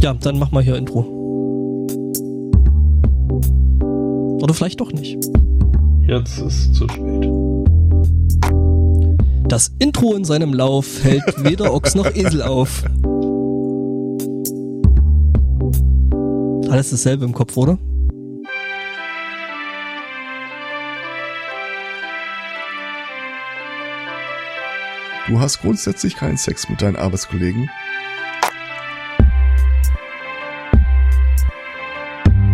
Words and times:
Ja, 0.00 0.14
dann 0.14 0.38
mach 0.38 0.52
mal 0.52 0.62
hier 0.62 0.76
Intro. 0.76 1.00
Oder 4.40 4.54
vielleicht 4.54 4.80
doch 4.80 4.92
nicht. 4.92 5.18
Jetzt 6.06 6.38
ist 6.38 6.74
zu 6.74 6.88
spät. 6.88 7.28
Das 9.48 9.72
Intro 9.78 10.14
in 10.14 10.24
seinem 10.24 10.54
Lauf 10.54 11.02
hält 11.02 11.22
weder 11.38 11.74
Ochs 11.74 11.94
noch 11.94 12.06
Esel 12.14 12.42
auf. 12.42 12.84
Alles 16.70 16.90
dasselbe 16.90 17.24
im 17.24 17.32
Kopf, 17.32 17.56
oder? 17.56 17.78
Du 25.26 25.40
hast 25.40 25.60
grundsätzlich 25.60 26.14
keinen 26.14 26.36
Sex 26.36 26.68
mit 26.70 26.80
deinen 26.80 26.96
Arbeitskollegen. 26.96 27.68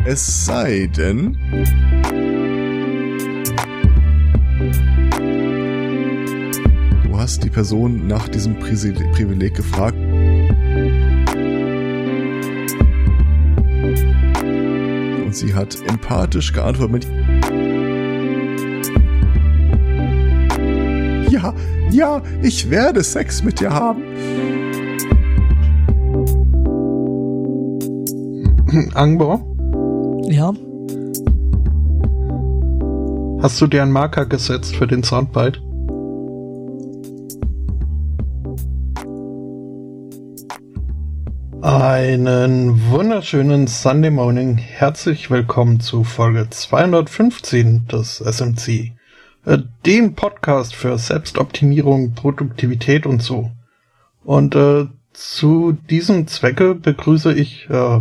Es 0.07 0.45
sei 0.45 0.87
denn, 0.95 1.39
du 7.05 7.19
hast 7.19 7.43
die 7.43 7.49
Person 7.49 8.07
nach 8.07 8.29
diesem 8.29 8.59
Privileg 8.59 9.55
gefragt. 9.55 9.97
Und 15.25 15.35
sie 15.35 15.55
hat 15.55 15.79
empathisch 15.89 16.53
geantwortet 16.53 16.93
mit 16.93 17.09
Ja, 21.33 21.55
ja, 21.91 22.23
ich 22.43 22.69
werde 22.69 23.03
Sex 23.03 23.43
mit 23.43 23.59
dir 23.59 23.71
haben. 23.71 24.03
Angbo, 28.95 29.44
hast 33.45 33.61
du 33.61 33.67
dir 33.67 33.83
einen 33.83 33.93
Marker 33.93 34.25
gesetzt 34.25 34.75
für 34.75 34.87
den 34.87 35.03
Soundbite? 35.03 35.61
Einen 41.61 42.91
wunderschönen 42.91 43.67
Sunday 43.67 44.11
Morning. 44.11 44.57
Herzlich 44.57 45.31
willkommen 45.31 45.81
zu 45.81 46.05
Folge 46.05 46.49
215 46.49 47.87
des 47.87 48.23
SMC, 48.23 48.93
äh, 49.45 49.59
dem 49.85 50.15
Podcast 50.15 50.75
für 50.75 50.97
Selbstoptimierung, 50.97 52.15
Produktivität 52.15 53.05
und 53.05 53.23
so. 53.23 53.51
Und 54.25 54.55
äh, 54.55 54.87
zu 55.13 55.77
diesem 55.91 56.29
Zwecke 56.29 56.75
begrüße 56.75 57.35
ich 57.35 57.69
äh, 57.69 58.01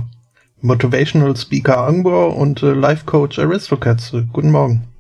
Motivational 0.61 1.35
Speaker 1.35 1.85
Angbo 1.85 2.28
und 2.30 2.63
äh, 2.63 2.72
Life 2.72 3.03
Coach 3.05 3.39
Aristocats. 3.39 4.13
Guten 4.31 4.52
Morgen. 4.52 4.92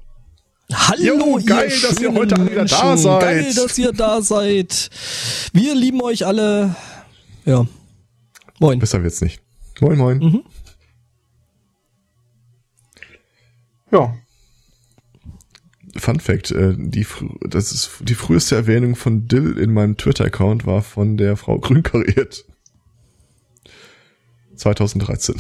Hallo, 0.73 1.03
Jo, 1.03 1.39
geil, 1.45 1.71
ihr 1.71 1.87
dass 1.89 1.99
ihr 1.99 2.13
heute 2.13 2.35
alle 2.35 2.51
wieder 2.51 2.65
da 2.65 2.85
Menschen. 2.85 2.97
seid. 3.03 3.21
Geil, 3.21 3.53
dass 3.53 3.77
ihr 3.77 3.91
da 3.91 4.21
seid. 4.21 4.89
Wir 5.53 5.75
lieben 5.75 6.01
euch 6.01 6.25
alle. 6.25 6.75
Ja. 7.45 7.65
Moin. 8.59 8.79
Besser 8.79 9.03
wird's 9.03 9.21
nicht. 9.21 9.41
Moin, 9.81 9.97
moin. 9.97 10.17
Mhm. 10.19 10.43
Ja, 13.91 14.15
Fun 15.95 16.19
Fact, 16.19 16.51
äh, 16.51 16.73
die, 16.75 17.05
das 17.47 17.71
ist 17.71 17.91
die 18.01 18.15
früheste 18.15 18.55
Erwähnung 18.55 18.95
von 18.95 19.27
Dill 19.27 19.57
in 19.59 19.71
meinem 19.71 19.95
Twitter-Account 19.97 20.65
war 20.65 20.81
von 20.81 21.17
der 21.17 21.37
Frau 21.37 21.59
Grün 21.59 21.83
kariert. 21.83 22.45
2013. 24.55 25.35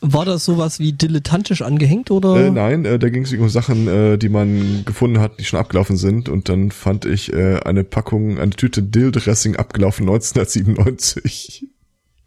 War 0.00 0.24
das 0.24 0.44
sowas 0.44 0.78
wie 0.78 0.92
dilettantisch 0.92 1.62
angehängt 1.62 2.10
oder? 2.10 2.36
Äh, 2.36 2.50
nein, 2.50 2.84
äh, 2.84 2.98
da 2.98 3.08
ging 3.08 3.24
es 3.24 3.32
um 3.32 3.48
Sachen, 3.48 3.88
äh, 3.88 4.18
die 4.18 4.28
man 4.28 4.84
gefunden 4.84 5.20
hat, 5.20 5.38
die 5.38 5.44
schon 5.44 5.58
abgelaufen 5.58 5.96
sind. 5.96 6.28
Und 6.28 6.48
dann 6.48 6.70
fand 6.70 7.04
ich 7.04 7.32
äh, 7.32 7.60
eine 7.60 7.84
Packung, 7.84 8.38
eine 8.38 8.50
Tüte 8.50 8.82
Dill-Dressing 8.82 9.56
abgelaufen 9.56 10.08
1997. 10.08 11.68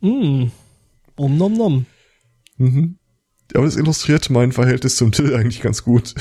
Mm. 0.02 0.46
Om 1.16 1.38
nom 1.38 1.54
nom. 1.54 1.86
Mhm. 2.58 2.98
Aber 3.54 3.66
das 3.66 3.76
illustriert 3.76 4.30
mein 4.30 4.52
Verhältnis 4.52 4.96
zum 4.96 5.12
Dill 5.12 5.36
eigentlich 5.36 5.62
ganz 5.62 5.84
gut. 5.84 6.16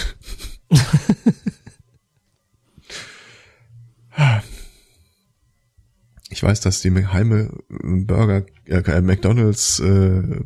Ich 6.32 6.42
weiß, 6.44 6.60
dass 6.60 6.80
die 6.80 6.90
geheime 6.90 7.50
Burger, 7.68 8.44
äh, 8.66 9.00
McDonalds 9.00 9.80
äh, 9.80 10.40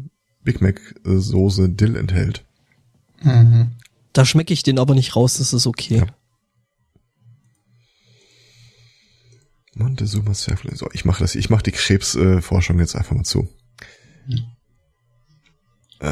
Big 0.45 0.61
Mac 0.61 0.81
äh, 1.05 1.17
Soße 1.17 1.69
Dill 1.71 1.97
enthält. 1.97 2.45
mhm. 3.23 3.73
Da 4.13 4.25
schmecke 4.25 4.53
ich 4.53 4.63
den 4.63 4.79
aber 4.79 4.95
nicht 4.95 5.17
raus, 5.17 5.39
das 5.39 5.53
ist 5.53 5.67
okay. 5.67 5.97
Ja. 5.99 6.07
Montezuma 9.75 10.35
Surfling. 10.35 10.77
So, 10.77 10.89
ich 10.93 11.05
mache 11.05 11.19
das, 11.21 11.35
ich 11.35 11.51
mache 11.51 11.65
die 11.65 11.73
Krebsforschung 11.73 12.79
äh, 12.79 12.81
jetzt 12.81 12.95
einfach 12.95 13.17
mal 13.17 13.25
zu. 13.25 13.49
Äh, 15.99 16.09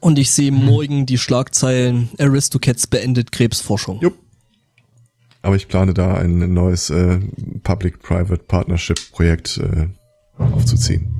Und 0.00 0.18
ich 0.18 0.30
sehe 0.30 0.50
morgen 0.50 1.04
die 1.04 1.18
Schlagzeilen 1.18 2.08
Aristocats 2.18 2.86
beendet 2.86 3.32
Krebsforschung. 3.32 4.00
Jupp. 4.00 4.18
aber 5.42 5.56
ich 5.56 5.68
plane 5.68 5.92
da 5.92 6.14
ein 6.14 6.54
neues 6.54 6.88
äh, 6.88 7.18
Public-Private 7.62 8.44
Partnership 8.44 8.98
Projekt 9.12 9.58
äh, 9.58 9.88
aufzuziehen. 10.38 11.13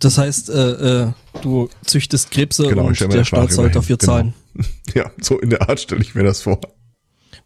Das 0.00 0.18
heißt, 0.18 0.50
äh, 0.50 1.02
äh, 1.02 1.12
du 1.42 1.68
züchtest 1.84 2.30
Krebse 2.30 2.66
Genau, 2.66 2.86
und 2.86 2.98
der 3.00 3.24
Staat 3.24 3.28
Frage 3.40 3.52
soll 3.52 3.64
immerhin. 3.66 3.80
dafür 3.80 3.96
Genau. 3.96 4.12
zahlen. 4.12 4.34
Ja, 4.94 5.10
so 5.20 5.38
in 5.38 5.50
der 5.50 5.68
Art 5.68 5.78
stelle 5.78 6.00
ich 6.02 6.14
mir 6.16 6.24
das 6.24 6.42
vor. 6.42 6.58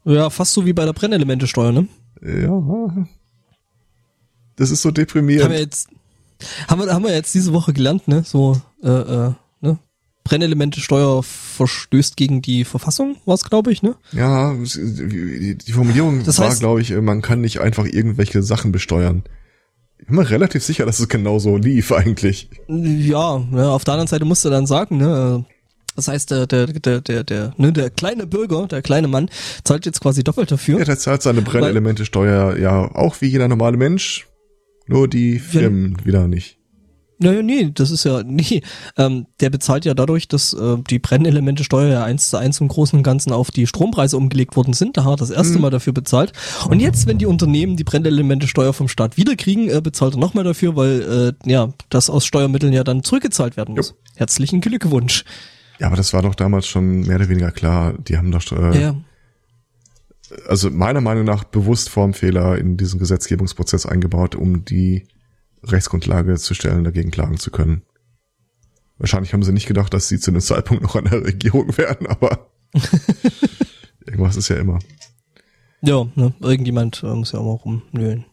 Ja, 0.06 0.31
fast 0.31 0.54
so 0.54 0.65
wie 0.65 0.72
bei 0.72 0.87
der 0.87 0.94
Brennelementesteuer, 0.94 1.72
ne? 1.72 1.88
Ja. 2.22 3.06
Das 4.56 4.70
ist 4.70 4.82
so 4.82 4.88
Haben 4.88 4.97
wir 4.97 5.04
deprimierend. 5.04 5.53
jetzt, 5.59 5.88
haben 6.69 6.81
wir, 6.81 6.92
haben 6.92 7.04
wir 7.04 7.12
jetzt 7.12 7.34
diese 7.34 7.53
Woche 7.53 7.72
gelernt, 7.72 8.09
ne? 8.09 8.22
So, 8.25 8.60
äh, 8.82 8.88
äh, 8.88 9.32
ne? 9.60 9.78
Brennelementesteuer 10.25 11.22
verstößt 11.22 12.16
gegen 12.16 12.41
die 12.41 12.65
Verfassung, 12.65 13.16
war's, 13.26 13.44
glaube 13.44 13.72
ich, 13.72 13.82
ne? 13.82 13.94
Ja, 14.12 14.54
die 14.54 15.72
Formulierung 15.72 16.25
Das 16.25 16.38
war, 16.38 16.50
heißt- 16.50 16.60
glaube 16.60 16.81
ich, 16.81 16.92
äh, 16.92 17.00
man 17.03 17.21
kann 17.21 17.41
nicht 17.42 17.60
einfach 17.60 17.84
irgendwelche 17.84 18.42
Sachen 18.42 18.72
besteuern. 18.72 19.25
Ich 20.04 20.09
bin 20.09 20.16
mir 20.16 20.28
relativ 20.28 20.62
sicher, 20.62 20.84
dass 20.84 21.00
es 21.00 21.09
genau 21.09 21.38
so 21.38 21.56
lief 21.56 21.91
eigentlich. 21.91 22.50
Ja, 22.69 23.38
ne, 23.38 23.70
auf 23.70 23.84
der 23.84 23.94
anderen 23.94 24.06
Seite 24.06 24.26
musst 24.26 24.44
du 24.44 24.50
dann 24.50 24.66
sagen, 24.66 24.98
ne? 24.98 25.47
Das 25.97 26.09
heißt, 26.09 26.31
der, 26.31 26.47
der, 26.47 26.66
der, 26.66 27.00
der, 27.00 27.25
der, 27.25 27.54
ne, 27.56 27.72
der 27.72 27.88
kleine 27.88 28.26
Bürger, 28.26 28.66
der 28.66 28.82
kleine 28.82 29.09
Mann, 29.09 29.31
zahlt 29.65 29.87
jetzt 29.87 30.03
quasi 30.03 30.22
doppelt 30.22 30.53
dafür. 30.53 30.78
Ja, 30.78 30.84
der 30.84 30.98
zahlt 30.98 31.22
seine 31.22 31.41
Brennelemente-Steuer 31.41 32.59
ja 32.59 32.94
auch 32.94 33.19
wie 33.22 33.28
jeder 33.28 33.48
normale 33.48 33.78
Mensch, 33.78 34.26
nur 34.88 35.09
die 35.09 35.38
Firmen 35.38 35.97
wieder 36.04 36.28
nicht. 36.28 36.59
Naja, 37.24 37.42
nee, 37.42 37.70
das 37.72 37.90
ist 37.90 38.04
ja, 38.04 38.22
nee, 38.22 38.60
ähm, 38.98 39.26
der 39.40 39.48
bezahlt 39.48 39.86
ja 39.86 39.94
dadurch, 39.94 40.28
dass 40.28 40.52
äh, 40.52 40.76
die 40.90 40.98
Brennelemente-Steuer 40.98 41.90
ja 41.90 42.04
eins 42.04 42.28
zu 42.28 42.36
eins 42.36 42.60
im 42.60 42.68
Großen 42.68 42.98
und 42.98 43.02
Ganzen 43.02 43.32
auf 43.32 43.50
die 43.50 43.66
Strompreise 43.66 44.18
umgelegt 44.18 44.56
worden 44.56 44.74
sind. 44.74 44.98
Da 44.98 45.04
hat 45.04 45.12
er 45.12 45.16
das 45.16 45.30
erste 45.30 45.58
Mal 45.58 45.70
dafür 45.70 45.94
bezahlt. 45.94 46.34
Und 46.68 46.80
jetzt, 46.80 47.06
wenn 47.06 47.16
die 47.16 47.24
Unternehmen 47.24 47.76
die 47.76 47.84
Brennelemente-Steuer 47.84 48.74
vom 48.74 48.88
Staat 48.88 49.16
wiederkriegen, 49.16 49.70
äh, 49.70 49.80
bezahlt 49.80 50.14
er 50.14 50.20
nochmal 50.20 50.44
dafür, 50.44 50.76
weil 50.76 51.34
äh, 51.46 51.50
ja, 51.50 51.72
das 51.88 52.10
aus 52.10 52.26
Steuermitteln 52.26 52.74
ja 52.74 52.84
dann 52.84 53.02
zurückgezahlt 53.02 53.56
werden 53.56 53.74
muss. 53.74 53.94
Herzlichen 54.16 54.60
Glückwunsch. 54.60 55.24
Ja, 55.78 55.86
aber 55.86 55.96
das 55.96 56.12
war 56.12 56.20
doch 56.20 56.34
damals 56.34 56.66
schon 56.66 57.00
mehr 57.00 57.16
oder 57.16 57.30
weniger 57.30 57.52
klar. 57.52 57.94
Die 58.06 58.18
haben 58.18 58.30
doch, 58.32 58.52
äh, 58.52 58.82
ja. 58.82 58.96
also 60.46 60.70
meiner 60.70 61.00
Meinung 61.00 61.24
nach 61.24 61.44
bewusst 61.44 61.88
Formfehler 61.88 62.58
in 62.58 62.76
diesen 62.76 62.98
Gesetzgebungsprozess 63.00 63.86
eingebaut, 63.86 64.34
um 64.34 64.66
die 64.66 65.06
Rechtsgrundlage 65.66 66.37
zu 66.37 66.55
stellen, 66.55 66.84
dagegen 66.84 67.11
klagen 67.11 67.39
zu 67.39 67.51
können. 67.51 67.83
Wahrscheinlich 68.99 69.33
haben 69.33 69.43
sie 69.43 69.53
nicht 69.53 69.66
gedacht, 69.66 69.93
dass 69.93 70.09
sie 70.09 70.21
zu 70.21 70.31
einem 70.31 70.41
Zeitpunkt 70.41 70.83
noch 70.83 70.95
an 70.97 71.05
der 71.05 71.25
Regierung 71.25 71.77
werden, 71.77 72.07
aber 72.07 72.51
irgendwas 74.07 74.37
ist 74.37 74.49
ja 74.49 74.57
immer. 74.57 74.78
Ja, 75.83 76.07
ne, 76.15 76.33
irgendjemand 76.41 77.03
äh, 77.03 77.15
muss 77.15 77.33
ja 77.33 77.41
auch 77.41 77.45
mal 77.45 77.72
rumnölen. 77.72 78.25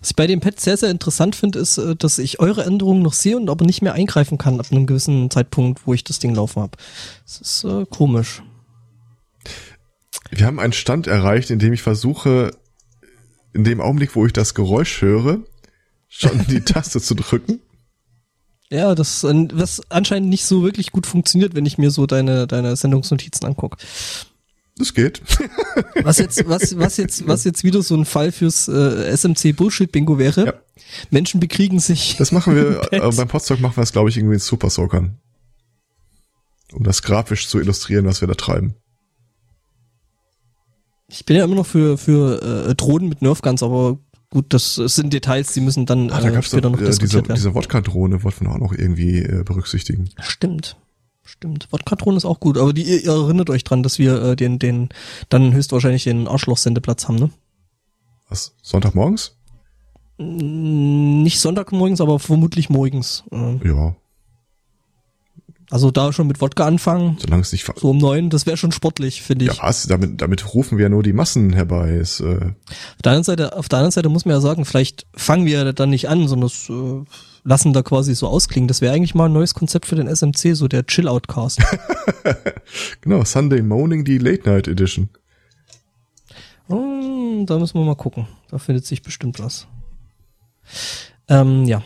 Was 0.00 0.10
ich 0.10 0.16
bei 0.16 0.26
dem 0.26 0.40
Pad 0.40 0.58
sehr, 0.58 0.76
sehr 0.76 0.90
interessant 0.90 1.36
finde, 1.36 1.58
ist, 1.58 1.78
äh, 1.78 1.94
dass 1.94 2.18
ich 2.18 2.40
eure 2.40 2.64
Änderungen 2.64 3.02
noch 3.02 3.12
sehe 3.12 3.36
und 3.36 3.50
aber 3.50 3.64
nicht 3.64 3.82
mehr 3.82 3.94
eingreifen 3.94 4.38
kann 4.38 4.58
ab 4.58 4.66
einem 4.70 4.86
gewissen 4.86 5.30
Zeitpunkt, 5.30 5.86
wo 5.86 5.94
ich 5.94 6.04
das 6.04 6.18
Ding 6.18 6.34
laufen 6.34 6.62
habe. 6.62 6.78
Das 7.24 7.40
ist 7.40 7.64
äh, 7.64 7.84
komisch. 7.88 8.42
Wir 10.30 10.46
haben 10.46 10.58
einen 10.58 10.72
Stand 10.72 11.06
erreicht, 11.06 11.50
in 11.50 11.58
dem 11.58 11.72
ich 11.72 11.82
versuche, 11.82 12.52
in 13.52 13.64
dem 13.64 13.80
Augenblick, 13.80 14.16
wo 14.16 14.24
ich 14.24 14.32
das 14.32 14.54
Geräusch 14.54 15.02
höre, 15.02 15.40
schon 16.12 16.46
die 16.46 16.60
Taste 16.60 17.00
zu 17.00 17.14
drücken. 17.14 17.60
Ja, 18.70 18.94
das 18.94 19.24
was 19.24 19.82
anscheinend 19.90 20.28
nicht 20.28 20.44
so 20.44 20.62
wirklich 20.62 20.92
gut 20.92 21.06
funktioniert, 21.06 21.54
wenn 21.54 21.66
ich 21.66 21.78
mir 21.78 21.90
so 21.90 22.06
deine, 22.06 22.46
deine 22.46 22.76
Sendungsnotizen 22.76 23.46
angucke. 23.46 23.78
Das 24.76 24.94
geht. 24.94 25.20
Was 26.02 26.18
jetzt, 26.18 26.48
was, 26.48 26.78
was 26.78 26.96
jetzt, 26.96 27.26
was 27.28 27.44
jetzt 27.44 27.64
wieder 27.64 27.82
so 27.82 27.94
ein 27.94 28.06
Fall 28.06 28.32
fürs 28.32 28.68
äh, 28.68 29.14
SMC 29.14 29.54
Bullshit 29.54 29.92
Bingo 29.92 30.18
wäre. 30.18 30.46
Ja. 30.46 30.54
Menschen 31.10 31.40
bekriegen 31.40 31.78
sich. 31.80 32.16
Das 32.16 32.32
machen 32.32 32.56
wir, 32.56 32.80
äh, 32.92 33.00
beim 33.00 33.28
Podstock 33.28 33.60
machen 33.60 33.76
wir 33.76 33.82
es, 33.82 33.92
glaube 33.92 34.08
ich, 34.08 34.16
irgendwie 34.16 34.34
in 34.34 34.40
Super 34.40 34.70
Soakern. 34.70 35.18
Um 36.72 36.82
das 36.84 37.02
grafisch 37.02 37.48
zu 37.48 37.60
illustrieren, 37.60 38.06
was 38.06 38.22
wir 38.22 38.28
da 38.28 38.34
treiben. 38.34 38.74
Ich 41.08 41.26
bin 41.26 41.36
ja 41.36 41.44
immer 41.44 41.56
noch 41.56 41.66
für, 41.66 41.98
für 41.98 42.68
äh, 42.68 42.74
Drohnen 42.74 43.10
mit 43.10 43.20
Nerfguns, 43.20 43.62
aber 43.62 43.98
gut, 44.32 44.46
das, 44.48 44.76
das 44.76 44.96
sind 44.96 45.12
Details, 45.12 45.52
die 45.52 45.60
müssen 45.60 45.86
dann 45.86 46.10
ah, 46.10 46.20
da 46.20 46.28
äh, 46.28 46.42
später 46.42 46.62
doch, 46.62 46.72
noch 46.72 46.80
äh, 46.80 46.86
diskutiert 46.86 47.12
diese, 47.12 47.28
werden. 47.28 47.34
Diese 47.36 47.54
Wodka-Drohne 47.54 48.24
wollten 48.24 48.46
wir 48.46 48.52
auch 48.52 48.58
noch 48.58 48.72
irgendwie 48.72 49.18
äh, 49.18 49.44
berücksichtigen. 49.44 50.10
Stimmt. 50.20 50.76
Stimmt. 51.22 51.68
Wodka-Drohne 51.70 52.16
ist 52.16 52.24
auch 52.24 52.40
gut, 52.40 52.58
aber 52.58 52.72
die, 52.72 52.82
ihr 52.82 53.12
erinnert 53.12 53.50
euch 53.50 53.62
dran, 53.62 53.82
dass 53.82 53.98
wir 53.98 54.20
äh, 54.22 54.36
den, 54.36 54.58
den, 54.58 54.88
dann 55.28 55.52
höchstwahrscheinlich 55.52 56.04
den 56.04 56.26
Arschloch-Sendeplatz 56.26 57.06
haben, 57.06 57.16
ne? 57.16 57.30
Was? 58.28 58.54
Sonntagmorgens? 58.62 59.36
Nicht 60.18 61.38
Sonntagmorgens, 61.38 62.00
aber 62.00 62.18
vermutlich 62.18 62.70
morgens. 62.70 63.24
Äh. 63.30 63.68
Ja. 63.68 63.94
Also 65.72 65.90
da 65.90 66.12
schon 66.12 66.26
mit 66.26 66.42
Wodka 66.42 66.66
anfangen. 66.66 67.16
Solange 67.18 67.40
es 67.40 67.50
nicht 67.50 67.64
so 67.64 67.90
um 67.90 67.96
neun, 67.96 68.28
das 68.28 68.44
wäre 68.44 68.58
schon 68.58 68.72
sportlich, 68.72 69.22
finde 69.22 69.46
ich. 69.46 69.56
Ja, 69.56 69.62
was? 69.62 69.86
Damit, 69.86 70.20
damit 70.20 70.54
rufen 70.54 70.76
wir 70.76 70.82
ja 70.82 70.88
nur 70.90 71.02
die 71.02 71.14
Massen 71.14 71.54
herbei. 71.54 71.94
Ist, 71.96 72.20
äh 72.20 72.24
auf 72.26 73.02
der 73.02 73.12
anderen 73.12 73.24
Seite, 73.24 73.56
auf 73.56 73.70
der 73.70 73.78
anderen 73.78 73.90
Seite 73.90 74.10
muss 74.10 74.26
man 74.26 74.34
ja 74.34 74.42
sagen, 74.42 74.66
vielleicht 74.66 75.06
fangen 75.14 75.46
wir 75.46 75.72
dann 75.72 75.88
nicht 75.88 76.10
an, 76.10 76.28
sondern 76.28 76.50
das, 76.50 76.68
äh, 76.68 77.04
lassen 77.44 77.72
da 77.72 77.80
quasi 77.80 78.14
so 78.14 78.28
ausklingen. 78.28 78.68
Das 78.68 78.82
wäre 78.82 78.92
eigentlich 78.92 79.14
mal 79.14 79.30
ein 79.30 79.32
neues 79.32 79.54
Konzept 79.54 79.86
für 79.86 79.96
den 79.96 80.14
SMC, 80.14 80.54
so 80.54 80.68
der 80.68 80.86
Chill-Out-Cast. 80.86 81.62
genau, 83.00 83.24
Sunday 83.24 83.62
Morning, 83.62 84.04
die 84.04 84.18
Late 84.18 84.46
Night 84.46 84.68
Edition. 84.68 85.08
Oh, 86.68 87.44
da 87.46 87.58
müssen 87.58 87.80
wir 87.80 87.86
mal 87.86 87.96
gucken. 87.96 88.28
Da 88.50 88.58
findet 88.58 88.84
sich 88.84 89.00
bestimmt 89.00 89.38
was. 89.38 89.66
Ähm, 91.28 91.64
ja. 91.64 91.82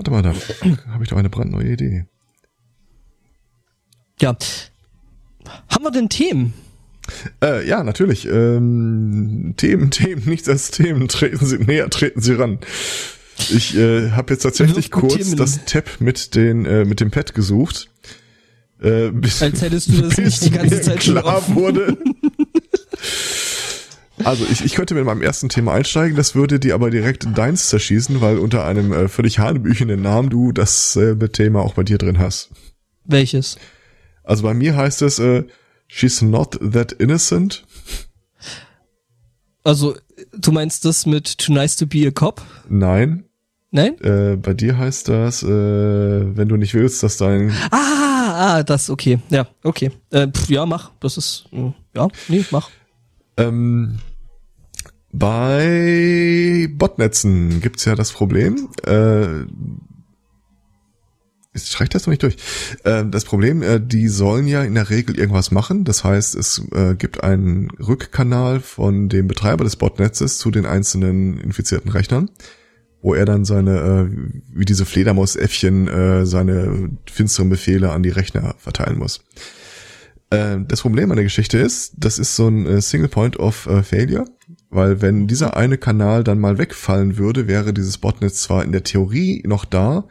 Warte 0.00 0.10
mal, 0.12 0.22
da 0.22 0.34
habe 0.92 1.04
ich 1.04 1.10
doch 1.10 1.18
eine 1.18 1.28
brandneue 1.28 1.72
Idee. 1.72 2.06
Ja. 4.18 4.34
Haben 5.68 5.84
wir 5.84 5.90
denn 5.90 6.08
Themen? 6.08 6.54
Äh, 7.44 7.68
ja, 7.68 7.84
natürlich. 7.84 8.26
Ähm, 8.26 9.52
Themen, 9.58 9.90
Themen, 9.90 10.22
nichts 10.24 10.48
als 10.48 10.70
Themen. 10.70 11.08
Treten 11.08 11.44
Sie 11.44 11.58
näher, 11.58 11.90
treten 11.90 12.22
Sie 12.22 12.32
ran. 12.32 12.60
Ich 13.50 13.76
äh, 13.76 14.12
habe 14.12 14.32
jetzt 14.32 14.42
tatsächlich 14.44 14.90
kurz 14.90 15.16
Themen. 15.16 15.36
das 15.36 15.66
Tab 15.66 15.90
mit 15.98 16.34
den 16.34 16.64
äh, 16.64 16.86
mit 16.86 17.00
dem 17.00 17.10
Pad 17.10 17.34
gesucht. 17.34 17.90
Äh, 18.80 19.10
bis, 19.10 19.42
als 19.42 19.60
hättest 19.60 19.90
du 19.90 20.00
das 20.00 20.16
nicht 20.16 20.46
die 20.46 20.50
ganze 20.50 20.80
Zeit 20.80 21.00
klar 21.00 21.42
wurde. 21.54 21.98
Also 24.24 24.44
ich, 24.50 24.64
ich 24.64 24.74
könnte 24.74 24.94
mit 24.94 25.04
meinem 25.04 25.22
ersten 25.22 25.48
Thema 25.48 25.72
einsteigen, 25.72 26.16
das 26.16 26.34
würde 26.34 26.60
dir 26.60 26.74
aber 26.74 26.90
direkt 26.90 27.26
deins 27.36 27.68
zerschießen, 27.68 28.20
weil 28.20 28.38
unter 28.38 28.64
einem 28.64 28.92
äh, 28.92 29.08
völlig 29.08 29.38
hanebüchenden 29.38 30.02
Namen 30.02 30.30
du 30.30 30.52
dasselbe 30.52 31.32
Thema 31.32 31.60
auch 31.60 31.74
bei 31.74 31.82
dir 31.82 31.98
drin 31.98 32.18
hast. 32.18 32.50
Welches? 33.04 33.56
Also 34.22 34.42
bei 34.42 34.54
mir 34.54 34.76
heißt 34.76 35.02
es 35.02 35.18
äh, 35.18 35.44
She's 35.88 36.22
not 36.22 36.58
that 36.72 36.92
innocent. 36.92 37.64
Also 39.64 39.96
du 40.32 40.52
meinst 40.52 40.84
das 40.84 41.04
mit 41.06 41.38
Too 41.38 41.52
nice 41.52 41.76
to 41.76 41.86
be 41.86 42.06
a 42.06 42.10
cop? 42.10 42.42
Nein. 42.68 43.24
Nein? 43.72 44.00
Äh, 44.00 44.36
bei 44.36 44.52
dir 44.54 44.78
heißt 44.78 45.08
das, 45.08 45.42
äh, 45.42 45.46
wenn 45.48 46.48
du 46.48 46.56
nicht 46.56 46.74
willst, 46.74 47.02
dass 47.02 47.16
dein... 47.16 47.52
Ah, 47.70 48.56
ah, 48.58 48.62
das, 48.64 48.90
okay. 48.90 49.20
Ja, 49.30 49.46
okay. 49.62 49.92
Äh, 50.10 50.28
pf, 50.28 50.50
ja, 50.50 50.66
mach. 50.66 50.90
Das 51.00 51.16
ist, 51.16 51.46
äh, 51.52 51.72
ja, 51.94 52.08
nee, 52.28 52.44
mach. 52.50 52.70
Ähm, 53.36 53.98
bei 55.12 56.68
Botnetzen 56.72 57.60
gibt's 57.60 57.84
ja 57.84 57.94
das 57.94 58.12
Problem, 58.12 58.68
äh, 58.86 59.44
ich 61.52 61.80
reicht 61.80 61.94
das 61.94 62.06
noch 62.06 62.10
nicht 62.10 62.22
durch. 62.22 62.36
Äh, 62.84 63.04
das 63.06 63.24
Problem, 63.24 63.62
äh, 63.62 63.80
die 63.80 64.08
sollen 64.08 64.46
ja 64.46 64.62
in 64.62 64.74
der 64.74 64.88
Regel 64.90 65.18
irgendwas 65.18 65.50
machen. 65.50 65.84
Das 65.84 66.04
heißt, 66.04 66.36
es 66.36 66.62
äh, 66.72 66.94
gibt 66.94 67.24
einen 67.24 67.70
Rückkanal 67.70 68.60
von 68.60 69.08
dem 69.08 69.26
Betreiber 69.26 69.64
des 69.64 69.76
Botnetzes 69.76 70.38
zu 70.38 70.50
den 70.50 70.64
einzelnen 70.64 71.38
infizierten 71.38 71.90
Rechnern, 71.90 72.30
wo 73.02 73.14
er 73.14 73.24
dann 73.24 73.44
seine, 73.44 74.10
wie 74.52 74.64
diese 74.64 74.84
Fledermausäffchen, 74.84 76.26
seine 76.26 76.90
finsteren 77.10 77.48
Befehle 77.48 77.92
an 77.92 78.02
die 78.02 78.10
Rechner 78.10 78.54
verteilen 78.58 78.98
muss. 78.98 79.24
Das 80.28 80.82
Problem 80.82 81.10
an 81.10 81.16
der 81.16 81.24
Geschichte 81.24 81.56
ist, 81.56 81.94
das 81.96 82.18
ist 82.18 82.36
so 82.36 82.48
ein 82.48 82.82
Single 82.82 83.08
Point 83.08 83.38
of 83.38 83.66
Failure. 83.84 84.26
Weil 84.70 85.02
wenn 85.02 85.26
dieser 85.26 85.56
eine 85.56 85.78
Kanal 85.78 86.22
dann 86.22 86.38
mal 86.38 86.56
wegfallen 86.56 87.18
würde, 87.18 87.48
wäre 87.48 87.74
dieses 87.74 87.98
Botnet 87.98 88.34
zwar 88.34 88.64
in 88.64 88.70
der 88.70 88.84
Theorie 88.84 89.42
noch 89.44 89.64
da, 89.64 90.04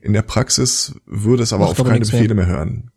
in 0.00 0.12
der 0.12 0.22
Praxis 0.22 0.94
würde 1.06 1.42
es 1.42 1.52
aber 1.52 1.64
Macht 1.64 1.72
auf 1.72 1.80
aber 1.80 1.90
keine 1.90 2.04
Befehle 2.04 2.34
mehr. 2.34 2.46
mehr 2.46 2.56
hören. 2.56 2.90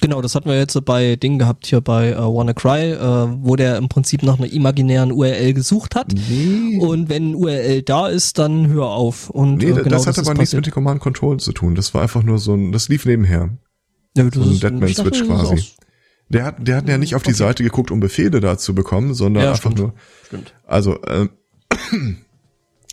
Genau, 0.00 0.20
das 0.20 0.34
hatten 0.34 0.48
wir 0.48 0.58
jetzt 0.58 0.84
bei 0.84 1.14
Ding 1.14 1.38
gehabt 1.38 1.66
hier 1.66 1.80
bei 1.80 2.18
uh, 2.18 2.34
WannaCry, 2.34 2.94
uh, 2.94 3.38
wo 3.40 3.54
der 3.54 3.76
im 3.76 3.88
Prinzip 3.88 4.24
nach 4.24 4.36
einer 4.38 4.52
imaginären 4.52 5.12
URL 5.12 5.52
gesucht 5.52 5.94
hat. 5.94 6.12
Nee. 6.28 6.78
Und 6.78 7.08
wenn 7.08 7.36
URL 7.36 7.82
da 7.82 8.08
ist, 8.08 8.38
dann 8.38 8.68
hör 8.68 8.86
auf. 8.86 9.30
Und, 9.30 9.58
nee, 9.58 9.70
uh, 9.70 9.76
genau 9.76 9.90
das 9.90 10.06
hat 10.06 10.18
aber 10.18 10.34
nichts 10.34 10.54
mit 10.54 10.66
dem 10.66 10.72
Command 10.72 11.00
Control 11.00 11.38
zu 11.38 11.52
tun. 11.52 11.76
Das 11.76 11.94
war 11.94 12.02
einfach 12.02 12.24
nur 12.24 12.38
so 12.38 12.54
ein, 12.54 12.72
das 12.72 12.88
lief 12.88 13.06
nebenher. 13.06 13.50
Ja, 14.16 14.24
das 14.24 14.34
so 14.34 14.50
ein 14.50 14.58
Deadman-Switch 14.58 15.24
quasi. 15.24 15.62
Der 16.32 16.44
hat, 16.44 16.66
der 16.66 16.76
hat 16.76 16.88
ja 16.88 16.96
nicht 16.96 17.14
auf 17.14 17.22
die 17.22 17.30
okay. 17.30 17.38
Seite 17.38 17.62
geguckt, 17.62 17.90
um 17.90 18.00
Befehle 18.00 18.40
da 18.40 18.56
zu 18.56 18.74
bekommen, 18.74 19.12
sondern 19.12 19.44
ja, 19.44 19.50
einfach 19.50 19.72
stimmt. 19.72 19.78
nur. 19.78 19.94
Stimmt. 20.26 20.54
Also, 20.66 21.02
äh, 21.02 21.28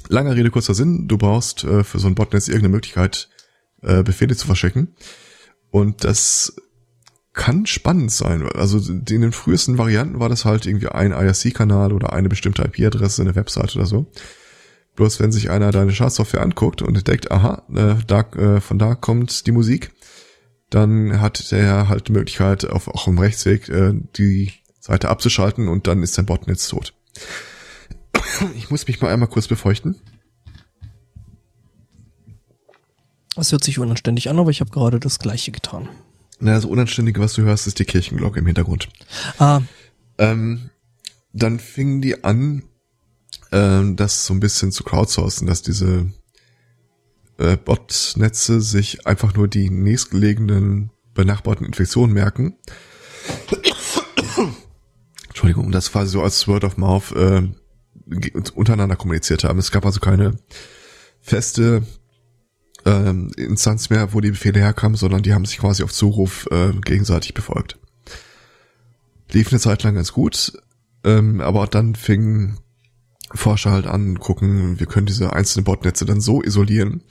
langer 0.09 0.35
Rede, 0.35 0.51
kurzer 0.51 0.73
Sinn, 0.73 1.07
du 1.07 1.17
brauchst 1.17 1.63
äh, 1.63 1.83
für 1.85 1.99
so 1.99 2.07
ein 2.07 2.15
Botnet 2.15 2.47
irgendeine 2.47 2.73
Möglichkeit, 2.73 3.29
äh, 3.81 4.03
Befehle 4.03 4.35
zu 4.35 4.45
verschicken. 4.45 4.95
Und 5.71 6.03
das 6.03 6.53
kann 7.33 7.65
spannend 7.65 8.11
sein. 8.11 8.45
Also 8.53 8.79
in 8.91 9.05
den 9.05 9.31
frühesten 9.31 9.77
Varianten 9.77 10.19
war 10.19 10.27
das 10.27 10.43
halt 10.43 10.65
irgendwie 10.65 10.89
ein 10.89 11.11
IRC-Kanal 11.11 11.93
oder 11.93 12.11
eine 12.11 12.27
bestimmte 12.27 12.63
IP-Adresse, 12.63 13.21
eine 13.21 13.35
Website 13.35 13.75
oder 13.77 13.85
so. 13.85 14.07
Bloß 14.95 15.21
wenn 15.21 15.31
sich 15.31 15.49
einer 15.49 15.71
deine 15.71 15.93
Schadsoftware 15.93 16.41
anguckt 16.41 16.81
und 16.81 16.97
entdeckt, 16.97 17.31
aha, 17.31 17.63
äh, 17.73 17.95
da, 18.05 18.21
äh, 18.35 18.59
von 18.59 18.77
da 18.77 18.95
kommt 18.95 19.47
die 19.47 19.53
Musik, 19.53 19.91
dann 20.69 21.19
hat 21.19 21.51
der 21.51 21.89
halt 21.89 22.07
die 22.07 22.11
Möglichkeit, 22.11 22.65
auf, 22.65 22.87
auch 22.87 23.07
im 23.07 23.17
Rechtsweg 23.17 23.69
äh, 23.69 23.93
die 24.17 24.53
Seite 24.79 25.09
abzuschalten 25.09 25.67
und 25.67 25.87
dann 25.87 26.03
ist 26.03 26.17
dein 26.17 26.25
Botnetz 26.25 26.67
tot. 26.67 26.93
Ich 28.55 28.69
muss 28.69 28.87
mich 28.87 29.01
mal 29.01 29.11
einmal 29.11 29.29
kurz 29.29 29.47
befeuchten. 29.47 29.95
Das 33.35 33.51
hört 33.51 33.63
sich 33.63 33.79
unanständig 33.79 34.29
an, 34.29 34.39
aber 34.39 34.51
ich 34.51 34.59
habe 34.59 34.71
gerade 34.71 34.99
das 34.99 35.19
gleiche 35.19 35.51
getan. 35.51 35.89
Na, 36.39 36.53
das 36.53 36.65
Unanständige, 36.65 37.19
was 37.19 37.33
du 37.33 37.41
hörst, 37.41 37.67
ist 37.67 37.79
die 37.79 37.85
Kirchenglocke 37.85 38.39
im 38.39 38.45
Hintergrund. 38.45 38.89
Ah. 39.39 39.61
Ähm, 40.17 40.69
dann 41.33 41.59
fingen 41.59 42.01
die 42.01 42.23
an, 42.23 42.63
ähm, 43.51 43.95
das 43.95 44.25
so 44.25 44.33
ein 44.33 44.39
bisschen 44.39 44.71
zu 44.71 44.83
crowdsourcen, 44.83 45.47
dass 45.47 45.61
diese 45.61 46.11
äh, 47.39 47.57
Botnetze 47.57 48.61
sich 48.61 49.07
einfach 49.07 49.33
nur 49.33 49.47
die 49.47 49.69
nächstgelegenen 49.69 50.91
benachbarten 51.13 51.65
Infektionen 51.65 52.13
merken. 52.13 52.55
Entschuldigung, 55.27 55.71
das 55.71 55.91
quasi 55.91 56.11
so 56.11 56.21
als 56.21 56.47
Word 56.47 56.65
of 56.65 56.77
Mouth 56.77 57.11
äh, 57.13 57.47
untereinander 58.53 58.95
kommuniziert 58.95 59.43
haben. 59.43 59.59
Es 59.59 59.71
gab 59.71 59.85
also 59.85 59.99
keine 59.99 60.35
feste 61.21 61.83
ähm, 62.85 63.31
Instanz 63.37 63.89
mehr, 63.89 64.13
wo 64.13 64.21
die 64.21 64.31
Befehle 64.31 64.59
herkamen, 64.59 64.97
sondern 64.97 65.23
die 65.23 65.33
haben 65.33 65.45
sich 65.45 65.59
quasi 65.59 65.83
auf 65.83 65.93
Zuruf 65.93 66.47
äh, 66.51 66.73
gegenseitig 66.73 67.33
befolgt. 67.33 67.77
Lief 69.31 69.49
eine 69.51 69.59
Zeit 69.59 69.83
lang 69.83 69.95
ganz 69.95 70.11
gut, 70.11 70.53
ähm, 71.03 71.39
aber 71.39 71.67
dann 71.67 71.95
fingen 71.95 72.57
Forscher 73.33 73.71
halt 73.71 73.87
an, 73.87 74.19
gucken, 74.19 74.79
wir 74.79 74.87
können 74.87 75.05
diese 75.05 75.33
einzelnen 75.33 75.65
Botnetze 75.65 76.05
dann 76.05 76.21
so 76.21 76.41
isolieren, 76.41 77.01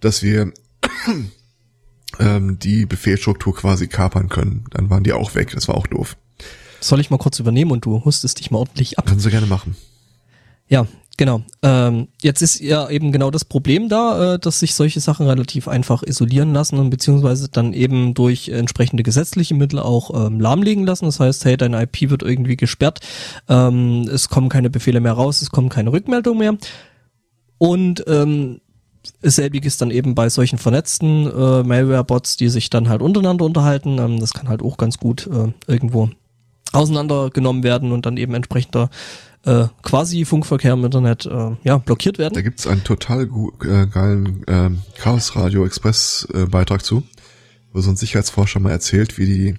dass 0.00 0.22
wir 0.22 0.52
ähm, 2.18 2.58
die 2.58 2.86
Befehlstruktur 2.86 3.54
quasi 3.54 3.88
kapern 3.88 4.28
können. 4.28 4.64
Dann 4.70 4.90
waren 4.90 5.04
die 5.04 5.12
auch 5.12 5.34
weg, 5.34 5.52
das 5.52 5.68
war 5.68 5.76
auch 5.76 5.86
doof. 5.86 6.16
Soll 6.80 7.00
ich 7.00 7.10
mal 7.10 7.18
kurz 7.18 7.38
übernehmen 7.38 7.70
und 7.70 7.84
du 7.84 8.04
hustest 8.04 8.38
dich 8.38 8.50
mal 8.50 8.58
ordentlich 8.58 8.98
ab? 8.98 9.06
Können 9.06 9.20
Sie 9.20 9.30
gerne 9.30 9.46
machen. 9.46 9.76
Ja, 10.68 10.86
genau. 11.16 11.42
Ähm, 11.62 12.08
jetzt 12.22 12.42
ist 12.42 12.60
ja 12.60 12.88
eben 12.88 13.12
genau 13.12 13.30
das 13.30 13.44
Problem 13.44 13.88
da, 13.88 14.34
äh, 14.34 14.38
dass 14.38 14.60
sich 14.60 14.74
solche 14.74 15.00
Sachen 15.00 15.26
relativ 15.26 15.68
einfach 15.68 16.02
isolieren 16.02 16.52
lassen 16.52 16.78
und 16.78 16.90
beziehungsweise 16.90 17.48
dann 17.48 17.72
eben 17.72 18.14
durch 18.14 18.48
entsprechende 18.48 19.02
gesetzliche 19.02 19.54
Mittel 19.54 19.78
auch 19.78 20.26
ähm, 20.26 20.40
lahmlegen 20.40 20.86
lassen. 20.86 21.06
Das 21.06 21.20
heißt, 21.20 21.44
hey, 21.44 21.56
dein 21.56 21.74
IP 21.74 22.10
wird 22.10 22.22
irgendwie 22.22 22.56
gesperrt, 22.56 23.00
ähm, 23.48 24.08
es 24.12 24.28
kommen 24.28 24.48
keine 24.48 24.70
Befehle 24.70 25.00
mehr 25.00 25.12
raus, 25.12 25.42
es 25.42 25.50
kommen 25.50 25.68
keine 25.68 25.92
Rückmeldungen 25.92 26.38
mehr. 26.38 26.56
Und 27.58 28.04
ähm, 28.06 28.60
selbiges 29.22 29.78
dann 29.78 29.90
eben 29.90 30.14
bei 30.14 30.28
solchen 30.28 30.58
vernetzten 30.58 31.26
äh, 31.26 31.62
Malware-Bots, 31.62 32.36
die 32.36 32.48
sich 32.48 32.70
dann 32.70 32.88
halt 32.88 33.02
untereinander 33.02 33.44
unterhalten. 33.44 33.98
Ähm, 33.98 34.20
das 34.20 34.32
kann 34.32 34.48
halt 34.48 34.62
auch 34.62 34.76
ganz 34.76 34.98
gut 34.98 35.26
äh, 35.26 35.52
irgendwo 35.66 36.10
auseinandergenommen 36.72 37.62
werden 37.62 37.92
und 37.92 38.06
dann 38.06 38.16
eben 38.16 38.34
entsprechender 38.34 38.90
äh, 39.46 39.68
quasi 39.82 40.24
Funkverkehr 40.24 40.72
im 40.72 40.84
Internet 40.84 41.24
äh, 41.26 41.56
ja 41.62 41.78
blockiert 41.78 42.18
werden. 42.18 42.34
Da 42.34 42.42
gibt's 42.42 42.66
einen 42.66 42.84
total 42.84 43.28
äh, 43.62 43.86
geilen 43.86 44.46
äh, 44.46 44.70
Chaos 44.98 45.36
Radio 45.36 45.64
Express 45.64 46.26
äh, 46.34 46.46
Beitrag 46.46 46.84
zu, 46.84 47.04
wo 47.72 47.80
so 47.80 47.90
ein 47.90 47.96
Sicherheitsforscher 47.96 48.60
mal 48.60 48.72
erzählt, 48.72 49.18
wie 49.18 49.26
die 49.26 49.54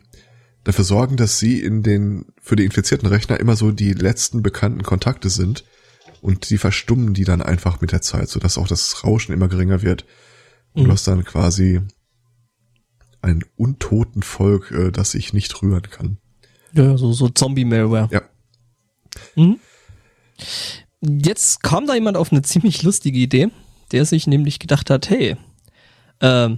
dafür 0.65 0.83
sorgen, 0.83 1.15
dass 1.15 1.39
sie 1.39 1.61
in 1.61 1.83
den 1.83 2.25
für 2.41 2.57
die 2.57 2.65
infizierten 2.65 3.07
Rechner 3.07 3.39
immer 3.39 3.55
so 3.55 3.71
die 3.71 3.93
letzten 3.93 4.43
bekannten 4.43 4.83
Kontakte 4.83 5.29
sind 5.29 5.63
und 6.21 6.49
die 6.49 6.57
verstummen 6.57 7.13
die 7.13 7.23
dann 7.23 7.41
einfach 7.41 7.79
mit 7.79 7.93
der 7.93 8.01
Zeit, 8.01 8.27
sodass 8.27 8.57
auch 8.57 8.67
das 8.67 9.05
Rauschen 9.05 9.33
immer 9.33 9.47
geringer 9.47 9.81
wird. 9.81 10.05
Und 10.73 10.83
mhm. 10.83 10.85
du 10.87 10.91
hast 10.91 11.07
dann 11.07 11.23
quasi 11.23 11.79
ein 13.21 13.45
untoten 13.55 14.21
Volk, 14.21 14.71
äh, 14.71 14.91
das 14.91 15.11
sich 15.11 15.31
nicht 15.31 15.61
rühren 15.61 15.83
kann. 15.83 16.17
Ja, 16.73 16.97
so, 16.97 17.13
so 17.13 17.29
Zombie-Malware. 17.29 18.09
Ja. 18.11 18.21
Mhm. 19.35 19.59
Jetzt 21.01 21.61
kam 21.63 21.85
da 21.85 21.93
jemand 21.93 22.17
auf 22.17 22.31
eine 22.31 22.41
ziemlich 22.41 22.83
lustige 22.83 23.19
Idee, 23.19 23.49
der 23.91 24.05
sich 24.05 24.27
nämlich 24.27 24.59
gedacht 24.59 24.89
hat, 24.89 25.09
hey, 25.09 25.37
äh, 26.19 26.49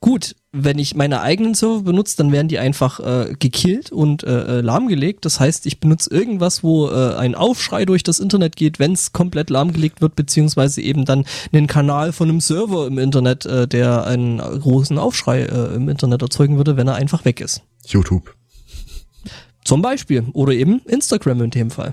gut, 0.00 0.36
wenn 0.52 0.78
ich 0.78 0.94
meine 0.94 1.20
eigenen 1.20 1.54
Server 1.54 1.82
benutze, 1.82 2.16
dann 2.16 2.32
werden 2.32 2.48
die 2.48 2.58
einfach 2.58 3.00
äh, 3.00 3.34
gekillt 3.38 3.92
und 3.92 4.22
äh, 4.24 4.58
äh, 4.58 4.60
lahmgelegt. 4.60 5.24
Das 5.24 5.40
heißt, 5.40 5.66
ich 5.66 5.80
benutze 5.80 6.10
irgendwas, 6.10 6.62
wo 6.62 6.88
äh, 6.88 7.16
ein 7.16 7.34
Aufschrei 7.34 7.84
durch 7.84 8.02
das 8.02 8.18
Internet 8.18 8.56
geht, 8.56 8.78
wenn 8.78 8.92
es 8.92 9.12
komplett 9.12 9.50
lahmgelegt 9.50 10.00
wird, 10.00 10.16
beziehungsweise 10.16 10.80
eben 10.80 11.04
dann 11.04 11.24
einen 11.52 11.66
Kanal 11.66 12.12
von 12.12 12.28
einem 12.28 12.40
Server 12.40 12.86
im 12.86 12.98
Internet, 12.98 13.44
äh, 13.44 13.68
der 13.68 14.04
einen 14.06 14.38
großen 14.38 14.98
Aufschrei 14.98 15.42
äh, 15.42 15.74
im 15.74 15.88
Internet 15.88 16.22
erzeugen 16.22 16.56
würde, 16.56 16.76
wenn 16.76 16.88
er 16.88 16.94
einfach 16.94 17.24
weg 17.24 17.40
ist. 17.40 17.62
YouTube. 17.86 18.34
Zum 19.64 19.82
Beispiel. 19.82 20.24
Oder 20.32 20.52
eben 20.52 20.80
Instagram 20.86 21.42
in 21.42 21.50
dem 21.50 21.70
Fall. 21.70 21.92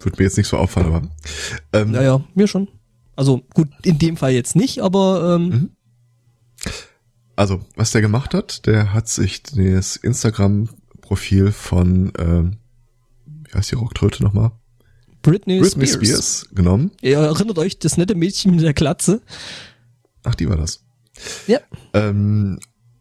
Würde 0.00 0.16
mir 0.18 0.24
jetzt 0.24 0.36
nicht 0.36 0.48
so 0.48 0.56
auffallen, 0.56 0.86
aber. 0.86 1.02
Ähm, 1.72 1.92
naja, 1.92 2.24
mir 2.34 2.48
schon. 2.48 2.68
Also 3.16 3.42
gut, 3.54 3.68
in 3.82 3.98
dem 3.98 4.16
Fall 4.16 4.32
jetzt 4.32 4.56
nicht, 4.56 4.80
aber 4.80 5.36
ähm, 5.36 5.48
mhm. 5.48 5.70
Also, 7.40 7.60
was 7.74 7.90
der 7.90 8.02
gemacht 8.02 8.34
hat, 8.34 8.66
der 8.66 8.92
hat 8.92 9.08
sich 9.08 9.42
das 9.42 9.96
Instagram-Profil 9.96 11.52
von, 11.52 12.12
ähm, 12.18 12.58
wie 13.24 13.54
heißt 13.54 13.70
die 13.70 13.76
Rocktröte 13.76 14.22
nochmal? 14.22 14.52
Britney, 15.22 15.58
Britney 15.58 15.86
Spears. 15.86 16.06
Spears 16.06 16.48
genommen. 16.52 16.90
Ihr 17.00 17.16
erinnert 17.16 17.58
euch, 17.58 17.78
das 17.78 17.96
nette 17.96 18.14
Mädchen 18.14 18.56
mit 18.56 18.62
der 18.62 18.74
Klatze. 18.74 19.22
Ach, 20.22 20.34
die 20.34 20.50
war 20.50 20.58
das. 20.58 20.84
Ja. 21.46 21.60
Ähm, 21.94 22.58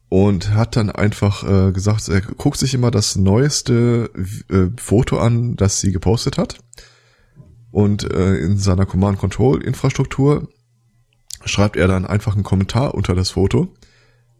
und 0.07 0.53
hat 0.53 0.77
dann 0.77 0.89
einfach 0.89 1.43
äh, 1.43 1.73
gesagt, 1.73 2.07
er 2.07 2.21
guckt 2.21 2.59
sich 2.59 2.73
immer 2.73 2.91
das 2.91 3.17
neueste 3.17 4.09
äh, 4.49 4.67
Foto 4.81 5.19
an, 5.19 5.57
das 5.57 5.81
sie 5.81 5.91
gepostet 5.91 6.37
hat. 6.37 6.59
Und 7.71 8.11
äh, 8.11 8.35
in 8.37 8.57
seiner 8.57 8.85
Command-Control-Infrastruktur 8.85 10.49
schreibt 11.45 11.77
er 11.77 11.87
dann 11.87 12.05
einfach 12.05 12.33
einen 12.33 12.43
Kommentar 12.43 12.93
unter 12.95 13.15
das 13.15 13.31
Foto 13.31 13.73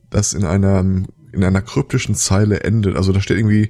das 0.09 0.33
in 0.33 0.43
einer, 0.43 0.79
in 0.79 1.43
einer 1.43 1.61
kryptischen 1.61 2.15
Zeile 2.15 2.61
endet. 2.61 2.95
Also 2.95 3.11
da 3.11 3.21
steht 3.21 3.37
irgendwie, 3.37 3.69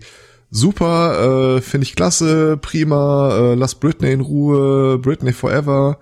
super, 0.50 1.58
äh, 1.58 1.62
finde 1.62 1.86
ich 1.86 1.96
klasse, 1.96 2.58
prima, 2.58 3.38
äh, 3.38 3.56
lass 3.56 3.76
Britney 3.76 4.12
in 4.12 4.22
Ruhe, 4.22 4.98
Britney 5.00 5.34
forever. 5.34 6.00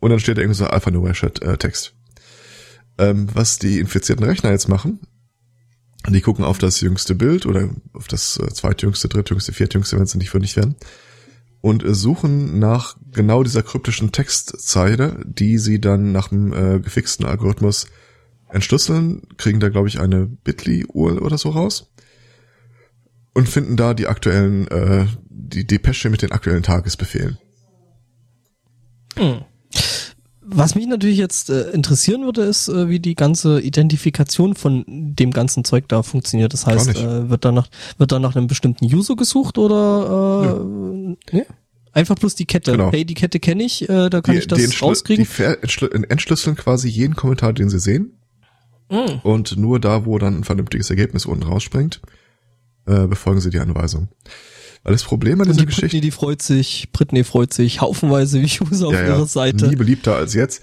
Und 0.00 0.10
dann 0.10 0.20
steht 0.20 0.36
da 0.36 0.42
irgendwie 0.42 0.58
so 0.58 0.66
Alphanumeric-Text. 0.66 1.94
Äh, 2.96 3.10
ähm, 3.10 3.28
was 3.32 3.58
die 3.58 3.80
infizierten 3.80 4.24
Rechner 4.24 4.50
jetzt 4.50 4.68
machen, 4.68 5.00
die 6.08 6.20
gucken 6.20 6.44
auf 6.44 6.58
das 6.58 6.80
jüngste 6.80 7.14
Bild 7.14 7.46
oder 7.46 7.70
auf 7.92 8.06
das 8.06 8.38
äh, 8.38 8.52
zweitjüngste, 8.52 9.08
drittjüngste, 9.08 9.52
viertjüngste, 9.52 9.98
wenn 9.98 10.06
sie 10.06 10.18
nicht 10.18 10.30
fündig 10.30 10.56
werden, 10.56 10.76
und 11.64 11.82
äh, 11.82 11.94
suchen 11.94 12.58
nach 12.58 12.98
genau 13.10 13.42
dieser 13.42 13.62
kryptischen 13.62 14.12
Textzeile, 14.12 15.24
die 15.24 15.56
sie 15.56 15.80
dann 15.80 16.12
nach 16.12 16.28
dem 16.28 16.52
äh, 16.52 16.78
gefixten 16.78 17.24
Algorithmus 17.24 17.86
entschlüsseln, 18.50 19.22
kriegen 19.38 19.60
da, 19.60 19.70
glaube 19.70 19.88
ich, 19.88 19.98
eine 19.98 20.26
Bitly-Uhr 20.26 21.22
oder 21.22 21.38
so 21.38 21.48
raus 21.48 21.90
und 23.32 23.48
finden 23.48 23.78
da 23.78 23.94
die 23.94 24.08
aktuellen, 24.08 24.68
äh, 24.68 25.06
die 25.30 25.66
Depesche 25.66 26.10
mit 26.10 26.20
den 26.20 26.32
aktuellen 26.32 26.62
Tagesbefehlen. 26.62 27.38
Hm. 29.16 29.46
Was 30.46 30.74
mich 30.74 30.86
natürlich 30.86 31.18
jetzt 31.18 31.50
äh, 31.50 31.70
interessieren 31.70 32.24
würde, 32.24 32.42
ist, 32.42 32.68
äh, 32.68 32.88
wie 32.88 33.00
die 33.00 33.14
ganze 33.14 33.60
Identifikation 33.60 34.54
von 34.54 34.84
dem 34.86 35.30
ganzen 35.30 35.64
Zeug 35.64 35.88
da 35.88 36.02
funktioniert. 36.02 36.52
Das 36.52 36.66
heißt, 36.66 36.96
äh, 36.96 37.30
wird 37.30 37.44
da 37.44 37.52
nach 37.52 37.68
wird 37.98 38.12
da 38.12 38.18
nach 38.18 38.36
einem 38.36 38.46
bestimmten 38.46 38.84
User 38.84 39.16
gesucht 39.16 39.58
oder 39.58 40.44
äh, 40.44 41.08
ja. 41.08 41.16
nee? 41.32 41.46
einfach 41.92 42.16
bloß 42.16 42.34
die 42.34 42.46
Kette. 42.46 42.72
Genau. 42.72 42.92
Hey, 42.92 43.04
die 43.04 43.14
Kette 43.14 43.40
kenne 43.40 43.64
ich, 43.64 43.88
äh, 43.88 44.10
da 44.10 44.20
kann 44.20 44.34
die, 44.34 44.40
ich 44.40 44.46
das 44.46 44.82
rauskriegen. 44.82 45.26
Die 45.26 46.04
entschlüsseln 46.08 46.56
quasi 46.56 46.88
jeden 46.88 47.16
Kommentar, 47.16 47.52
den 47.52 47.70
sie 47.70 47.78
sehen 47.78 48.18
Mhm. 48.90 49.20
Und 49.22 49.56
nur 49.56 49.80
da, 49.80 50.04
wo 50.04 50.18
dann 50.18 50.38
ein 50.38 50.44
vernünftiges 50.44 50.90
Ergebnis 50.90 51.26
unten 51.26 51.44
rausspringt, 51.44 52.00
äh, 52.86 53.06
befolgen 53.06 53.40
sie 53.40 53.50
die 53.50 53.58
Anweisung. 53.60 54.08
Weil 54.84 54.92
das 54.92 55.02
Problem 55.02 55.40
an 55.40 55.48
dieser 55.48 55.60
die 55.60 55.66
Geschichte. 55.66 55.86
Britney, 55.86 56.00
die 56.02 56.10
freut 56.10 56.42
sich, 56.42 56.90
Britney 56.92 57.24
freut 57.24 57.52
sich, 57.52 57.80
haufenweise 57.80 58.40
wie 58.40 58.50
User 58.70 58.88
auf 58.88 58.92
ja, 58.92 59.06
ihrer 59.06 59.26
Seite. 59.26 59.68
Nie 59.68 59.76
beliebter 59.76 60.14
als 60.14 60.34
jetzt. 60.34 60.62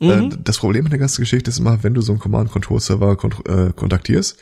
Äh, 0.00 0.16
mhm. 0.16 0.38
Das 0.44 0.58
Problem 0.58 0.84
an 0.84 0.90
der 0.90 0.98
ganzen 0.98 1.22
Geschichte 1.22 1.50
ist 1.50 1.58
immer, 1.58 1.82
wenn 1.82 1.94
du 1.94 2.02
so 2.02 2.12
einen 2.12 2.20
Command-Control-Server 2.20 3.16
kont 3.16 3.36
äh, 3.48 3.72
kontaktierst, 3.74 4.36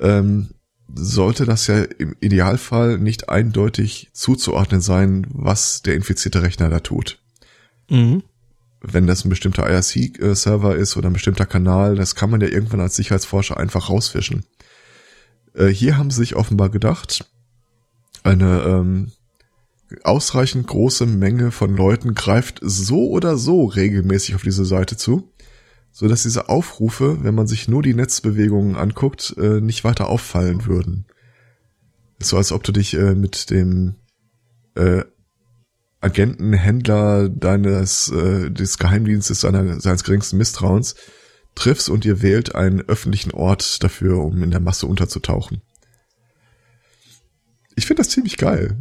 ähm, 0.00 0.50
sollte 0.94 1.44
das 1.44 1.66
ja 1.66 1.82
im 1.82 2.14
Idealfall 2.20 2.98
nicht 2.98 3.28
eindeutig 3.28 4.10
zuzuordnen 4.12 4.80
sein, 4.80 5.26
was 5.30 5.82
der 5.82 5.94
infizierte 5.94 6.42
Rechner 6.42 6.68
da 6.68 6.80
tut. 6.80 7.18
Mhm 7.90 8.22
wenn 8.80 9.06
das 9.06 9.24
ein 9.24 9.30
bestimmter 9.30 9.68
IRC-Server 9.68 10.76
ist 10.76 10.96
oder 10.96 11.10
ein 11.10 11.14
bestimmter 11.14 11.46
Kanal, 11.46 11.96
das 11.96 12.14
kann 12.14 12.30
man 12.30 12.40
ja 12.40 12.48
irgendwann 12.48 12.80
als 12.80 12.96
Sicherheitsforscher 12.96 13.56
einfach 13.56 13.88
rausfischen. 13.88 14.44
Äh, 15.54 15.68
hier 15.68 15.96
haben 15.96 16.10
sie 16.10 16.18
sich 16.18 16.36
offenbar 16.36 16.68
gedacht, 16.68 17.26
eine 18.26 18.62
ähm, 18.62 19.12
ausreichend 20.02 20.66
große 20.66 21.06
Menge 21.06 21.50
von 21.50 21.76
Leuten 21.76 22.14
greift 22.14 22.58
so 22.62 23.08
oder 23.10 23.36
so 23.36 23.64
regelmäßig 23.64 24.34
auf 24.34 24.42
diese 24.42 24.64
Seite 24.64 24.96
zu, 24.96 25.32
so 25.92 26.08
dass 26.08 26.24
diese 26.24 26.48
Aufrufe, 26.48 27.22
wenn 27.22 27.34
man 27.34 27.46
sich 27.46 27.68
nur 27.68 27.82
die 27.82 27.94
Netzbewegungen 27.94 28.76
anguckt, 28.76 29.34
äh, 29.38 29.60
nicht 29.60 29.84
weiter 29.84 30.08
auffallen 30.08 30.66
würden. 30.66 31.06
Ist 32.18 32.30
so, 32.30 32.36
als 32.36 32.52
ob 32.52 32.62
du 32.64 32.72
dich 32.72 32.94
äh, 32.94 33.14
mit 33.14 33.50
dem 33.50 33.94
äh, 34.74 35.04
Agenten, 36.00 36.52
Händler 36.52 37.28
deines 37.28 38.10
äh, 38.10 38.50
des 38.50 38.78
Geheimdienstes 38.78 39.40
seiner, 39.40 39.80
seines 39.80 40.04
geringsten 40.04 40.36
Misstrauens 40.36 40.94
triffst 41.54 41.88
und 41.88 42.04
ihr 42.04 42.22
wählt 42.22 42.54
einen 42.54 42.82
öffentlichen 42.82 43.32
Ort 43.32 43.82
dafür, 43.82 44.18
um 44.18 44.42
in 44.42 44.50
der 44.50 44.60
Masse 44.60 44.86
unterzutauchen. 44.86 45.62
Ich 47.76 47.86
finde 47.86 48.00
das 48.00 48.08
ziemlich 48.08 48.36
geil. 48.36 48.76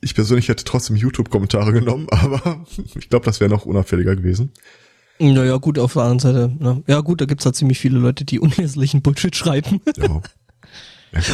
Ich 0.00 0.14
persönlich 0.14 0.48
hätte 0.48 0.64
trotzdem 0.64 0.96
YouTube-Kommentare 0.96 1.72
genommen, 1.72 2.08
aber 2.10 2.66
ich 2.76 3.08
glaube, 3.08 3.24
das 3.24 3.40
wäre 3.40 3.50
noch 3.50 3.64
unauffälliger 3.64 4.16
gewesen. 4.16 4.52
Naja, 5.20 5.56
gut, 5.58 5.78
auf 5.78 5.92
der 5.92 6.02
anderen 6.02 6.18
Seite. 6.18 6.56
Ne? 6.58 6.82
Ja 6.86 7.00
gut, 7.00 7.20
da 7.20 7.24
gibt's 7.24 7.44
halt 7.44 7.54
ziemlich 7.54 7.78
viele 7.78 7.98
Leute, 7.98 8.24
die 8.24 8.40
unleserlichen 8.40 9.02
Bullshit 9.02 9.36
schreiben. 9.36 9.80
Ja. 9.96 10.20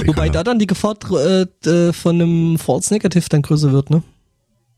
Wobei 0.04 0.28
da 0.28 0.44
dann 0.44 0.58
die 0.58 0.66
Gefahr 0.66 0.96
äh, 1.14 1.92
von 1.94 2.20
einem 2.20 2.58
False 2.58 2.92
Negative 2.92 3.26
dann 3.30 3.40
größer 3.40 3.72
wird, 3.72 3.88
ne? 3.88 4.02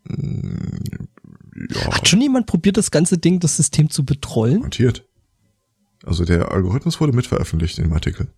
Mm, 0.04 1.08
ja. 1.74 1.92
Hat 1.92 2.06
schon 2.06 2.20
jemand 2.20 2.46
probiert, 2.46 2.76
das 2.76 2.92
ganze 2.92 3.18
Ding, 3.18 3.40
das 3.40 3.56
System 3.56 3.90
zu 3.90 4.04
betrollen? 4.04 4.60
Montiert. 4.60 5.04
Also 6.04 6.24
der 6.24 6.52
Algorithmus 6.52 7.00
wurde 7.00 7.12
mitveröffentlicht 7.12 7.78
in 7.78 7.84
dem 7.84 7.92
Artikel. 7.92 8.28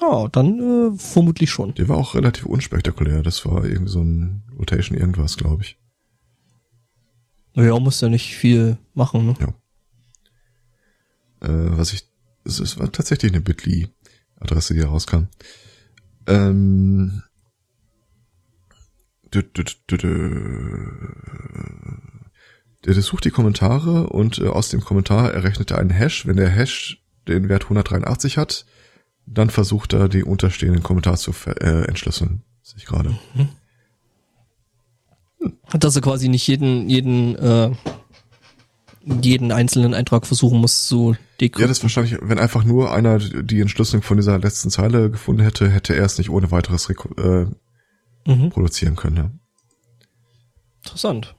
Oh, 0.00 0.28
dann 0.30 0.92
äh, 0.94 0.98
vermutlich 0.98 1.50
schon. 1.50 1.74
Der 1.74 1.88
war 1.88 1.96
auch 1.96 2.14
relativ 2.14 2.46
unspektakulär. 2.46 3.22
Das 3.22 3.44
war 3.44 3.64
irgendwie 3.64 3.90
so 3.90 4.02
ein 4.02 4.42
Rotation 4.58 4.96
irgendwas, 4.96 5.36
glaube 5.36 5.62
ich. 5.62 5.76
Naja, 7.54 7.78
muss 7.78 8.00
ja 8.00 8.08
nicht 8.08 8.36
viel 8.36 8.78
machen, 8.94 9.26
ne? 9.26 9.34
Ja. 9.40 9.48
Äh, 11.48 11.76
was 11.76 11.92
ich, 11.92 12.08
es 12.44 12.78
war 12.78 12.90
tatsächlich 12.92 13.32
eine 13.32 13.40
Bitly-Adresse, 13.40 14.74
die 14.74 14.80
rauskam. 14.80 15.24
Ähm, 16.26 17.22
der, 19.32 19.42
der 22.84 23.02
sucht 23.02 23.24
die 23.24 23.30
Kommentare 23.30 24.08
und 24.08 24.38
äh, 24.38 24.48
aus 24.48 24.68
dem 24.68 24.80
Kommentar 24.80 25.32
errechnet 25.32 25.70
er 25.70 25.78
einen 25.78 25.90
Hash. 25.90 26.26
Wenn 26.26 26.36
der 26.36 26.48
Hash 26.48 27.04
den 27.28 27.48
Wert 27.48 27.64
183 27.64 28.38
hat, 28.38 28.66
dann 29.32 29.50
versucht 29.50 29.92
er, 29.92 30.08
die 30.08 30.24
unterstehenden 30.24 30.82
Kommentare 30.82 31.16
zu 31.16 31.32
äh, 31.46 31.84
entschlüsseln. 31.86 32.42
Sehe 32.62 32.78
ich 32.78 32.86
gerade. 32.86 33.16
Mhm. 33.34 33.48
Dass 35.72 35.96
er 35.96 36.02
quasi 36.02 36.28
nicht 36.28 36.46
jeden, 36.46 36.88
jeden 36.88 37.36
äh, 37.36 37.70
jeden 39.02 39.50
einzelnen 39.52 39.94
Eintrag 39.94 40.26
versuchen 40.26 40.58
muss 40.58 40.86
zu 40.86 41.16
dekrypten. 41.40 41.62
Ja, 41.62 41.68
das 41.68 41.78
ist 41.78 41.82
wahrscheinlich, 41.82 42.18
wenn 42.20 42.38
einfach 42.38 42.64
nur 42.64 42.92
einer 42.92 43.18
die 43.18 43.60
Entschlüsselung 43.60 44.02
von 44.02 44.18
dieser 44.18 44.38
letzten 44.38 44.70
Zeile 44.70 45.10
gefunden 45.10 45.42
hätte, 45.42 45.70
hätte 45.70 45.94
er 45.94 46.04
es 46.04 46.18
nicht 46.18 46.30
ohne 46.30 46.50
weiteres 46.50 46.88
äh, 46.90 47.46
mhm. 48.26 48.50
produzieren 48.50 48.96
können. 48.96 49.16
Ja. 49.16 49.30
Interessant. 50.84 51.34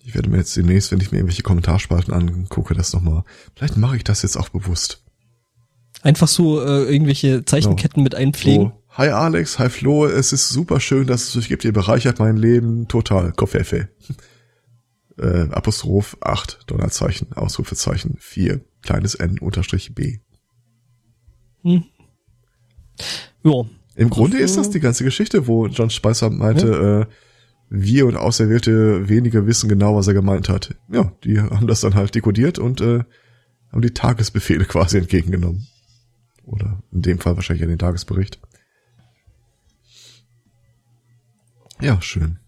Ich 0.00 0.14
werde 0.14 0.28
mir 0.28 0.36
jetzt 0.36 0.54
demnächst, 0.56 0.92
wenn 0.92 1.00
ich 1.00 1.12
mir 1.12 1.18
irgendwelche 1.18 1.42
Kommentarspalten 1.42 2.12
angucke, 2.12 2.74
das 2.74 2.92
nochmal. 2.92 3.24
Vielleicht 3.56 3.78
mache 3.78 3.96
ich 3.96 4.04
das 4.04 4.22
jetzt 4.22 4.36
auch 4.36 4.50
bewusst. 4.50 5.03
Einfach 6.04 6.28
so 6.28 6.60
äh, 6.60 6.84
irgendwelche 6.84 7.46
Zeichenketten 7.46 8.00
no. 8.00 8.04
mit 8.04 8.14
einpflegen. 8.14 8.68
So. 8.68 8.82
Hi 8.90 9.08
Alex, 9.08 9.58
hi 9.58 9.70
Flo, 9.70 10.04
es 10.04 10.34
ist 10.34 10.50
super 10.50 10.78
schön, 10.78 11.06
dass 11.06 11.28
es 11.28 11.36
euch 11.36 11.48
gibt. 11.48 11.64
Ihr 11.64 11.72
bereichert 11.72 12.18
mein 12.18 12.36
Leben 12.36 12.88
total. 12.88 13.32
Koffefe. 13.32 13.88
äh, 15.18 15.48
Apostroph 15.50 16.18
8, 16.20 16.64
Donnerzeichen, 16.66 17.32
Ausrufezeichen 17.32 18.18
4, 18.20 18.60
kleines 18.82 19.14
n 19.14 19.38
unterstrich 19.38 19.94
b. 19.94 20.18
Hm. 21.62 21.84
Ja. 23.42 23.62
Im 23.96 24.10
Grunde 24.10 24.36
ist 24.36 24.58
das 24.58 24.68
die 24.68 24.80
ganze 24.80 25.04
Geschichte, 25.04 25.46
wo 25.46 25.68
John 25.68 25.88
Spicer 25.88 26.28
meinte, 26.28 26.66
ja. 26.66 27.00
äh, 27.00 27.06
wir 27.70 28.06
und 28.06 28.16
Auserwählte 28.16 29.08
wenige 29.08 29.46
wissen 29.46 29.70
genau, 29.70 29.96
was 29.96 30.06
er 30.06 30.14
gemeint 30.14 30.50
hat. 30.50 30.74
Ja, 30.92 31.12
die 31.24 31.40
haben 31.40 31.66
das 31.66 31.80
dann 31.80 31.94
halt 31.94 32.14
dekodiert 32.14 32.58
und 32.58 32.82
äh, 32.82 33.04
haben 33.72 33.80
die 33.80 33.94
Tagesbefehle 33.94 34.66
quasi 34.66 34.98
entgegengenommen. 34.98 35.66
Oder 36.46 36.82
in 36.92 37.02
dem 37.02 37.18
Fall 37.18 37.36
wahrscheinlich 37.36 37.62
ja 37.62 37.66
den 37.66 37.78
Tagesbericht. 37.78 38.40
Ja, 41.80 42.00
schön. 42.00 42.38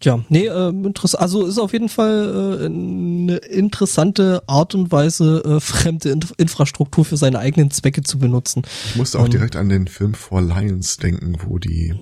Tja, 0.00 0.24
nee, 0.28 0.46
äh, 0.46 0.68
interessant. 0.68 1.20
Also 1.20 1.44
ist 1.44 1.58
auf 1.58 1.72
jeden 1.72 1.88
Fall 1.88 2.60
äh, 2.60 2.66
eine 2.66 3.36
interessante 3.36 4.42
Art 4.46 4.74
und 4.76 4.92
Weise, 4.92 5.42
äh, 5.44 5.60
fremde 5.60 6.10
Inf 6.10 6.32
Infrastruktur 6.36 7.04
für 7.04 7.16
seine 7.16 7.40
eigenen 7.40 7.72
Zwecke 7.72 8.02
zu 8.02 8.18
benutzen. 8.18 8.62
Ich 8.86 8.96
musste 8.96 9.18
auch 9.18 9.24
ähm, 9.24 9.32
direkt 9.32 9.56
an 9.56 9.68
den 9.68 9.88
Film 9.88 10.14
For 10.14 10.40
Lions 10.40 10.98
denken, 10.98 11.38
wo 11.44 11.58
die 11.58 11.94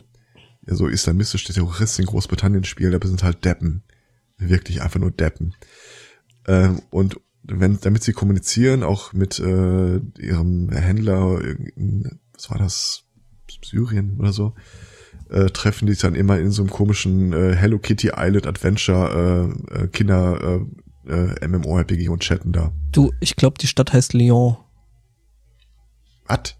ja, 0.66 0.74
so 0.74 0.88
islamistische 0.88 1.54
Terroristen 1.54 2.02
in 2.02 2.08
Großbritannien 2.08 2.64
spielen, 2.64 2.94
aber 2.94 3.08
sind 3.08 3.22
halt 3.22 3.44
Deppen. 3.46 3.82
Wirklich 4.36 4.82
einfach 4.82 5.00
nur 5.00 5.10
Deppen. 5.10 5.54
Ähm, 6.46 6.82
und 6.90 7.18
wenn, 7.48 7.78
damit 7.80 8.02
sie 8.02 8.12
kommunizieren, 8.12 8.82
auch 8.82 9.12
mit 9.12 9.38
äh, 9.38 10.00
ihrem 10.18 10.70
Händler, 10.70 11.40
in, 11.76 12.18
was 12.32 12.50
war 12.50 12.58
das, 12.58 13.02
Syrien 13.64 14.16
oder 14.18 14.32
so, 14.32 14.54
äh, 15.30 15.46
treffen 15.46 15.86
die 15.86 15.92
sich 15.92 16.02
dann 16.02 16.14
immer 16.14 16.38
in 16.38 16.50
so 16.50 16.62
einem 16.62 16.70
komischen 16.70 17.32
äh, 17.32 17.54
Hello 17.54 17.78
Kitty 17.78 18.12
Island 18.16 18.46
Adventure 18.46 19.54
äh, 19.70 19.84
äh, 19.84 19.88
Kinder 19.88 20.60
äh, 21.06 21.12
äh, 21.12 21.48
MMORPG 21.48 22.08
und 22.08 22.22
chatten 22.22 22.52
da. 22.52 22.72
Du, 22.92 23.12
ich 23.20 23.36
glaube, 23.36 23.58
die 23.58 23.66
Stadt 23.66 23.92
heißt 23.92 24.12
Lyon. 24.12 24.56
Was? 26.26 26.56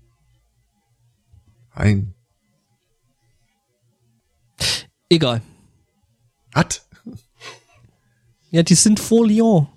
Ein. 1.71 2.15
Egal. 5.09 5.43
Was? 6.53 6.89
Ja, 8.51 8.63
die 8.63 8.75
sind 8.75 8.99
vor 9.01 9.27
Lyon. 9.27 9.69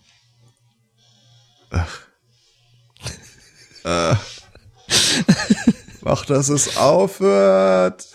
Ach. 1.69 2.01
äh. 3.83 4.15
Mach, 6.01 6.25
dass 6.25 6.49
es 6.49 6.77
aufhört. 6.77 8.07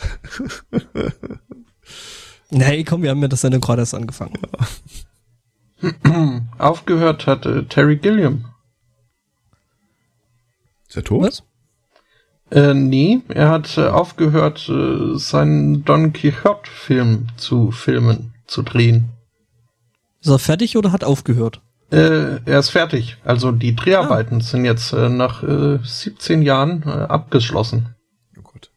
nee, 2.51 2.85
komm, 2.85 3.03
wir 3.03 3.11
haben 3.11 3.23
ja 3.23 3.29
das 3.29 3.43
Sendung 3.43 3.61
gerade 3.61 3.83
erst 3.83 3.95
angefangen. 3.95 4.39
Ja. 5.83 6.41
Aufgehört 6.59 7.27
hat 7.27 7.47
äh, 7.47 7.65
Terry 7.65 7.97
Gilliam. 7.97 8.47
Ist 10.89 10.97
er 10.97 11.05
tot? 11.05 11.23
Was? 11.23 11.43
Äh, 12.51 12.75
nee, 12.75 13.21
er 13.29 13.51
hat 13.51 13.77
äh, 13.79 13.89
aufgehört, 13.89 14.69
äh, 14.69 15.19
seinen 15.19 15.85
Don 15.85 16.13
Quixote-Film 16.13 17.29
zu 17.37 17.71
filmen, 17.71 18.35
zu 18.47 18.63
drehen. 18.63 19.11
Ist 20.21 20.31
er 20.31 20.39
fertig 20.39 20.77
oder 20.77 20.93
hat 20.93 21.05
aufgehört? 21.05 21.61
Äh, 21.91 22.41
er 22.45 22.59
ist 22.59 22.71
fertig. 22.71 23.19
Also 23.25 23.53
die 23.53 23.75
Dreharbeiten 23.75 24.39
ah. 24.39 24.45
sind 24.45 24.65
jetzt 24.65 24.93
äh, 24.93 25.09
nach 25.09 25.43
äh, 25.43 25.79
17 25.83 26.43
Jahren 26.43 26.83
äh, 26.85 26.89
abgeschlossen. 26.89 27.95
Oh 28.39 28.43
Gott. 28.43 28.71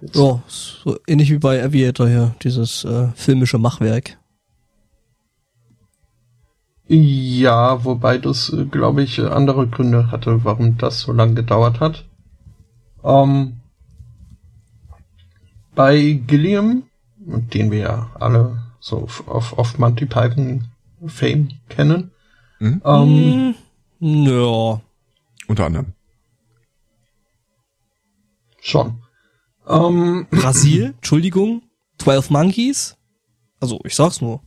Ja, 0.00 0.42
so 0.46 0.98
ähnlich 1.06 1.30
wie 1.30 1.38
bei 1.38 1.62
Aviator 1.62 2.08
hier, 2.08 2.34
dieses 2.42 2.84
äh, 2.84 3.08
filmische 3.14 3.58
Machwerk. 3.58 4.18
Ja, 6.86 7.84
wobei 7.84 8.18
das, 8.18 8.52
äh, 8.52 8.64
glaube 8.64 9.02
ich, 9.02 9.20
andere 9.20 9.68
Gründe 9.68 10.10
hatte, 10.10 10.44
warum 10.44 10.76
das 10.76 11.00
so 11.00 11.12
lange 11.12 11.34
gedauert 11.34 11.78
hat. 11.78 12.04
Ähm, 13.04 13.60
bei 15.74 16.20
Gilliam, 16.26 16.82
den 17.16 17.70
wir 17.70 17.78
ja 17.78 18.10
alle 18.18 18.62
so 18.80 19.08
auf, 19.26 19.56
auf 19.56 19.78
Monty 19.78 20.06
Python 20.06 20.69
Fame 21.06 21.48
kennen. 21.68 22.10
Mhm. 22.58 22.82
Ähm, 22.84 23.54
hm, 24.00 24.24
ja. 24.24 24.80
Unter 25.48 25.66
anderem. 25.66 25.92
Schon. 28.60 29.02
Ähm, 29.66 30.26
Brasil, 30.30 30.94
Entschuldigung, 30.96 31.62
12 31.98 32.30
Monkeys. 32.30 32.96
Also, 33.60 33.80
ich 33.84 33.94
sag's 33.94 34.20
nur. 34.20 34.40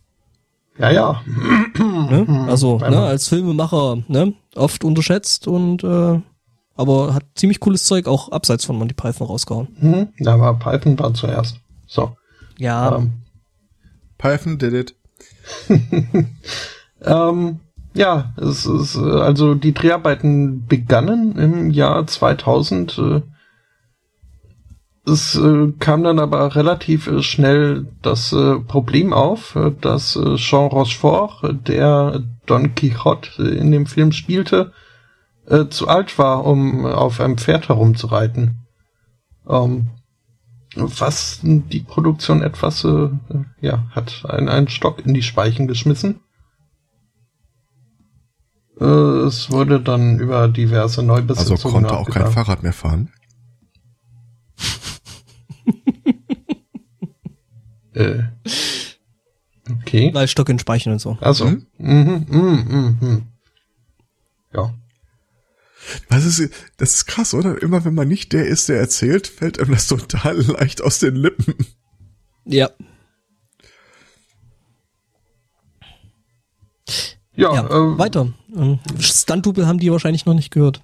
Ja, 0.78 0.92
ja. 0.92 1.24
ne? 1.78 2.46
Also, 2.50 2.78
ne, 2.78 3.00
als 3.00 3.28
Filmemacher, 3.28 4.04
ne, 4.08 4.34
oft 4.56 4.84
unterschätzt 4.84 5.48
und 5.48 5.84
äh, 5.84 6.20
aber 6.76 7.13
hat 7.13 7.26
ziemlich 7.36 7.60
cooles 7.60 7.86
Zeug 7.86 8.08
auch 8.08 8.30
abseits 8.30 8.66
von 8.66 8.78
Monty 8.78 8.96
Python 8.96 9.28
rausgehauen. 9.28 9.68
Mhm, 9.80 10.08
da 10.20 10.39
war 10.39 10.58
Python 10.58 10.98
war 10.98 11.13
zuerst. 11.13 11.60
So. 11.86 12.18
Ja. 12.58 12.98
Ähm, 12.98 13.13
Python 14.18 14.58
did 14.58 14.74
it. 14.74 14.96
ähm, 17.01 17.60
ja, 17.93 18.34
es 18.38 18.65
ist, 18.65 18.95
äh, 18.95 18.99
also 18.99 19.53
die 19.56 19.73
Dreharbeiten 19.73 20.65
begannen 20.65 21.38
im 21.38 21.69
Jahr 21.69 22.06
2000. 22.08 22.97
Äh, 22.97 23.21
es 25.06 25.36
äh, 25.36 25.73
kam 25.79 26.03
dann 26.03 26.19
aber 26.19 26.56
relativ 26.56 27.10
schnell 27.23 27.88
das 28.01 28.34
Problem 28.67 29.12
auf, 29.12 29.58
dass 29.82 30.17
Jean 30.36 30.67
Rochefort, 30.67 31.41
der 31.67 32.23
Don 32.45 32.73
Quixote 32.73 33.43
in 33.43 33.71
dem 33.71 33.86
Film 33.86 34.13
spielte, 34.13 34.71
zu 35.71 35.89
alt 35.89 36.17
war, 36.17 36.45
um 36.45 36.86
auf 36.86 37.19
einem 37.19 37.38
Pferd 37.38 37.67
herumzureiten. 37.67 38.65
Ähm, 39.45 39.89
was 40.76 41.40
die 41.44 41.82
Produktion 41.82 42.42
etwas, 42.42 42.84
äh, 42.84 43.10
ja, 43.62 43.86
hat 43.92 44.26
einen, 44.26 44.50
einen 44.50 44.68
Stock 44.68 45.06
in 45.06 45.14
die 45.14 45.22
Speichen 45.22 45.68
geschmissen. 45.68 46.20
Äh, 48.80 48.86
es 48.86 49.52
wurde 49.52 49.80
dann 49.80 50.20
über 50.20 50.48
diverse 50.48 51.04
Neubesetzungen 51.04 51.58
Also 51.58 51.70
konnte 51.70 51.96
auch 51.98 52.10
kein 52.10 52.32
Fahrrad 52.32 52.64
mehr 52.64 52.74
fahren? 52.74 53.12
äh. 57.94 58.24
Okay. 59.82 60.14
Weil 60.14 60.28
Stock 60.28 60.50
in 60.50 60.60
Speichen 60.60 60.92
und 60.92 61.00
so. 61.00 61.18
Also. 61.22 61.46
Mhm. 61.46 61.68
Mhm, 61.78 62.26
mhm, 62.30 62.66
mhm. 62.68 62.98
mhm. 63.00 63.28
Ja. 64.54 64.74
Was 66.10 66.26
ist, 66.26 66.52
das 66.78 66.96
ist 66.96 67.06
krass, 67.06 67.34
oder? 67.34 67.62
Immer 67.62 67.86
wenn 67.86 67.93
man 67.93 68.08
nicht 68.08 68.34
der 68.34 68.46
ist, 68.46 68.69
der 68.69 68.80
erzählt, 68.80 69.28
fällt 69.28 69.60
einem 69.60 69.72
das 69.72 69.88
total 69.88 70.41
leicht 70.41 70.82
aus 70.82 71.00
den 71.00 71.15
Lippen. 71.15 71.56
Ja. 72.46 72.69
Ja, 77.36 77.54
ja 77.54 77.69
ähm, 77.72 77.98
weiter. 77.98 78.34
Ähm, 78.56 78.80
Stunt-Double 79.00 79.65
haben 79.65 79.80
die 79.80 79.91
wahrscheinlich 79.91 80.26
noch 80.26 80.36
nicht 80.36 80.52
gehört. 80.52 80.82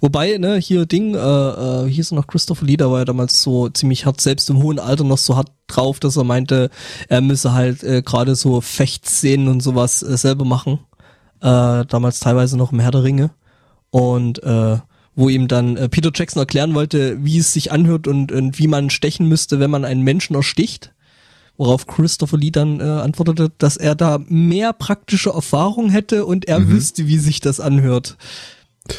Wobei, 0.00 0.38
ne, 0.38 0.56
hier 0.56 0.86
Ding, 0.86 1.14
äh, 1.14 1.18
äh, 1.18 1.88
hieß 1.88 2.12
noch 2.12 2.28
Christopher 2.28 2.64
Lee, 2.64 2.76
da 2.76 2.90
war 2.90 3.00
ja 3.00 3.04
damals 3.04 3.42
so 3.42 3.68
ziemlich 3.68 4.06
hart, 4.06 4.20
selbst 4.20 4.48
im 4.50 4.62
hohen 4.62 4.78
Alter 4.78 5.02
noch 5.02 5.18
so 5.18 5.36
hart 5.36 5.50
drauf, 5.66 5.98
dass 5.98 6.16
er 6.16 6.24
meinte, 6.24 6.70
er 7.08 7.20
müsse 7.20 7.52
halt 7.52 7.82
äh, 7.82 8.02
gerade 8.02 8.36
so 8.36 8.60
Fechtszenen 8.60 9.48
und 9.48 9.62
sowas 9.62 10.02
äh, 10.02 10.16
selber 10.16 10.44
machen. 10.44 10.78
Äh, 11.40 11.84
damals 11.86 12.20
teilweise 12.20 12.56
noch 12.56 12.72
im 12.72 12.78
Herr 12.78 12.92
der 12.92 13.02
Ringe 13.02 13.30
und 13.94 14.42
äh, 14.42 14.78
wo 15.14 15.28
ihm 15.28 15.46
dann 15.46 15.76
äh, 15.76 15.88
Peter 15.88 16.10
Jackson 16.12 16.40
erklären 16.40 16.74
wollte, 16.74 17.24
wie 17.24 17.38
es 17.38 17.52
sich 17.52 17.70
anhört 17.70 18.08
und, 18.08 18.32
und 18.32 18.58
wie 18.58 18.66
man 18.66 18.90
stechen 18.90 19.28
müsste, 19.28 19.60
wenn 19.60 19.70
man 19.70 19.84
einen 19.84 20.02
Menschen 20.02 20.34
ersticht. 20.34 20.92
Worauf 21.56 21.86
Christopher 21.86 22.36
Lee 22.36 22.50
dann 22.50 22.80
äh, 22.80 22.82
antwortete, 22.82 23.52
dass 23.58 23.76
er 23.76 23.94
da 23.94 24.18
mehr 24.26 24.72
praktische 24.72 25.30
Erfahrung 25.30 25.90
hätte 25.90 26.26
und 26.26 26.48
er 26.48 26.58
mhm. 26.58 26.70
wüsste, 26.70 27.06
wie 27.06 27.18
sich 27.18 27.40
das 27.40 27.60
anhört. 27.60 28.16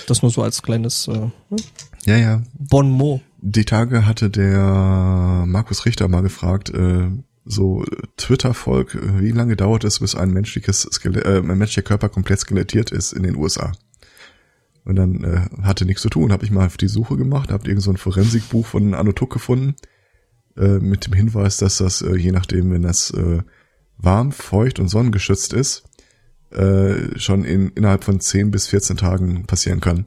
Das 0.08 0.22
nur 0.22 0.32
so 0.32 0.42
als 0.42 0.62
kleines 0.62 1.10
äh, 1.10 1.12
ne? 1.50 1.58
ja, 2.06 2.16
ja. 2.16 2.42
Bon 2.58 2.90
mot. 2.90 3.20
Die 3.42 3.66
Tage 3.66 4.06
hatte 4.06 4.30
der 4.30 5.44
Markus 5.46 5.86
Richter 5.86 6.08
mal 6.08 6.22
gefragt, 6.22 6.70
äh, 6.70 7.10
so 7.44 7.84
Twitter-Volk, 8.16 8.98
wie 9.20 9.32
lange 9.32 9.58
dauert 9.58 9.84
es, 9.84 10.00
bis 10.00 10.16
ein 10.16 10.32
menschliches 10.32 10.88
Skelett, 10.90 11.26
äh, 11.26 11.40
ein 11.40 11.58
menschlicher 11.58 11.82
Körper 11.82 12.08
komplett 12.08 12.40
skelettiert 12.40 12.92
ist 12.92 13.12
in 13.12 13.24
den 13.24 13.36
USA? 13.36 13.74
Und 14.86 14.96
dann 14.96 15.24
äh, 15.24 15.64
hatte 15.64 15.86
nichts 15.86 16.04
zu 16.04 16.10
tun, 16.10 16.32
habe 16.32 16.46
ich 16.46 16.52
mal 16.52 16.68
auf 16.68 16.78
die 16.78 16.88
Suche 16.88 17.18
gemacht, 17.18 17.52
habe 17.52 17.68
irgend 17.68 17.84
so 17.84 17.92
ein 17.92 17.98
Forensikbuch 17.98 18.66
von 18.66 18.94
Anotuk 18.94 19.34
gefunden, 19.34 19.76
äh, 20.58 20.80
mit 20.80 21.08
dem 21.08 21.14
Hinweis, 21.14 21.58
dass 21.58 21.78
das, 21.78 22.02
äh, 22.02 22.16
je 22.16 22.32
nachdem, 22.32 22.72
wenn 22.72 22.84
das 22.84 23.12
äh, 23.12 23.42
warm, 23.98 24.32
feucht 24.32 24.80
und 24.80 24.88
sonnengeschützt 24.88 25.54
ist, 25.54 25.84
äh, 26.52 27.20
schon 27.20 27.44
in, 27.44 27.70
innerhalb 27.70 28.04
von 28.04 28.20
10 28.20 28.52
bis 28.52 28.68
14 28.68 28.98
Tagen 28.98 29.46
passieren 29.46 29.82
kann. 29.82 30.06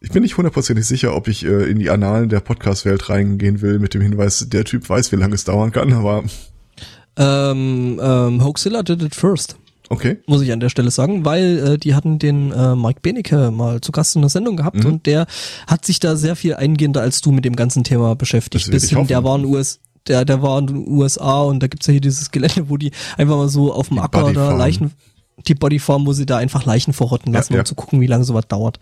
Ich 0.00 0.10
bin 0.10 0.22
nicht 0.22 0.36
hundertprozentig 0.36 0.84
sicher, 0.84 1.14
ob 1.14 1.28
ich 1.28 1.44
äh, 1.44 1.70
in 1.70 1.78
die 1.78 1.90
Annalen 1.90 2.28
der 2.28 2.40
Podcast-Welt 2.40 3.08
reingehen 3.08 3.60
will 3.60 3.78
mit 3.78 3.94
dem 3.94 4.02
Hinweis, 4.02 4.46
der 4.48 4.64
Typ 4.64 4.88
weiß, 4.88 5.12
wie 5.12 5.16
lange 5.16 5.34
es 5.34 5.44
dauern 5.44 5.72
kann, 5.72 5.92
aber 5.92 6.24
Ähm, 7.16 7.98
ähm, 8.02 8.44
Hoaxilla 8.44 8.82
did 8.82 9.02
it 9.02 9.14
first, 9.14 9.56
okay. 9.90 10.18
muss 10.26 10.42
ich 10.42 10.52
an 10.52 10.60
der 10.60 10.68
Stelle 10.68 10.90
sagen, 10.90 11.24
weil 11.24 11.58
äh, 11.74 11.78
die 11.78 11.94
hatten 11.94 12.18
den 12.18 12.52
äh, 12.52 12.74
Mike 12.76 13.00
Benecke 13.02 13.50
mal 13.50 13.80
zu 13.80 13.92
Gast 13.92 14.16
in 14.16 14.22
der 14.22 14.28
Sendung 14.30 14.56
gehabt 14.56 14.78
Mhm. 14.84 14.86
und 14.86 15.06
der 15.06 15.26
hat 15.66 15.84
sich 15.84 16.00
da 16.00 16.16
sehr 16.16 16.36
viel 16.36 16.54
eingehender 16.54 17.00
als 17.00 17.20
du 17.20 17.32
mit 17.32 17.44
dem 17.44 17.56
ganzen 17.56 17.84
Thema 17.84 18.14
beschäftigt. 18.16 18.64
Das 18.64 18.68
will 18.68 18.74
Bis 18.74 18.84
ich 18.84 18.90
hin, 18.90 18.98
hoffen. 18.98 19.08
der 19.08 19.24
war 19.24 19.36
in 19.38 19.44
US, 19.44 19.80
der, 20.06 20.24
der 20.24 20.42
war 20.42 20.58
in 20.58 20.66
den 20.68 20.88
USA 20.88 21.42
und 21.42 21.62
da 21.62 21.66
gibt's 21.66 21.86
ja 21.86 21.92
hier 21.92 22.00
dieses 22.00 22.30
Gelände, 22.30 22.68
wo 22.68 22.76
die 22.76 22.92
einfach 23.16 23.36
mal 23.36 23.48
so 23.48 23.72
auf 23.72 23.88
dem 23.88 23.96
Die 23.96 24.02
Acker 24.02 24.18
da 24.20 24.24
Bodyfarm. 24.26 24.58
Leichen, 24.58 24.92
die 25.48 25.54
Bodyfarm, 25.54 26.06
wo 26.06 26.12
sie 26.12 26.26
da 26.26 26.36
einfach 26.38 26.64
Leichen 26.64 26.92
verrotten 26.92 27.32
Ja, 27.32 27.40
lassen, 27.40 27.54
ja. 27.54 27.60
um 27.60 27.66
zu 27.66 27.74
gucken, 27.74 28.00
wie 28.00 28.06
lange 28.06 28.24
sowas 28.24 28.46
dauert. 28.48 28.78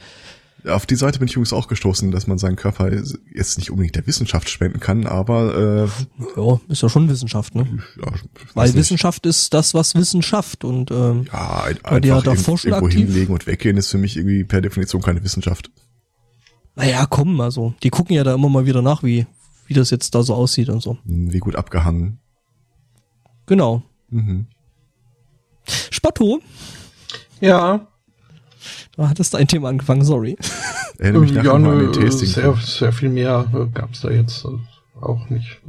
Auf 0.67 0.87
die 0.87 0.95
Seite 0.97 1.19
bin 1.19 1.29
ich 1.29 1.35
übrigens 1.35 1.53
auch 1.53 1.69
gestoßen, 1.69 2.11
dass 2.11 2.27
man 2.27 2.39
seinen 2.39 2.57
Körper 2.57 2.91
jetzt 2.91 3.59
nicht 3.59 3.71
unbedingt 3.71 3.97
der 3.97 4.07
Wissenschaft 4.07 4.49
spenden 4.49 4.81
kann, 4.81 5.07
aber 5.07 5.55
äh, 5.87 6.41
Ja, 6.41 6.59
ist 6.69 6.81
ja 6.83 6.89
schon 6.89 7.09
Wissenschaft, 7.09 7.55
ne? 7.55 7.83
ja, 8.03 8.13
Weil 8.55 8.69
nicht. 8.69 8.77
Wissenschaft 8.77 9.27
ist 9.27 9.53
das, 9.53 9.75
was 9.75 9.95
Wissenschaft 9.95 10.65
und 10.65 10.91
ähm, 10.91 11.27
ja, 11.31 11.65
ein, 11.65 11.79
Weil 11.83 12.01
die 12.01 12.09
ja 12.09 12.17
einfach 12.17 12.33
da 12.35 12.41
Forschung 12.41 12.71
irgendwo 12.71 12.87
aktiv- 12.87 13.07
hinlegen 13.07 13.33
und 13.35 13.47
weggehen 13.47 13.77
ist 13.77 13.91
für 13.91 13.99
mich 13.99 14.17
irgendwie 14.17 14.45
per 14.45 14.63
Definition 14.63 15.03
keine 15.03 15.23
Wissenschaft. 15.23 15.71
naja, 16.77 17.05
komm, 17.11 17.41
also 17.43 17.75
die 17.83 17.91
gucken 17.91 18.17
ja 18.17 18.25
da 18.25 18.35
immer 18.35 18.49
mal 18.49 18.65
wieder 18.65 18.81
nach, 18.81 19.03
wie 19.03 19.27
wie 19.67 19.75
das 19.75 19.91
jetzt 19.91 20.15
da 20.15 20.23
so 20.23 20.35
aussieht 20.35 20.69
und 20.71 20.83
so. 20.83 20.99
Hm, 21.07 21.33
Wie 21.33 21.39
gut 21.41 21.57
abgehangen. 21.57 22.19
Genau. 23.47 23.83
Mhm. 24.11 24.47
Spatto, 25.91 26.41
Ja, 27.41 27.87
hattest 28.99 29.35
du 29.35 29.39
ein 29.39 29.49
Thema 29.49 29.69
angefangen, 29.69 30.05
sorry. 30.05 30.37
Erinnere 30.99 31.23
mich 31.23 31.33
äh, 31.33 31.35
nachher 31.35 31.47
ja 31.51 31.55
an 31.55 31.63
nö, 31.63 31.91
den 31.91 32.05
Tasting. 32.05 32.29
sehr, 32.29 32.55
sehr 32.55 32.93
viel 32.93 33.09
mehr 33.09 33.47
äh, 33.53 33.67
gab's 33.73 34.01
da 34.03 34.11
jetzt 34.11 34.45
äh, 34.45 34.49
auch 35.01 35.29
nicht. 35.31 35.61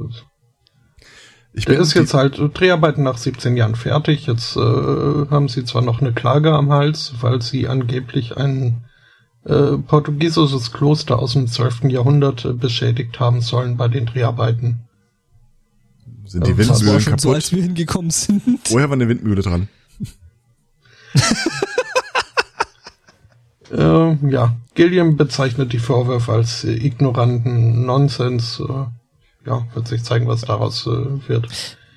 Ich 1.52 1.64
Der 1.64 1.72
bin 1.74 1.82
ist 1.82 1.94
jetzt 1.94 2.14
halt 2.14 2.38
äh, 2.38 2.48
Dreharbeiten 2.48 3.02
nach 3.02 3.16
17 3.18 3.56
Jahren 3.56 3.74
fertig. 3.74 4.26
Jetzt 4.26 4.56
äh, 4.56 4.60
haben 4.60 5.48
sie 5.48 5.64
zwar 5.64 5.82
noch 5.82 6.00
eine 6.00 6.12
Klage 6.12 6.52
am 6.52 6.70
Hals, 6.70 7.14
weil 7.20 7.42
sie 7.42 7.66
angeblich 7.66 8.36
ein 8.36 8.84
äh, 9.44 9.78
portugiesisches 9.78 10.72
Kloster 10.72 11.18
aus 11.18 11.32
dem 11.32 11.46
12. 11.46 11.84
Jahrhundert 11.84 12.44
äh, 12.44 12.52
beschädigt 12.52 13.18
haben 13.20 13.40
sollen 13.40 13.76
bei 13.76 13.88
den 13.88 14.06
Dreharbeiten. 14.06 14.80
sind 16.26 16.46
die 16.46 16.50
war 16.50 16.58
Windmühlen 16.58 17.00
schon 17.00 17.18
so, 17.18 17.32
als 17.32 17.46
kaputt. 17.46 17.56
wir 17.58 17.62
hingekommen 17.64 18.10
sind. 18.10 18.60
Woher 18.70 18.88
war 18.88 18.94
eine 18.94 19.08
Windmühle 19.08 19.42
dran? 19.42 19.68
Äh, 23.72 24.30
ja, 24.30 24.56
Gilliam 24.74 25.16
bezeichnet 25.16 25.72
die 25.72 25.78
Vorwürfe 25.78 26.32
als 26.32 26.64
äh, 26.64 26.72
ignoranten 26.72 27.84
Nonsens. 27.86 28.60
Äh, 28.60 28.72
ja, 29.48 29.66
wird 29.74 29.88
sich 29.88 30.02
zeigen, 30.02 30.26
was 30.28 30.42
daraus 30.42 30.86
äh, 30.86 31.28
wird. 31.28 31.46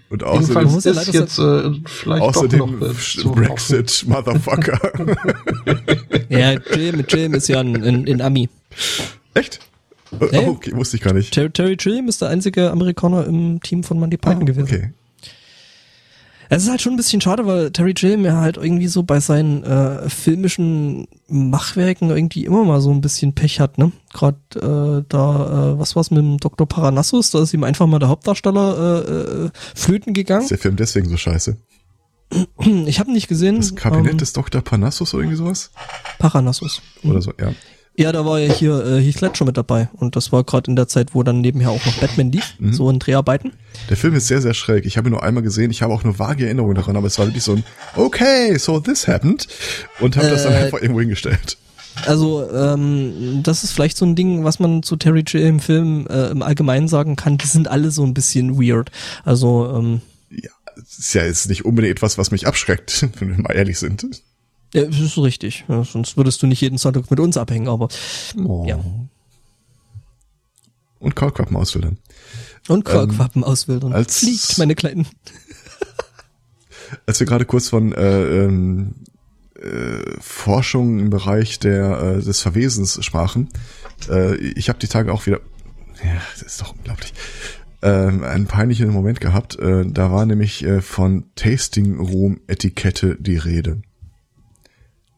Und 0.10 0.24
Jedenfalls 0.24 0.68
außerdem, 0.68 0.72
muss 0.74 0.84
ja 0.86 0.92
ist 0.92 1.08
leider 1.08 1.20
jetzt 1.20 1.40
äh, 1.40 1.72
vielleicht 1.86 2.22
doch 2.24 2.28
außerdem 2.30 2.60
noch 2.60 2.72
äh, 2.82 3.30
Brexit, 3.30 4.06
Motherfucker. 4.08 4.80
ja, 6.30 6.52
Jim, 6.76 7.06
Jim 7.08 7.34
ist 7.36 7.48
ja 7.48 7.60
ein, 7.60 7.76
ein, 7.84 8.08
ein 8.08 8.22
Ami. 8.22 8.50
Echt? 9.34 9.56
Äh, 9.56 9.60
Nee. 10.32 10.46
oh, 10.48 10.52
okay, 10.54 10.72
wusste 10.74 10.98
ich 10.98 11.04
gar 11.04 11.14
nicht. 11.14 11.32
Terry, 11.32 11.52
Terry 11.52 11.76
Gilliam 11.76 12.08
ist 12.08 12.20
der 12.24 12.30
einzige 12.30 12.72
Amerikaner 12.72 13.28
im 13.28 13.62
Team 13.62 13.84
von 13.84 14.00
Monty 14.00 14.18
Python 14.18 14.42
Ah, 14.42 14.46
gewesen. 14.46 14.64
okay. 14.64 14.92
Es 16.52 16.64
ist 16.64 16.70
halt 16.70 16.82
schon 16.82 16.94
ein 16.94 16.98
bisschen 16.98 17.22
schade, 17.22 17.46
weil 17.46 17.70
Terry 17.72 17.94
Gilliam 17.94 18.26
ja 18.26 18.38
halt 18.38 18.58
irgendwie 18.58 18.88
so 18.88 19.04
bei 19.04 19.20
seinen 19.20 19.64
äh, 19.64 20.10
filmischen 20.10 21.08
Machwerken 21.28 22.10
irgendwie 22.10 22.44
immer 22.44 22.64
mal 22.64 22.82
so 22.82 22.90
ein 22.92 23.02
bisschen 23.02 23.34
Pech 23.34 23.60
hat, 23.60 23.78
ne? 23.78 23.92
Gerade 24.12 24.38
äh, 24.56 25.06
da, 25.08 25.74
äh, 25.74 25.80
was 25.80 25.96
war's 25.96 26.10
mit 26.10 26.18
dem 26.18 26.38
Dr. 26.40 26.68
Paranassus, 26.68 27.30
da 27.30 27.44
ist 27.44 27.54
ihm 27.54 27.64
einfach 27.64 27.86
mal 27.86 28.00
der 28.00 28.10
Hauptdarsteller 28.10 29.06
äh, 29.08 29.46
äh, 29.46 29.50
flöten 29.76 30.16
gegangen. 30.16 30.42
Ist 30.42 30.52
der 30.52 30.58
Film 30.58 30.76
deswegen 30.76 31.08
so 31.08 31.18
scheiße? 31.18 31.56
Ich 32.60 33.00
habe 33.00 33.12
nicht 33.12 33.28
gesehen. 33.28 33.58
Das 33.58 33.76
Kabinett 33.76 34.14
ähm, 34.14 34.18
des 34.18 34.34
Dr. 34.34 34.62
Panassus 34.62 35.14
oder 35.14 35.24
irgendwie 35.24 35.38
sowas? 35.38 35.72
Paranassus. 36.18 36.82
Oder 37.04 37.22
so, 37.22 37.32
ja. 37.40 37.54
Ja, 38.00 38.14
da 38.14 38.24
war 38.26 38.40
ja 38.40 38.54
hier 38.54 38.86
äh, 38.86 39.02
Heath 39.02 39.20
Ledger 39.20 39.44
mit 39.44 39.58
dabei 39.58 39.90
und 39.94 40.16
das 40.16 40.32
war 40.32 40.46
gerade 40.46 40.72
in 40.72 40.78
der 40.78 40.88
Zeit, 40.88 41.14
wo 41.14 41.22
dann 41.22 41.42
nebenher 41.42 41.70
auch 41.70 41.86
noch 41.86 41.94
Batman 42.00 42.32
lief, 42.32 42.56
Mhm. 42.58 42.72
so 42.74 42.90
in 42.90 42.98
Dreharbeiten. 43.00 43.52
Der 43.90 43.98
Film 43.98 44.16
ist 44.16 44.28
sehr, 44.28 44.42
sehr 44.42 44.54
schräg. 44.54 44.86
Ich 44.86 44.98
habe 44.98 45.10
ihn 45.10 45.12
nur 45.12 45.22
einmal 45.24 45.44
gesehen. 45.44 45.70
Ich 45.70 45.82
habe 45.82 45.94
auch 45.94 46.06
nur 46.06 46.18
vage 46.18 46.46
Erinnerungen 46.46 46.76
daran, 46.76 46.96
aber 46.96 47.08
es 47.08 47.20
war 47.20 47.26
wirklich 47.28 47.44
so 47.44 47.54
ein, 47.56 47.64
okay, 47.98 48.58
so 48.58 48.80
this 48.80 49.06
happened. 49.08 49.48
Und 50.00 50.16
habe 50.16 50.30
das 50.30 50.44
dann 50.44 50.54
Äh, 50.54 50.58
einfach 50.64 50.82
irgendwo 50.82 51.02
hingestellt. 51.02 51.58
Also, 52.06 52.50
ähm, 52.54 53.42
das 53.44 53.66
ist 53.66 53.74
vielleicht 53.74 53.98
so 53.98 54.06
ein 54.06 54.16
Ding, 54.16 54.46
was 54.46 54.60
man 54.60 54.82
zu 54.84 54.96
Terry 54.96 55.24
Gilliam 55.24 55.60
Film 55.60 56.08
äh, 56.10 56.28
im 56.30 56.42
Allgemeinen 56.42 56.88
sagen 56.88 57.18
kann. 57.18 57.38
Die 57.38 57.48
sind 57.48 57.68
alle 57.68 57.92
so 57.92 58.06
ein 58.06 58.14
bisschen 58.14 58.58
weird. 58.62 58.92
Also, 59.26 59.70
ähm, 59.78 60.00
Ja, 60.30 60.52
es 60.82 61.00
ist 61.00 61.14
ja 61.14 61.26
jetzt 61.26 61.50
nicht 61.50 61.66
unbedingt 61.66 61.92
etwas, 61.98 62.18
was 62.18 62.32
mich 62.32 62.48
abschreckt, 62.48 63.08
wenn 63.20 63.30
wir 63.30 63.38
mal 63.44 63.52
ehrlich 63.54 63.78
sind. 63.78 64.06
Ja, 64.74 64.86
das 64.86 65.00
ist 65.00 65.18
richtig. 65.18 65.66
Ja, 65.68 65.84
sonst 65.84 66.18
würdest 66.18 66.42
du 66.42 66.48
nicht 66.48 66.62
jeden 66.62 66.78
Sonntag 66.78 67.10
mit 67.10 67.20
uns 67.20 67.38
abhängen, 67.38 67.68
aber 67.68 67.88
Oh. 68.44 68.66
ja. 68.68 68.80
Und 71.00 71.16
Kaulquappen 71.16 71.56
auswildern. 71.56 71.98
Und 72.68 72.84
Kaulquappen 72.86 73.44
auswildern. 73.44 73.92
Ähm, 73.92 73.96
als- 73.98 74.20
Fliegt, 74.20 74.58
meine 74.58 74.76
Kleinen. 74.76 75.08
Als 77.06 77.20
wir 77.20 77.28
gerade 77.28 77.46
kurz 77.46 77.70
von 77.70 77.94
äh, 77.94 78.46
ähm, 78.46 78.96
äh, 79.62 80.20
Forschung 80.20 80.98
im 81.00 81.12
Bereich 81.12 81.60
der 81.60 82.18
äh, 82.18 82.22
des 82.24 82.42
Verwesens 82.42 83.04
sprachen, 83.06 83.50
äh, 84.10 84.36
ich 84.38 84.70
habe 84.70 84.80
die 84.80 84.88
Tage 84.88 85.14
auch 85.14 85.28
wieder, 85.28 85.40
ja, 86.04 86.20
das 86.34 86.42
ist 86.42 86.62
doch 86.62 86.74
unglaublich, 86.76 87.14
ähm, 87.84 88.24
einen 88.24 88.48
peinlichen 88.48 88.90
Moment 88.90 89.22
gehabt. 89.22 89.60
Äh, 89.60 89.86
da 89.86 90.12
war 90.12 90.26
nämlich 90.26 90.64
äh, 90.64 90.82
von 90.82 91.26
Tasting 91.36 92.00
Room 92.00 92.40
Etikette 92.48 93.18
die 93.20 93.38
Rede. 93.38 93.84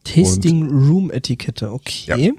Tasting 0.03 0.69
Room 0.69 1.11
Etikette, 1.11 1.71
okay. 1.71 2.33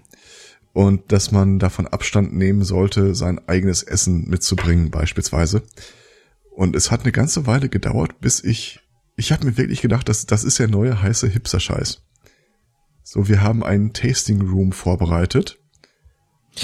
und 0.73 1.13
dass 1.13 1.33
man 1.33 1.59
davon 1.59 1.87
Abstand 1.87 2.35
nehmen 2.35 2.65
sollte, 2.65 3.15
sein 3.15 3.41
eigenes 3.47 3.83
Essen 3.83 4.29
mitzubringen 4.29 4.91
beispielsweise. 4.91 5.63
Und 6.51 6.77
es 6.77 6.91
hat 6.91 7.03
eine 7.03 7.13
ganze 7.13 7.47
Weile 7.47 7.69
gedauert, 7.69 8.21
bis 8.21 8.43
ich, 8.43 8.81
ich 9.17 9.33
habe 9.33 9.47
mir 9.47 9.57
wirklich 9.57 9.81
gedacht, 9.81 10.09
das, 10.09 10.27
das 10.27 10.45
ist 10.45 10.59
der 10.59 10.69
neue 10.69 11.01
heiße 11.01 11.29
Hipster-Scheiß. 11.29 12.03
So, 13.03 13.29
wir 13.29 13.43
haben 13.43 13.65
einen 13.65 13.93
Tasting 13.93 14.43
Room 14.43 14.73
vorbereitet. 14.73 15.59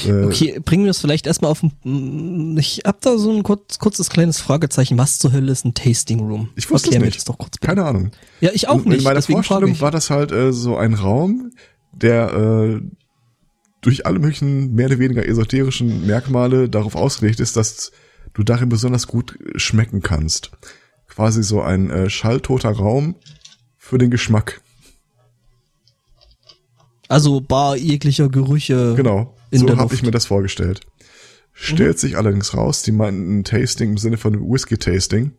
Äh, 0.07 0.25
Okay, 0.25 0.61
bringen 0.65 0.85
wir 0.85 0.91
es 0.91 0.99
vielleicht 1.01 1.27
erstmal 1.27 1.51
auf 1.51 1.61
den, 1.61 2.57
ich 2.59 2.83
hab 2.85 3.01
da 3.01 3.17
so 3.17 3.31
ein 3.33 3.43
kurz, 3.43 3.79
kurzes 3.79 4.11
kleines 4.11 4.39
Fragezeichen. 4.41 4.99
Was 4.99 5.19
zur 5.19 5.33
Hölle 5.33 5.51
ist 5.51 5.65
ein 5.65 5.75
Tasting 5.75 6.21
Room? 6.21 6.51
Ich 6.57 6.71
wusste 6.71 6.89
Erklär 6.89 6.99
es 6.99 7.01
mir 7.01 7.07
nicht. 7.07 7.17
das 7.17 7.25
doch 7.25 7.39
kurz 7.39 7.53
bitte. 7.59 7.67
Keine 7.67 7.85
Ahnung. 7.85 8.11
Ja, 8.41 8.51
ich 8.53 8.69
auch 8.69 8.85
nicht. 8.85 8.99
In 8.99 9.05
meiner 9.05 9.23
Vorstellung 9.23 9.81
war 9.81 9.91
das 9.91 10.11
halt 10.11 10.31
äh, 10.33 10.53
so 10.53 10.77
ein 10.77 10.95
Raum, 10.95 11.53
der 11.93 12.33
äh, 12.35 12.81
durch 13.81 14.05
alle 14.07 14.19
möglichen 14.19 14.75
mehr 14.75 14.87
oder 14.87 14.99
weniger 14.99 15.27
esoterischen 15.27 16.07
Merkmale 16.07 16.69
darauf 16.69 16.95
ausgelegt 16.95 17.41
ist, 17.41 17.57
dass 17.57 17.93
du 18.35 18.43
darin 18.43 18.69
besonders 18.69 19.07
gut 19.07 19.39
schmecken 19.57 20.03
kannst. 20.03 20.51
Quasi 21.09 21.43
so 21.43 21.63
ein 21.63 21.91
äh, 21.91 22.11
schalltoter 22.11 22.71
Raum 22.71 23.15
für 23.79 23.97
den 23.99 24.11
Geschmack. 24.11 24.61
Also 27.09 27.41
bar 27.41 27.77
jeglicher 27.77 28.29
Gerüche. 28.29 28.95
Genau. 28.95 29.35
In 29.51 29.61
so 29.61 29.77
habe 29.77 29.95
ich 29.95 30.03
mir 30.03 30.11
das 30.11 30.27
vorgestellt. 30.27 30.81
Stellt 31.53 31.99
sich 31.99 32.17
allerdings 32.17 32.55
raus, 32.55 32.83
die 32.83 32.93
meinten 32.93 33.39
ein 33.41 33.45
Tasting 33.45 33.91
im 33.91 33.99
Sinne 33.99 34.17
von 34.17 34.35
Whisky-Tasting. 34.41 35.33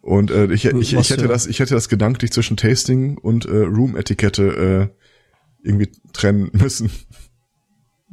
Und 0.00 0.30
äh, 0.30 0.52
ich, 0.52 0.64
ich, 0.66 0.72
Was 0.96 1.04
ich 1.06 1.10
hätte 1.10 1.28
das, 1.28 1.46
ich 1.46 1.58
hätte 1.60 1.74
das 1.74 1.88
gedanklich 1.88 2.32
zwischen 2.32 2.56
Tasting 2.56 3.18
und 3.18 3.44
äh, 3.46 3.50
Room-Etikette 3.56 4.90
äh, 4.92 5.66
irgendwie 5.66 5.90
trennen 6.12 6.50
müssen. 6.54 6.90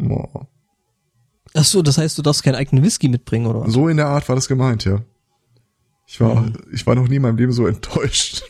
Oh. 0.01 0.45
Ach 1.53 1.63
so, 1.65 1.82
das 1.82 1.97
heißt, 1.97 2.17
du 2.17 2.21
darfst 2.21 2.43
keinen 2.43 2.55
eigenen 2.55 2.84
Whisky 2.84 3.10
mitbringen, 3.10 3.47
oder 3.47 3.62
was? 3.62 3.73
So 3.73 3.88
in 3.88 3.97
der 3.97 4.08
Art 4.08 4.27
war 4.29 4.36
das 4.36 4.47
gemeint, 4.47 4.86
ja. 4.86 5.03
Ich 6.08 6.19
war, 6.21 6.41
Mhm. 6.41 6.53
ich 6.71 6.86
war 6.88 6.95
noch 6.95 7.08
nie 7.08 7.17
in 7.17 7.21
meinem 7.21 7.38
Leben 7.38 7.51
so 7.51 7.67
enttäuscht. 7.67 8.43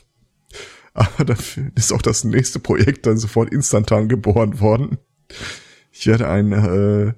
Aber 0.94 1.24
dafür 1.26 1.72
ist 1.76 1.92
auch 1.94 2.02
das 2.02 2.24
nächste 2.24 2.60
Projekt 2.60 3.06
dann 3.06 3.18
sofort 3.18 3.52
instantan 3.52 4.08
geboren 4.10 4.60
worden. 4.60 4.98
Ich 5.92 6.08
werde 6.08 6.30
ein 6.30 6.52
äh, 6.52 7.14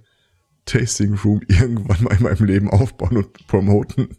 Tasting 0.65 1.15
Room 1.15 1.41
irgendwann 1.47 2.03
mal 2.03 2.15
in 2.15 2.23
meinem 2.23 2.45
Leben 2.45 2.69
aufbauen 2.69 3.17
und 3.17 3.47
promoten. 3.47 4.09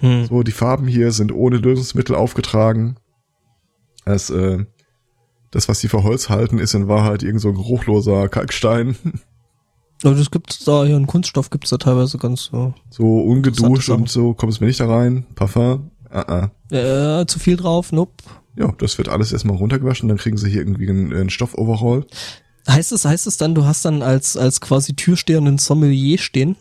Hm. 0.00 0.26
So, 0.26 0.42
die 0.42 0.52
Farben 0.52 0.88
hier 0.88 1.12
sind 1.12 1.32
ohne 1.32 1.58
Lösungsmittel 1.58 2.16
aufgetragen. 2.16 2.96
Das, 4.04 4.30
äh, 4.30 4.64
das, 5.52 5.68
was 5.68 5.78
sie 5.80 5.88
für 5.88 6.02
Holz 6.02 6.28
halten, 6.28 6.58
ist 6.58 6.74
in 6.74 6.88
Wahrheit 6.88 7.22
irgend 7.22 7.40
so 7.40 7.48
ein 7.48 7.54
geruchloser 7.54 8.28
Kalkstein. 8.28 8.96
Also 10.04 10.18
das 10.18 10.32
gibt's 10.32 10.64
da 10.64 10.84
ja 10.84 10.96
in 10.96 11.06
Kunststoff 11.06 11.50
gibt's 11.50 11.70
da 11.70 11.76
teilweise 11.76 12.18
ganz 12.18 12.46
so. 12.46 12.74
So 12.90 13.20
ungeduscht 13.20 13.88
und 13.88 14.08
so 14.08 14.34
kommt 14.34 14.52
es 14.52 14.60
mir 14.60 14.66
nicht 14.66 14.80
da 14.80 14.88
rein. 14.88 15.26
Parfum. 15.36 15.92
Uh 16.10 16.50
-uh. 16.72 17.20
Äh, 17.20 17.26
zu 17.26 17.38
viel 17.38 17.56
drauf, 17.56 17.92
nope. 17.92 18.12
Ja, 18.56 18.72
das 18.78 18.98
wird 18.98 19.08
alles 19.08 19.32
erstmal 19.32 19.56
runtergewaschen, 19.56 20.08
dann 20.08 20.18
kriegen 20.18 20.36
sie 20.36 20.50
hier 20.50 20.60
irgendwie 20.60 20.88
einen, 20.88 21.12
einen 21.12 21.30
Stoffoverhaul. 21.30 22.06
Heißt 22.68 22.92
es, 22.92 23.04
heißt 23.04 23.26
es 23.26 23.36
dann, 23.36 23.54
du 23.54 23.64
hast 23.64 23.84
dann 23.84 24.02
als, 24.02 24.36
als 24.36 24.60
quasi 24.60 24.94
Türsteher 24.94 25.38
einen 25.38 25.58
Sommelier 25.58 26.18
stehen? 26.18 26.56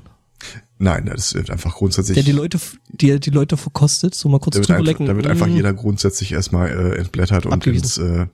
Nein, 0.80 1.06
das 1.06 1.36
wird 1.36 1.52
einfach 1.52 1.76
grundsätzlich. 1.76 2.16
Der 2.16 2.24
die 2.24 2.32
Leute, 2.32 2.60
die, 2.90 3.20
die 3.20 3.30
Leute 3.30 3.56
verkostet, 3.56 4.16
so 4.16 4.30
mal 4.30 4.40
kurz 4.40 4.60
zu 4.60 4.74
lecken. 4.78 5.06
Da 5.06 5.16
wird 5.16 5.28
einfach 5.28 5.46
mm. 5.46 5.56
jeder 5.56 5.74
grundsätzlich 5.74 6.32
erstmal 6.32 6.70
äh, 6.70 6.98
entblättert 6.98 7.46
und 7.46 7.68
ins, 7.68 8.00
äh, 8.00 8.26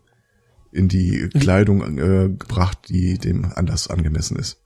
in 0.72 0.88
die 0.88 1.28
Kleidung 1.38 1.98
äh, 1.98 2.30
gebracht, 2.30 2.78
die 2.88 3.18
dem 3.18 3.52
anders 3.54 3.90
angemessen 3.90 4.38
ist. 4.38 4.62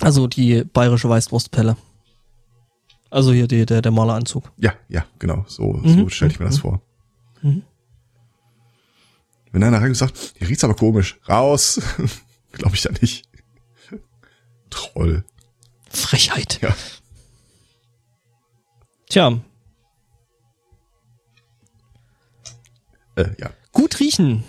Also 0.00 0.26
die 0.26 0.64
bayerische 0.64 1.08
Weißwurstpelle. 1.08 1.78
Also 3.10 3.32
hier 3.32 3.46
die, 3.46 3.64
der, 3.64 3.80
der 3.80 3.92
Maleranzug. 3.92 4.52
Ja, 4.58 4.74
ja, 4.88 5.06
genau. 5.18 5.44
So, 5.48 5.72
mhm. 5.72 6.00
so 6.00 6.08
stelle 6.10 6.32
ich 6.32 6.40
mir 6.40 6.46
das 6.46 6.58
mhm. 6.58 6.60
vor. 6.60 6.82
Mhm. 7.40 7.62
Wenn 9.52 9.62
einer 9.62 9.80
rein 9.80 9.94
sagt, 9.94 10.34
hier 10.36 10.48
riecht's 10.48 10.64
aber 10.64 10.74
komisch, 10.74 11.18
raus. 11.28 11.80
Glaube 12.54 12.76
ich 12.76 12.84
ja 12.84 12.92
nicht. 12.92 13.28
Troll. 14.70 15.24
Frechheit. 15.90 16.60
Ja. 16.62 16.74
Tja. 19.08 19.40
Äh, 23.16 23.26
ja. 23.38 23.50
Gut 23.72 24.00
riechen. 24.00 24.44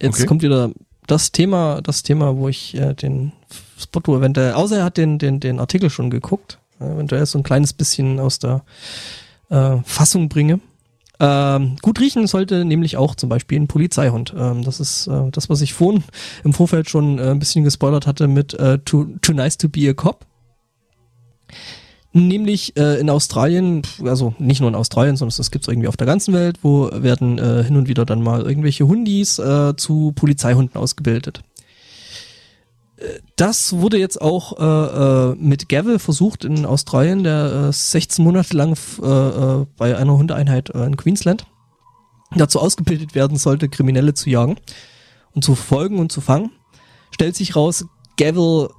Jetzt 0.00 0.16
okay. 0.16 0.26
kommt 0.26 0.42
wieder 0.42 0.70
das 1.06 1.32
Thema, 1.32 1.80
das 1.82 2.02
Thema, 2.02 2.36
wo 2.36 2.48
ich 2.48 2.74
äh, 2.74 2.94
den 2.94 3.32
Spotto 3.78 4.16
eventuell, 4.16 4.52
außer 4.52 4.78
er 4.78 4.84
hat 4.84 4.96
den, 4.96 5.18
den, 5.18 5.40
den 5.40 5.58
Artikel 5.58 5.90
schon 5.90 6.10
geguckt, 6.10 6.58
äh, 6.80 6.84
eventuell 6.84 7.26
so 7.26 7.38
ein 7.38 7.42
kleines 7.42 7.72
bisschen 7.72 8.20
aus 8.20 8.38
der 8.38 8.64
äh, 9.50 9.78
Fassung 9.84 10.28
bringe. 10.28 10.60
Ähm, 11.20 11.76
gut 11.82 11.98
riechen 12.00 12.26
sollte 12.26 12.64
nämlich 12.64 12.96
auch 12.96 13.14
zum 13.14 13.28
Beispiel 13.28 13.58
ein 13.58 13.66
Polizeihund. 13.66 14.32
Ähm, 14.36 14.62
das 14.62 14.78
ist 14.78 15.08
äh, 15.08 15.30
das, 15.32 15.50
was 15.50 15.60
ich 15.60 15.74
vorhin 15.74 16.04
im 16.44 16.52
Vorfeld 16.52 16.88
schon 16.88 17.18
äh, 17.18 17.30
ein 17.30 17.38
bisschen 17.38 17.64
gespoilert 17.64 18.06
hatte 18.06 18.28
mit 18.28 18.54
äh, 18.54 18.78
too, 18.78 19.06
too 19.20 19.32
Nice 19.32 19.58
to 19.58 19.68
be 19.68 19.88
a 19.88 19.94
Cop. 19.94 20.24
Nämlich 22.12 22.76
äh, 22.76 23.00
in 23.00 23.10
Australien, 23.10 23.82
also 24.04 24.34
nicht 24.38 24.60
nur 24.60 24.68
in 24.68 24.74
Australien, 24.74 25.16
sondern 25.16 25.36
das 25.36 25.50
gibt's 25.50 25.68
irgendwie 25.68 25.88
auf 25.88 25.96
der 25.96 26.06
ganzen 26.06 26.32
Welt, 26.34 26.58
wo 26.62 26.88
werden 26.92 27.38
äh, 27.38 27.64
hin 27.64 27.76
und 27.76 27.88
wieder 27.88 28.06
dann 28.06 28.22
mal 28.22 28.42
irgendwelche 28.42 28.86
Hundis 28.86 29.38
äh, 29.38 29.76
zu 29.76 30.12
Polizeihunden 30.14 30.80
ausgebildet. 30.80 31.42
Das 33.36 33.74
wurde 33.74 33.98
jetzt 33.98 34.20
auch 34.20 34.58
äh, 34.58 35.32
äh, 35.32 35.34
mit 35.36 35.68
Gavel 35.68 35.98
versucht 36.00 36.44
in 36.44 36.66
Australien, 36.66 37.22
der 37.22 37.68
äh, 37.68 37.72
16 37.72 38.24
Monate 38.24 38.56
lang 38.56 38.76
äh, 39.00 39.06
äh, 39.06 39.66
bei 39.76 39.96
einer 39.96 40.14
Hundeeinheit 40.14 40.70
äh, 40.70 40.84
in 40.84 40.96
Queensland 40.96 41.46
dazu 42.34 42.60
ausgebildet 42.60 43.14
werden 43.14 43.38
sollte, 43.38 43.68
Kriminelle 43.68 44.14
zu 44.14 44.30
jagen 44.30 44.56
und 45.32 45.44
zu 45.44 45.54
verfolgen 45.54 45.98
und 45.98 46.10
zu 46.10 46.20
fangen. 46.20 46.50
Stellt 47.12 47.36
sich 47.36 47.54
raus, 47.54 47.86
Gavel 48.16 48.70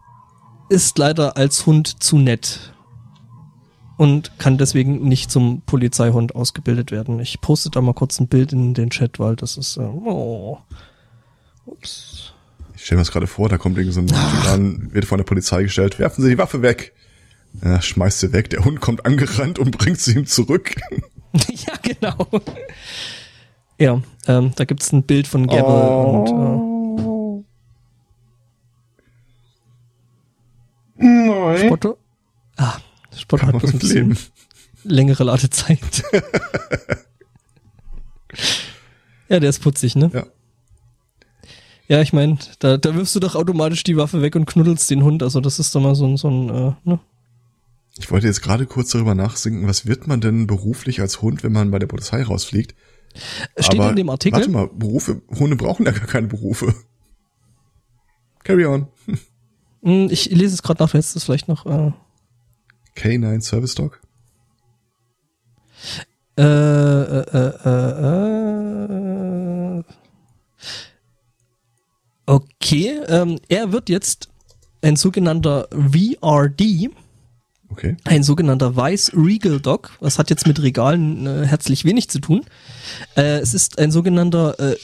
ist 0.69 0.97
leider 0.97 1.37
als 1.37 1.65
Hund 1.65 2.03
zu 2.03 2.17
nett 2.17 2.73
und 3.97 4.37
kann 4.37 4.57
deswegen 4.57 5.07
nicht 5.07 5.31
zum 5.31 5.61
Polizeihund 5.61 6.35
ausgebildet 6.35 6.91
werden. 6.91 7.19
Ich 7.19 7.41
poste 7.41 7.69
da 7.69 7.81
mal 7.81 7.93
kurz 7.93 8.19
ein 8.19 8.27
Bild 8.27 8.53
in 8.53 8.73
den 8.73 8.89
Chat, 8.89 9.19
weil 9.19 9.35
das 9.35 9.57
ist 9.57 9.77
äh, 9.77 9.81
oh. 9.81 10.59
Ups. 11.65 12.28
Ich 12.89 12.91
stelle 12.91 13.01
mir 13.01 13.03
das 13.03 13.11
gerade 13.11 13.27
vor, 13.27 13.49
da 13.49 13.59
kommt 13.59 13.77
irgend 13.77 13.93
so 13.93 13.99
ein 13.99 14.07
Typ 14.07 14.93
wird 14.95 15.05
von 15.05 15.19
der 15.19 15.23
Polizei 15.23 15.61
gestellt, 15.61 15.99
werfen 15.99 16.23
Sie 16.23 16.29
die 16.31 16.39
Waffe 16.39 16.63
weg. 16.63 16.95
Ja, 17.63 17.79
schmeißt 17.79 18.19
sie 18.19 18.33
weg, 18.33 18.49
der 18.49 18.65
Hund 18.65 18.81
kommt 18.81 19.05
angerannt 19.05 19.59
und 19.59 19.77
bringt 19.77 19.99
sie 19.99 20.13
ihm 20.13 20.25
zurück. 20.25 20.73
ja, 21.33 21.73
genau. 21.83 22.27
Ja, 23.77 24.01
ähm, 24.25 24.53
da 24.55 24.65
gibt's 24.65 24.91
ein 24.91 25.03
Bild 25.03 25.27
von 25.27 25.45
Gabble 25.45 25.65
oh. 25.71 27.43
und 30.97 31.05
äh, 31.05 31.05
Nein. 31.05 31.67
Spotto? 31.67 31.99
Ah, 32.57 32.77
Spotto 33.15 33.45
hat 33.45 33.59
bloß 33.59 33.71
ein 33.71 33.77
bisschen 33.77 34.17
längere 34.83 35.25
Ladezeit. 35.25 36.03
ja, 39.29 39.39
der 39.39 39.51
ist 39.51 39.59
putzig, 39.59 39.95
ne? 39.95 40.09
Ja. 40.11 40.25
Ja, 41.89 42.01
ich 42.01 42.13
meine, 42.13 42.37
da, 42.59 42.77
da 42.77 42.95
wirfst 42.95 43.15
du 43.15 43.19
doch 43.19 43.35
automatisch 43.35 43.83
die 43.83 43.97
Waffe 43.97 44.21
weg 44.21 44.35
und 44.35 44.45
knuddelst 44.45 44.89
den 44.91 45.03
Hund. 45.03 45.23
Also 45.23 45.41
das 45.41 45.57
ist 45.57 45.73
doch 45.73 45.81
mal 45.81 45.95
so 45.95 46.05
ein, 46.05 46.17
so 46.17 46.29
ein 46.29 46.49
äh, 46.49 46.73
ne? 46.83 46.99
Ich 47.97 48.11
wollte 48.11 48.27
jetzt 48.27 48.43
gerade 48.43 48.67
kurz 48.67 48.91
darüber 48.91 49.15
nachsinken, 49.15 49.67
was 49.67 49.87
wird 49.87 50.05
man 50.07 50.21
denn 50.21 50.45
beruflich 50.45 51.01
als 51.01 51.23
Hund, 51.23 51.43
wenn 51.43 51.51
man 51.51 51.71
bei 51.71 51.79
der 51.79 51.87
Polizei 51.87 52.21
rausfliegt? 52.21 52.75
Steht 53.57 53.79
Aber, 53.79 53.89
in 53.89 53.95
dem 53.95 54.09
Artikel. 54.09 54.37
Warte 54.37 54.51
mal, 54.51 54.69
Berufe, 54.71 55.23
Hunde 55.31 55.55
brauchen 55.55 55.85
ja 55.87 55.91
gar 55.91 56.05
keine 56.05 56.27
Berufe. 56.27 56.75
Carry 58.43 58.65
on. 58.67 58.87
Hm, 59.81 60.09
ich 60.11 60.29
lese 60.29 60.53
es 60.53 60.61
gerade 60.61 60.83
nach, 60.83 60.93
jetzt 60.93 61.15
ist 61.15 61.23
vielleicht 61.23 61.47
noch. 61.47 61.65
Äh 61.65 61.91
K9 62.95 63.41
Service 63.41 63.75
Dog? 63.75 63.99
Äh, 66.37 66.43
äh, 66.43 67.25
äh, 67.33 67.53
äh, 67.65 69.35
äh 69.35 69.38
Okay, 72.29 72.99
ähm, 73.07 73.39
er 73.47 73.71
wird 73.71 73.89
jetzt 73.89 74.29
ein 74.83 74.95
sogenannter 74.95 75.67
VRD. 75.71 76.91
Okay. 77.71 77.97
Ein 78.03 78.21
sogenannter 78.21 78.75
Vice 78.75 79.13
Regal 79.15 79.59
Dog. 79.59 79.97
Das 79.99 80.19
hat 80.19 80.29
jetzt 80.29 80.45
mit 80.45 80.61
Regalen 80.61 81.25
äh, 81.25 81.47
herzlich 81.47 81.85
wenig 81.85 82.07
zu 82.07 82.19
tun. 82.19 82.45
Äh, 83.17 83.39
es 83.39 83.55
ist 83.55 83.79
ein 83.79 83.89
sogenannter 83.89 84.59
äh, 84.59 84.75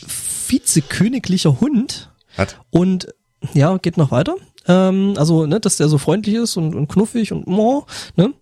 vizeköniglicher 0.48 1.62
Hund. 1.62 2.10
Hat. 2.36 2.60
Und 2.72 3.14
ja, 3.54 3.78
geht 3.78 3.98
noch 3.98 4.10
weiter. 4.10 4.38
Ähm, 4.68 5.14
also, 5.16 5.46
ne, 5.46 5.60
dass 5.60 5.78
der 5.78 5.88
so 5.88 6.00
freundlich 6.00 6.34
ist 6.34 6.58
und, 6.58 6.74
und 6.74 6.88
knuffig 6.88 7.32
und 7.32 7.46
mo, 7.46 7.86
ne? 8.16 8.34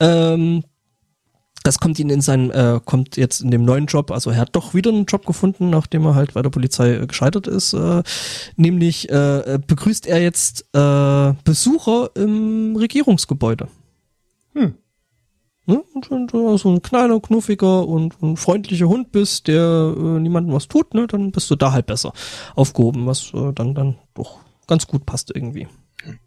Ähm, 0.00 0.64
das 1.64 1.80
kommt 1.80 1.98
ihn 1.98 2.10
in 2.10 2.20
seinem, 2.20 2.50
äh, 2.50 2.78
kommt 2.84 3.16
jetzt 3.16 3.40
in 3.40 3.50
dem 3.50 3.64
neuen 3.64 3.86
Job, 3.86 4.10
also 4.10 4.30
er 4.30 4.36
hat 4.36 4.54
doch 4.54 4.74
wieder 4.74 4.90
einen 4.90 5.06
Job 5.06 5.24
gefunden, 5.24 5.70
nachdem 5.70 6.04
er 6.04 6.14
halt 6.14 6.34
bei 6.34 6.42
der 6.42 6.50
Polizei 6.50 6.94
äh, 6.94 7.06
gescheitert 7.06 7.46
ist. 7.46 7.72
Äh, 7.72 8.02
nämlich 8.56 9.08
äh, 9.08 9.58
begrüßt 9.66 10.06
er 10.06 10.22
jetzt 10.22 10.66
äh, 10.74 11.32
Besucher 11.42 12.10
im 12.14 12.76
Regierungsgebäude. 12.76 13.68
Hm. 14.52 14.74
Ne? 15.66 15.82
Und 15.94 16.10
wenn 16.10 16.26
du 16.26 16.58
so 16.58 16.70
ein 16.70 16.82
kleiner, 16.82 17.18
knuffiger 17.18 17.88
und, 17.88 18.22
und 18.22 18.36
freundlicher 18.36 18.88
Hund 18.88 19.10
bist, 19.10 19.48
der 19.48 19.94
äh, 19.96 20.20
niemandem 20.20 20.54
was 20.54 20.68
tut, 20.68 20.92
ne, 20.92 21.06
dann 21.06 21.32
bist 21.32 21.50
du 21.50 21.56
da 21.56 21.72
halt 21.72 21.86
besser 21.86 22.12
aufgehoben, 22.54 23.06
was 23.06 23.32
äh, 23.32 23.52
dann, 23.54 23.74
dann 23.74 23.96
doch 24.12 24.40
ganz 24.66 24.86
gut 24.86 25.06
passt 25.06 25.34
irgendwie. 25.34 25.66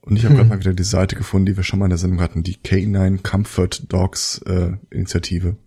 Und 0.01 0.15
ich 0.17 0.25
habe 0.25 0.33
hm. 0.33 0.37
gerade 0.37 0.49
mal 0.49 0.59
wieder 0.59 0.73
die 0.73 0.83
Seite 0.83 1.15
gefunden, 1.15 1.45
die 1.45 1.57
wir 1.57 1.63
schon 1.63 1.79
mal 1.79 1.85
in 1.85 1.91
der 1.91 1.97
Sendung 1.97 2.21
hatten, 2.21 2.43
die 2.43 2.57
K9 2.57 3.21
Comfort 3.21 3.91
Dogs 3.91 4.39
äh, 4.45 4.73
Initiative. 4.89 5.57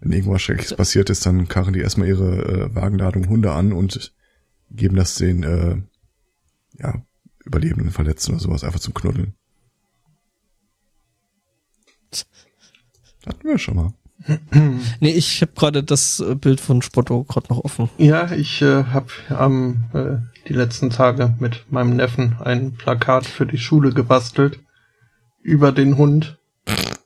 Wenn 0.00 0.12
irgendwas 0.12 0.42
Schreckliches 0.42 0.74
passiert 0.74 1.10
ist, 1.10 1.26
dann 1.26 1.48
karren 1.48 1.74
die 1.74 1.80
erstmal 1.80 2.08
ihre 2.08 2.68
äh, 2.70 2.74
Wagenladung 2.74 3.28
Hunde 3.28 3.52
an 3.52 3.72
und 3.72 4.14
geben 4.70 4.96
das 4.96 5.16
den 5.16 5.42
äh, 5.42 5.76
ja, 6.78 7.02
Überlebenden, 7.44 7.90
Verletzten 7.90 8.32
oder 8.32 8.40
sowas 8.40 8.64
einfach 8.64 8.80
zum 8.80 8.94
Knuddeln. 8.94 9.34
Hatten 13.26 13.46
wir 13.46 13.58
schon 13.58 13.76
mal. 13.76 13.92
nee, 15.00 15.12
ich 15.12 15.40
habe 15.40 15.52
gerade 15.52 15.82
das 15.82 16.20
äh, 16.20 16.34
Bild 16.34 16.60
von 16.60 16.82
Spotto 16.82 17.24
gerade 17.24 17.48
noch 17.48 17.64
offen. 17.64 17.88
Ja, 17.98 18.32
ich 18.32 18.60
äh, 18.62 18.84
habe 18.84 19.08
am 19.30 19.84
äh, 19.94 20.18
die 20.48 20.52
letzten 20.52 20.90
Tage 20.90 21.34
mit 21.38 21.70
meinem 21.70 21.96
Neffen 21.96 22.36
ein 22.40 22.74
Plakat 22.74 23.26
für 23.26 23.46
die 23.46 23.58
Schule 23.58 23.92
gebastelt 23.92 24.60
über 25.42 25.72
den 25.72 25.96
Hund. 25.96 26.38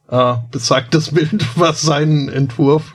Äh, 0.08 0.34
besagtes 0.50 1.12
Bild 1.12 1.56
war 1.58 1.72
sein 1.74 2.28
Entwurf. 2.28 2.94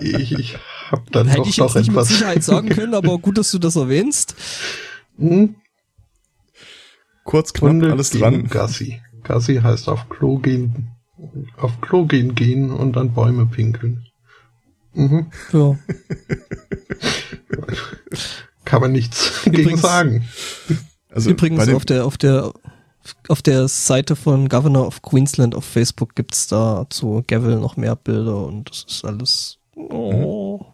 ich 0.00 0.32
ich 0.32 0.58
habe 0.90 1.04
dann 1.10 1.26
Hätte 1.26 1.38
doch 1.38 1.46
ich 1.46 1.58
noch 1.58 1.74
jetzt 1.74 1.88
etwas 1.88 2.10
mit 2.10 2.18
Sicherheit 2.18 2.42
sagen 2.44 2.68
können, 2.70 2.94
aber 2.94 3.18
gut, 3.18 3.38
dass 3.38 3.50
du 3.50 3.58
das 3.58 3.76
erwähnst. 3.76 4.34
Hm? 5.18 5.56
Kurz, 7.24 7.52
knapp, 7.52 7.70
Hunde 7.70 7.92
alles 7.92 8.10
dran. 8.10 8.48
Gassi. 8.48 9.00
Gassi 9.22 9.56
heißt 9.62 9.88
auf 9.88 10.08
Klo 10.08 10.38
gehen 10.38 10.92
auf 11.56 11.80
Klo 11.80 12.06
gehen 12.06 12.34
gehen 12.34 12.70
und 12.70 12.96
an 12.96 13.12
Bäume 13.12 13.46
pinkeln. 13.46 14.06
Mhm. 14.94 15.26
Ja. 15.52 15.78
Kann 18.64 18.80
man 18.80 18.92
nichts 18.92 19.46
übrigens, 19.46 19.66
gegen 19.66 19.76
sagen. 19.76 20.28
Also 21.10 21.30
übrigens 21.30 21.68
auf 21.68 21.84
der 21.84 22.06
auf 22.06 22.16
der 22.16 22.52
auf 23.28 23.42
der 23.42 23.66
Seite 23.68 24.14
von 24.14 24.48
Governor 24.48 24.86
of 24.86 25.02
Queensland 25.02 25.54
auf 25.54 25.64
Facebook 25.64 26.14
gibt's 26.14 26.46
da 26.46 26.86
zu 26.88 27.24
Gavel 27.26 27.58
noch 27.58 27.76
mehr 27.76 27.96
Bilder 27.96 28.46
und 28.46 28.70
das 28.70 28.84
ist 28.88 29.04
alles. 29.04 29.58
Oh. 29.74 30.64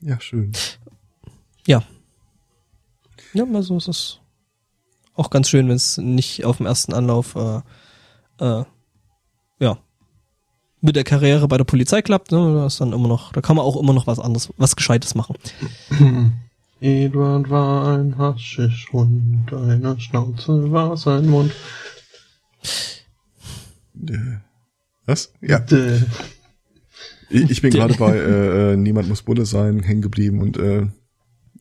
Ja, 0.00 0.20
schön. 0.20 0.52
Ja. 1.66 1.82
Ja, 3.32 3.44
also 3.54 3.76
es 3.76 3.86
ist 3.86 4.20
auch 5.14 5.30
ganz 5.30 5.48
schön, 5.48 5.68
wenn 5.68 5.76
es 5.76 5.98
nicht 5.98 6.44
auf 6.44 6.56
dem 6.56 6.66
ersten 6.66 6.92
Anlauf 6.92 7.36
äh, 7.36 7.60
äh, 8.40 8.64
ja 9.60 9.78
mit 10.80 10.96
der 10.96 11.04
Karriere 11.04 11.46
bei 11.48 11.56
der 11.56 11.64
Polizei 11.64 12.02
klappt, 12.02 12.32
ne, 12.32 12.54
da 12.54 12.66
ist 12.66 12.80
dann 12.80 12.92
immer 12.92 13.08
noch, 13.08 13.32
da 13.32 13.40
kann 13.40 13.56
man 13.56 13.64
auch 13.64 13.76
immer 13.76 13.92
noch 13.92 14.06
was 14.06 14.18
anderes, 14.18 14.52
was 14.56 14.76
Gescheites 14.76 15.14
machen. 15.14 15.36
Eduard 16.80 17.50
war 17.50 17.98
ein 17.98 18.16
Haschischhund, 18.16 19.52
eine 19.52 20.00
Schnauze 20.00 20.72
war 20.72 20.96
sein 20.96 21.28
Mund. 21.28 21.52
Äh, 24.08 24.38
Was? 25.04 25.32
Ja. 25.42 25.58
Däh. 25.58 26.00
Ich, 27.28 27.62
bin 27.62 27.70
gerade 27.70 27.94
bei 27.94 28.16
äh, 28.16 28.72
äh, 28.72 28.76
Niemand 28.76 29.08
muss 29.08 29.22
Bulle 29.22 29.46
sein 29.46 29.80
hängen 29.82 30.02
geblieben 30.02 30.40
und 30.40 30.56
äh, 30.56 30.88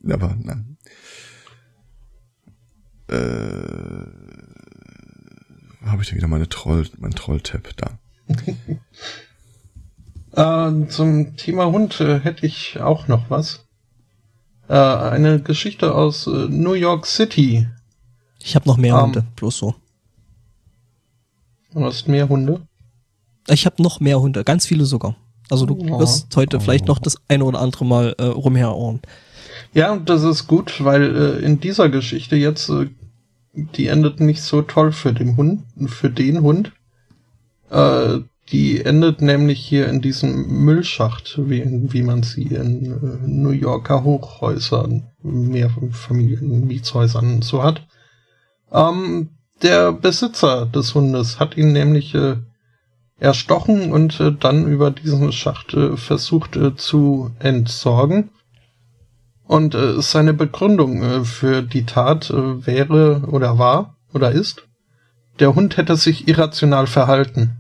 aber 0.10 0.36
nein. 0.42 0.78
Äh, 3.08 4.06
habe 5.86 6.02
ich 6.02 6.10
denn 6.10 6.18
wieder 6.18 6.28
meine 6.28 6.50
Troll, 6.50 6.88
mein 6.98 7.12
Troll-Tab 7.12 7.76
da? 7.78 8.00
Äh, 10.32 10.88
zum 10.90 11.36
Thema 11.38 11.66
Hund 11.72 12.00
äh, 12.02 12.20
hätte 12.20 12.46
ich 12.46 12.80
auch 12.80 13.08
noch 13.08 13.30
was. 13.30 13.66
Äh, 14.68 14.74
eine 14.76 15.42
Geschichte 15.42 15.96
aus 15.96 16.28
äh, 16.28 16.48
New 16.50 16.74
York 16.74 17.08
City. 17.08 17.68
Ich 18.42 18.56
habe 18.56 18.68
noch 18.70 18.78
mehr 18.78 18.94
Ähm. 18.96 19.02
Hunde, 19.06 19.26
bloß 19.36 19.58
so. 19.58 19.76
Du 21.74 21.84
hast 21.84 22.08
mehr 22.08 22.30
Hunde. 22.30 22.62
Ich 23.48 23.66
habe 23.66 23.82
noch 23.82 24.00
mehr 24.00 24.20
Hunde, 24.20 24.44
ganz 24.44 24.66
viele 24.68 24.86
sogar. 24.86 25.16
Also 25.50 25.66
du 25.66 25.76
Oh. 25.76 26.00
wirst 26.00 26.36
heute 26.36 26.60
vielleicht 26.60 26.86
noch 26.86 27.00
das 27.00 27.18
eine 27.28 27.44
oder 27.44 27.60
andere 27.60 27.86
Mal 27.86 28.16
äh, 28.20 28.24
rumherohren. 28.26 29.02
Ja, 29.74 29.92
und 29.92 30.10
das 30.10 30.24
ist 30.24 30.46
gut, 30.48 30.84
weil 30.84 31.16
äh, 31.16 31.40
in 31.44 31.60
dieser 31.60 31.90
Geschichte 31.90 32.36
jetzt, 32.36 32.70
äh, 32.70 32.88
die 33.54 33.88
endet 33.88 34.20
nicht 34.20 34.44
so 34.44 34.62
toll 34.62 34.92
für 34.92 35.12
den 35.12 35.38
Hund, 35.38 35.64
für 35.88 36.12
den 36.12 36.42
Hund. 36.42 36.72
Äh, 37.70 38.20
die 38.52 38.84
endet 38.84 39.22
nämlich 39.22 39.60
hier 39.60 39.88
in 39.88 40.02
diesem 40.02 40.66
Müllschacht, 40.66 41.38
wie, 41.38 41.64
wie 41.94 42.02
man 42.02 42.24
sie 42.24 42.44
in 42.44 42.86
äh, 42.86 43.28
New 43.28 43.52
Yorker 43.52 44.04
Hochhäusern, 44.04 45.08
Mehrfamilien, 45.22 46.66
Mietshäusern 46.66 47.44
so 47.44 47.62
hat. 47.62 47.86
Ähm, 48.72 49.30
der 49.62 49.92
Besitzer 49.92 50.66
des 50.66 50.96
Hundes 50.96 51.40
hat 51.40 51.58
ihn 51.58 51.74
nämlich 51.74 52.16
äh, 52.16 52.38
erstochen 53.20 53.92
und 53.92 54.20
äh, 54.20 54.32
dann 54.32 54.66
über 54.66 54.90
diesen 54.90 55.32
Schacht 55.32 55.74
äh, 55.74 55.96
versucht 55.96 56.56
äh, 56.56 56.76
zu 56.76 57.32
entsorgen. 57.40 58.30
Und 59.46 59.76
äh, 59.76 60.02
seine 60.02 60.34
Begründung 60.34 61.26
für 61.26 61.64
die 61.64 61.86
Tat 61.86 62.32
wäre 62.32 63.24
oder 63.32 63.58
war 63.58 63.96
oder 64.14 64.32
ist, 64.32 64.68
der 65.40 65.56
Hund 65.56 65.78
hätte 65.78 65.96
sich 65.96 66.28
irrational 66.28 66.86
verhalten. 66.86 67.59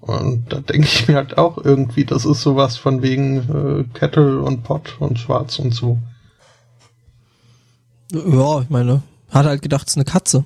Und 0.00 0.52
da 0.52 0.60
denke 0.60 0.86
ich 0.86 1.08
mir 1.08 1.16
halt 1.16 1.38
auch 1.38 1.58
irgendwie, 1.58 2.04
das 2.04 2.24
ist 2.24 2.42
sowas 2.42 2.76
von 2.76 3.02
wegen 3.02 3.36
äh, 3.38 3.98
Kettle 3.98 4.40
und 4.40 4.62
Pott 4.62 4.96
und 5.00 5.18
Schwarz 5.18 5.58
und 5.58 5.74
so. 5.74 5.98
Ja, 8.12 8.60
ich 8.62 8.70
meine, 8.70 9.02
hat 9.30 9.46
halt 9.46 9.62
gedacht, 9.62 9.86
es 9.88 9.92
ist 9.92 9.96
eine 9.96 10.04
Katze. 10.04 10.44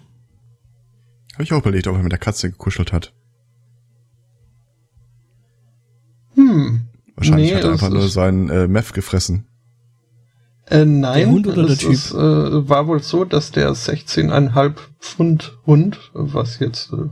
Habe 1.35 1.45
ich 1.45 1.53
auch 1.53 1.59
überlegt, 1.59 1.87
ob 1.87 1.97
er 1.97 2.03
mit 2.03 2.13
der 2.13 2.19
Katze 2.19 2.51
gekuschelt 2.51 2.93
hat. 2.93 3.13
Hm. 6.35 6.83
Wahrscheinlich 7.15 7.51
Nee, 7.51 7.57
hat 7.57 7.65
er 7.65 7.73
einfach 7.73 7.91
nur 7.91 8.09
seinen 8.09 8.49
äh, 8.49 8.67
Meth 8.67 8.95
gefressen. 8.95 9.47
Äh, 10.67 10.85
nein, 10.85 11.19
Der 11.19 11.29
Hund 11.29 11.47
oder 11.47 11.63
der 11.65 11.73
es 11.73 11.79
Typ? 11.79 11.93
Ist, 11.93 12.13
äh, 12.13 12.69
war 12.69 12.87
wohl 12.87 13.03
so, 13.03 13.25
dass 13.25 13.51
der 13.51 13.73
16,5 13.73 14.75
Pfund 14.99 15.59
Hund, 15.67 15.99
was 16.15 16.59
jetzt 16.59 16.93
äh, 16.93 17.09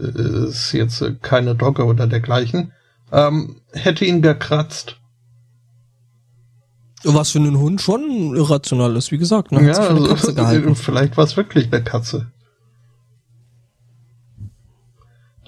ist 0.00 0.72
jetzt 0.72 1.04
keine 1.22 1.54
Dogge 1.54 1.84
oder 1.84 2.06
dergleichen, 2.06 2.72
ähm, 3.12 3.60
hätte 3.72 4.04
ihn 4.04 4.22
gekratzt. 4.22 4.96
Was 7.02 7.30
für 7.30 7.38
einen 7.38 7.58
Hund 7.58 7.80
schon 7.80 8.34
irrational 8.36 8.94
ist, 8.96 9.10
wie 9.10 9.18
gesagt. 9.18 9.52
Ne? 9.52 9.66
Ja, 9.66 9.78
also, 9.78 10.74
vielleicht 10.74 11.16
war 11.16 11.24
es 11.24 11.36
wirklich 11.36 11.72
eine 11.72 11.82
Katze. 11.82 12.30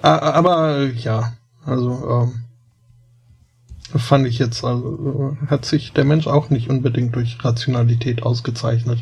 Aber 0.02 0.86
ja, 0.86 1.34
also 1.64 2.32
ähm, 3.94 3.98
fand 3.98 4.26
ich 4.26 4.38
jetzt, 4.38 4.64
also 4.64 5.36
hat 5.46 5.64
sich 5.64 5.92
der 5.92 6.04
Mensch 6.04 6.26
auch 6.26 6.50
nicht 6.50 6.68
unbedingt 6.68 7.14
durch 7.14 7.38
Rationalität 7.44 8.24
ausgezeichnet. 8.24 8.98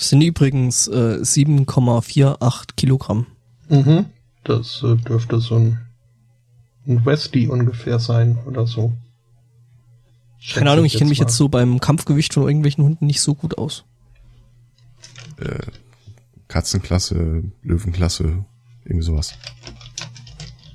Das 0.00 0.08
sind 0.08 0.22
übrigens 0.22 0.88
äh, 0.88 1.18
7,48 1.20 2.68
Kilogramm. 2.74 3.26
Mhm. 3.68 4.06
Das 4.44 4.82
äh, 4.82 4.96
dürfte 4.96 5.40
so 5.40 5.56
ein, 5.56 5.78
ein 6.86 7.04
Westie 7.04 7.48
ungefähr 7.48 7.98
sein 7.98 8.38
oder 8.46 8.66
so. 8.66 8.94
Schätze 10.38 10.60
Keine 10.60 10.70
Ahnung, 10.70 10.86
ich 10.86 10.96
kenne 10.96 11.10
mich 11.10 11.18
jetzt 11.18 11.36
so 11.36 11.50
beim 11.50 11.80
Kampfgewicht 11.80 12.32
von 12.32 12.44
irgendwelchen 12.44 12.82
Hunden 12.82 13.04
nicht 13.04 13.20
so 13.20 13.34
gut 13.34 13.58
aus. 13.58 13.84
Äh, 15.36 15.66
Katzenklasse, 16.48 17.42
Löwenklasse, 17.62 18.46
irgendwie 18.86 19.04
sowas. 19.04 19.34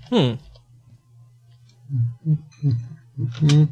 Hm. 0.09 0.37
Mhm. 3.41 3.69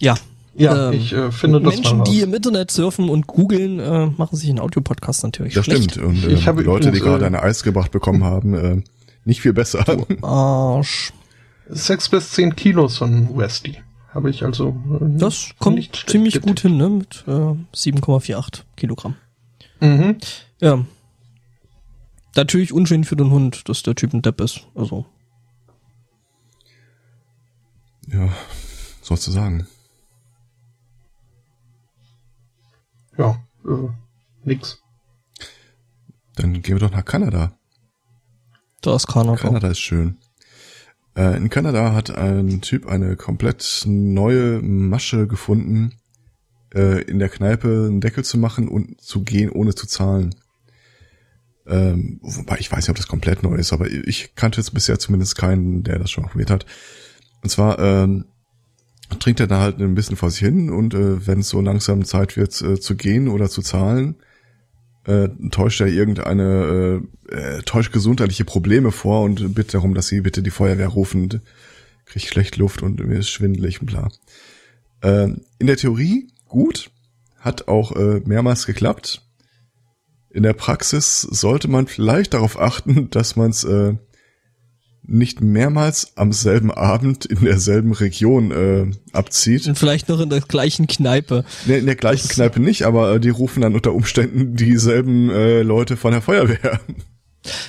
Ja. 0.00 0.16
Ja, 0.54 0.88
Ähm, 0.90 0.94
ich 0.94 1.12
äh, 1.12 1.30
finde 1.30 1.60
das 1.60 1.74
Menschen, 1.76 2.04
die 2.04 2.20
im 2.22 2.34
Internet 2.34 2.70
surfen 2.70 3.08
und 3.08 3.26
googeln, 3.26 3.78
äh, 3.78 4.06
machen 4.06 4.36
sich 4.36 4.48
einen 4.50 4.58
Audiopodcast 4.58 5.22
natürlich 5.22 5.54
Das 5.54 5.64
schlecht. 5.64 5.92
stimmt. 5.92 6.06
Und 6.06 6.16
Ich 6.26 6.42
äh, 6.42 6.46
habe 6.46 6.62
die 6.62 6.66
Leute, 6.66 6.90
die 6.90 6.98
übrigens, 6.98 7.04
gerade 7.04 7.24
äh, 7.24 7.26
eine 7.28 7.42
Eis 7.42 7.62
gebracht 7.62 7.92
bekommen 7.92 8.24
haben, 8.24 8.54
äh, 8.54 8.82
nicht 9.24 9.40
viel 9.40 9.52
besser. 9.52 9.84
Arsch. 10.22 11.12
Sechs 11.68 12.08
bis 12.08 12.30
zehn 12.32 12.56
Kilo 12.56 12.88
so 12.88 13.04
ein 13.04 13.36
Westie. 13.36 13.76
Habe 14.12 14.28
ich 14.30 14.42
also. 14.44 14.70
äh, 15.00 15.04
Das 15.18 15.50
kommt 15.60 15.76
ziemlich 16.08 16.34
getippt. 16.34 16.46
gut 16.48 16.60
hin, 16.60 16.76
ne? 16.76 16.88
Mit 16.90 17.22
äh, 17.28 17.30
7,48 17.30 18.62
Kilogramm. 18.76 19.14
Mhm. 19.80 20.16
Ja. 20.60 20.84
Natürlich 22.34 22.72
unschön 22.72 23.04
für 23.04 23.14
den 23.16 23.30
Hund, 23.30 23.68
dass 23.68 23.82
der 23.84 23.94
Typ 23.94 24.12
ein 24.14 24.22
Depp 24.22 24.40
ist. 24.40 24.66
Also. 24.74 25.06
ja, 28.12 28.28
sollst 29.02 29.26
du 29.28 29.30
sagen. 29.30 29.66
Ja, 33.20 33.38
äh, 33.66 33.88
nix. 34.44 34.82
Dann 36.36 36.62
gehen 36.62 36.76
wir 36.76 36.88
doch 36.88 36.90
nach 36.90 37.04
Kanada. 37.04 37.52
Da 38.80 38.96
ist 38.96 39.08
Kanada. 39.08 39.36
Kanada 39.36 39.68
ist 39.68 39.80
schön. 39.80 40.16
Äh, 41.14 41.36
in 41.36 41.50
Kanada 41.50 41.92
hat 41.92 42.10
ein 42.10 42.62
Typ 42.62 42.86
eine 42.86 43.16
komplett 43.16 43.84
neue 43.86 44.62
Masche 44.62 45.26
gefunden, 45.26 45.92
äh, 46.74 47.02
in 47.02 47.18
der 47.18 47.28
Kneipe 47.28 47.88
einen 47.90 48.00
Deckel 48.00 48.24
zu 48.24 48.38
machen 48.38 48.68
und 48.68 49.02
zu 49.02 49.22
gehen, 49.22 49.50
ohne 49.50 49.74
zu 49.74 49.86
zahlen. 49.86 50.34
Ähm, 51.66 52.20
wobei 52.22 52.56
ich 52.58 52.72
weiß 52.72 52.78
nicht, 52.78 52.90
ob 52.90 52.96
das 52.96 53.06
komplett 53.06 53.42
neu 53.42 53.56
ist, 53.56 53.74
aber 53.74 53.90
ich 53.90 54.34
kannte 54.34 54.62
jetzt 54.62 54.72
bisher 54.72 54.98
zumindest 54.98 55.36
keinen, 55.36 55.82
der 55.82 55.98
das 55.98 56.10
schon 56.10 56.24
probiert 56.24 56.50
hat. 56.50 56.64
Und 57.42 57.50
zwar 57.50 57.78
ähm, 57.80 58.24
trinkt 59.18 59.40
er 59.40 59.46
da 59.46 59.60
halt 59.60 59.80
ein 59.80 59.94
bisschen 59.94 60.16
vor 60.16 60.30
sich 60.30 60.40
hin 60.40 60.70
und 60.70 60.94
äh, 60.94 61.26
wenn 61.26 61.40
es 61.40 61.48
so 61.48 61.60
langsam 61.60 62.04
Zeit 62.04 62.36
wird 62.36 62.60
äh, 62.62 62.78
zu 62.78 62.96
gehen 62.96 63.28
oder 63.28 63.48
zu 63.48 63.62
zahlen, 63.62 64.16
äh, 65.04 65.28
täuscht 65.50 65.80
er 65.80 65.88
irgendeine, 65.88 67.02
äh, 67.28 67.34
äh, 67.34 67.62
täuscht 67.62 67.92
gesundheitliche 67.92 68.44
Probleme 68.44 68.92
vor 68.92 69.22
und 69.22 69.54
bittet 69.54 69.74
darum, 69.74 69.94
dass 69.94 70.08
sie 70.08 70.20
bitte 70.20 70.42
die 70.42 70.50
Feuerwehr 70.50 70.88
rufen 70.88 71.40
kriegt 72.10 72.26
schlecht 72.26 72.56
Luft 72.56 72.82
und 72.82 72.98
mir 73.06 73.18
ist 73.18 73.30
schwindelig 73.30 73.80
und 73.80 73.86
bla. 73.86 74.08
Ähm, 75.02 75.42
in 75.58 75.66
der 75.66 75.76
Theorie 75.76 76.28
gut, 76.46 76.90
hat 77.38 77.68
auch 77.68 77.92
äh, 77.92 78.20
mehrmals 78.24 78.66
geklappt. 78.66 79.22
In 80.28 80.42
der 80.42 80.52
Praxis 80.52 81.22
sollte 81.22 81.68
man 81.68 81.86
vielleicht 81.86 82.34
darauf 82.34 82.60
achten, 82.60 83.10
dass 83.10 83.36
man 83.36 83.50
es 83.50 83.64
äh, 83.64 83.94
nicht 85.10 85.40
mehrmals 85.40 86.16
am 86.16 86.32
selben 86.32 86.70
Abend 86.70 87.24
in 87.26 87.44
derselben 87.44 87.92
Region 87.92 88.50
äh, 88.52 88.90
abzieht. 89.12 89.66
Und 89.66 89.78
vielleicht 89.78 90.08
noch 90.08 90.20
in 90.20 90.30
der 90.30 90.40
gleichen 90.40 90.86
Kneipe. 90.86 91.44
Ne, 91.66 91.78
in 91.78 91.86
der 91.86 91.96
gleichen 91.96 92.28
Das- 92.28 92.36
Kneipe 92.36 92.60
nicht, 92.60 92.84
aber 92.84 93.14
äh, 93.14 93.20
die 93.20 93.28
rufen 93.30 93.60
dann 93.62 93.74
unter 93.74 93.92
Umständen 93.92 94.54
dieselben 94.56 95.28
äh, 95.30 95.62
Leute 95.62 95.96
von 95.96 96.12
der 96.12 96.22
Feuerwehr. 96.22 96.80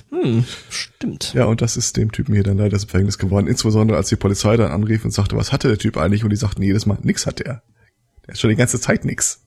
Hm, 0.09 0.43
stimmt. 0.69 1.33
Ja, 1.33 1.45
und 1.45 1.61
das 1.61 1.77
ist 1.77 1.97
dem 1.97 2.11
Typen 2.11 2.33
hier 2.35 2.43
dann 2.43 2.57
leider 2.57 2.71
das 2.71 2.83
Verhängnis 2.85 3.17
geworden. 3.17 3.47
Insbesondere 3.47 3.97
als 3.97 4.09
die 4.09 4.17
Polizei 4.17 4.55
dann 4.57 4.71
anrief 4.71 5.03
und 5.05 5.11
sagte, 5.11 5.35
was 5.37 5.51
hatte 5.51 5.67
der 5.69 5.77
Typ 5.77 5.97
eigentlich? 5.97 6.23
Und 6.23 6.29
die 6.29 6.35
sagten 6.35 6.61
jedes 6.61 6.85
Mal, 6.85 6.97
nix 7.03 7.25
hat 7.25 7.39
der. 7.39 7.63
Der 8.25 8.33
hat 8.33 8.37
schon 8.37 8.49
die 8.49 8.55
ganze 8.55 8.79
Zeit 8.79 9.03
nix. 9.05 9.45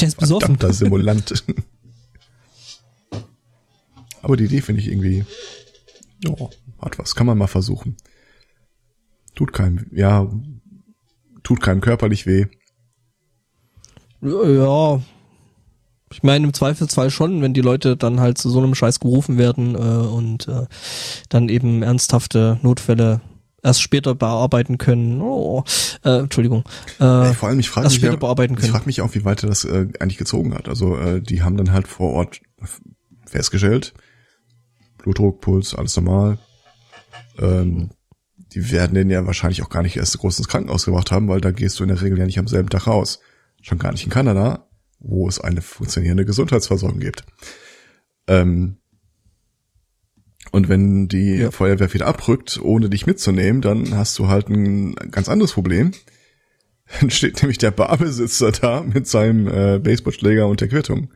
Der 0.00 0.08
ist 0.08 0.18
besoffen. 0.18 0.58
Verdammter 0.58 0.72
Simulant. 0.72 1.44
Aber 4.22 4.36
die 4.36 4.44
Idee 4.44 4.60
finde 4.60 4.80
ich 4.80 4.88
irgendwie, 4.88 5.24
ja, 6.24 6.32
hat 6.80 6.98
was. 6.98 7.14
Kann 7.14 7.26
man 7.26 7.38
mal 7.38 7.46
versuchen. 7.46 7.96
Tut 9.34 9.52
keinem, 9.52 9.86
ja, 9.92 10.30
tut 11.42 11.60
keinem 11.60 11.80
körperlich 11.80 12.26
weh. 12.26 12.46
Ja. 14.20 15.00
Ich 16.12 16.22
meine, 16.22 16.46
im 16.46 16.54
Zweifelsfall 16.54 17.10
schon, 17.10 17.42
wenn 17.42 17.54
die 17.54 17.60
Leute 17.60 17.96
dann 17.96 18.20
halt 18.20 18.38
zu 18.38 18.48
so 18.48 18.60
einem 18.60 18.74
Scheiß 18.74 19.00
gerufen 19.00 19.36
werden 19.36 19.74
äh, 19.74 19.78
und 19.78 20.46
äh, 20.46 20.66
dann 21.28 21.48
eben 21.48 21.82
ernsthafte 21.82 22.60
Notfälle 22.62 23.20
erst 23.64 23.82
später 23.82 24.14
bearbeiten 24.14 24.78
können. 24.78 25.20
Oh, 25.20 25.64
äh, 26.04 26.18
Entschuldigung. 26.18 26.64
Äh, 27.00 27.32
Vor 27.32 27.48
allem, 27.48 27.58
ich 27.58 27.70
frage 27.70 27.88
mich, 27.88 28.00
ja, 28.00 28.12
ich 28.12 28.70
frage 28.70 28.86
mich 28.86 29.00
auch, 29.00 29.14
wie 29.14 29.24
weit 29.24 29.42
er 29.42 29.48
das 29.48 29.64
äh, 29.64 29.88
eigentlich 29.98 30.18
gezogen 30.18 30.54
hat. 30.54 30.68
Also 30.68 30.96
äh, 30.96 31.20
die 31.20 31.42
haben 31.42 31.56
dann 31.56 31.72
halt 31.72 31.88
vor 31.88 32.12
Ort 32.12 32.40
festgestellt, 33.26 33.94
Blutdruck, 34.98 35.40
Puls, 35.40 35.74
alles 35.74 35.96
normal. 35.96 36.38
Ähm, 37.38 37.90
die 38.52 38.70
werden 38.70 38.94
den 38.94 39.10
ja 39.10 39.26
wahrscheinlich 39.26 39.62
auch 39.62 39.68
gar 39.70 39.82
nicht 39.82 39.96
erst 39.96 40.18
groß 40.18 40.38
ins 40.38 40.48
Krankenhaus 40.48 40.84
gebracht 40.84 41.10
haben, 41.10 41.28
weil 41.28 41.40
da 41.40 41.50
gehst 41.50 41.78
du 41.78 41.84
in 41.84 41.88
der 41.88 42.00
Regel 42.00 42.18
ja 42.18 42.26
nicht 42.26 42.38
am 42.38 42.46
selben 42.46 42.68
Tag 42.68 42.86
raus. 42.86 43.20
Schon 43.62 43.78
gar 43.78 43.92
nicht 43.92 44.04
in 44.04 44.10
Kanada, 44.10 44.68
wo 45.00 45.28
es 45.28 45.40
eine 45.40 45.62
funktionierende 45.62 46.24
Gesundheitsversorgung 46.24 47.00
gibt. 47.00 47.24
Ähm, 48.26 48.78
und 50.52 50.68
wenn 50.68 51.08
die 51.08 51.36
Ja. 51.36 51.50
Feuerwehr 51.50 51.92
wieder 51.94 52.06
abrückt, 52.06 52.60
ohne 52.62 52.88
dich 52.88 53.06
mitzunehmen, 53.06 53.60
dann 53.60 53.96
hast 53.96 54.18
du 54.18 54.28
halt 54.28 54.48
ein 54.48 54.94
ganz 55.10 55.28
anderes 55.28 55.52
Problem. 55.52 55.92
Dann 57.00 57.10
steht 57.10 57.42
nämlich 57.42 57.56
der 57.56 57.70
Barbesitzer 57.70 58.52
da 58.52 58.82
mit 58.82 59.06
seinem 59.06 59.48
äh, 59.48 59.78
Baseballschläger 59.78 60.46
und 60.46 60.60
der 60.60 60.68
Quittung. 60.68 61.10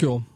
Ja. 0.00 0.26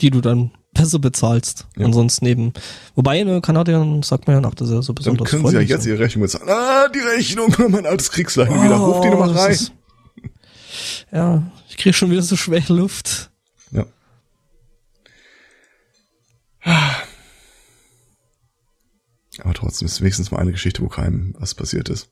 Die 0.00 0.10
du 0.10 0.20
dann 0.20 0.50
besser 0.72 0.98
bezahlst. 0.98 1.66
Ja. 1.76 1.84
Ansonsten 1.86 2.26
eben. 2.26 2.52
Wobei, 2.94 3.20
in 3.20 3.42
Kanadiern 3.42 4.02
sagt 4.02 4.26
man 4.26 4.36
ja 4.36 4.40
nach, 4.40 4.54
dass 4.54 4.70
er 4.70 4.82
so 4.82 4.92
Dann 4.92 5.04
besonders 5.04 5.30
können 5.30 5.46
sie 5.46 5.54
ja 5.54 5.60
jetzt 5.60 5.82
sind. 5.82 5.92
ihre 5.92 6.00
Rechnung 6.00 6.22
bezahlen. 6.22 6.48
Ah, 6.48 6.88
die 6.88 6.98
Rechnung, 7.00 7.54
mein 7.68 7.86
altes 7.86 8.10
Kriegsleiden 8.10 8.62
wieder. 8.62 8.76
Ruf 8.76 9.00
die 9.02 9.10
nochmal 9.10 9.30
Oh, 9.30 9.38
rein. 9.38 9.52
ist- 9.52 9.72
Ja, 11.12 11.42
ich 11.68 11.76
krieg 11.76 11.94
schon 11.94 12.10
wieder 12.10 12.22
so 12.22 12.36
schwer 12.36 12.62
Luft. 12.68 13.30
Ja. 13.70 13.84
Aber 19.38 19.54
trotzdem 19.54 19.86
ist 19.86 20.00
wenigstens 20.00 20.30
mal 20.30 20.38
eine 20.38 20.52
Geschichte, 20.52 20.82
wo 20.82 20.88
keinem 20.88 21.34
was 21.38 21.54
passiert 21.54 21.88
ist. 21.88 22.08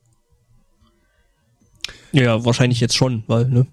Ja, 2.12 2.44
wahrscheinlich 2.44 2.80
jetzt 2.80 2.96
schon, 2.96 3.24
weil, 3.26 3.46
ne? 3.48 3.66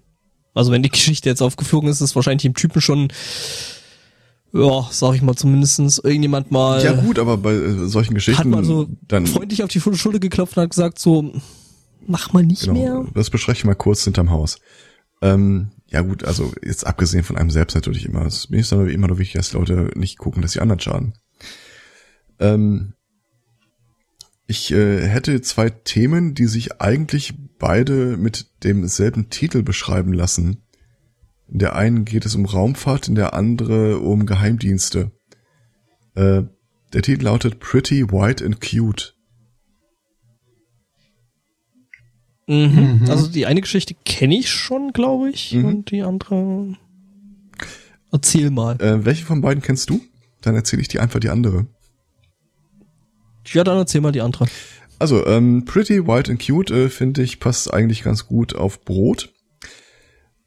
Also 0.54 0.70
wenn 0.70 0.82
die 0.82 0.90
Geschichte 0.90 1.28
jetzt 1.28 1.42
aufgeflogen 1.42 1.88
ist, 1.88 2.00
ist 2.00 2.14
wahrscheinlich 2.14 2.42
dem 2.42 2.54
Typen 2.54 2.80
schon, 2.80 3.08
ja, 4.52 4.88
sag 4.90 5.14
ich 5.14 5.22
mal, 5.22 5.36
zumindestens 5.36 5.98
irgendjemand 5.98 6.50
mal 6.50 6.82
ja 6.82 6.92
gut, 6.92 7.18
aber 7.18 7.36
bei 7.36 7.52
äh, 7.52 7.86
solchen 7.86 8.10
hat 8.10 8.16
Geschichten 8.16 8.50
mal 8.50 8.64
so 8.64 8.88
dann 9.06 9.26
freundlich 9.26 9.62
auf 9.62 9.70
die 9.70 9.80
Schulter 9.80 10.18
geklopft 10.18 10.56
und 10.56 10.62
hat 10.62 10.70
gesagt 10.70 10.98
so, 10.98 11.32
mach 12.06 12.32
mal 12.32 12.42
nicht 12.42 12.62
genau, 12.62 12.72
mehr. 12.74 13.06
das 13.14 13.30
bespreche 13.30 13.58
ich 13.58 13.64
mal 13.64 13.74
kurz 13.74 14.04
hinterm 14.04 14.30
Haus. 14.30 14.58
Ähm, 15.20 15.70
ja 15.88 16.00
gut, 16.02 16.24
also 16.24 16.52
jetzt 16.64 16.86
abgesehen 16.86 17.24
von 17.24 17.36
einem 17.36 17.50
selbst 17.50 17.74
natürlich 17.74 18.06
immer. 18.06 18.24
Es 18.26 18.50
mir 18.50 18.60
ist 18.60 18.72
aber 18.72 18.88
immer 18.88 19.08
nur 19.08 19.18
wichtig, 19.18 19.38
dass 19.38 19.50
die 19.50 19.56
Leute 19.56 19.90
nicht 19.94 20.18
gucken, 20.18 20.42
dass 20.42 20.52
die 20.52 20.60
anderen 20.60 20.80
schaden. 20.80 21.14
Ähm, 22.38 22.94
ich 24.46 24.72
äh, 24.72 25.06
hätte 25.06 25.40
zwei 25.42 25.68
Themen, 25.68 26.34
die 26.34 26.46
sich 26.46 26.80
eigentlich 26.80 27.34
beide 27.58 28.16
mit 28.16 28.46
demselben 28.64 29.28
Titel 29.28 29.62
beschreiben 29.62 30.12
lassen. 30.12 30.62
In 31.50 31.58
der 31.58 31.76
einen 31.76 32.04
geht 32.04 32.26
es 32.26 32.34
um 32.34 32.44
Raumfahrt, 32.44 33.08
in 33.08 33.14
der 33.14 33.34
andere 33.34 33.98
um 33.98 34.26
Geheimdienste. 34.26 35.12
Äh, 36.14 36.42
der 36.92 37.02
Titel 37.02 37.24
lautet 37.24 37.58
Pretty 37.60 38.10
White 38.10 38.44
and 38.44 38.60
Cute. 38.60 39.14
Mhm. 42.46 43.04
Also 43.08 43.28
die 43.28 43.46
eine 43.46 43.60
Geschichte 43.60 43.94
kenne 44.04 44.36
ich 44.38 44.50
schon, 44.50 44.92
glaube 44.92 45.30
ich, 45.30 45.52
Mhm. 45.54 45.64
und 45.64 45.90
die 45.90 46.02
andere 46.02 46.76
erzähl 48.10 48.50
mal. 48.50 48.80
Äh, 48.80 49.04
welche 49.04 49.24
von 49.26 49.40
beiden 49.42 49.62
kennst 49.62 49.90
du? 49.90 50.00
Dann 50.40 50.54
erzähle 50.54 50.80
ich 50.82 50.88
dir 50.88 51.02
einfach 51.02 51.20
die 51.20 51.28
andere. 51.28 51.66
Ja, 53.52 53.64
dann 53.64 53.76
erzähl 53.78 54.00
mal 54.00 54.12
die 54.12 54.20
andere. 54.22 54.46
Also, 54.98 55.26
ähm, 55.26 55.64
Pretty 55.64 56.06
White 56.06 56.30
and 56.30 56.44
Cute, 56.44 56.70
äh, 56.70 56.88
finde 56.88 57.22
ich, 57.22 57.38
passt 57.38 57.72
eigentlich 57.72 58.02
ganz 58.02 58.26
gut 58.26 58.54
auf 58.54 58.84
Brot. 58.84 59.32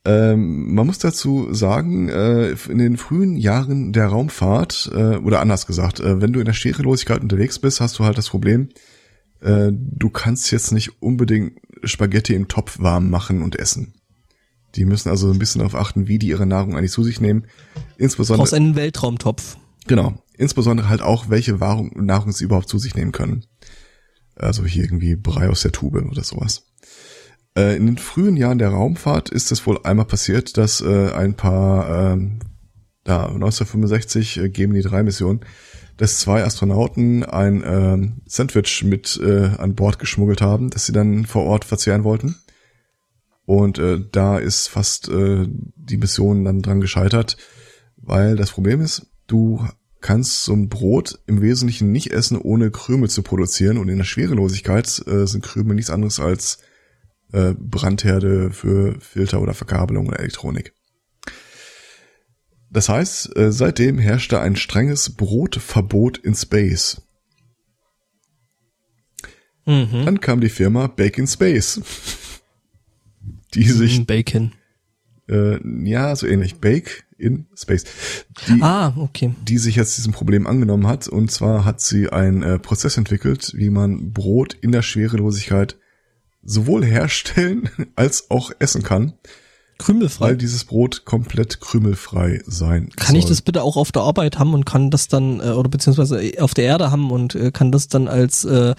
Ähm, 0.04 0.74
man 0.74 0.88
muss 0.88 0.98
dazu 0.98 1.54
sagen, 1.54 2.10
äh, 2.10 2.56
in 2.70 2.80
den 2.80 2.98
frühen 2.98 3.36
Jahren 3.36 3.94
der 3.94 4.08
Raumfahrt, 4.08 4.92
äh, 4.94 5.18
oder 5.18 5.42
anders 5.42 5.68
gesagt, 5.68 6.00
äh, 6.00 6.22
wenn 6.22 6.34
du 6.34 6.40
in 6.40 6.46
der 6.46 6.54
Schwerelosigkeit 6.54 7.22
unterwegs 7.22 7.60
bist, 7.60 7.82
hast 7.82 8.00
du 8.00 8.04
halt 8.04 8.18
das 8.18 8.30
Problem, 8.30 8.70
äh, 9.42 9.72
du 9.72 10.10
kannst 10.10 10.52
jetzt 10.52 10.72
nicht 10.72 11.02
unbedingt 11.02 11.54
Spaghetti 11.84 12.34
im 12.34 12.48
Topf 12.48 12.80
warm 12.80 13.10
machen 13.10 13.44
und 13.44 13.60
essen. 13.60 13.94
Die 14.76 14.86
müssen 14.86 15.10
also 15.10 15.30
ein 15.30 15.40
bisschen 15.40 15.60
darauf 15.60 15.76
achten, 15.76 16.08
wie 16.08 16.18
die 16.18 16.30
ihre 16.30 16.46
Nahrung 16.46 16.78
eigentlich 16.78 16.92
zu 16.92 17.04
sich 17.04 17.22
nehmen. 17.22 17.46
Insbesondere 17.98 18.44
Aus 18.44 18.54
einem 18.54 18.76
Weltraumtopf. 18.76 19.58
Genau. 19.88 20.14
Insbesondere 20.38 20.90
halt 20.90 21.02
auch, 21.02 21.30
welche 21.30 21.54
Nahrung 21.56 22.32
sie 22.32 22.46
überhaupt 22.46 22.70
zu 22.70 22.80
sich 22.80 22.96
nehmen 22.96 23.12
können. 23.12 23.46
Also 24.36 24.66
hier 24.66 24.84
irgendwie 24.84 25.16
Brei 25.16 25.50
aus 25.50 25.62
der 25.62 25.72
Tube 25.72 26.04
oder 26.10 26.24
sowas. 26.24 26.71
Äh, 27.56 27.76
in 27.76 27.86
den 27.86 27.98
frühen 27.98 28.38
Jahren 28.38 28.60
der 28.60 28.70
Raumfahrt 28.70 29.30
ist 29.30 29.52
es 29.52 29.66
wohl 29.68 29.80
einmal 29.84 30.06
passiert, 30.06 30.58
dass 30.58 30.82
äh, 30.82 31.12
ein 31.12 31.36
paar, 31.36 32.14
ähm, 32.14 32.40
da 33.04 33.26
1965 33.26 34.38
äh, 34.38 34.50
Gemini 34.50 34.82
3 34.82 35.04
Mission, 35.04 35.42
dass 35.98 36.20
zwei 36.20 36.44
Astronauten 36.44 37.24
ein 37.24 37.64
ähm, 37.66 38.22
Sandwich 38.26 38.84
mit 38.84 39.20
äh, 39.22 39.52
an 39.58 39.76
Bord 39.76 40.00
geschmuggelt 40.00 40.42
haben, 40.42 40.70
das 40.70 40.86
sie 40.86 40.94
dann 40.94 41.26
vor 41.26 41.44
Ort 41.44 41.66
verzehren 41.66 42.04
wollten. 42.04 42.38
Und 43.46 43.80
äh, 43.80 44.00
da 44.12 44.38
ist 44.38 44.68
fast 44.68 45.10
äh, 45.10 45.46
die 45.48 45.98
Mission 45.98 46.46
dann 46.46 46.62
dran 46.62 46.80
gescheitert, 46.80 47.38
weil 47.98 48.36
das 48.36 48.52
Problem 48.52 48.82
ist, 48.82 49.08
du 49.28 49.68
kannst 50.00 50.44
so 50.44 50.54
ein 50.54 50.70
Brot 50.70 51.20
im 51.28 51.42
Wesentlichen 51.42 51.92
nicht 51.92 52.12
essen, 52.12 52.38
ohne 52.38 52.72
Krümel 52.72 53.10
zu 53.10 53.22
produzieren. 53.22 53.78
Und 53.78 53.90
in 53.90 53.98
der 53.98 54.06
Schwerelosigkeit 54.06 55.04
äh, 55.06 55.28
sind 55.28 55.44
Krümel 55.44 55.76
nichts 55.76 55.92
anderes 55.92 56.20
als 56.20 56.60
äh, 57.32 57.54
Brandherde 57.58 58.52
für 58.52 59.00
Filter 59.00 59.42
oder 59.42 59.54
Verkabelung 59.54 60.08
oder 60.08 60.20
Elektronik. 60.20 60.74
Das 62.70 62.88
heißt, 62.90 63.36
äh, 63.36 63.52
seitdem 63.52 63.98
herrschte 63.98 64.40
ein 64.40 64.56
strenges 64.56 65.10
Brotverbot 65.12 66.18
in 66.18 66.36
Space. 66.36 67.02
Mhm. 69.66 70.06
Dann 70.06 70.22
kam 70.22 70.42
die 70.42 70.50
Firma 70.50 70.88
Bake 70.88 71.20
in 71.20 71.28
Space, 71.28 71.82
die 73.54 73.64
sich, 73.70 74.06
Bacon. 74.08 74.54
äh, 75.30 75.60
ja, 75.88 76.16
so 76.16 76.26
ähnlich, 76.28 76.56
Bake 76.56 77.04
in 77.18 77.46
Space, 77.56 77.84
die, 78.48 78.62
Ah, 78.62 78.94
okay. 78.98 79.36
die 79.48 79.60
sich 79.60 79.76
jetzt 79.76 79.98
diesem 79.98 80.14
Problem 80.14 80.48
angenommen 80.48 80.88
hat. 80.88 81.08
Und 81.08 81.30
zwar 81.32 81.66
hat 81.66 81.80
sie 81.82 82.10
einen 82.10 82.42
äh, 82.42 82.58
Prozess 82.58 82.98
entwickelt, 82.98 83.52
wie 83.56 83.70
man 83.70 84.12
Brot 84.14 84.56
in 84.62 84.72
der 84.72 84.82
Schwerelosigkeit 84.82 85.78
sowohl 86.44 86.86
herstellen 86.86 87.70
als 87.96 88.30
auch 88.32 88.52
essen 88.60 88.84
kann, 88.84 89.14
Krümelfrei. 89.78 90.26
weil 90.28 90.38
dieses 90.38 90.66
Brot 90.66 91.06
komplett 91.06 91.60
krümelfrei 91.60 92.42
sein 92.46 92.90
Kann 92.96 93.16
ich 93.16 93.24
soll. 93.24 93.32
das 93.32 93.42
bitte 93.42 93.64
auch 93.64 93.78
auf 93.78 93.92
der 93.92 94.04
Arbeit 94.04 94.38
haben 94.38 94.54
und 94.54 94.66
kann 94.66 94.92
das 94.92 95.08
dann, 95.08 95.40
äh, 95.40 95.52
oder 95.52 95.70
beziehungsweise 95.70 96.22
auf 96.40 96.54
der 96.54 96.66
Erde 96.66 96.92
haben 96.92 97.10
und 97.12 97.36
äh, 97.36 97.52
kann 97.52 97.72
das 97.72 97.88
dann 97.88 98.08
als 98.08 98.44
äh, 98.46 98.76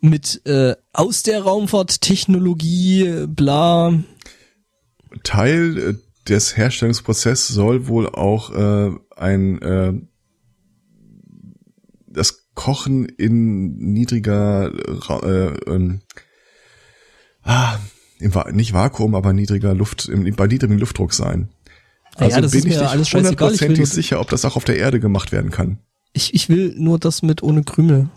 mit 0.00 0.42
äh, 0.46 0.76
aus 0.92 1.22
der 1.22 1.42
Raumfahrttechnologie, 1.42 3.06
äh, 3.06 3.26
bla. 3.26 3.94
Teil 5.22 5.78
äh, 5.78 5.94
des 6.28 6.56
Herstellungsprozesses 6.56 7.48
soll 7.48 7.86
wohl 7.88 8.08
auch 8.08 8.50
äh, 8.50 8.90
ein 9.16 9.60
äh, 9.62 9.92
das 12.06 12.48
Kochen 12.54 13.06
in 13.06 13.76
niedriger 13.76 14.70
äh, 14.72 15.56
ähm, 15.68 16.00
ah, 17.44 17.76
im, 18.18 18.32
nicht 18.52 18.72
Vakuum, 18.72 19.14
aber 19.14 19.32
niedriger 19.32 19.74
Luft, 19.74 20.08
im, 20.08 20.34
bei 20.34 20.46
niedrigem 20.46 20.78
Luftdruck 20.78 21.12
sein. 21.12 21.48
Also 22.16 22.36
ja, 22.36 22.40
das 22.42 22.52
bin 22.52 22.58
ist 22.60 22.64
ich 22.66 22.72
mir 22.74 22.80
nicht 22.80 22.90
alles 22.90 23.12
will, 23.12 23.20
hundertprozentig 23.20 23.88
sicher, 23.88 24.20
ob 24.20 24.28
das 24.30 24.44
auch 24.44 24.56
auf 24.56 24.64
der 24.64 24.76
Erde 24.78 25.00
gemacht 25.00 25.32
werden 25.32 25.50
kann. 25.50 25.78
ich, 26.12 26.32
ich 26.34 26.48
will 26.48 26.74
nur 26.78 26.98
das 26.98 27.22
mit 27.22 27.42
ohne 27.42 27.64
Krümel. 27.64 28.08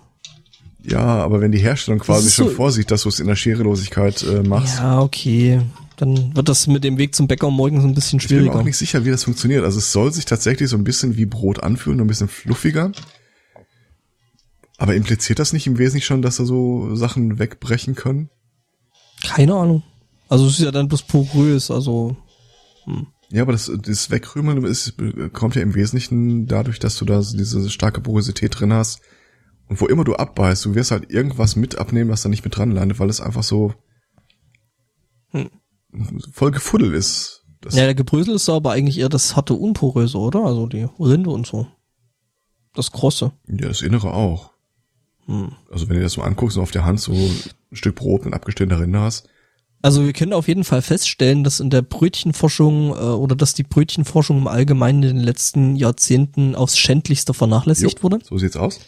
Ja, 0.84 0.99
aber 1.01 1.41
wenn 1.41 1.51
die 1.51 1.57
Herstellung 1.59 1.99
quasi 1.99 2.30
schon 2.32 2.47
so- 2.49 2.53
vorsieht, 2.53 2.91
dass 2.91 3.01
du 3.03 3.09
es 3.09 3.19
in 3.19 3.28
der 3.28 3.36
Schwerelosigkeit 3.36 4.23
äh, 4.23 4.43
machst, 4.43 4.78
Ja, 4.78 5.01
okay. 5.01 5.61
Dann 5.97 6.36
wird 6.36 6.47
das 6.47 6.67
mit 6.67 6.84
dem 6.84 6.99
Weg 6.99 7.15
zum 7.15 7.28
Bäcker 7.28 7.49
morgen 7.49 7.82
so 7.82 7.88
ein 7.88 7.95
bisschen 7.95 8.19
Ich 8.19 8.28
bin 8.28 8.38
mir 8.38 8.41
schwieriger. 8.43 8.59
auch 8.59 8.63
nicht 8.63 8.78
sicher, 8.78 9.03
wie 9.03 9.09
das 9.09 9.23
funktioniert. 9.23 9.63
Also 9.65 9.80
es 9.80 9.91
soll 9.91 10.13
sich 10.13 10.25
tatsächlich 10.25 10.69
so 10.69 10.78
ein 10.78 10.84
bisschen 10.84 11.17
wie 11.17 11.25
Brot 11.25 11.63
anfühlen, 11.63 11.99
ein 11.99 12.05
bisschen 12.07 12.28
fluffiger. 12.28 12.91
Aber 14.78 14.93
impliziert 14.93 15.39
das 15.39 15.53
nicht 15.53 15.65
im 15.65 15.80
Wesentlichen 15.80 16.05
schon, 16.05 16.21
dass 16.21 16.38
da 16.38 16.45
so 16.45 16.95
Sachen 16.95 17.39
wegbrechen 17.39 17.95
können? 17.95 18.30
Keine 19.28 19.55
Ahnung. 19.55 19.84
Also 20.30 20.45
es 20.47 20.53
ist 20.53 20.65
ja 20.65 20.71
dann 20.71 20.88
bloß 20.88 21.03
porös, 21.03 21.71
also. 21.71 22.15
Hm. 22.86 23.07
Ja, 23.30 23.41
aber 23.41 23.51
das, 23.51 23.71
das 23.82 24.09
Wegkrümeln 24.09 24.63
ist, 24.63 24.95
kommt 25.34 25.55
ja 25.55 25.61
im 25.61 25.75
Wesentlichen 25.75 26.47
dadurch, 26.47 26.80
dass 26.80 26.97
du 26.97 27.05
da 27.05 27.19
diese 27.19 27.69
starke 27.69 28.01
Porosität 28.01 28.57
drin 28.57 28.71
hast. 28.71 29.01
Und 29.67 29.82
wo 29.82 29.88
immer 29.88 30.05
du 30.05 30.15
abbeißt, 30.15 30.63
du 30.63 30.75
wirst 30.75 30.91
halt 30.91 31.11
irgendwas 31.11 31.57
mit 31.57 31.78
abnehmen, 31.78 32.09
was 32.09 32.21
da 32.21 32.30
nicht 32.30 32.45
mit 32.45 32.55
dran 32.55 32.71
landet, 32.71 32.99
weil 32.99 33.09
es 33.09 33.19
einfach 33.19 33.43
so 33.43 33.73
hm. 35.32 35.49
voll 36.32 36.51
gefuddelt 36.51 36.93
ist. 36.93 37.43
Das 37.59 37.75
ja, 37.75 37.84
der 37.84 37.95
Gebrösel 37.95 38.36
ist 38.36 38.47
aber 38.47 38.71
eigentlich 38.71 38.99
eher 38.99 39.09
das 39.09 39.36
harte 39.36 39.55
Unporöse, 39.55 40.17
oder? 40.17 40.45
Also 40.45 40.67
die 40.67 40.88
Rinde 40.99 41.32
und 41.32 41.45
so. 41.45 41.67
Das 42.73 42.91
Krosse. 42.91 43.34
Ja, 43.47 43.67
das 43.67 43.82
Innere 43.82 44.13
auch. 44.13 44.51
Hm. 45.28 45.51
Also 45.71 45.88
wenn 45.89 45.97
du 45.97 46.03
das 46.03 46.13
so 46.13 46.21
anguckst 46.21 46.57
und 46.57 46.63
auf 46.63 46.71
der 46.71 46.86
Hand 46.86 46.99
so 46.99 47.13
ein 47.13 47.75
Stück 47.75 47.95
Brot 47.95 48.25
mit 48.25 48.34
abgestellter 48.34 48.80
Rinde 48.80 48.99
hast, 48.99 49.30
also 49.82 50.05
wir 50.05 50.13
können 50.13 50.34
auf 50.34 50.47
jeden 50.47 50.63
Fall 50.63 50.82
feststellen, 50.82 51.43
dass 51.43 51.59
in 51.59 51.69
der 51.69 51.84
Brötchenforschung 51.84 52.89
äh, 52.89 52.99
oder 52.99 53.36
dass 53.36 53.53
die 53.53 53.63
Brötchenforschung 53.63 54.39
im 54.39 54.47
Allgemeinen 54.47 55.03
in 55.03 55.15
den 55.17 55.23
letzten 55.23 55.75
Jahrzehnten 55.75 56.55
aufs 56.55 56.78
schändlichste 56.78 57.34
vernachlässigt 57.34 57.99
jo, 57.99 58.03
wurde. 58.03 58.19
So 58.23 58.38
sieht's 58.38 58.57
aus. 58.57 58.80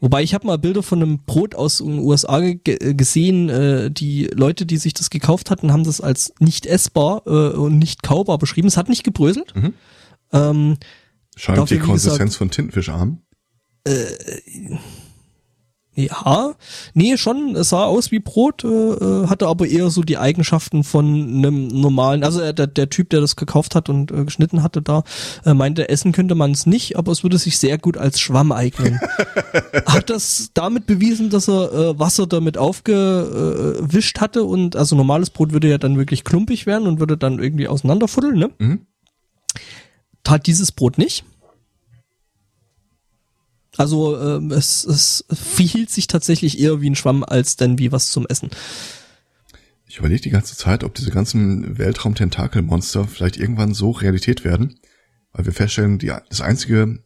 Wobei 0.00 0.22
ich 0.22 0.32
habe 0.32 0.46
mal 0.46 0.58
Bilder 0.58 0.84
von 0.84 1.02
einem 1.02 1.24
Brot 1.24 1.56
aus 1.56 1.78
den 1.78 1.98
USA 1.98 2.38
ge 2.40 2.94
gesehen. 2.94 3.48
Äh, 3.48 3.90
die 3.90 4.30
Leute, 4.32 4.64
die 4.64 4.76
sich 4.76 4.94
das 4.94 5.10
gekauft 5.10 5.50
hatten, 5.50 5.72
haben 5.72 5.82
das 5.82 6.00
als 6.00 6.32
nicht 6.38 6.66
essbar 6.66 7.22
äh, 7.26 7.56
und 7.56 7.78
nicht 7.78 8.04
kaubar 8.04 8.38
beschrieben. 8.38 8.68
Es 8.68 8.76
hat 8.76 8.88
nicht 8.88 9.02
gebröselt. 9.02 9.54
Mhm. 9.56 9.74
Ähm, 10.32 10.76
Scheint 11.34 11.70
die 11.70 11.78
Konsistenz 11.78 12.18
gesagt, 12.18 12.34
von 12.34 12.50
Tintenfischarm. 12.50 13.22
Äh, 13.84 14.06
ja, 15.98 16.54
nee, 16.94 17.16
schon, 17.16 17.56
es 17.56 17.70
sah 17.70 17.84
aus 17.84 18.12
wie 18.12 18.20
Brot, 18.20 18.62
äh, 18.62 18.68
äh, 18.68 19.26
hatte 19.26 19.48
aber 19.48 19.66
eher 19.66 19.90
so 19.90 20.02
die 20.02 20.16
Eigenschaften 20.16 20.84
von 20.84 21.04
einem 21.04 21.66
normalen, 21.66 22.22
also 22.22 22.40
äh, 22.40 22.54
der, 22.54 22.68
der 22.68 22.88
Typ, 22.88 23.10
der 23.10 23.20
das 23.20 23.34
gekauft 23.34 23.74
hat 23.74 23.88
und 23.88 24.12
äh, 24.12 24.24
geschnitten 24.24 24.62
hatte 24.62 24.80
da, 24.80 25.02
äh, 25.44 25.54
meinte, 25.54 25.88
essen 25.88 26.12
könnte 26.12 26.36
man 26.36 26.52
es 26.52 26.66
nicht, 26.66 26.96
aber 26.96 27.10
es 27.10 27.24
würde 27.24 27.36
sich 27.36 27.58
sehr 27.58 27.78
gut 27.78 27.96
als 27.96 28.20
Schwamm 28.20 28.52
eignen. 28.52 29.00
hat 29.86 30.08
das 30.08 30.50
damit 30.54 30.86
bewiesen, 30.86 31.30
dass 31.30 31.48
er 31.48 31.72
äh, 31.72 31.98
Wasser 31.98 32.28
damit 32.28 32.58
aufgewischt 32.58 34.20
hatte 34.20 34.44
und 34.44 34.76
also 34.76 34.94
normales 34.94 35.30
Brot 35.30 35.52
würde 35.52 35.68
ja 35.68 35.78
dann 35.78 35.98
wirklich 35.98 36.22
klumpig 36.22 36.66
werden 36.66 36.86
und 36.86 37.00
würde 37.00 37.16
dann 37.16 37.40
irgendwie 37.40 37.66
auseinanderfuddeln, 37.66 38.38
ne? 38.38 38.50
Mhm. 38.58 38.86
Tat 40.22 40.46
dieses 40.46 40.70
Brot 40.70 40.96
nicht. 40.96 41.24
Also 43.78 44.20
ähm, 44.20 44.50
es, 44.50 44.84
es 44.84 45.24
verhielt 45.30 45.88
sich 45.88 46.08
tatsächlich 46.08 46.58
eher 46.58 46.80
wie 46.80 46.90
ein 46.90 46.96
Schwamm 46.96 47.22
als 47.22 47.56
denn 47.56 47.78
wie 47.78 47.92
was 47.92 48.10
zum 48.10 48.26
Essen. 48.26 48.50
Ich 49.86 49.98
überlege 49.98 50.20
die 50.20 50.30
ganze 50.30 50.56
Zeit, 50.56 50.84
ob 50.84 50.94
diese 50.94 51.10
ganzen 51.10 51.78
Weltraum-Tentakelmonster 51.78 53.06
vielleicht 53.06 53.38
irgendwann 53.38 53.72
so 53.72 53.92
Realität 53.92 54.44
werden, 54.44 54.80
weil 55.32 55.46
wir 55.46 55.52
feststellen, 55.52 55.98
die, 55.98 56.12
das 56.28 56.40
einzige 56.40 56.98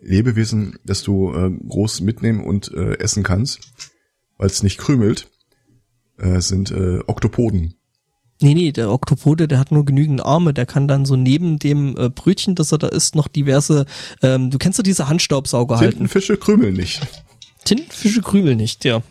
Lebewesen, 0.00 0.78
das 0.84 1.02
du 1.02 1.32
äh, 1.32 1.50
groß 1.50 2.02
mitnehmen 2.02 2.44
und 2.44 2.70
äh, 2.72 2.98
essen 2.98 3.22
kannst, 3.22 3.60
weil 4.36 4.48
es 4.48 4.62
nicht 4.62 4.78
krümelt, 4.78 5.30
äh, 6.18 6.40
sind 6.40 6.70
äh, 6.70 7.00
Oktopoden. 7.06 7.79
Nee, 8.42 8.54
nee, 8.54 8.72
der 8.72 8.90
Oktopode, 8.90 9.46
der 9.48 9.58
hat 9.58 9.70
nur 9.70 9.84
genügend 9.84 10.24
Arme, 10.24 10.54
der 10.54 10.64
kann 10.64 10.88
dann 10.88 11.04
so 11.04 11.14
neben 11.14 11.58
dem 11.58 11.94
äh, 11.98 12.08
Brötchen, 12.08 12.54
das 12.54 12.72
er 12.72 12.78
da 12.78 12.88
isst, 12.88 13.14
noch 13.14 13.28
diverse, 13.28 13.84
ähm, 14.22 14.50
du 14.50 14.56
kennst 14.56 14.78
doch 14.78 14.82
diese 14.82 15.08
Handstaubsauger 15.08 15.78
halten. 15.78 15.98
Tintenfische 15.98 16.38
krümeln 16.38 16.74
nicht. 16.74 17.06
Tintenfische 17.64 18.22
krümeln 18.22 18.56
nicht, 18.56 18.86
ja. 18.86 19.02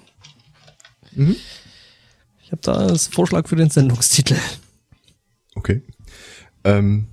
Mhm. 1.14 1.36
Ich 2.44 2.52
habe 2.52 2.62
da 2.64 2.88
das 2.88 3.06
Vorschlag 3.06 3.48
für 3.48 3.56
den 3.56 3.70
Sendungstitel. 3.70 4.36
Okay. 5.54 5.84
Ähm, 6.64 7.06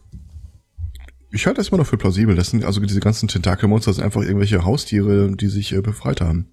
ich 1.31 1.45
halte 1.47 1.59
das 1.59 1.69
immer 1.69 1.79
noch 1.79 1.87
für 1.87 1.99
plausibel. 1.99 2.35
Das 2.35 2.49
sind 2.49 2.65
also 2.65 2.81
diese 2.81 3.01
ganzen 3.01 3.29
Tentakelmonster 3.29 3.93
sind 3.93 4.05
einfach 4.05 4.23
irgendwelche 4.23 4.65
Haustiere, 4.65 5.37
die 5.37 5.49
sich 5.49 5.75
äh, 5.75 5.83
befreit 5.83 6.23
haben. 6.23 6.47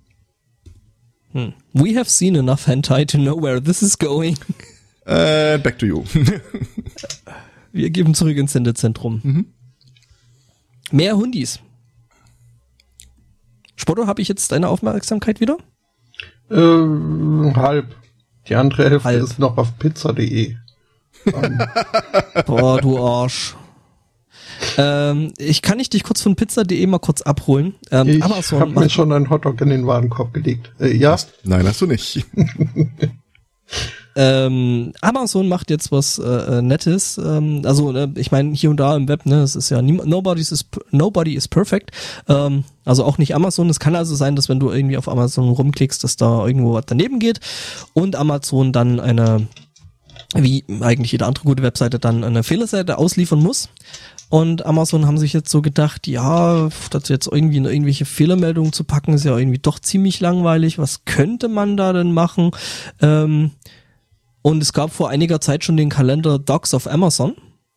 Hm. 1.31 1.53
We 1.71 1.97
have 1.97 2.09
seen 2.09 2.35
enough 2.35 2.67
hentai 2.67 3.05
to 3.05 3.17
know 3.17 3.41
where 3.41 3.63
this 3.63 3.81
is 3.81 3.97
going. 3.97 4.37
Äh, 5.05 5.57
back 5.57 5.79
to 5.79 5.85
you. 5.85 6.03
Wir 7.71 7.89
geben 7.89 8.13
zurück 8.13 8.37
ins 8.37 8.53
Sendezentrum. 8.53 9.21
Mhm. 9.23 9.45
Mehr 10.91 11.17
Hundis. 11.17 11.59
Spotto, 13.75 14.07
habe 14.07 14.21
ich 14.21 14.27
jetzt 14.27 14.51
deine 14.51 14.69
Aufmerksamkeit 14.69 15.39
wieder? 15.39 15.57
Äh, 16.49 17.55
halb. 17.55 17.95
Die 18.47 18.55
andere 18.55 18.89
Hälfte 18.89 19.09
halb. 19.09 19.23
ist 19.23 19.39
noch 19.39 19.57
auf 19.57 19.77
pizza.de. 19.79 20.55
Boah, 22.45 22.81
du 22.81 22.99
Arsch. 23.03 23.55
Ähm, 24.77 25.33
ich 25.37 25.61
kann 25.61 25.77
nicht 25.77 25.93
dich 25.93 26.03
kurz 26.03 26.21
von 26.21 26.35
pizza.de 26.35 26.85
mal 26.85 26.99
kurz 26.99 27.21
abholen. 27.21 27.75
Ähm, 27.91 28.07
ich 28.07 28.23
habe 28.23 28.67
mir 28.67 28.89
schon 28.89 29.11
einen 29.11 29.29
Hotdog 29.29 29.59
in 29.61 29.69
den 29.69 29.87
Warenkorb 29.87 30.33
gelegt. 30.33 30.71
Äh, 30.79 30.95
ja? 30.95 31.17
Nein, 31.43 31.67
hast 31.67 31.81
du 31.81 31.87
nicht. 31.87 32.25
Ähm, 34.15 34.93
Amazon 35.01 35.47
macht 35.47 35.69
jetzt 35.69 35.91
was 35.91 36.19
äh, 36.19 36.23
äh, 36.23 36.61
Nettes. 36.61 37.17
Ähm, 37.17 37.61
also 37.65 37.95
äh, 37.95 38.09
ich 38.15 38.31
meine 38.31 38.53
hier 38.53 38.69
und 38.69 38.77
da 38.77 38.95
im 38.95 39.07
Web, 39.07 39.25
ne, 39.25 39.41
es 39.41 39.55
ist 39.55 39.69
ja 39.69 39.81
nobody 39.81 40.41
is 40.41 40.65
nobody 40.91 41.35
is 41.35 41.47
perfect. 41.47 41.91
Ähm, 42.27 42.63
also 42.85 43.03
auch 43.03 43.17
nicht 43.17 43.35
Amazon. 43.35 43.69
Es 43.69 43.79
kann 43.79 43.95
also 43.95 44.15
sein, 44.15 44.35
dass 44.35 44.49
wenn 44.49 44.59
du 44.59 44.71
irgendwie 44.71 44.97
auf 44.97 45.09
Amazon 45.09 45.49
rumklickst, 45.49 46.03
dass 46.03 46.15
da 46.15 46.45
irgendwo 46.45 46.73
was 46.73 46.85
daneben 46.85 47.19
geht 47.19 47.39
und 47.93 48.15
Amazon 48.15 48.71
dann 48.71 48.99
eine 48.99 49.47
wie 50.35 50.63
eigentlich 50.81 51.11
jede 51.11 51.25
andere 51.25 51.45
gute 51.45 51.63
Webseite 51.63 51.99
dann 51.99 52.23
eine 52.23 52.43
Fehlerseite 52.43 52.97
ausliefern 52.97 53.39
muss. 53.39 53.69
Und 54.29 54.65
Amazon 54.65 55.05
haben 55.05 55.19
sich 55.19 55.31
jetzt 55.31 55.51
so 55.51 55.61
gedacht, 55.61 56.07
ja, 56.07 56.69
das 56.89 57.07
jetzt 57.09 57.27
irgendwie 57.31 57.57
in 57.57 57.65
irgendwelche 57.65 58.05
Fehlermeldungen 58.05 58.73
zu 58.73 58.83
packen, 58.83 59.13
ist 59.13 59.25
ja 59.25 59.37
irgendwie 59.37 59.59
doch 59.59 59.77
ziemlich 59.77 60.19
langweilig. 60.21 60.79
Was 60.79 61.05
könnte 61.05 61.49
man 61.49 61.77
da 61.77 61.93
denn 61.93 62.13
machen? 62.13 62.49
Ähm, 62.99 63.51
und 64.43 64.61
es 64.61 64.73
gab 64.73 64.91
vor 64.91 65.09
einiger 65.09 65.41
Zeit 65.41 65.63
schon 65.63 65.77
den 65.77 65.89
Kalender 65.89 66.37
Dogs 66.37 66.73
of 66.75 66.85
Amazon, 66.85 67.33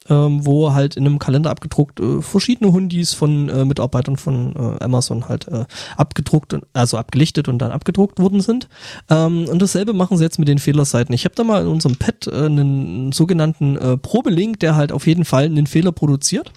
ähm, 0.08 0.44
wo 0.44 0.72
halt 0.72 0.96
in 0.96 1.06
einem 1.06 1.18
Kalender 1.18 1.50
abgedruckt 1.50 2.00
äh, 2.00 2.20
verschiedene 2.20 2.72
Hundis 2.72 3.14
von 3.14 3.48
äh, 3.48 3.64
Mitarbeitern 3.64 4.16
von 4.16 4.54
äh, 4.54 4.84
Amazon 4.84 5.28
halt 5.28 5.48
äh, 5.48 5.64
abgedruckt, 5.96 6.56
also 6.72 6.98
abgelichtet 6.98 7.48
und 7.48 7.58
dann 7.58 7.70
abgedruckt 7.70 8.18
worden 8.18 8.40
sind. 8.40 8.68
Ähm, 9.08 9.46
und 9.48 9.62
dasselbe 9.62 9.92
machen 9.92 10.18
sie 10.18 10.24
jetzt 10.24 10.38
mit 10.38 10.48
den 10.48 10.58
Fehlerseiten. 10.58 11.14
Ich 11.14 11.24
habe 11.24 11.34
da 11.34 11.44
mal 11.44 11.62
in 11.62 11.68
unserem 11.68 11.96
Pad 11.96 12.26
äh, 12.26 12.46
einen 12.46 13.12
sogenannten 13.12 13.76
äh, 13.76 13.96
Probelink, 13.96 14.60
der 14.60 14.76
halt 14.76 14.92
auf 14.92 15.06
jeden 15.06 15.24
Fall 15.24 15.44
einen 15.44 15.66
Fehler 15.66 15.92
produziert. 15.92 16.52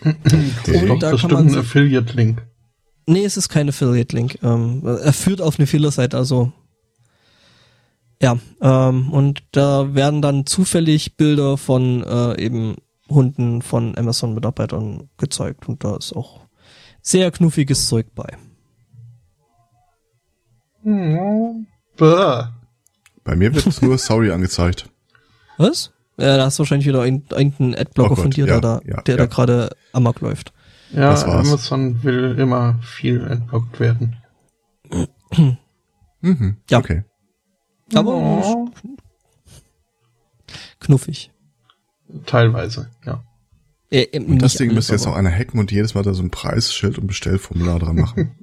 Okay. 0.00 0.90
Und 0.90 1.02
da 1.02 1.16
kann 1.16 1.32
man 1.32 1.48
ein 1.48 1.56
Affiliate-Link. 1.56 2.46
Nee, 3.06 3.24
es 3.24 3.36
ist 3.36 3.48
kein 3.48 3.68
Affiliate-Link. 3.68 4.38
Ähm, 4.42 4.82
er 4.84 5.12
führt 5.12 5.40
auf 5.40 5.58
eine 5.58 5.66
Fehlerseite, 5.66 6.16
also 6.16 6.52
ja, 8.20 8.38
ähm, 8.60 9.12
und 9.12 9.44
da 9.52 9.94
werden 9.94 10.22
dann 10.22 10.46
zufällig 10.46 11.16
Bilder 11.16 11.56
von 11.56 12.02
äh, 12.02 12.40
eben 12.40 12.76
Hunden 13.08 13.62
von 13.62 13.96
Amazon-Mitarbeitern 13.96 15.08
gezeigt 15.16 15.68
und 15.68 15.84
da 15.84 15.96
ist 15.96 16.14
auch 16.14 16.40
sehr 17.00 17.30
knuffiges 17.30 17.88
Zeug 17.88 18.06
bei. 18.14 18.36
Hm. 20.82 21.66
Bei 21.96 23.36
mir 23.36 23.54
wird 23.54 23.66
es 23.66 23.82
nur 23.82 23.98
Sorry 23.98 24.30
angezeigt. 24.32 24.90
Was? 25.56 25.92
Ja, 26.18 26.36
da 26.36 26.44
hast 26.46 26.58
du 26.58 26.62
wahrscheinlich 26.62 26.88
wieder 26.88 27.04
irgendeinen 27.04 27.74
Adblocker 27.74 28.12
oh 28.12 28.16
von 28.16 28.30
dir, 28.30 28.46
ja, 28.46 28.60
da, 28.60 28.80
ja, 28.84 29.00
der 29.02 29.14
ja. 29.14 29.18
da 29.18 29.26
gerade 29.26 29.70
amok 29.92 30.20
läuft. 30.20 30.52
Ja, 30.92 31.10
Amazon 31.24 32.02
will 32.02 32.36
immer 32.38 32.78
viel 32.82 33.24
entblockt 33.26 33.78
werden. 33.78 34.16
mhm, 36.20 36.56
ja. 36.68 36.78
Okay. 36.78 37.04
Aber 37.94 38.14
oh. 38.14 38.70
knuffig. 40.80 41.30
Teilweise, 42.26 42.90
ja. 43.04 43.22
Äh, 43.90 44.18
und 44.18 44.38
das 44.38 44.54
Ding 44.54 44.74
müsste 44.74 44.92
jetzt 44.92 45.06
auch 45.06 45.14
einer 45.14 45.30
hacken 45.30 45.58
und 45.58 45.72
jedes 45.72 45.94
Mal 45.94 46.02
da 46.02 46.12
so 46.12 46.22
ein 46.22 46.30
Preisschild 46.30 46.98
und 46.98 47.06
Bestellformular 47.06 47.78
dran 47.78 47.96
machen. 47.96 48.34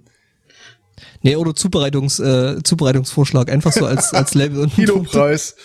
nee, 1.21 1.35
oder 1.35 1.55
Zubereitungs, 1.55 2.19
äh, 2.19 2.61
Zubereitungsvorschlag, 2.63 3.51
einfach 3.51 3.71
so 3.71 3.85
als, 3.85 4.13
als 4.13 4.33
Level. 4.33 4.63
und 4.63 4.73
Kilopreis. 4.75 5.55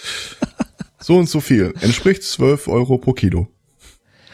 so 0.98 1.16
und 1.16 1.28
so 1.28 1.40
viel. 1.40 1.74
Entspricht 1.80 2.22
12 2.22 2.68
Euro 2.68 2.98
pro 2.98 3.12
Kilo. 3.12 3.48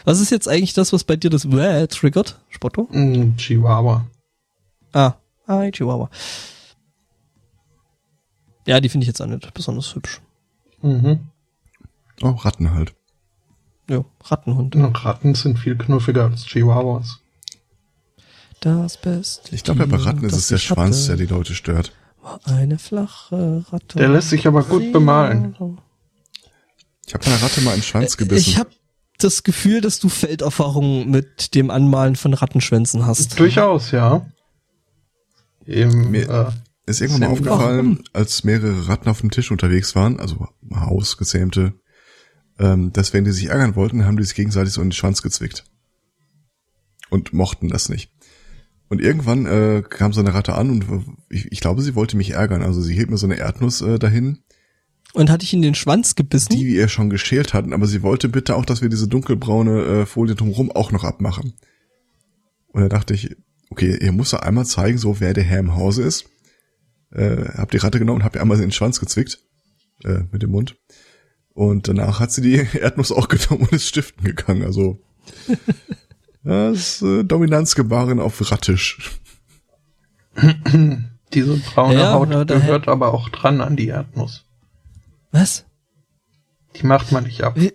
Was 0.03 0.21
ist 0.21 0.31
jetzt 0.31 0.47
eigentlich 0.47 0.73
das, 0.73 0.93
was 0.93 1.03
bei 1.03 1.15
dir 1.17 1.29
das 1.29 1.51
Wäh 1.51 1.87
triggert, 1.87 2.39
Spotto? 2.49 2.87
Mm, 2.91 3.35
Chihuahua. 3.37 4.07
Ah, 4.93 5.15
ah, 5.47 5.69
Chihuahua. 5.69 6.09
Ja, 8.67 8.79
die 8.79 8.89
finde 8.89 9.05
ich 9.05 9.07
jetzt 9.07 9.21
auch 9.21 9.25
nicht 9.27 9.53
besonders 9.53 9.95
hübsch. 9.95 10.21
Mhm. 10.81 11.21
Oh, 12.21 12.29
Ratten 12.29 12.71
halt. 12.71 12.93
Ja, 13.89 14.03
Rattenhund. 14.23 14.75
Ratten 14.75 15.33
sind 15.33 15.57
viel 15.57 15.77
knuffiger 15.77 16.25
als 16.25 16.45
Chihuahuas. 16.45 17.19
Das 18.59 18.97
Beste. 18.97 19.55
Ich 19.55 19.63
glaube, 19.63 19.81
ja, 19.81 19.85
bei 19.85 19.97
Ratten 19.97 20.25
ist 20.25 20.35
es 20.35 20.47
der 20.47 20.57
Schwanz, 20.57 21.05
der 21.07 21.15
die 21.15 21.25
Leute 21.25 21.55
stört. 21.55 21.93
Eine 22.43 22.77
flache 22.79 23.63
Ratte. 23.71 23.97
Der 23.99 24.09
lässt 24.09 24.29
sich 24.31 24.45
aber 24.47 24.63
gut 24.63 24.91
bemalen. 24.91 25.55
Ich 27.05 27.13
habe 27.13 27.25
einer 27.27 27.41
Ratte 27.41 27.61
mal 27.61 27.71
einen 27.71 27.83
Schwanz 27.83 28.17
gebissen. 28.17 28.49
Ich 28.49 28.57
habe 28.57 28.71
das 29.19 29.43
Gefühl, 29.43 29.79
dass 29.79 29.99
du 29.99 30.09
Felderfahrung 30.09 31.09
mit 31.09 31.55
dem 31.55 31.71
Anmalen 31.71 32.15
von 32.17 32.33
Rattenschwänzen 32.33 33.05
hast. 33.05 33.39
Durchaus, 33.39 33.91
ja. 33.91 34.25
Im, 35.65 36.11
Mir- 36.11 36.29
äh, 36.29 36.51
ist 36.87 37.01
irgendwann 37.01 37.29
mal 37.29 37.33
aufgefallen, 37.33 38.03
als 38.13 38.43
mehrere 38.43 38.87
Ratten 38.87 39.09
auf 39.09 39.21
dem 39.21 39.29
Tisch 39.29 39.51
unterwegs 39.51 39.93
waren, 39.95 40.19
also 40.19 40.47
Hausgezähmte, 40.73 41.73
ähm, 42.59 42.91
dass 42.93 43.13
wenn 43.13 43.25
die 43.25 43.31
sich 43.31 43.47
ärgern 43.47 43.75
wollten, 43.75 44.05
haben 44.05 44.17
die 44.17 44.23
sich 44.23 44.35
gegenseitig 44.35 44.73
so 44.73 44.81
in 44.81 44.87
den 44.87 44.93
Schwanz 44.93 45.21
gezwickt. 45.21 45.65
Und 47.09 47.33
mochten 47.33 47.69
das 47.69 47.89
nicht. 47.89 48.11
Und 48.89 49.01
irgendwann 49.01 49.45
äh, 49.45 49.83
kam 49.87 50.13
so 50.13 50.21
eine 50.21 50.33
Ratte 50.33 50.55
an 50.55 50.69
und 50.69 51.05
ich, 51.29 51.51
ich 51.51 51.59
glaube, 51.59 51.81
sie 51.81 51.95
wollte 51.95 52.15
mich 52.15 52.31
ärgern. 52.31 52.61
Also 52.61 52.81
sie 52.81 52.93
hielt 52.93 53.09
mir 53.09 53.17
so 53.17 53.27
eine 53.27 53.37
Erdnuss 53.37 53.81
äh, 53.81 53.99
dahin, 53.99 54.39
Und 55.13 55.29
hatte 55.29 55.43
ich 55.43 55.53
in 55.53 55.61
den 55.61 55.75
Schwanz 55.75 56.15
gebissen? 56.15 56.53
die 56.53 56.65
wir 56.65 56.87
schon 56.87 57.09
geschält 57.09 57.53
hatten, 57.53 57.73
aber 57.73 57.85
sie 57.85 58.01
wollte 58.01 58.29
bitte 58.29 58.55
auch, 58.55 58.65
dass 58.65 58.81
wir 58.81 58.89
diese 58.89 59.09
dunkelbraune 59.09 59.83
äh, 59.83 60.05
Folie 60.05 60.35
drumherum 60.35 60.71
auch 60.71 60.91
noch 60.91 61.03
abmachen. 61.03 61.53
Und 62.67 62.81
da 62.81 62.87
dachte 62.87 63.13
ich, 63.13 63.35
okay, 63.69 63.97
ihr 63.99 64.11
muss 64.13 64.31
doch 64.31 64.39
einmal 64.39 64.65
zeigen, 64.65 64.97
so 64.97 65.19
wer 65.19 65.33
der 65.33 65.43
Herr 65.43 65.59
im 65.59 65.75
Hause 65.75 66.03
ist. 66.03 66.29
Äh, 67.11 67.45
hab 67.57 67.71
die 67.71 67.77
Ratte 67.77 67.99
genommen 67.99 68.19
und 68.19 68.25
hab 68.25 68.35
ihr 68.35 68.41
einmal 68.41 68.57
in 68.57 68.63
den 68.63 68.71
Schwanz 68.71 68.99
gezwickt. 68.99 69.39
Äh, 70.03 70.21
mit 70.31 70.41
dem 70.43 70.51
Mund. 70.51 70.75
Und 71.53 71.87
danach 71.87 72.19
hat 72.19 72.31
sie 72.31 72.41
die 72.41 72.55
Erdnuss 72.79 73.11
auch 73.11 73.27
genommen 73.29 73.63
und 73.63 73.73
ist 73.73 73.87
stiften 73.87 74.23
gegangen. 74.23 74.63
Also 74.63 74.99
das 76.43 77.01
äh, 77.01 77.23
Dominanzgebaren 77.23 78.19
auf 78.19 78.51
Rattisch. 78.51 79.19
diese 81.33 81.57
braune 81.57 81.95
Ja, 81.99 82.13
Haut 82.13 82.29
ja, 82.29 82.45
daher- 82.45 82.61
gehört 82.61 82.87
aber 82.87 83.13
auch 83.13 83.29
dran 83.29 83.61
an 83.61 83.75
die 83.75 83.87
Erdnuss. 83.87 84.45
Was? 85.31 85.65
Die 86.75 86.85
macht 86.85 87.11
man 87.11 87.23
nicht 87.23 87.41
ab. 87.43 87.55
Wir, 87.55 87.73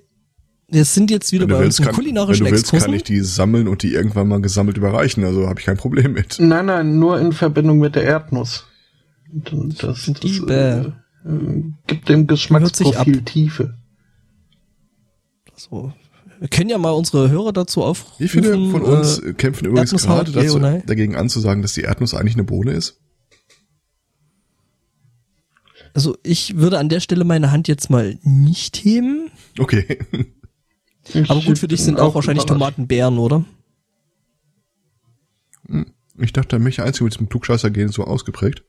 wir 0.69 0.85
sind 0.85 1.11
jetzt 1.11 1.33
wieder 1.33 1.47
bei 1.47 1.59
willst, 1.59 1.81
unserem 1.81 1.87
kann, 1.87 1.97
wenn 1.97 2.05
kulinarischen 2.05 2.45
du 2.47 2.51
willst, 2.53 2.65
Exkursen. 2.65 2.87
kann 2.87 2.95
ich 2.95 3.03
die 3.03 3.21
sammeln 3.21 3.69
und 3.69 3.83
die 3.83 3.93
irgendwann 3.93 4.29
mal 4.29 4.41
gesammelt 4.41 4.77
überreichen. 4.77 5.25
Also 5.25 5.49
habe 5.49 5.59
ich 5.61 5.67
kein 5.67 5.77
Problem 5.77 6.13
mit. 6.13 6.39
Nein, 6.39 6.67
nein, 6.67 6.99
nur 6.99 7.19
in 7.21 7.33
Verbindung 7.33 7.79
mit 7.79 7.95
der 7.97 8.05
Erdnuss. 8.05 8.67
Das, 9.33 9.79
das, 9.79 10.05
das 10.05 10.21
Diebe. 10.21 10.95
äh, 11.25 11.29
äh, 11.29 11.65
gibt 11.87 12.09
dem 12.09 12.27
Geschmacksprofil 12.27 13.23
Tiefe. 13.23 13.79
So. 15.57 15.93
Wir 16.39 16.49
können 16.49 16.71
ja 16.71 16.79
mal 16.79 16.91
unsere 16.91 17.31
Hörer 17.31 17.53
dazu 17.53 17.83
aufrufen. 17.83 18.17
Wie 18.19 18.29
viele 18.29 18.53
von 18.71 18.83
uns 18.83 19.19
äh, 19.19 19.33
kämpfen 19.33 19.67
übrigens 19.67 19.93
Erdnusshaut, 19.93 20.33
gerade 20.33 20.47
dazu, 20.47 20.87
dagegen 20.87 21.15
anzusagen, 21.15 21.63
dass 21.63 21.73
die 21.73 21.83
Erdnuss 21.83 22.15
eigentlich 22.15 22.35
eine 22.35 22.45
Bohne 22.45 22.73
ist? 22.73 23.03
also 25.95 26.17
ich 26.23 26.57
würde 26.57 26.79
an 26.79 26.89
der 26.89 27.01
Stelle 27.01 27.25
meine 27.25 27.53
Hand 27.53 27.69
jetzt 27.69 27.91
mal 27.91 28.19
nicht 28.23 28.77
heben. 28.77 29.31
Okay. 29.59 29.99
Aber 31.29 31.41
gut, 31.41 31.59
für 31.59 31.69
dich 31.69 31.83
sind 31.83 32.01
auch 32.01 32.15
wahrscheinlich 32.15 32.45
überrascht. 32.45 32.61
Tomaten 32.61 32.87
Beeren, 32.87 33.19
oder? 33.19 33.45
Ich 36.19 36.33
dachte, 36.33 36.59
mich 36.59 36.81
einzig 36.81 37.03
mit 37.03 37.15
diesem 37.15 37.29
Klugscheißer-Gen 37.29 37.89
so 37.89 38.05
ausgeprägt. 38.05 38.65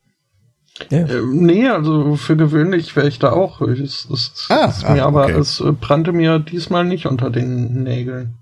Ja. 0.92 1.00
Äh, 1.00 1.22
nee, 1.32 1.68
also 1.68 2.16
für 2.16 2.36
gewöhnlich 2.38 2.96
wäre 2.96 3.08
ich 3.08 3.20
da 3.20 3.32
auch. 3.32 3.62
Es, 3.62 4.06
es, 4.12 4.48
Ah, 4.50 4.68
es 4.70 4.84
ah, 4.84 4.94
mir 4.94 5.06
aber 5.06 5.26
okay. 5.26 5.40
es 5.40 5.60
äh, 5.60 5.72
brannte 5.72 6.12
mir 6.14 6.40
diesmal 6.40 6.86
nicht 6.86 7.06
unter 7.06 7.30
den 7.30 7.84
Nägeln. 7.84 8.36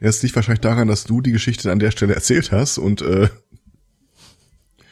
Ja, 0.00 0.08
Es 0.08 0.22
liegt 0.22 0.34
wahrscheinlich 0.36 0.60
daran, 0.60 0.88
dass 0.88 1.04
du 1.04 1.20
die 1.20 1.32
Geschichte 1.32 1.70
an 1.72 1.78
der 1.78 1.90
Stelle 1.90 2.14
erzählt 2.14 2.52
hast 2.52 2.78
und 2.78 3.02
äh, 3.02 3.28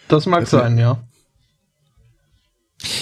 Das 0.08 0.26
mag 0.26 0.40
Das- 0.40 0.50
sein, 0.50 0.78
ja. 0.78 1.02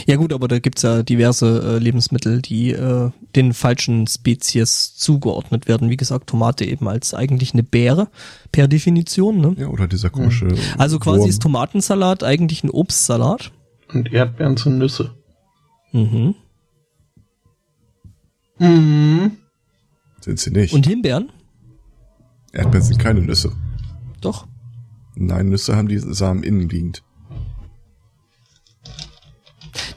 ja 0.07 0.17
gut, 0.17 0.33
aber 0.33 0.47
da 0.49 0.59
gibt's 0.59 0.83
ja 0.83 1.03
diverse 1.03 1.77
äh, 1.77 1.79
Lebensmittel, 1.79 2.43
die 2.43 2.73
äh, 2.73 3.11
den 3.37 3.53
falschen 3.55 4.07
Spezies 4.07 4.95
zugeordnet 4.97 5.69
werden. 5.69 5.89
Wie 5.89 5.97
gesagt, 5.97 6.27
Tomate 6.29 6.65
eben 6.65 6.87
als 6.89 7.15
eigentlich 7.15 7.53
eine 7.55 7.63
Beere 7.63 8.09
per 8.53 8.69
Definition. 8.69 9.41
Ne? 9.41 9.55
ja, 9.59 9.69
oder 9.69 9.87
dieser 9.89 10.11
komische. 10.11 10.49
Also 10.79 10.99
quasi 10.99 11.21
Wurm. 11.21 11.29
ist 11.31 11.43
Tomatensalat 11.43 12.25
eigentlich 12.25 12.63
ein 12.65 12.71
Obstsalat. 12.71 13.53
Und 13.93 14.13
Erdbeeren 14.13 14.57
sind 14.57 14.79
Nüsse. 14.79 15.17
Mhm. 15.93 16.35
Mhm. 18.59 19.39
sind 20.21 20.39
sie 20.39 20.51
nicht. 20.51 20.75
Und 20.75 20.87
Himbeeren? 20.87 21.33
Erdbeeren 22.53 22.85
sind 22.85 22.99
keine 22.99 23.21
Nüsse. 23.21 23.53
Doch. 24.21 24.47
Nein, 25.15 25.49
Nüsse 25.49 25.77
haben 25.77 25.89
die 25.89 25.99
Samen 25.99 26.43
innen 26.43 26.69
liegend. 26.69 27.03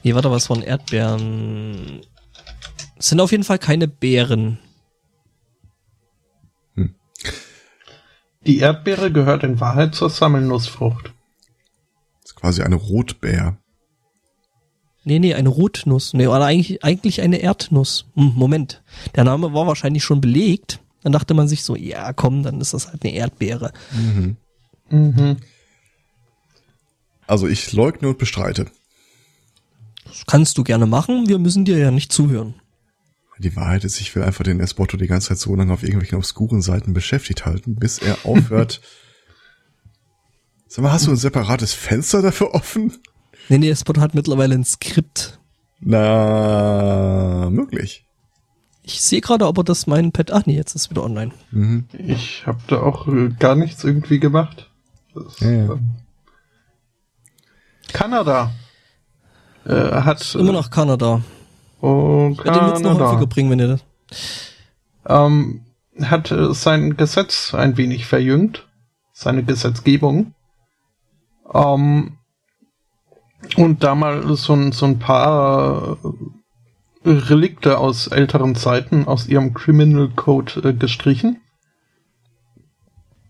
Nee, 0.03 0.15
warte, 0.15 0.31
was 0.31 0.47
von 0.47 0.61
Erdbeeren? 0.61 2.01
Es 2.97 3.09
sind 3.09 3.19
auf 3.19 3.31
jeden 3.31 3.43
Fall 3.43 3.59
keine 3.59 3.87
Beeren. 3.87 4.59
Die 8.45 8.59
Erdbeere 8.59 9.11
gehört 9.11 9.43
in 9.43 9.59
Wahrheit 9.61 9.95
zur 9.95 10.09
Sammelnussfrucht. 10.09 11.13
Das 12.21 12.31
ist 12.31 12.35
quasi 12.35 12.61
eine 12.61 12.75
Rotbeer. 12.75 13.57
Nee, 15.05 15.19
nee, 15.19 15.33
eine 15.33 15.49
Rotnuss. 15.49 16.13
Nee, 16.13 16.27
oder 16.27 16.45
eigentlich, 16.45 16.83
eigentlich 16.83 17.21
eine 17.21 17.37
Erdnuss. 17.37 18.05
Hm, 18.15 18.33
Moment. 18.35 18.81
Der 19.15 19.23
Name 19.23 19.53
war 19.53 19.67
wahrscheinlich 19.67 20.03
schon 20.03 20.21
belegt. 20.21 20.79
Dann 21.03 21.11
dachte 21.11 21.33
man 21.33 21.47
sich 21.47 21.63
so, 21.63 21.75
ja, 21.75 22.13
komm, 22.13 22.43
dann 22.43 22.61
ist 22.61 22.73
das 22.73 22.87
halt 22.87 23.03
eine 23.03 23.13
Erdbeere. 23.13 23.73
Mhm. 24.89 25.37
Also 27.27 27.47
ich 27.47 27.73
leugne 27.73 28.09
und 28.09 28.17
bestreite. 28.17 28.67
Das 30.05 30.25
kannst 30.25 30.57
du 30.57 30.63
gerne 30.63 30.85
machen. 30.85 31.27
Wir 31.27 31.39
müssen 31.39 31.65
dir 31.65 31.77
ja 31.77 31.91
nicht 31.91 32.13
zuhören. 32.13 32.55
Die 33.39 33.55
Wahrheit 33.55 33.83
ist, 33.83 33.99
ich 33.99 34.15
will 34.15 34.23
einfach 34.23 34.43
den 34.43 34.59
Esbotto 34.59 34.95
die 34.95 35.07
ganze 35.07 35.29
Zeit 35.29 35.39
so 35.39 35.55
lange 35.55 35.73
auf 35.73 35.83
irgendwelchen 35.83 36.17
obskuren 36.17 36.61
Seiten 36.61 36.93
beschäftigt 36.93 37.45
halten, 37.45 37.75
bis 37.75 37.97
er 37.97 38.25
aufhört. 38.25 38.81
Sag 40.67 40.83
mal, 40.83 40.91
hast 40.91 41.07
du 41.07 41.11
ein 41.11 41.17
separates 41.17 41.73
Fenster 41.73 42.21
dafür 42.21 42.53
offen? 42.53 42.93
Nee, 43.49 43.57
nee, 43.57 43.75
Spot 43.75 43.99
hat 43.99 44.13
mittlerweile 44.15 44.55
ein 44.55 44.63
Skript. 44.63 45.39
Na, 45.79 47.49
möglich. 47.49 48.05
Ich 48.83 49.01
sehe 49.01 49.21
gerade, 49.21 49.47
ob 49.47 49.57
er 49.57 49.63
das 49.63 49.87
mein 49.87 50.11
Pad. 50.11 50.31
Ach 50.31 50.45
nee, 50.45 50.55
jetzt 50.55 50.75
ist 50.75 50.83
es 50.83 50.89
wieder 50.89 51.03
online. 51.03 51.31
Mhm. 51.51 51.85
Ich 51.93 52.45
habe 52.45 52.59
da 52.67 52.81
auch 52.81 53.07
äh, 53.07 53.29
gar 53.39 53.55
nichts 53.55 53.83
irgendwie 53.83 54.19
gemacht. 54.19 54.69
Ja, 55.39 55.51
ja. 55.51 55.71
ähm, 55.73 55.91
Kanada 57.91 58.51
äh, 59.65 59.73
hat 60.01 60.35
Immer 60.35 60.51
noch 60.53 60.69
Kanada. 60.69 61.21
oh, 61.81 62.29
Ich 62.33 62.43
werde 62.43 62.59
den 62.59 62.69
Witz 62.71 62.79
noch 62.79 62.91
häufiger 62.91 63.05
Kanada 63.09 63.25
bringen, 63.25 63.49
wenn 63.51 63.59
ihr 63.59 63.67
das. 63.67 63.83
ähm, 65.07 65.65
hat 66.01 66.31
äh, 66.31 66.53
sein 66.53 66.97
Gesetz 66.97 67.53
ein 67.53 67.77
wenig 67.77 68.05
verjüngt, 68.05 68.67
seine 69.13 69.43
Gesetzgebung. 69.43 70.33
Ähm, 71.53 72.17
und 73.57 73.83
da 73.83 73.95
mal 73.95 74.35
so 74.35 74.53
ein, 74.53 74.71
so 74.71 74.85
ein 74.85 74.99
paar 74.99 75.97
äh, 77.05 77.09
Relikte 77.09 77.77
aus 77.77 78.07
älteren 78.07 78.55
Zeiten 78.55 79.07
aus 79.07 79.27
ihrem 79.27 79.53
Criminal 79.53 80.09
Code 80.15 80.69
äh, 80.69 80.73
gestrichen. 80.73 81.39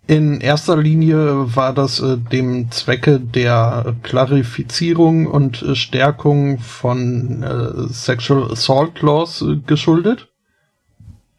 In 0.06 0.42
erster 0.42 0.76
Linie 0.76 1.56
war 1.56 1.74
das 1.74 2.00
äh, 2.00 2.18
dem 2.18 2.72
Zwecke 2.72 3.20
der 3.20 3.96
Klarifizierung 4.04 5.28
und 5.28 5.64
Stärkung 5.74 6.60
von 6.60 7.88
Sexual 7.90 8.52
Assault 8.52 9.02
Laws 9.02 9.46
geschuldet. 9.66 10.30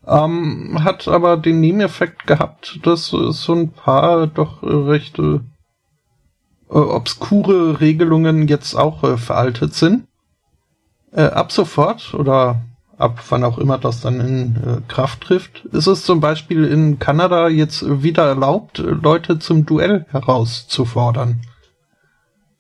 Ähm, 0.07 0.85
hat 0.85 1.09
aber 1.09 1.37
den 1.37 1.61
Nebeneffekt 1.61 2.27
gehabt, 2.27 2.81
dass 2.83 3.07
so 3.07 3.53
ein 3.55 3.71
paar 3.71 4.27
doch 4.27 4.63
äh, 4.63 4.67
recht 4.67 5.19
äh, 6.71 6.75
obskure 6.75 7.81
Regelungen 7.81 8.49
jetzt 8.49 8.75
auch 8.75 9.03
äh, 9.05 9.17
veraltet 9.17 9.75
sind. 9.75 10.07
Äh, 11.13 11.27
ab 11.27 11.53
sofort 11.53 12.15
oder 12.15 12.63
ab 12.99 13.23
wann 13.29 13.45
auch 13.45 13.59
immer 13.59 13.79
das 13.79 14.01
dann 14.01 14.21
in 14.21 14.57
äh, 14.57 14.81
Kraft 14.89 15.23
trifft, 15.23 15.65
ist 15.67 15.87
es 15.87 16.05
zum 16.05 16.21
Beispiel 16.21 16.65
in 16.65 16.99
Kanada 16.99 17.49
jetzt 17.49 18.03
wieder 18.03 18.27
erlaubt, 18.27 18.79
äh, 18.79 18.83
Leute 18.83 19.39
zum 19.39 19.67
Duell 19.67 20.07
herauszufordern. 20.11 21.41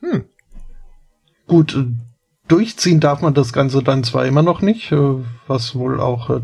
Hm. 0.01 0.25
Gut, 1.47 1.75
äh, 1.75 1.87
durchziehen 2.49 3.01
darf 3.01 3.23
man 3.23 3.35
das 3.35 3.53
Ganze 3.53 3.83
dann 3.83 4.05
zwar 4.05 4.27
immer 4.27 4.43
noch 4.43 4.61
nicht, 4.61 4.93
was 5.47 5.75
wohl 5.75 6.01
auch 6.01 6.41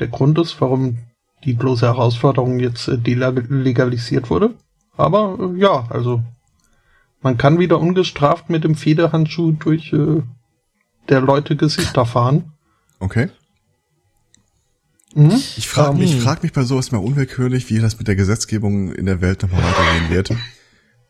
der 0.00 0.08
Grund 0.08 0.38
ist, 0.38 0.60
warum 0.60 0.98
die 1.44 1.52
bloße 1.52 1.86
Herausforderung 1.86 2.58
jetzt 2.58 2.88
delegalisiert 2.88 4.28
wurde. 4.28 4.54
Aber 4.96 5.52
ja, 5.56 5.86
also 5.90 6.22
man 7.26 7.38
kann 7.38 7.58
wieder 7.58 7.80
ungestraft 7.80 8.50
mit 8.50 8.62
dem 8.62 8.76
Federhandschuh 8.76 9.50
durch 9.50 9.92
äh, 9.92 10.22
der 11.08 11.20
Leute 11.20 11.56
Gesichter 11.56 12.06
fahren. 12.06 12.52
Okay. 13.00 13.30
Mhm. 15.12 15.32
Ich 15.56 15.66
frage 15.66 15.94
Ähm, 15.94 15.98
mich, 15.98 16.14
ich 16.14 16.22
frag 16.22 16.44
mich 16.44 16.52
bei 16.52 16.62
sowas 16.62 16.92
mal 16.92 16.98
unwillkürlich, 16.98 17.68
wie 17.68 17.80
das 17.80 17.98
mit 17.98 18.06
der 18.06 18.14
Gesetzgebung 18.14 18.92
in 18.92 19.06
der 19.06 19.20
Welt 19.22 19.42
nochmal 19.42 19.60
weitergehen 19.60 20.10
wird. 20.10 20.40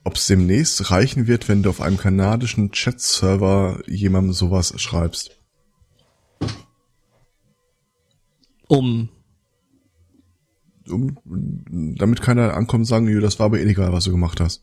Ob 0.04 0.14
es 0.14 0.26
demnächst 0.26 0.90
reichen 0.90 1.26
wird, 1.26 1.50
wenn 1.50 1.62
du 1.62 1.68
auf 1.68 1.82
einem 1.82 1.98
kanadischen 1.98 2.72
Chat-Server 2.72 3.80
jemandem 3.86 4.32
sowas 4.32 4.72
schreibst. 4.80 5.32
Um. 8.68 9.10
um 10.88 11.14
damit 11.98 12.22
keiner 12.22 12.54
ankommt 12.54 12.80
und 12.80 12.86
sagen, 12.86 13.04
"Nö, 13.04 13.20
das 13.20 13.38
war 13.38 13.46
aber 13.46 13.60
illegal, 13.60 13.92
was 13.92 14.04
du 14.04 14.12
gemacht 14.12 14.40
hast. 14.40 14.62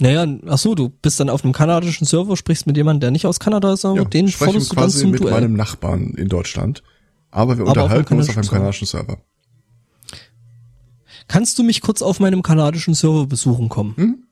Naja, 0.00 0.26
ach 0.48 0.58
so, 0.58 0.74
du 0.74 0.88
bist 0.88 1.20
dann 1.20 1.28
auf 1.30 1.44
einem 1.44 1.52
kanadischen 1.52 2.06
Server, 2.06 2.36
sprichst 2.36 2.66
mit 2.66 2.76
jemandem, 2.76 3.00
der 3.00 3.10
nicht 3.12 3.26
aus 3.26 3.38
Kanada 3.38 3.72
ist, 3.72 3.84
aber 3.84 4.04
den 4.04 4.28
sprechen 4.28 4.54
du 4.54 4.58
dann 4.60 4.68
quasi 4.76 5.00
zum 5.00 5.10
mit 5.10 5.20
Duell. 5.20 5.32
meinem 5.34 5.54
Nachbarn 5.54 6.14
in 6.14 6.28
Deutschland. 6.28 6.82
Aber 7.30 7.56
wir 7.56 7.62
Aber 7.66 7.70
auf 7.72 7.76
unterhalten 7.84 8.14
uns 8.16 8.28
auf 8.28 8.36
einem 8.36 8.48
kanadischen 8.48 8.86
Server. 8.86 9.18
Kannst 11.28 11.58
du 11.58 11.62
mich 11.62 11.80
kurz 11.80 12.02
auf 12.02 12.20
meinem 12.20 12.42
kanadischen 12.42 12.94
Server 12.94 13.26
besuchen 13.26 13.68
kommen? 13.68 13.94
Hm? 13.96 14.24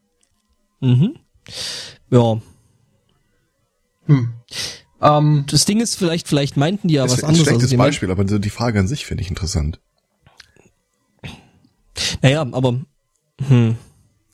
Mhm. 0.81 1.15
Ja, 2.11 2.41
Hm. 4.07 4.33
Ähm, 5.03 5.45
das 5.49 5.65
Ding 5.67 5.81
ist 5.81 5.95
vielleicht, 5.95 6.27
vielleicht 6.29 6.57
meinten 6.57 6.89
die 6.89 6.95
ja 6.95 7.05
ist 7.05 7.13
was 7.13 7.19
ein 7.23 7.29
anderes. 7.29 7.45
schlechtes 7.47 7.63
Also 7.65 7.71
die 7.71 7.77
meinten- 7.77 7.89
Beispiel, 7.91 8.11
aber 8.11 8.25
die 8.25 8.51
Frage 8.51 8.81
an 8.81 8.89
sich 8.89 9.07
finde 9.07 9.23
ich 9.23 9.31
interessant. 9.31 9.81
Naja, 12.23 12.43
aber 12.53 12.81
hm, 13.47 13.77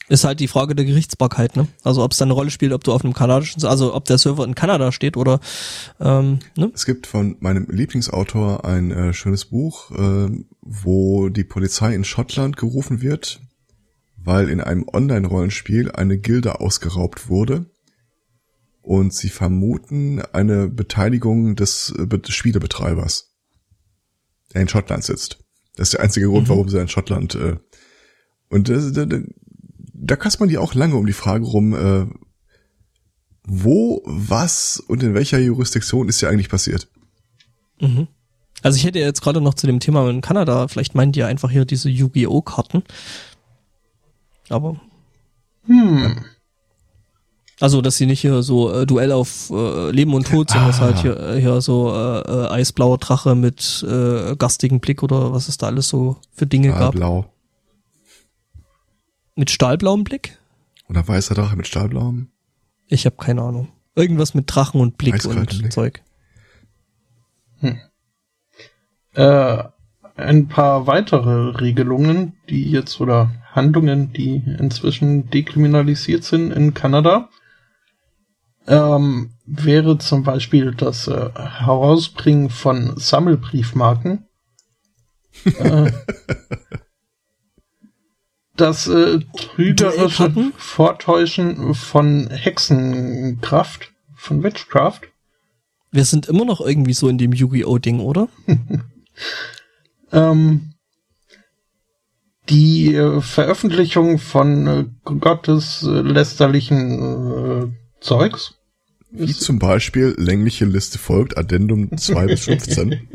ist 0.09 0.25
halt 0.25 0.41
die 0.41 0.49
Frage 0.49 0.75
der 0.75 0.85
Gerichtsbarkeit, 0.85 1.57
ne? 1.57 1.67
Also 1.83 2.03
ob 2.05 2.13
es 2.13 2.19
da 2.19 2.25
eine 2.25 2.35
Rolle 2.35 2.51
spielt, 2.51 2.73
ob 2.73 2.85
du 2.85 2.93
auf 2.93 3.05
einem 3.05 3.15
kanadischen, 3.15 3.65
also 3.65 3.95
ob 3.95 4.05
der 4.05 4.19
Server 4.19 4.45
in 4.45 4.55
Kanada 4.55 4.93
steht 4.93 5.17
oder 5.17 5.41
ähm, 6.01 6.39
ne? 6.57 6.71
Es 6.75 6.87
gibt 6.87 7.07
von 7.07 7.37
meinem 7.41 7.67
Lieblingsautor 7.71 8.65
ein 8.65 8.91
äh, 8.91 9.13
schönes 9.13 9.47
Buch, 9.47 9.91
äh, 9.91 10.29
wo 10.61 11.29
die 11.29 11.45
Polizei 11.45 11.95
in 11.95 12.05
Schottland 12.05 12.57
gerufen 12.57 13.01
wird, 13.03 13.41
weil 14.17 14.49
in 14.49 14.61
einem 14.61 14.87
Online-Rollenspiel 14.89 15.91
eine 15.93 16.19
Gilde 16.19 16.61
ausgeraubt 16.61 17.29
wurde 17.29 17.67
und 18.83 19.13
sie 19.13 19.29
vermuten 19.29 20.23
eine 20.33 20.69
Beteiligung 20.69 21.57
des, 21.57 21.93
äh, 21.99 22.07
des 22.07 22.33
Spielebetreibers, 22.35 23.35
der 24.55 24.63
in 24.63 24.69
Schottland 24.69 25.03
sitzt. 25.03 25.39
Das 25.75 25.89
ist 25.89 25.95
der 25.95 26.01
einzige 26.03 26.29
Grund, 26.29 26.45
Mhm. 26.47 26.51
warum 26.53 26.69
sie 26.69 26.81
in 26.81 26.89
Schottland 26.89 27.35
äh, 27.35 27.57
und 28.49 28.69
das, 28.69 28.93
da, 28.93 29.05
da, 30.11 30.17
kasst 30.17 30.41
man 30.41 30.49
die 30.49 30.59
auch 30.59 30.75
lange 30.75 30.97
um 30.97 31.07
die 31.07 31.13
Frage 31.13 31.45
rum, 31.45 31.75
äh, 31.75 32.07
wo, 33.45 34.03
was 34.05 34.83
und 34.89 35.03
in 35.03 35.15
welcher 35.15 35.39
Jurisdiktion 35.39 36.09
ist 36.09 36.21
ja 36.21 36.29
eigentlich 36.29 36.49
passiert? 36.49 36.89
Mhm. 37.81 38.09
Also 38.63 38.77
ich 38.79 38.85
hätte 38.85 38.99
jetzt 38.99 39.21
gerade 39.23 39.41
noch 39.41 39.55
zu 39.55 39.67
dem 39.67 39.81
Thema 39.81 40.09
in 40.11 40.21
Kanada, 40.23 40.67
vielleicht 40.69 40.95
meint 40.95 41.17
ihr 41.17 41.27
einfach 41.27 41.51
hier 41.51 41.65
diese 41.65 41.89
Yu-Gi-Oh! 41.89 42.41
Karten. 42.43 42.83
Aber, 44.49 44.81
hm. 45.67 46.17
also, 47.61 47.81
dass 47.83 47.97
sie 47.97 48.07
nicht 48.07 48.21
hier 48.21 48.43
so 48.43 48.73
äh, 48.73 48.87
Duell 48.87 49.13
auf 49.13 49.51
äh, 49.51 49.91
Leben 49.91 50.15
und 50.15 50.27
Tod 50.29 50.51
sind, 50.51 50.63
das 50.67 50.79
Ah. 50.81 50.85
halt 50.87 50.99
hier, 51.01 51.19
äh, 51.19 51.41
hier 51.41 51.61
so 51.61 51.93
äh, 51.93 52.21
äh, 52.21 52.49
eisblauer 52.49 52.99
Drache 52.99 53.35
mit 53.35 53.85
äh, 53.89 54.37
gastigen 54.37 54.81
Blick 54.81 55.03
oder 55.03 55.33
was 55.33 55.49
es 55.49 55.59
da 55.59 55.67
alles 55.67 55.89
so 55.89 56.17
für 56.33 56.47
Dinge 56.47 56.75
Ah, 56.75 56.79
gab. 56.79 56.95
blau. 56.95 57.27
Mit 59.37 59.51
stahlblauem 59.51 60.03
Blick? 60.03 60.39
Oder 60.89 61.07
weißer 61.07 61.35
Drache 61.35 61.57
mit 61.57 61.67
stahlblauem. 61.67 62.29
Ich 62.87 63.05
habe 63.07 63.17
keine 63.17 63.43
Ahnung. 63.43 63.69
Irgendwas 63.95 64.35
mit 64.35 64.45
Drachen 64.53 64.81
und 64.81 64.99
Blick 64.99 65.15
Eiskaltem 65.15 65.41
und 65.41 65.59
Blick. 65.59 65.73
Zeug. 65.73 66.03
äh, 69.15 69.65
ein 70.17 70.49
paar 70.49 70.87
weitere 70.87 71.51
Regelungen, 71.51 72.35
die 72.49 72.71
jetzt 72.71 73.01
oder 73.01 73.31
Handlungen, 73.53 74.13
die 74.13 74.37
inzwischen 74.59 75.29
dekriminalisiert 75.31 76.25
sind 76.25 76.53
in 76.53 76.75
Kanada, 76.75 77.29
ähm, 78.67 79.35
wäre 79.45 79.99
zum 79.99 80.23
Beispiel 80.23 80.75
das 80.75 81.09
äh, 81.09 81.31
Herausbringen 81.35 82.51
von 82.51 82.97
Sammelbriefmarken. 82.97 84.27
äh, 85.45 85.93
das 88.57 88.87
äh, 88.89 89.21
trügerische? 89.37 90.33
Vortäuschen 90.57 91.75
von 91.75 92.29
Hexenkraft, 92.31 93.93
von 94.15 94.43
Witchcraft. 94.43 95.01
Wir 95.91 96.05
sind 96.05 96.27
immer 96.27 96.45
noch 96.45 96.61
irgendwie 96.61 96.93
so 96.93 97.09
in 97.09 97.19
dem 97.19 97.33
Yu-Gi-Oh! 97.33 97.79
Ding, 97.79 98.01
oder? 98.01 98.29
ähm, 100.13 100.73
die 102.49 102.95
äh, 102.95 103.21
Veröffentlichung 103.21 104.19
von 104.19 104.67
äh, 104.67 104.85
gotteslästerlichen 105.05 107.01
äh, 107.63 107.67
Zeugs. 108.01 108.55
Wie 109.11 109.33
zum 109.33 109.59
Beispiel 109.59 110.15
längliche 110.19 110.65
Liste 110.67 110.99
folgt, 110.99 111.39
Addendum 111.39 111.97
2 111.97 112.27
bis 112.27 112.45
15. 112.45 113.01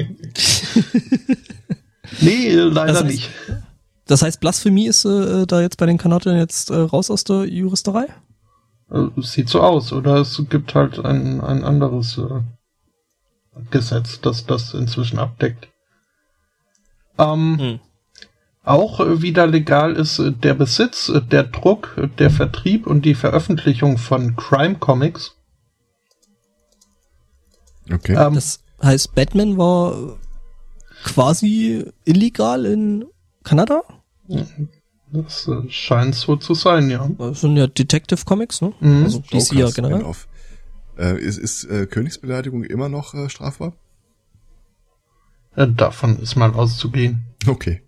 Nee, 2.20 2.48
äh, 2.50 2.56
leider 2.56 2.94
Das 2.94 3.04
heißt- 3.04 3.08
nicht. 3.08 3.30
Das 4.12 4.24
heißt, 4.24 4.42
Blasphemie 4.42 4.88
ist 4.88 5.06
äh, 5.06 5.48
da 5.48 5.62
jetzt 5.62 5.78
bei 5.78 5.86
den 5.86 5.98
Kanadiern 5.98 6.36
jetzt 6.36 6.70
äh, 6.70 6.76
raus 6.76 7.10
aus 7.10 7.24
der 7.24 7.46
Juristerei? 7.46 8.08
Äh, 8.92 9.08
sieht 9.22 9.48
so 9.48 9.62
aus. 9.62 9.94
Oder 9.94 10.18
es 10.18 10.44
gibt 10.50 10.76
halt 10.76 11.00
ein, 11.00 11.40
ein 11.40 11.64
anderes 11.64 12.18
äh, 12.18 12.42
Gesetz, 13.70 14.20
das 14.20 14.46
das 14.46 14.74
inzwischen 14.74 15.18
abdeckt. 15.18 15.70
Ähm, 17.18 17.58
Hm. 17.58 17.80
Auch 18.66 19.00
äh, 19.00 19.22
wieder 19.22 19.48
legal 19.48 19.96
ist 19.96 20.20
äh, 20.20 20.34
der 20.34 20.56
Besitz, 20.56 21.08
äh, 21.08 21.22
der 21.22 21.44
Druck, 21.44 21.96
äh, 21.96 22.10
der 22.10 22.32
Vertrieb 22.32 22.88
und 22.88 23.06
die 23.06 23.16
Veröffentlichung 23.16 23.98
von 23.98 24.36
Crime 24.36 24.76
Comics. 24.76 25.38
Okay. 27.90 28.18
Ähm, 28.18 28.36
Das 28.36 28.60
heißt, 28.84 29.16
Batman 29.16 29.58
war 29.58 30.18
quasi 31.06 31.86
illegal 32.04 32.66
in 32.66 33.06
Kanada? 33.46 33.84
Das 35.12 35.48
äh, 35.48 35.70
scheint 35.70 36.16
so 36.16 36.36
zu 36.36 36.54
sein, 36.54 36.90
ja. 36.90 37.10
Das 37.18 37.42
sind 37.42 37.58
ja 37.58 37.68
Detective 37.68 38.24
Comics, 38.26 38.62
ne? 38.62 38.74
Mhm. 38.80 39.04
Also 39.04 39.20
DC 39.20 39.54
ja 39.54 39.70
generell. 39.70 40.06
Äh, 40.98 41.20
ist 41.20 41.38
ist 41.38 41.64
äh, 41.66 41.86
Königsbeleidigung 41.86 42.64
immer 42.64 42.90
noch 42.90 43.14
äh, 43.14 43.30
strafbar? 43.30 43.74
Äh, 45.56 45.68
davon 45.68 46.20
ist 46.20 46.36
mal 46.36 46.54
auszugehen. 46.54 47.26
Okay. 47.48 47.82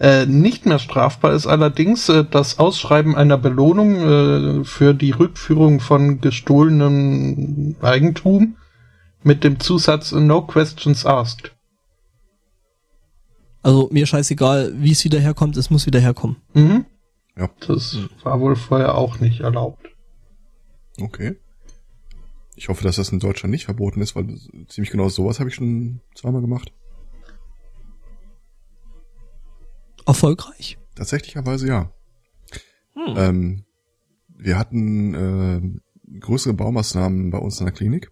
Äh, 0.00 0.26
nicht 0.26 0.66
mehr 0.66 0.80
strafbar 0.80 1.32
ist 1.32 1.46
allerdings 1.46 2.08
äh, 2.08 2.24
das 2.28 2.58
Ausschreiben 2.58 3.14
einer 3.14 3.38
Belohnung 3.38 4.60
äh, 4.60 4.64
für 4.64 4.94
die 4.94 5.12
Rückführung 5.12 5.78
von 5.78 6.20
gestohlenem 6.20 7.76
Eigentum 7.80 8.56
mit 9.22 9.44
dem 9.44 9.60
Zusatz 9.60 10.10
No 10.10 10.42
Questions 10.42 11.06
Asked. 11.06 11.54
Also 13.62 13.88
mir 13.92 14.06
scheißegal, 14.06 14.72
wie 14.76 14.92
es 14.92 15.04
wieder 15.04 15.20
herkommt, 15.20 15.56
es 15.56 15.70
muss 15.70 15.86
wieder 15.86 16.00
herkommen. 16.00 16.36
Mhm. 16.54 16.84
Ja. 17.36 17.48
Das 17.66 17.96
war 18.22 18.40
wohl 18.40 18.56
vorher 18.56 18.96
auch 18.96 19.20
nicht 19.20 19.40
erlaubt. 19.40 19.88
Okay. 21.00 21.36
Ich 22.54 22.68
hoffe, 22.68 22.84
dass 22.84 22.96
das 22.96 23.10
in 23.10 23.18
Deutschland 23.18 23.50
nicht 23.50 23.64
verboten 23.64 24.02
ist, 24.02 24.14
weil 24.14 24.38
ziemlich 24.68 24.90
genau 24.90 25.08
sowas 25.08 25.40
habe 25.40 25.48
ich 25.48 25.54
schon 25.54 26.00
zweimal 26.14 26.42
gemacht. 26.42 26.72
Erfolgreich. 30.06 30.78
Tatsächlicherweise 30.94 31.68
ja. 31.68 31.92
Hm. 32.94 33.14
Ähm, 33.16 33.64
wir 34.28 34.58
hatten 34.58 35.14
äh, 35.14 36.18
größere 36.20 36.52
Baumaßnahmen 36.52 37.30
bei 37.30 37.38
uns 37.38 37.60
in 37.60 37.66
der 37.66 37.74
Klinik. 37.74 38.11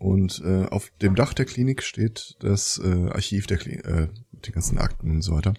Und 0.00 0.42
äh, 0.42 0.64
auf 0.64 0.90
dem 1.02 1.14
Dach 1.14 1.34
der 1.34 1.44
Klinik 1.44 1.82
steht 1.82 2.36
das 2.40 2.80
äh, 2.82 3.10
Archiv 3.10 3.46
der 3.46 3.58
Klinik, 3.58 3.84
äh, 3.84 4.08
den 4.32 4.54
ganzen 4.54 4.78
Akten 4.78 5.10
und 5.10 5.22
so 5.22 5.34
weiter. 5.34 5.52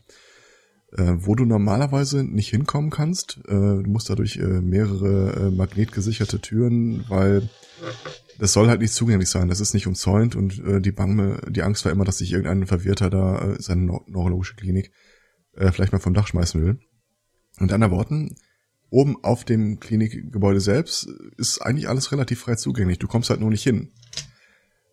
Äh, 0.98 1.14
wo 1.18 1.36
du 1.36 1.46
normalerweise 1.46 2.24
nicht 2.24 2.50
hinkommen 2.50 2.90
kannst. 2.90 3.38
Äh, 3.46 3.52
du 3.52 3.86
musst 3.86 4.10
dadurch 4.10 4.38
äh, 4.38 4.62
mehrere 4.62 5.36
äh, 5.36 5.52
magnetgesicherte 5.52 6.42
Türen, 6.42 7.06
weil 7.08 7.50
das 8.40 8.54
soll 8.54 8.68
halt 8.68 8.82
nicht 8.82 8.94
zugänglich 8.94 9.30
sein. 9.30 9.48
Das 9.48 9.60
ist 9.60 9.76
nicht 9.76 9.86
umzäunt 9.86 10.36
und 10.36 10.58
äh, 10.66 10.82
die 10.82 10.92
Bange, 10.92 11.40
die 11.48 11.62
Angst 11.62 11.86
war 11.86 11.92
immer, 11.92 12.04
dass 12.04 12.18
sich 12.18 12.34
irgendein 12.34 12.66
Verwirrter 12.66 13.12
da 13.12 13.54
äh, 13.54 13.62
seine 13.62 13.84
neu- 13.84 14.02
neurologische 14.08 14.56
Klinik 14.56 14.92
äh, 15.54 15.72
vielleicht 15.72 15.94
mal 15.94 16.00
vom 16.00 16.16
Dach 16.16 16.26
schmeißen 16.26 16.60
will. 16.60 16.80
Und 17.60 17.72
anderen 17.72 17.94
Worten, 17.94 18.36
oben 18.90 19.24
auf 19.24 19.46
dem 19.46 19.80
Klinikgebäude 19.80 20.60
selbst 20.60 21.08
ist 21.38 21.62
eigentlich 21.62 21.88
alles 21.88 22.12
relativ 22.12 22.40
frei 22.40 22.56
zugänglich. 22.56 22.98
Du 22.98 23.08
kommst 23.08 23.30
halt 23.30 23.40
nur 23.40 23.52
nicht 23.52 23.64
hin. 23.64 23.92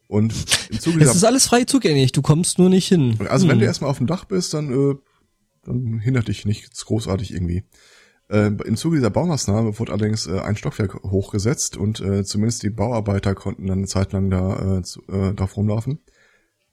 Und 0.08 0.34
im 0.70 0.80
Zuge 0.80 1.04
Es 1.04 1.14
ist 1.14 1.24
alles 1.24 1.46
frei 1.46 1.64
zugänglich, 1.64 2.12
du 2.12 2.22
kommst 2.22 2.58
nur 2.58 2.70
nicht 2.70 2.88
hin. 2.88 3.16
also 3.28 3.46
wenn 3.46 3.54
Hm. 3.56 3.60
du 3.60 3.66
erstmal 3.66 3.90
auf 3.90 3.98
dem 3.98 4.06
Dach 4.06 4.24
bist, 4.24 4.54
dann, 4.54 4.72
äh, 4.72 4.94
dann 5.64 6.00
hindert 6.00 6.28
dich 6.28 6.44
nichts 6.46 6.84
großartig 6.86 7.32
irgendwie. 7.32 7.64
Äh, 8.30 8.46
Im 8.64 8.76
Zuge 8.76 8.96
dieser 8.96 9.10
Baumaßnahme 9.10 9.78
wurde 9.78 9.92
allerdings 9.92 10.26
äh, 10.26 10.40
ein 10.40 10.56
Stockwerk 10.56 11.02
hochgesetzt 11.04 11.76
und 11.76 12.00
äh, 12.00 12.24
zumindest 12.24 12.62
die 12.62 12.70
Bauarbeiter 12.70 13.34
konnten 13.34 13.66
dann 13.66 13.78
eine 13.78 13.86
Zeit 13.86 14.12
lang 14.12 14.30
da 14.30 14.78
äh, 14.78 14.82
zu, 14.82 15.02
äh, 15.08 15.34
drauf 15.34 15.56
rumlaufen. 15.56 16.00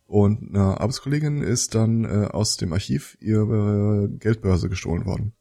Und 0.08 0.50
eine 0.56 0.80
Arbeitskollegin 0.80 1.42
ist 1.42 1.74
dann 1.76 2.06
äh, 2.06 2.28
aus 2.28 2.58
dem 2.58 2.74
Archiv 2.74 3.18
ihre 3.22 4.10
Geldbörse 4.20 4.70
gestohlen 4.70 5.06
worden. 5.06 5.34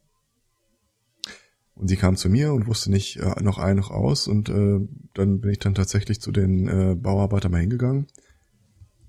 Und 1.75 1.89
sie 1.89 1.97
kam 1.97 2.17
zu 2.17 2.29
mir 2.29 2.53
und 2.53 2.67
wusste 2.67 2.91
nicht 2.91 3.17
äh, 3.17 3.43
noch 3.43 3.59
ein 3.59 3.77
noch 3.77 3.91
aus 3.91 4.29
und 4.29 4.49
äh, 4.49 4.81
dann 5.15 5.41
bin 5.41 5.51
ich 5.51 5.59
dann 5.59 5.75
tatsächlich 5.75 6.21
zu 6.21 6.31
den 6.31 6.69
äh, 6.69 6.95
Bauarbeitern 6.95 7.51
mal 7.51 7.61
hingegangen 7.61 8.07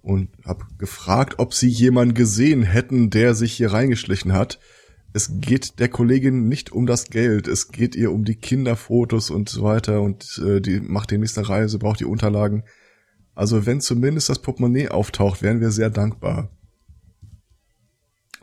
und 0.02 0.30
habe 0.46 0.66
gefragt, 0.78 1.36
ob 1.38 1.54
sie 1.54 1.68
jemanden 1.68 2.14
gesehen 2.14 2.64
hätten, 2.64 3.10
der 3.10 3.34
sich 3.36 3.54
hier 3.54 3.74
reingeschlichen 3.74 4.34
hat. 4.34 4.60
Es 5.14 5.40
geht 5.40 5.80
der 5.80 5.90
Kollegin 5.90 6.48
nicht 6.48 6.72
um 6.72 6.86
das 6.86 7.06
Geld, 7.10 7.48
es 7.48 7.70
geht 7.70 7.96
ihr 7.96 8.12
um 8.12 8.26
die 8.26 8.36
Kinderfotos 8.36 9.30
und 9.30 9.48
so 9.48 9.64
weiter 9.64 10.02
und 10.02 10.42
äh, 10.46 10.60
die 10.60 10.80
macht 10.80 11.12
die 11.12 11.18
nächste 11.18 11.48
Reise, 11.48 11.80
braucht 11.80 12.00
die 12.00 12.06
Unterlagen. 12.06 12.64
Also 13.36 13.66
wenn 13.66 13.80
zumindest 13.80 14.30
das 14.30 14.42
Portemonnaie 14.42 14.90
auftaucht, 14.90 15.42
wären 15.42 15.60
wir 15.60 15.72
sehr 15.72 15.90
dankbar. 15.90 16.50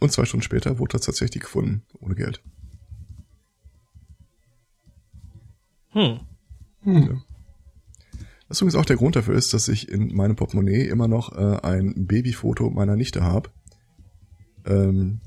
Und 0.00 0.12
zwei 0.12 0.24
Stunden 0.24 0.42
später 0.42 0.78
wurde 0.78 0.92
das 0.92 1.02
tatsächlich 1.02 1.42
gefunden, 1.42 1.82
ohne 2.00 2.14
Geld. 2.14 2.42
Hm. 5.92 6.20
Hm. 6.82 7.22
Was 8.48 8.60
übrigens 8.60 8.74
auch 8.76 8.84
der 8.84 8.96
Grund 8.96 9.16
dafür 9.16 9.34
ist, 9.34 9.54
dass 9.54 9.68
ich 9.68 9.88
in 9.88 10.14
meinem 10.14 10.36
Portemonnaie 10.36 10.86
immer 10.88 11.08
noch 11.08 11.32
äh, 11.32 11.58
ein 11.62 12.06
Babyfoto 12.06 12.68
meiner 12.70 12.96
Nichte 12.96 13.22
habe. 13.22 13.50
Ähm, 14.66 15.20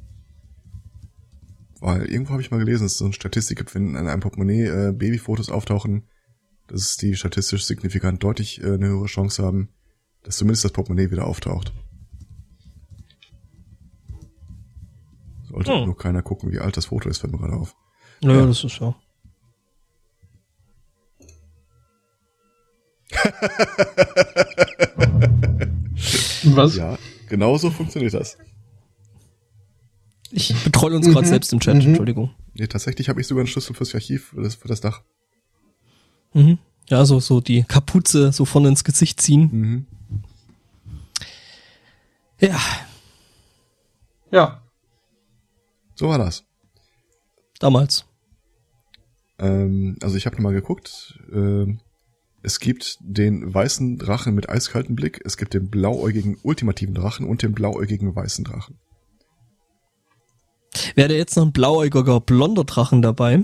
weil 1.80 2.06
irgendwo 2.06 2.32
habe 2.34 2.42
ich 2.42 2.52
mal 2.52 2.60
gelesen, 2.60 2.84
dass 2.84 2.94
es 2.94 2.98
so 3.00 3.06
eine 3.06 3.14
Statistik 3.14 3.58
gibt, 3.58 3.74
wenn 3.76 3.96
in 3.96 4.08
einem 4.08 4.22
Portemonnaie 4.22 4.66
äh, 4.66 4.92
Babyfotos 4.92 5.50
auftauchen, 5.50 6.08
dass 6.68 6.98
die 6.98 7.16
statistisch 7.16 7.66
signifikant 7.66 8.24
deutlich 8.24 8.62
äh, 8.62 8.74
eine 8.74 8.88
höhere 8.88 9.06
Chance 9.06 9.44
haben, 9.44 9.70
dass 10.24 10.38
zumindest 10.38 10.64
das 10.66 10.72
Portemonnaie 10.72 11.12
wieder 11.12 11.26
auftaucht. 11.28 11.74
Sollte 15.50 15.74
Hm. 15.74 15.86
nur 15.86 15.98
keiner 15.98 16.22
gucken, 16.22 16.52
wie 16.52 16.60
alt 16.60 16.76
das 16.78 16.86
Foto 16.86 17.10
ist, 17.10 17.20
fällt 17.20 17.34
mir 17.34 17.40
gerade 17.40 17.54
auf. 17.56 17.76
Naja, 18.22 18.42
Ja. 18.42 18.46
das 18.48 18.64
ist 18.64 18.80
ja. 18.80 18.96
Was? 26.44 26.76
Ja, 26.76 26.98
genau 27.30 27.58
so 27.58 27.70
funktioniert 27.72 28.14
das. 28.14 28.38
Ich 30.32 30.54
betreue 30.64 30.96
uns 30.96 31.06
gerade 31.08 31.26
Mhm. 31.26 31.30
selbst 31.30 31.54
im 31.54 31.60
Chat, 31.60 31.76
Mhm. 31.76 31.82
Entschuldigung. 31.90 32.32
Nee, 32.54 32.68
tatsächlich 32.68 33.10
habe 33.10 33.22
ich 33.22 33.28
sogar 33.28 33.42
einen 33.42 33.48
Schlüssel 33.48 33.74
fürs 33.76 33.94
Archiv, 33.96 34.30
für 34.30 34.42
das, 34.42 34.56
für 34.56 34.68
das 34.68 34.82
Dach. 34.82 35.02
Mhm. 36.34 36.58
Ja, 36.90 37.06
so, 37.06 37.20
so 37.20 37.42
die 37.42 37.64
Kapuze 37.64 38.32
so 38.32 38.46
vorne 38.46 38.68
ins 38.70 38.84
Gesicht 38.84 39.22
ziehen. 39.22 39.50
Mhm. 39.52 39.86
Ja, 42.40 42.60
Ja. 44.32 44.62
So 45.96 46.10
war 46.10 46.18
das. 46.18 46.44
damals. 47.60 48.06
Ähm, 49.40 49.96
also 50.02 50.18
ich 50.18 50.26
habe 50.26 50.42
mal 50.42 50.54
geguckt. 50.54 51.18
Ähm, 51.32 51.80
es 52.46 52.60
gibt 52.60 53.00
den 53.02 53.52
weißen 53.54 53.98
Drachen 53.98 54.36
mit 54.36 54.50
eiskaltem 54.50 54.96
Blick, 54.96 55.20
es 55.26 55.36
gibt 55.36 55.56
den 55.56 55.70
blauäugigen 55.70 56.38
ultimativen 56.44 56.94
Drachen 56.94 57.28
und 57.28 57.42
den 57.42 57.54
blauäugigen 57.54 58.16
weißen 58.16 58.46
Drachen. 58.46 58.78
Wäre 60.94 61.10
da 61.10 61.16
jetzt 61.16 61.36
noch 61.36 61.46
ein 61.46 61.52
blauäugiger 61.52 62.20
blonder 62.20 62.64
Drachen 62.64 63.02
dabei? 63.02 63.44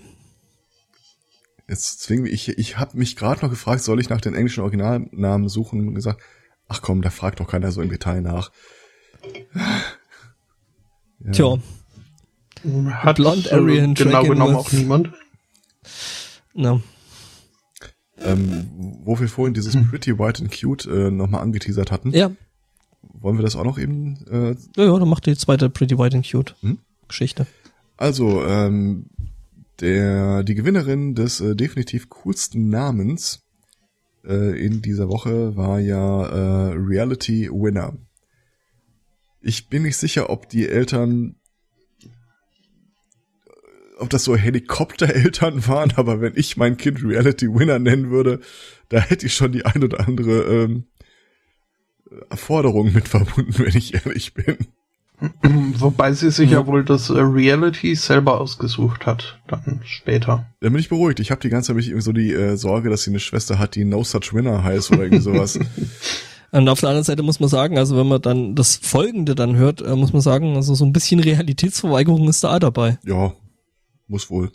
Jetzt 1.67 2.01
zwingen 2.01 2.25
wir, 2.25 2.31
ich, 2.31 2.49
ich 2.49 2.77
habe 2.77 2.95
mich 2.97 3.15
gerade 3.15 3.41
noch 3.41 3.49
gefragt, 3.49 3.81
soll 3.81 3.99
ich 3.99 4.09
nach 4.09 4.21
den 4.21 4.35
englischen 4.35 4.61
Originalnamen 4.61 5.49
suchen 5.49 5.87
und 5.87 5.95
gesagt, 5.95 6.21
ach 6.67 6.83
komm, 6.83 7.01
da 7.01 7.09
fragt 7.09 7.39
doch 7.39 7.47
keiner 7.47 7.71
so 7.71 7.81
im 7.81 7.89
Detail 7.89 8.21
nach. 8.21 8.51
Ja. 11.23 11.31
Tja, 11.31 11.57
Hat 12.91 13.15
Blond 13.15 13.47
äh, 13.47 13.55
Aryan 13.55 13.95
genau 13.95 14.23
genommen 14.23 14.55
auch 14.55 14.71
niemand. 14.71 15.11
na. 16.53 16.81
Ähm, 18.23 18.67
wo 19.03 19.19
wir 19.19 19.27
vorhin 19.27 19.53
dieses 19.53 19.75
Pretty 19.89 20.17
White 20.19 20.43
and 20.43 20.51
Cute 20.51 20.85
äh, 20.85 21.09
nochmal 21.11 21.41
angeteasert 21.41 21.91
hatten, 21.91 22.11
Ja, 22.11 22.31
wollen 23.01 23.37
wir 23.37 23.43
das 23.43 23.55
auch 23.55 23.63
noch 23.63 23.79
eben 23.79 24.17
äh, 24.29 24.55
ja, 24.77 24.85
ja, 24.91 24.99
dann 24.99 25.09
macht 25.09 25.25
die 25.25 25.35
zweite 25.35 25.69
Pretty 25.69 25.97
White 25.97 26.15
and 26.17 26.29
Cute 26.29 26.55
Hm? 26.61 26.79
Geschichte. 27.07 27.47
Also, 27.97 28.43
ähm, 28.45 29.07
der, 29.79 30.43
die 30.43 30.55
Gewinnerin 30.55 31.15
des 31.15 31.41
äh, 31.41 31.55
definitiv 31.55 32.09
coolsten 32.09 32.69
Namens 32.69 33.43
äh, 34.23 34.63
in 34.63 34.81
dieser 34.81 35.09
Woche 35.09 35.55
war 35.55 35.79
ja 35.79 36.25
äh, 36.25 36.73
Reality 36.75 37.49
Winner. 37.51 37.97
Ich 39.41 39.69
bin 39.69 39.83
nicht 39.83 39.97
sicher, 39.97 40.29
ob 40.29 40.47
die 40.49 40.67
Eltern, 40.69 41.35
ob 44.01 44.09
das 44.09 44.23
so 44.23 44.35
Helikoptereltern 44.35 45.67
waren, 45.67 45.91
aber 45.95 46.21
wenn 46.21 46.33
ich 46.35 46.57
mein 46.57 46.77
Kind 46.77 47.03
Reality 47.03 47.47
Winner 47.53 47.79
nennen 47.79 48.09
würde, 48.11 48.39
da 48.89 48.99
hätte 48.99 49.25
ich 49.25 49.33
schon 49.33 49.51
die 49.51 49.65
ein 49.65 49.83
oder 49.83 50.07
andere 50.07 50.41
ähm, 50.43 50.85
Forderung 52.33 52.91
mit 52.93 53.07
verbunden, 53.07 53.53
wenn 53.57 53.75
ich 53.75 53.93
ehrlich 53.93 54.33
bin. 54.33 54.57
Wobei 55.77 56.13
sie 56.13 56.31
sich 56.31 56.49
Ja. 56.49 56.61
ja 56.61 56.67
wohl 56.67 56.83
das 56.83 57.11
äh, 57.11 57.19
Reality 57.19 57.95
selber 57.95 58.41
ausgesucht 58.41 59.05
hat, 59.05 59.39
dann 59.47 59.81
später. 59.85 60.47
Da 60.61 60.69
bin 60.69 60.79
ich 60.79 60.89
beruhigt. 60.89 61.19
Ich 61.19 61.29
habe 61.29 61.39
die 61.41 61.49
ganze 61.49 61.67
Zeit 61.67 61.75
mich 61.75 61.87
irgendwie 61.89 62.03
so 62.03 62.11
die 62.11 62.33
äh, 62.33 62.57
Sorge, 62.57 62.89
dass 62.89 63.03
sie 63.03 63.11
eine 63.11 63.19
Schwester 63.19 63.59
hat, 63.59 63.75
die 63.75 63.85
No 63.85 64.03
Such 64.03 64.33
Winner 64.33 64.63
heißt 64.63 64.91
oder 64.91 65.03
irgendwie 65.03 65.21
sowas. 65.21 65.59
Und 66.53 66.67
auf 66.67 66.79
der 66.81 66.89
anderen 66.89 67.05
Seite 67.05 67.23
muss 67.23 67.39
man 67.39 67.47
sagen, 67.49 67.77
also 67.77 67.95
wenn 67.95 68.07
man 68.07 68.21
dann 68.21 68.55
das 68.55 68.75
Folgende 68.75 69.35
dann 69.35 69.55
hört, 69.55 69.81
äh, 69.81 69.95
muss 69.95 70.11
man 70.11 70.21
sagen, 70.23 70.55
also 70.55 70.73
so 70.73 70.83
ein 70.85 70.91
bisschen 70.91 71.19
Realitätsverweigerung 71.21 72.27
ist 72.27 72.43
da 72.43 72.59
dabei. 72.59 72.97
ja, 73.05 73.31
muss 74.11 74.29
wohl. 74.29 74.51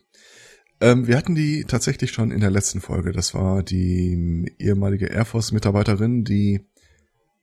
Ähm, 0.80 1.06
wir 1.06 1.16
hatten 1.16 1.34
die 1.34 1.64
tatsächlich 1.64 2.12
schon 2.12 2.30
in 2.30 2.40
der 2.40 2.50
letzten 2.50 2.80
Folge. 2.80 3.12
Das 3.12 3.34
war 3.34 3.62
die 3.62 4.54
ehemalige 4.58 5.06
Air 5.06 5.24
Force-Mitarbeiterin, 5.24 6.24
die 6.24 6.66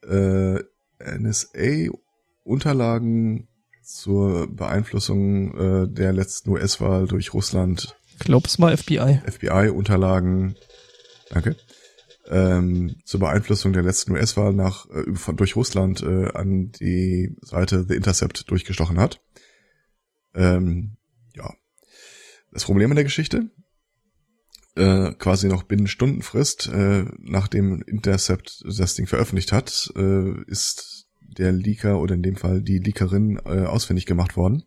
äh, 0.08 0.60
NSA-Unterlagen 1.00 3.48
zur 3.82 4.56
Beeinflussung 4.56 5.58
äh, 5.58 5.88
der 5.90 6.14
letzten 6.14 6.52
US-Wahl 6.52 7.08
durch 7.08 7.34
Russland 7.34 7.98
Glaub's 8.20 8.60
mal 8.60 8.78
FBI. 8.78 9.22
FBI-Unterlagen, 9.26 10.56
danke, 11.30 11.56
ähm, 12.30 12.96
zur 13.04 13.20
Beeinflussung 13.20 13.74
der 13.74 13.84
letzten 13.84 14.14
US-Wahl 14.14 14.54
nach 14.54 14.88
äh, 14.92 15.16
von, 15.16 15.36
durch 15.36 15.56
Russland 15.56 16.04
äh, 16.04 16.30
an 16.34 16.72
die 16.72 17.36
Seite 17.42 17.86
The 17.88 17.96
Intercept 17.96 18.50
durchgestochen 18.50 19.00
hat. 19.00 19.20
Ähm. 20.36 20.98
Das 22.54 22.66
Problem 22.66 22.92
in 22.92 22.96
der 22.96 23.04
Geschichte, 23.04 23.50
äh, 24.76 25.12
quasi 25.14 25.48
noch 25.48 25.64
binnen 25.64 25.88
Stundenfrist, 25.88 26.68
äh, 26.68 27.06
nachdem 27.20 27.82
Intercept 27.82 28.64
das 28.66 28.94
Ding 28.94 29.08
veröffentlicht 29.08 29.52
hat, 29.52 29.92
äh, 29.96 30.40
ist 30.44 31.08
der 31.20 31.52
Leaker 31.52 32.00
oder 32.00 32.14
in 32.14 32.22
dem 32.22 32.36
Fall 32.36 32.62
die 32.62 32.78
Leakerin 32.78 33.40
äh, 33.46 33.66
ausfindig 33.66 34.06
gemacht 34.06 34.38
worden. 34.38 34.64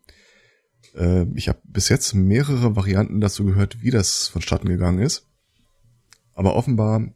Äh, 0.95 1.27
ich 1.35 1.47
habe 1.47 1.61
bis 1.63 1.87
jetzt 1.87 2.13
mehrere 2.13 2.75
Varianten 2.75 3.21
dazu 3.21 3.45
gehört, 3.45 3.81
wie 3.81 3.89
das 3.91 4.27
vonstatten 4.27 4.67
gegangen 4.67 4.99
ist. 4.99 5.25
Aber 6.33 6.55
offenbar 6.55 7.13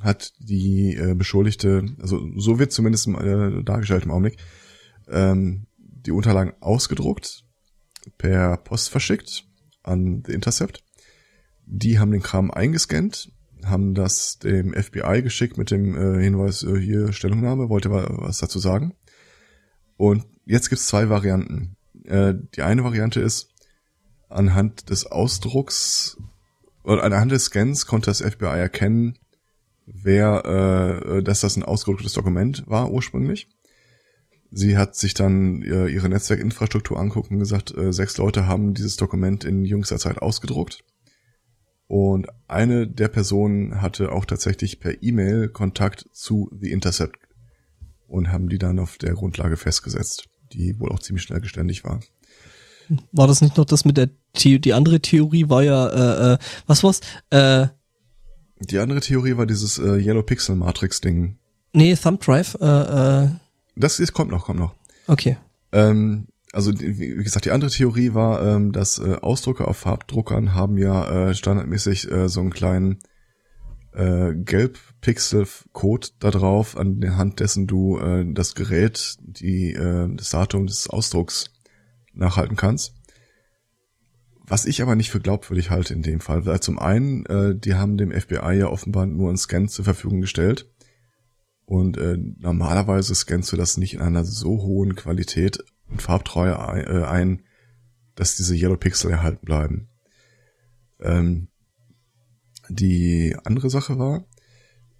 hat 0.00 0.32
die 0.40 0.96
äh, 0.96 1.14
Beschuldigte, 1.14 1.86
also 2.00 2.20
so 2.36 2.58
wird 2.58 2.72
zumindest 2.72 3.06
äh, 3.06 3.62
dargestellt 3.62 4.04
im 4.04 4.10
Augenblick, 4.10 4.38
ähm, 5.08 5.68
die 5.78 6.10
Unterlagen 6.10 6.52
ausgedruckt, 6.60 7.44
per 8.18 8.56
Post 8.56 8.90
verschickt 8.90 9.46
an 9.84 10.22
The 10.26 10.32
Intercept. 10.32 10.82
Die 11.66 11.98
haben 11.98 12.10
den 12.10 12.22
Kram 12.22 12.50
eingescannt, 12.50 13.30
haben 13.64 13.94
das 13.94 14.38
dem 14.38 14.74
FBI 14.74 15.22
geschickt 15.22 15.56
mit 15.56 15.70
dem 15.70 15.96
äh, 15.96 16.22
Hinweis, 16.22 16.62
äh, 16.62 16.78
hier 16.78 17.12
Stellungnahme, 17.12 17.68
wollte 17.68 17.90
wa- 17.90 18.06
was 18.10 18.38
dazu 18.38 18.58
sagen. 18.58 18.94
Und 19.96 20.26
jetzt 20.44 20.68
gibt's 20.68 20.86
zwei 20.86 21.08
Varianten. 21.08 21.76
Äh, 22.04 22.34
die 22.54 22.62
eine 22.62 22.84
Variante 22.84 23.20
ist, 23.20 23.48
anhand 24.28 24.90
des 24.90 25.06
Ausdrucks 25.06 26.18
oder 26.82 27.02
anhand 27.04 27.32
des 27.32 27.44
Scans 27.44 27.86
konnte 27.86 28.10
das 28.10 28.20
FBI 28.20 28.58
erkennen, 28.58 29.16
wer, 29.86 30.44
äh, 31.16 31.22
dass 31.22 31.40
das 31.40 31.56
ein 31.56 31.62
ausgedrucktes 31.62 32.12
Dokument 32.12 32.64
war 32.66 32.90
ursprünglich. 32.90 33.48
Sie 34.56 34.78
hat 34.78 34.94
sich 34.94 35.14
dann 35.14 35.62
äh, 35.62 35.88
ihre 35.88 36.08
Netzwerkinfrastruktur 36.08 36.98
angucken 36.98 37.34
und 37.34 37.40
gesagt, 37.40 37.76
äh, 37.76 37.92
sechs 37.92 38.16
Leute 38.18 38.46
haben 38.46 38.72
dieses 38.72 38.96
Dokument 38.96 39.44
in 39.44 39.64
jüngster 39.64 39.98
Zeit 39.98 40.22
ausgedruckt. 40.22 40.84
Und 41.88 42.28
eine 42.46 42.86
der 42.86 43.08
Personen 43.08 43.82
hatte 43.82 44.12
auch 44.12 44.24
tatsächlich 44.24 44.78
per 44.78 45.02
E-Mail 45.02 45.48
Kontakt 45.48 46.06
zu 46.12 46.50
The 46.60 46.70
Intercept 46.70 47.18
und 48.06 48.30
haben 48.30 48.48
die 48.48 48.58
dann 48.58 48.78
auf 48.78 48.96
der 48.96 49.14
Grundlage 49.14 49.56
festgesetzt, 49.56 50.28
die 50.52 50.78
wohl 50.78 50.92
auch 50.92 51.00
ziemlich 51.00 51.24
schnell 51.24 51.40
geständig 51.40 51.82
war. 51.82 52.00
War 53.12 53.26
das 53.26 53.40
nicht 53.40 53.56
noch 53.56 53.64
das 53.64 53.84
mit 53.84 53.96
der 53.96 54.10
The 54.36 54.60
die 54.60 54.72
andere 54.72 55.00
Theorie 55.00 55.48
war 55.48 55.62
ja, 55.62 55.88
äh, 55.88 56.34
äh, 56.34 56.38
was 56.66 56.84
war's? 56.84 57.00
Äh, 57.30 57.66
Die 58.60 58.78
andere 58.78 59.00
Theorie 59.00 59.36
war 59.36 59.46
dieses 59.46 59.78
äh, 59.78 59.96
Yellow 59.96 60.22
Pixel 60.22 60.54
Matrix 60.54 61.00
Ding. 61.00 61.38
nee, 61.72 61.94
Thumb 61.96 62.20
Drive, 62.20 62.56
äh, 62.60 62.66
äh, 62.66 63.28
Das 63.76 64.00
ist, 64.00 64.12
kommt 64.12 64.30
noch, 64.30 64.46
kommt 64.46 64.60
noch. 64.60 64.74
okay. 65.06 65.36
Ähm, 65.72 66.28
also 66.52 66.72
wie 66.78 67.14
gesagt, 67.16 67.46
die 67.46 67.50
andere 67.50 67.70
Theorie 67.70 68.14
war, 68.14 68.46
ähm, 68.46 68.72
dass 68.72 68.98
äh, 68.98 69.16
Ausdrucker 69.20 69.66
auf 69.66 69.78
Farbdruckern 69.78 70.54
haben 70.54 70.78
ja 70.78 71.30
äh, 71.30 71.34
standardmäßig 71.34 72.10
äh, 72.10 72.28
so 72.28 72.40
einen 72.40 72.50
kleinen 72.50 73.00
äh, 73.92 74.34
Gelbpixel-Code 74.34 76.08
da 76.20 76.30
drauf, 76.30 76.76
anhand 76.76 77.40
dessen 77.40 77.66
du 77.66 77.98
äh, 77.98 78.24
das 78.32 78.54
Gerät, 78.54 79.16
die, 79.20 79.72
äh, 79.72 80.08
das 80.14 80.30
Datum 80.30 80.66
des 80.66 80.88
Ausdrucks 80.88 81.50
nachhalten 82.12 82.56
kannst. 82.56 82.94
Was 84.46 84.66
ich 84.66 84.82
aber 84.82 84.94
nicht 84.94 85.10
für 85.10 85.20
glaubwürdig 85.20 85.70
halte 85.70 85.94
in 85.94 86.02
dem 86.02 86.20
Fall, 86.20 86.44
weil 86.44 86.60
zum 86.60 86.78
einen, 86.78 87.24
äh, 87.26 87.56
die 87.56 87.74
haben 87.74 87.96
dem 87.96 88.12
FBI 88.12 88.58
ja 88.58 88.66
offenbar 88.66 89.06
nur 89.06 89.28
einen 89.28 89.38
Scan 89.38 89.68
zur 89.68 89.86
Verfügung 89.86 90.20
gestellt. 90.20 90.70
Und 91.66 91.96
äh, 91.96 92.16
normalerweise 92.18 93.14
scannst 93.14 93.52
du 93.52 93.56
das 93.56 93.76
nicht 93.76 93.94
in 93.94 94.00
einer 94.00 94.24
so 94.24 94.62
hohen 94.62 94.94
Qualität 94.94 95.64
und 95.88 96.02
Farbtreue 96.02 96.58
ein, 96.58 96.84
äh, 96.84 97.04
ein 97.04 97.42
dass 98.14 98.36
diese 98.36 98.54
Yellow 98.54 98.76
Pixel 98.76 99.10
erhalten 99.10 99.44
bleiben. 99.44 99.88
Ähm, 101.00 101.48
die 102.68 103.36
andere 103.44 103.70
Sache 103.70 103.98
war, 103.98 104.24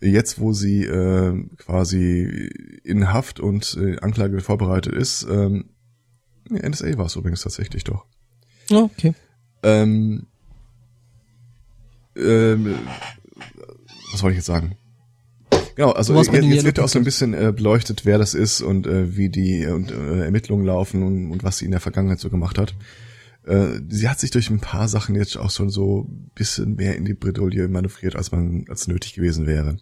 jetzt 0.01 0.39
wo 0.39 0.53
sie 0.53 0.85
äh, 0.85 1.49
quasi 1.57 2.51
in 2.83 3.13
Haft 3.13 3.41
und 3.41 3.77
äh, 3.81 3.99
Anklage 4.01 4.41
vorbereitet 4.41 4.95
ist, 4.95 5.27
ähm, 5.31 5.71
NSA 6.51 6.99
war 6.99 7.07
es 7.07 7.17
übrigens 7.17 7.43
tatsächlich 7.43 7.85
doch. 7.85 8.05
Okay. 8.71 9.15
Ähm, 9.63 10.27
ähm, 12.17 12.75
was 14.13 14.23
wollte 14.23 14.33
ich 14.33 14.39
jetzt 14.39 14.47
sagen? 14.47 14.77
Genau, 15.77 15.91
also 15.91 16.15
jetzt, 16.15 16.33
jetzt 16.33 16.65
wird 16.65 16.79
auch 16.81 16.89
so 16.89 16.99
ein 16.99 17.05
bisschen 17.05 17.35
äh, 17.35 17.53
beleuchtet, 17.55 18.05
wer 18.05 18.19
das 18.19 18.35
ist 18.35 18.61
und 18.61 18.87
äh, 18.87 19.17
wie 19.17 19.29
die 19.29 19.63
äh, 19.63 19.71
äh, 19.71 20.25
Ermittlungen 20.25 20.65
laufen 20.65 21.03
und, 21.03 21.31
und 21.33 21.43
was 21.43 21.59
sie 21.59 21.65
in 21.65 21.73
der 21.73 21.81
Vergangenheit 21.81 22.21
so 22.21 22.31
gemacht 22.31 22.59
hat. 22.59 22.75
Äh, 23.45 23.81
sie 23.89 24.09
hat 24.09 24.21
sich 24.21 24.31
durch 24.31 24.51
ein 24.51 24.61
paar 24.61 24.89
Sachen 24.89 25.15
jetzt 25.17 25.37
auch 25.37 25.51
schon 25.51 25.71
so 25.71 26.09
ein 26.09 26.31
bisschen 26.35 26.77
mehr 26.77 26.97
in 26.97 27.05
die 27.05 27.15
Bredouille 27.15 27.69
manövriert, 27.69 28.17
als 28.17 28.31
man 28.31 28.65
als 28.69 28.87
nötig 28.87 29.15
gewesen 29.15 29.47
wäre. 29.47 29.77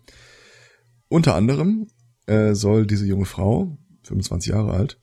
Unter 1.09 1.35
anderem 1.35 1.89
äh, 2.27 2.55
soll 2.55 2.87
diese 2.87 3.07
junge 3.07 3.27
Frau, 3.27 3.77
25 4.05 4.53
Jahre 4.53 4.73
alt, 4.73 4.99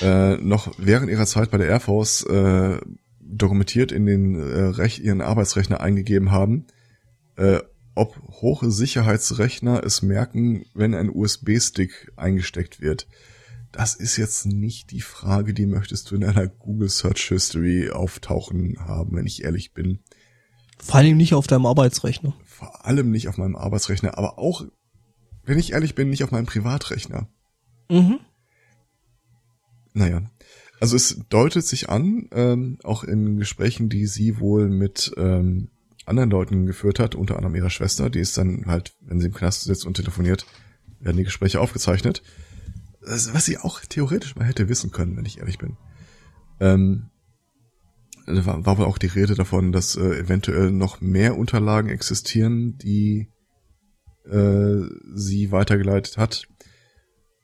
äh, 0.00 0.36
noch 0.36 0.72
während 0.78 1.10
ihrer 1.10 1.26
Zeit 1.26 1.50
bei 1.50 1.58
der 1.58 1.66
Air 1.66 1.80
Force 1.80 2.24
äh, 2.24 2.78
dokumentiert 3.20 3.90
in 3.92 4.06
den 4.06 4.36
äh, 4.36 4.62
Rech 4.66 5.02
ihren 5.02 5.20
Arbeitsrechner 5.20 5.80
eingegeben 5.80 6.30
haben, 6.30 6.66
äh, 7.36 7.58
ob 7.94 8.16
hohe 8.40 8.70
Sicherheitsrechner 8.70 9.82
es 9.84 10.02
merken, 10.02 10.64
wenn 10.74 10.94
ein 10.94 11.10
USB-Stick 11.10 12.12
eingesteckt 12.16 12.80
wird. 12.80 13.06
Das 13.70 13.94
ist 13.94 14.16
jetzt 14.16 14.46
nicht 14.46 14.90
die 14.90 15.00
Frage, 15.00 15.54
die 15.54 15.66
möchtest 15.66 16.10
du 16.10 16.14
in 16.14 16.24
einer 16.24 16.46
Google 16.46 16.90
Search 16.90 17.28
History 17.28 17.90
auftauchen 17.90 18.76
haben, 18.80 19.16
wenn 19.16 19.26
ich 19.26 19.44
ehrlich 19.44 19.72
bin. 19.72 20.00
Vor 20.78 20.96
allem 20.96 21.16
nicht 21.16 21.34
auf 21.34 21.46
deinem 21.46 21.66
Arbeitsrechner. 21.66 22.34
Vor 22.44 22.84
allem 22.84 23.10
nicht 23.10 23.28
auf 23.28 23.38
meinem 23.38 23.56
Arbeitsrechner, 23.56 24.18
aber 24.18 24.38
auch, 24.38 24.66
wenn 25.44 25.58
ich 25.58 25.72
ehrlich 25.72 25.94
bin, 25.94 26.10
nicht 26.10 26.24
auf 26.24 26.32
meinem 26.32 26.46
Privatrechner. 26.46 27.28
Mhm. 27.88 28.20
Naja. 29.94 30.22
Also 30.80 30.96
es 30.96 31.20
deutet 31.28 31.64
sich 31.64 31.88
an, 31.88 32.28
ähm, 32.32 32.78
auch 32.82 33.04
in 33.04 33.38
Gesprächen, 33.38 33.88
die 33.88 34.06
sie 34.06 34.40
wohl 34.40 34.68
mit 34.68 35.12
ähm, 35.16 35.70
anderen 36.06 36.30
Leuten 36.30 36.66
geführt 36.66 36.98
hat, 36.98 37.14
unter 37.14 37.36
anderem 37.36 37.54
ihrer 37.54 37.70
Schwester, 37.70 38.10
die 38.10 38.20
ist 38.20 38.36
dann 38.36 38.64
halt, 38.66 38.94
wenn 39.00 39.20
sie 39.20 39.28
im 39.28 39.34
Knast 39.34 39.64
sitzt 39.64 39.86
und 39.86 39.94
telefoniert, 39.94 40.46
werden 41.00 41.16
die 41.16 41.24
Gespräche 41.24 41.60
aufgezeichnet. 41.60 42.22
Was 43.00 43.44
sie 43.44 43.58
auch 43.58 43.80
theoretisch 43.80 44.36
mal 44.36 44.44
hätte 44.44 44.68
wissen 44.68 44.92
können, 44.92 45.16
wenn 45.16 45.24
ich 45.24 45.38
ehrlich 45.38 45.58
bin. 45.58 45.76
Ähm, 46.60 47.10
war, 48.26 48.64
war 48.64 48.78
wohl 48.78 48.84
auch 48.84 48.98
die 48.98 49.08
Rede 49.08 49.34
davon, 49.34 49.72
dass 49.72 49.96
äh, 49.96 50.18
eventuell 50.18 50.70
noch 50.70 51.00
mehr 51.00 51.36
Unterlagen 51.36 51.88
existieren, 51.88 52.76
die 52.78 53.28
äh, 54.30 54.82
sie 55.14 55.50
weitergeleitet 55.50 56.18
hat 56.18 56.46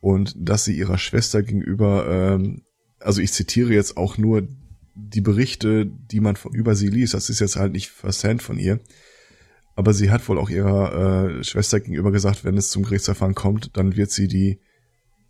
und 0.01 0.35
dass 0.37 0.65
sie 0.65 0.77
ihrer 0.77 0.99
Schwester 0.99 1.43
gegenüber, 1.43 2.07
ähm, 2.09 2.63
also 3.01 3.21
ich 3.21 3.33
zitiere 3.33 3.73
jetzt 3.73 3.97
auch 3.97 4.19
nur 4.19 4.47
die 5.01 5.21
Berichte, 5.21 5.87
die 5.87 6.21
man 6.21 6.37
über 6.53 6.75
sie 6.75 6.89
liest, 6.89 7.15
das 7.15 7.31
ist 7.31 7.41
jetzt 7.41 7.57
halt 7.57 7.73
nicht 7.73 7.91
versand 7.91 8.43
von 8.43 8.59
ihr, 8.59 8.81
aber 9.77 9.95
sie 9.95 10.11
hat 10.11 10.29
wohl 10.29 10.39
auch 10.39 10.51
ihrer 10.51 11.39
äh, 11.39 11.45
Schwester 11.45 11.79
gegenüber 11.79 12.11
gesagt, 12.11 12.45
wenn 12.45 12.57
es 12.57 12.71
zum 12.71 12.83
Gerichtsverfahren 12.83 13.37
kommt, 13.37 13.77
dann 13.77 13.97
wird 13.97 14.11
sie 14.11 14.27
die 14.27 14.61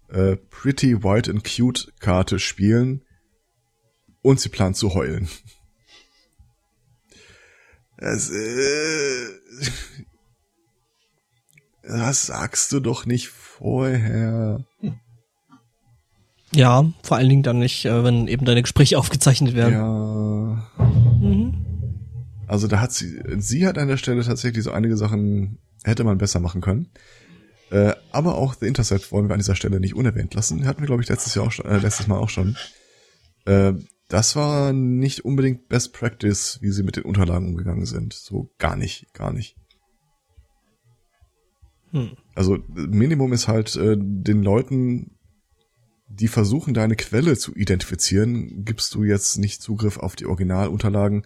äh, 0.08 0.36
Pretty 0.36 1.04
White 1.04 1.30
and 1.30 1.44
Cute 1.44 1.92
Karte 2.00 2.38
spielen 2.38 3.04
und 4.22 4.40
sie 4.40 4.48
plant 4.48 4.76
zu 4.76 4.94
heulen. 4.94 5.28
Das, 8.00 8.30
äh, 8.30 9.26
das 11.82 12.26
sagst 12.26 12.70
du 12.70 12.78
doch 12.78 13.06
nicht 13.06 13.26
vorher. 13.26 14.64
Ja, 16.54 16.90
vor 17.02 17.16
allen 17.16 17.28
Dingen 17.28 17.42
dann 17.42 17.58
nicht, 17.58 17.84
äh, 17.84 18.04
wenn 18.04 18.26
eben 18.26 18.44
deine 18.44 18.62
Gespräche 18.62 18.98
aufgezeichnet 18.98 19.54
werden. 19.54 19.74
Ja. 19.74 20.68
Mhm. 21.20 21.54
Also 22.46 22.66
da 22.66 22.80
hat 22.80 22.92
sie, 22.92 23.20
sie 23.36 23.66
hat 23.66 23.76
an 23.76 23.88
der 23.88 23.98
Stelle 23.98 24.24
tatsächlich 24.24 24.64
so 24.64 24.72
einige 24.72 24.96
Sachen 24.96 25.58
hätte 25.84 26.04
man 26.04 26.18
besser 26.18 26.40
machen 26.40 26.60
können. 26.60 26.88
Äh, 27.70 27.92
aber 28.10 28.36
auch 28.36 28.54
The 28.54 28.66
Intercept 28.66 29.12
wollen 29.12 29.28
wir 29.28 29.34
an 29.34 29.40
dieser 29.40 29.54
Stelle 29.54 29.80
nicht 29.80 29.94
unerwähnt 29.94 30.32
lassen. 30.34 30.66
Hatten 30.66 30.80
wir, 30.80 30.86
glaube 30.86 31.02
ich, 31.02 31.08
letztes 31.08 31.34
Jahr 31.34 31.46
auch 31.46 31.52
schon, 31.52 31.66
äh, 31.66 31.78
letztes 31.78 32.06
Mal 32.06 32.18
auch 32.18 32.30
schon. 32.30 32.56
Äh, 33.44 33.74
das 34.08 34.36
war 34.36 34.72
nicht 34.72 35.26
unbedingt 35.26 35.68
Best 35.68 35.92
Practice, 35.92 36.58
wie 36.62 36.70
sie 36.70 36.82
mit 36.82 36.96
den 36.96 37.04
Unterlagen 37.04 37.48
umgegangen 37.48 37.84
sind. 37.84 38.14
So 38.14 38.50
gar 38.56 38.74
nicht, 38.74 39.12
gar 39.12 39.32
nicht. 39.32 39.56
Hm. 41.90 42.12
Also 42.34 42.58
Minimum 42.68 43.32
ist 43.34 43.48
halt 43.48 43.76
äh, 43.76 43.96
den 43.98 44.42
Leuten, 44.42 45.17
die 46.08 46.28
versuchen, 46.28 46.74
deine 46.74 46.96
Quelle 46.96 47.36
zu 47.36 47.54
identifizieren, 47.54 48.64
gibst 48.64 48.94
du 48.94 49.04
jetzt 49.04 49.38
nicht 49.38 49.62
Zugriff 49.62 49.98
auf 49.98 50.16
die 50.16 50.26
Originalunterlagen, 50.26 51.24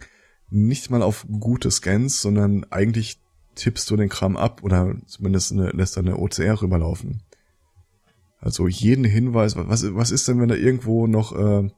nicht 0.51 0.91
mal 0.91 1.03
auf 1.03 1.27
gute 1.31 1.71
Scans, 1.71 2.21
sondern 2.21 2.65
eigentlich 2.71 3.21
tippst 3.55 3.91
du 3.91 3.97
den 3.97 4.09
Kram 4.09 4.37
ab 4.37 4.63
oder 4.63 4.97
zumindest 5.07 5.53
eine, 5.53 5.71
lässt 5.71 5.99
eine 5.99 6.19
OCR 6.19 6.61
rüberlaufen. 6.61 7.23
Also 8.39 8.67
jeden 8.67 9.05
Hinweis, 9.05 9.57
was, 9.57 9.95
was 9.95 10.11
ist 10.11 10.27
denn, 10.27 10.41
wenn 10.41 10.49
da 10.49 10.57
irgendwo 10.57 11.07
noch 11.07 11.33
äh, 11.33 11.71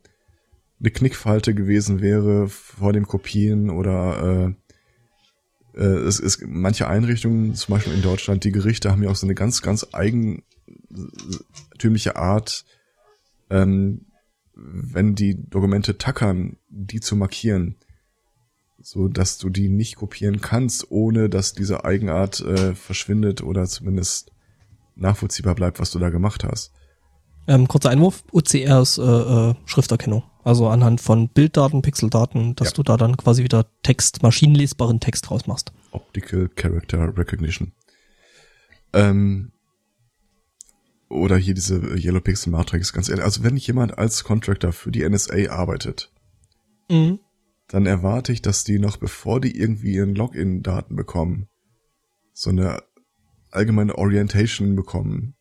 eine 0.81 0.91
Knickfalte 0.91 1.55
gewesen 1.55 2.01
wäre 2.01 2.49
vor 2.49 2.95
dem 2.95 3.07
Kopien 3.07 3.71
oder 3.71 4.55
äh, 5.75 5.79
äh, 5.79 6.07
es 6.07 6.21
ist 6.21 6.43
manche 6.47 6.89
Einrichtungen, 6.89 7.55
zum 7.55 7.75
Beispiel 7.75 7.93
in 7.93 8.01
Deutschland, 8.03 8.45
die 8.45 8.53
Gerichte 8.53 8.91
haben 8.91 9.03
ja 9.03 9.11
auch 9.11 9.17
so 9.17 9.27
eine 9.27 9.35
ganz, 9.35 9.61
ganz 9.63 9.89
eigentümliche 9.93 12.17
Art, 12.17 12.65
ähm, 13.51 14.07
wenn 14.55 15.15
die 15.15 15.49
Dokumente 15.49 15.99
tackern, 15.99 16.57
die 16.69 17.01
zu 17.01 17.17
markieren 17.17 17.77
so 18.85 19.09
dass 19.09 19.39
du 19.39 19.49
die 19.49 19.69
nicht 19.69 19.97
kopieren 19.97 20.41
kannst, 20.41 20.91
ohne 20.91 21.29
dass 21.29 21.55
diese 21.55 21.85
Eigenart 21.85 22.41
äh, 22.41 22.75
verschwindet 22.75 23.43
oder 23.43 23.67
zumindest 23.67 24.31
nachvollziehbar 24.95 25.55
bleibt, 25.55 25.81
was 25.81 25.91
du 25.91 25.99
da 25.99 26.11
gemacht 26.11 26.45
hast. 26.45 26.73
Ähm, 27.47 27.67
kurzer 27.67 27.91
Einwurf, 27.91 28.25
OCR 28.33 28.81
ist 28.83 28.99
äh, 28.99 29.03
äh, 29.03 29.55
Schrifterkennung. 29.65 30.23
Also 30.45 30.69
anhand 30.69 31.01
von 31.01 31.29
Bilddaten, 31.29 31.83
Pixeldaten, 31.83 32.55
dass 32.55 32.69
ja. 32.69 32.75
du 32.75 32.83
da 32.83 32.97
dann 32.97 33.17
quasi 33.17 33.43
wieder 33.43 33.67
Text, 33.83 34.23
maschinenlesbaren 34.23 35.01
Text 35.01 35.31
rausmachst. 35.31 35.73
Optical 35.91 36.49
Character 36.55 37.17
Recognition. 37.17 37.73
Ähm, 38.93 39.53
oder 41.15 41.37
hier 41.37 41.55
diese 41.55 41.81
Yellow 41.97 42.21
Pixel 42.21 42.51
Matrix, 42.51 42.93
ganz 42.93 43.09
ehrlich. 43.09 43.25
Also 43.25 43.43
wenn 43.43 43.57
jemand 43.57 43.99
als 43.99 44.25
Contractor 44.25 44.73
für 44.73 44.91
die 44.91 45.09
NSA 45.09 45.51
arbeitet, 45.51 46.13
mhm 46.91 47.19
dann 47.69 47.87
erwarte 47.87 48.33
ich, 48.33 48.43
dass 48.43 48.65
die 48.65 48.79
noch 48.79 48.97
bevor 48.99 49.41
die 49.41 49.57
irgendwie 49.57 49.95
ihren 49.95 50.15
Login-Daten 50.15 50.97
bekommen, 50.97 51.49
so 52.33 52.51
eine 52.51 52.83
allgemeine 53.51 53.97
Orientation 53.97 54.77
bekommen. 54.77 55.35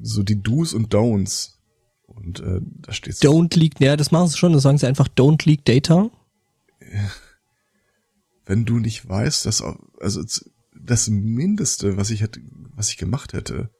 So 0.00 0.22
die 0.22 0.42
Do's 0.42 0.74
und 0.74 0.94
Don'ts. 0.94 1.54
Und 2.06 2.40
äh, 2.40 2.60
da 2.62 2.92
steht 2.92 3.14
Don't 3.16 3.58
leak, 3.58 3.80
ja, 3.80 3.96
das 3.96 4.10
machen 4.10 4.28
sie 4.28 4.38
schon, 4.38 4.52
das 4.52 4.62
sagen 4.62 4.78
sie 4.78 4.86
einfach 4.86 5.08
Don't 5.08 5.44
leak 5.46 5.64
data. 5.64 6.10
Wenn 8.46 8.64
du 8.64 8.78
nicht 8.78 9.06
weißt, 9.06 9.44
dass 9.44 9.62
also 10.00 10.22
das 10.74 11.08
Mindeste, 11.08 11.96
was 11.98 12.10
ich 12.10 12.22
hätte, 12.22 12.40
was 12.74 12.88
ich 12.88 12.96
gemacht 12.96 13.34
hätte, 13.34 13.70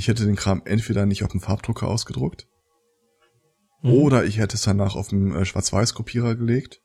ich 0.00 0.08
hätte 0.08 0.24
den 0.24 0.36
Kram 0.36 0.62
entweder 0.64 1.06
nicht 1.06 1.24
auf 1.24 1.30
dem 1.30 1.40
Farbdrucker 1.40 1.86
ausgedruckt, 1.86 2.48
mhm. 3.82 3.92
oder 3.92 4.24
ich 4.24 4.38
hätte 4.38 4.56
es 4.56 4.62
danach 4.62 4.96
auf 4.96 5.08
dem 5.08 5.34
äh, 5.34 5.44
Schwarz-Weiß-Kopierer 5.44 6.34
gelegt 6.34 6.82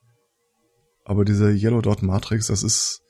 aber 1.05 1.23
dieser 1.23 1.51
Yellow 1.51 1.81
Dot 1.81 2.01
Matrix, 2.01 2.47
das 2.47 2.63
ist, 2.63 3.03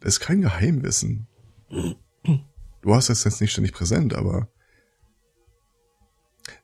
das 0.00 0.14
ist 0.14 0.20
kein 0.20 0.40
Geheimwissen. 0.40 1.28
Du 2.80 2.94
hast 2.94 3.10
das 3.10 3.24
jetzt 3.24 3.40
nicht 3.40 3.52
ständig 3.52 3.74
präsent, 3.74 4.14
aber 4.14 4.48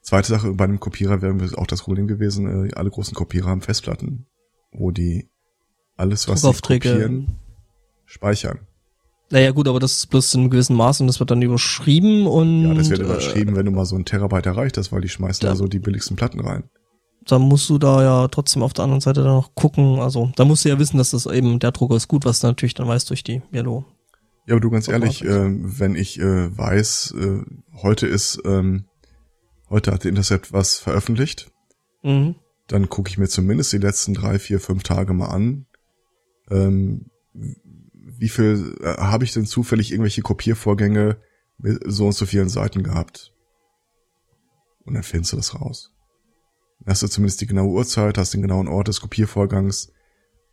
zweite 0.00 0.28
Sache, 0.28 0.54
bei 0.54 0.64
einem 0.64 0.80
Kopierer 0.80 1.20
wäre 1.20 1.58
auch 1.58 1.66
das 1.66 1.82
Problem 1.82 2.06
gewesen, 2.06 2.66
äh, 2.66 2.74
alle 2.74 2.90
großen 2.90 3.14
Kopierer 3.14 3.48
haben 3.48 3.60
Festplatten, 3.60 4.26
wo 4.72 4.90
die 4.90 5.28
alles, 5.96 6.28
was 6.28 6.40
sie 6.40 6.52
kopieren, 6.54 7.38
speichern. 8.06 8.66
Naja 9.32 9.50
gut, 9.50 9.66
aber 9.66 9.80
das 9.80 9.96
ist 9.96 10.06
bloß 10.10 10.34
in 10.34 10.40
einem 10.42 10.50
gewissen 10.50 10.76
Maß 10.76 11.00
und 11.00 11.06
das 11.08 11.18
wird 11.18 11.30
dann 11.30 11.40
überschrieben 11.42 12.26
und. 12.26 12.64
Ja, 12.64 12.74
das 12.74 12.90
wird 12.90 13.00
äh, 13.00 13.04
überschrieben, 13.04 13.56
wenn 13.56 13.64
du 13.66 13.72
mal 13.72 13.86
so 13.86 13.96
ein 13.96 14.04
Terabyte 14.04 14.46
erreicht 14.46 14.76
hast, 14.76 14.92
weil 14.92 15.00
die 15.00 15.08
schmeißen 15.08 15.46
da 15.46 15.56
so 15.56 15.66
die 15.66 15.78
billigsten 15.78 16.16
Platten 16.16 16.40
rein. 16.40 16.64
dann 17.26 17.42
musst 17.42 17.68
du 17.70 17.78
da 17.78 18.02
ja 18.02 18.28
trotzdem 18.28 18.62
auf 18.62 18.72
der 18.74 18.84
anderen 18.84 19.00
Seite 19.00 19.22
dann 19.22 19.32
noch 19.34 19.54
gucken. 19.54 20.00
Also 20.00 20.30
da 20.36 20.44
musst 20.44 20.64
du 20.64 20.68
ja 20.68 20.78
wissen, 20.78 20.98
dass 20.98 21.10
das 21.12 21.26
eben 21.26 21.58
der 21.60 21.72
Drucker 21.72 21.96
ist 21.96 22.08
gut, 22.08 22.24
was 22.24 22.40
du 22.40 22.46
natürlich 22.48 22.74
dann 22.74 22.88
weißt 22.88 23.08
durch 23.10 23.24
die 23.24 23.40
Yellow. 23.54 23.84
Ja, 24.46 24.54
aber 24.54 24.60
du 24.60 24.70
ganz 24.70 24.88
ehrlich, 24.88 25.24
äh, 25.24 25.28
wenn 25.48 25.94
ich 25.94 26.18
äh, 26.18 26.56
weiß, 26.58 27.14
äh, 27.18 27.40
heute 27.80 28.08
ist, 28.08 28.40
ähm, 28.44 28.86
heute 29.70 29.92
hat 29.92 30.02
der 30.04 30.10
Intercept 30.10 30.52
was 30.52 30.76
veröffentlicht, 30.78 31.50
Mhm. 32.02 32.34
dann 32.66 32.88
gucke 32.88 33.08
ich 33.08 33.16
mir 33.18 33.28
zumindest 33.28 33.72
die 33.72 33.78
letzten 33.78 34.12
drei, 34.14 34.38
vier, 34.40 34.58
fünf 34.60 34.82
Tage 34.82 35.12
mal 35.14 35.28
an. 35.28 35.66
Ähm, 36.50 37.06
wie 38.22 38.28
viel 38.28 38.78
äh, 38.82 38.98
habe 38.98 39.24
ich 39.24 39.32
denn 39.32 39.46
zufällig 39.46 39.90
irgendwelche 39.90 40.22
Kopiervorgänge 40.22 41.20
mit 41.58 41.82
so 41.84 42.06
und 42.06 42.12
so 42.12 42.24
vielen 42.24 42.48
Seiten 42.48 42.84
gehabt? 42.84 43.34
Und 44.84 44.94
dann 44.94 45.02
findest 45.02 45.32
du 45.32 45.38
das 45.38 45.56
raus. 45.56 45.92
Dann 46.78 46.92
hast 46.92 47.02
du 47.02 47.08
zumindest 47.08 47.40
die 47.40 47.48
genaue 47.48 47.70
Uhrzeit, 47.70 48.16
hast 48.18 48.32
den 48.32 48.42
genauen 48.42 48.68
Ort 48.68 48.86
des 48.86 49.00
Kopiervorgangs 49.00 49.92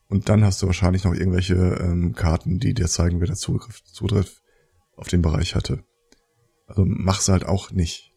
und 0.07 0.29
dann 0.29 0.43
hast 0.43 0.63
du 0.63 0.65
wahrscheinlich 0.65 1.03
noch 1.03 1.13
irgendwelche 1.13 1.53
ähm, 1.53 2.15
Karten, 2.15 2.57
die 2.57 2.73
dir 2.73 2.87
zeigen, 2.87 3.19
wer 3.19 3.27
der 3.27 3.35
Zugriff, 3.35 3.83
Zugriff 3.83 4.41
auf 4.95 5.07
den 5.07 5.21
Bereich 5.21 5.53
hatte. 5.53 5.83
Also 6.65 6.85
mach's 6.87 7.29
halt 7.29 7.45
auch 7.45 7.69
nicht. 7.69 8.15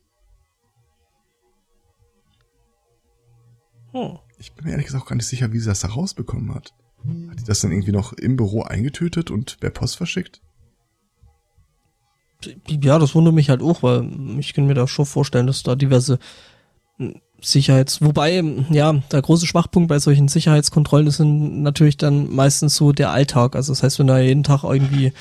Hm. 3.91 4.19
Ich 4.39 4.55
bin 4.55 4.65
mir 4.65 4.71
ehrlich 4.71 4.87
gesagt 4.87 5.05
auch 5.05 5.09
gar 5.09 5.17
nicht 5.17 5.29
sicher, 5.29 5.53
wie 5.53 5.59
sie 5.59 5.69
das 5.69 5.81
da 5.81 5.89
rausbekommen 5.89 6.55
hat. 6.55 6.73
Hat 7.31 7.41
die 7.41 7.45
das 7.45 7.61
dann 7.61 7.73
irgendwie 7.73 7.93
noch 7.93 8.13
im 8.13 8.37
Büro 8.37 8.63
eingetütet 8.63 9.31
und 9.31 9.59
per 9.61 9.71
Post 9.71 9.97
verschickt? 9.97 10.41
Ja, 12.69 12.99
das 12.99 13.15
wundert 13.15 13.35
mich 13.35 13.51
halt 13.51 13.63
auch, 13.63 13.83
weil 13.83 14.09
ich 14.39 14.53
kann 14.53 14.67
mir 14.67 14.75
da 14.75 14.89
schon 14.89 15.07
vorstellen, 15.07 15.47
dass 15.47 15.63
da 15.63 15.75
diverse 15.75 16.19
hm, 16.99 17.21
Sicherheits, 17.45 18.01
wobei, 18.01 18.39
hm, 18.39 18.67
ja, 18.71 18.93
der 18.93 19.23
große 19.23 19.47
Schwachpunkt 19.47 19.89
bei 19.89 19.99
solchen 19.99 20.29
Sicherheitskontrollen 20.29 21.09
ist 21.09 21.19
natürlich 21.19 21.97
dann 21.97 22.33
meistens 22.33 22.77
so 22.77 22.93
der 22.93 23.11
Alltag. 23.11 23.57
Also 23.57 23.73
das 23.73 23.83
heißt, 23.83 23.99
wenn 23.99 24.07
du 24.07 24.17
jeden 24.21 24.45
Tag 24.45 24.63
irgendwie 24.63 25.13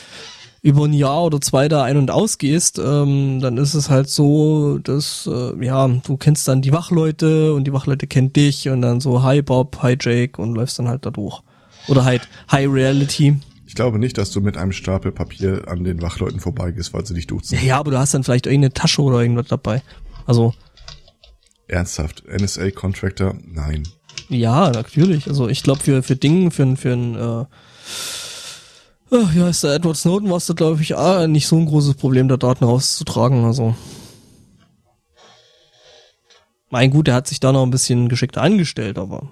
über 0.61 0.85
ein 0.85 0.93
Jahr 0.93 1.23
oder 1.23 1.41
zwei 1.41 1.67
da 1.67 1.83
ein- 1.83 1.97
und 1.97 2.11
ausgehst, 2.11 2.77
ähm, 2.77 3.39
dann 3.41 3.57
ist 3.57 3.73
es 3.73 3.89
halt 3.89 4.09
so, 4.09 4.77
dass, 4.77 5.27
äh, 5.31 5.65
ja, 5.65 5.87
du 5.87 6.17
kennst 6.17 6.47
dann 6.47 6.61
die 6.61 6.71
Wachleute 6.71 7.53
und 7.55 7.63
die 7.65 7.73
Wachleute 7.73 8.05
kennt 8.05 8.35
dich 8.35 8.69
und 8.69 8.81
dann 8.81 9.01
so, 9.01 9.23
hi 9.23 9.41
Bob, 9.41 9.79
hi 9.81 9.97
Jake 9.99 10.39
und 10.39 10.53
läufst 10.53 10.77
dann 10.77 10.87
halt 10.87 11.05
da 11.05 11.09
durch. 11.09 11.41
Oder 11.87 12.05
halt 12.05 12.27
High 12.51 12.69
Reality. 12.69 13.39
Ich 13.65 13.75
glaube 13.75 13.99
nicht, 13.99 14.17
dass 14.17 14.31
du 14.31 14.41
mit 14.41 14.57
einem 14.57 14.73
Stapel 14.73 15.11
Papier 15.11 15.63
an 15.67 15.83
den 15.83 16.01
Wachleuten 16.01 16.39
vorbeigehst, 16.39 16.93
weil 16.93 17.05
sie 17.05 17.13
dich 17.13 17.27
duzen. 17.27 17.57
Ja, 17.63 17.79
aber 17.79 17.91
du 17.91 17.97
hast 17.97 18.13
dann 18.13 18.23
vielleicht 18.23 18.45
irgendeine 18.45 18.73
Tasche 18.73 19.01
oder 19.01 19.21
irgendwas 19.21 19.47
dabei. 19.47 19.81
Also, 20.25 20.53
Ernsthaft. 21.71 22.23
NSA-Contractor? 22.27 23.35
Nein. 23.45 23.83
Ja, 24.27 24.71
natürlich. 24.71 25.27
Also 25.27 25.47
ich 25.47 25.63
glaube 25.63 25.81
für 25.81 26.03
für 26.03 26.15
Dingen, 26.15 26.51
für 26.51 26.63
ein 26.63 26.77
für 26.77 26.93
ein 26.93 27.15
äh, 27.15 27.41
äh, 29.15 29.25
wie 29.33 29.41
heißt 29.41 29.63
der 29.63 29.75
Edward 29.75 29.97
Snowden 29.97 30.29
war 30.29 30.37
es 30.37 30.45
da 30.45 30.53
glaube 30.53 30.81
ich 30.81 30.95
ah, 30.97 31.27
nicht 31.27 31.47
so 31.47 31.57
ein 31.57 31.65
großes 31.65 31.95
Problem, 31.95 32.27
da 32.27 32.37
Daten 32.37 32.63
rauszutragen. 32.63 33.45
Also 33.45 33.75
mein 36.69 36.91
gut, 36.91 37.07
er 37.07 37.15
hat 37.15 37.27
sich 37.27 37.39
da 37.39 37.51
noch 37.51 37.63
ein 37.63 37.71
bisschen 37.71 38.09
geschickter 38.09 38.41
angestellt, 38.41 38.97
aber 38.97 39.29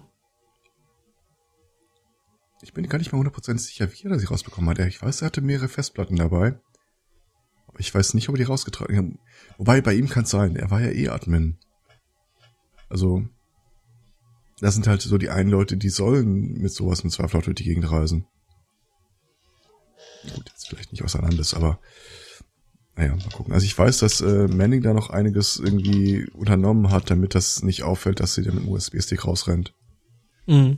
Ich 2.70 2.74
bin 2.74 2.88
gar 2.88 3.00
nicht 3.00 3.12
mal 3.12 3.20
100% 3.20 3.58
sicher, 3.58 3.92
wie 3.92 4.08
er 4.08 4.20
sie 4.20 4.28
rausbekommen 4.28 4.70
hat. 4.70 4.78
Ich 4.86 5.02
weiß, 5.02 5.24
er 5.24 5.26
hatte 5.26 5.42
mehrere 5.42 5.68
Festplatten 5.68 6.16
dabei. 6.16 6.54
Aber 7.66 7.80
ich 7.80 7.92
weiß 7.92 8.14
nicht, 8.14 8.30
ob 8.30 8.36
er 8.36 8.38
die 8.38 8.44
rausgetragen 8.44 8.96
hat. 8.96 9.06
Wobei, 9.58 9.82
bei 9.82 9.96
ihm 9.96 10.08
kann 10.08 10.26
es 10.26 10.30
sein. 10.30 10.56
Er 10.56 10.70
war 10.70 10.80
ja 10.80 10.92
eh 10.92 11.10
Admin. 11.10 11.58
Also, 12.88 13.24
das 14.60 14.76
sind 14.76 14.86
halt 14.86 15.02
so 15.02 15.18
die 15.18 15.32
einen 15.32 15.50
Leute, 15.50 15.78
die 15.78 15.90
sollen 15.90 16.62
mit 16.62 16.72
sowas 16.72 17.04
mit 17.04 17.12
Zweifel 17.12 17.42
durch 17.42 17.56
die 17.56 17.64
Gegend 17.64 17.90
reisen. 17.90 18.28
Gut, 20.36 20.48
jetzt 20.50 20.68
vielleicht 20.68 20.92
nicht 20.92 21.12
Landes, 21.12 21.56
aber 21.56 21.80
naja, 22.96 23.16
mal 23.16 23.32
gucken. 23.34 23.52
Also 23.52 23.66
ich 23.66 23.76
weiß, 23.76 23.98
dass 23.98 24.22
äh, 24.22 24.48
Manning 24.48 24.84
da 24.84 24.94
noch 24.94 25.10
einiges 25.10 25.58
irgendwie 25.58 26.30
unternommen 26.34 26.92
hat, 26.92 27.10
damit 27.10 27.34
das 27.34 27.64
nicht 27.64 27.82
auffällt, 27.82 28.20
dass 28.20 28.36
sie 28.36 28.44
dann 28.44 28.54
mit 28.54 28.66
dem 28.66 28.70
USB-Stick 28.70 29.26
rausrennt. 29.26 29.74
mh. 30.46 30.78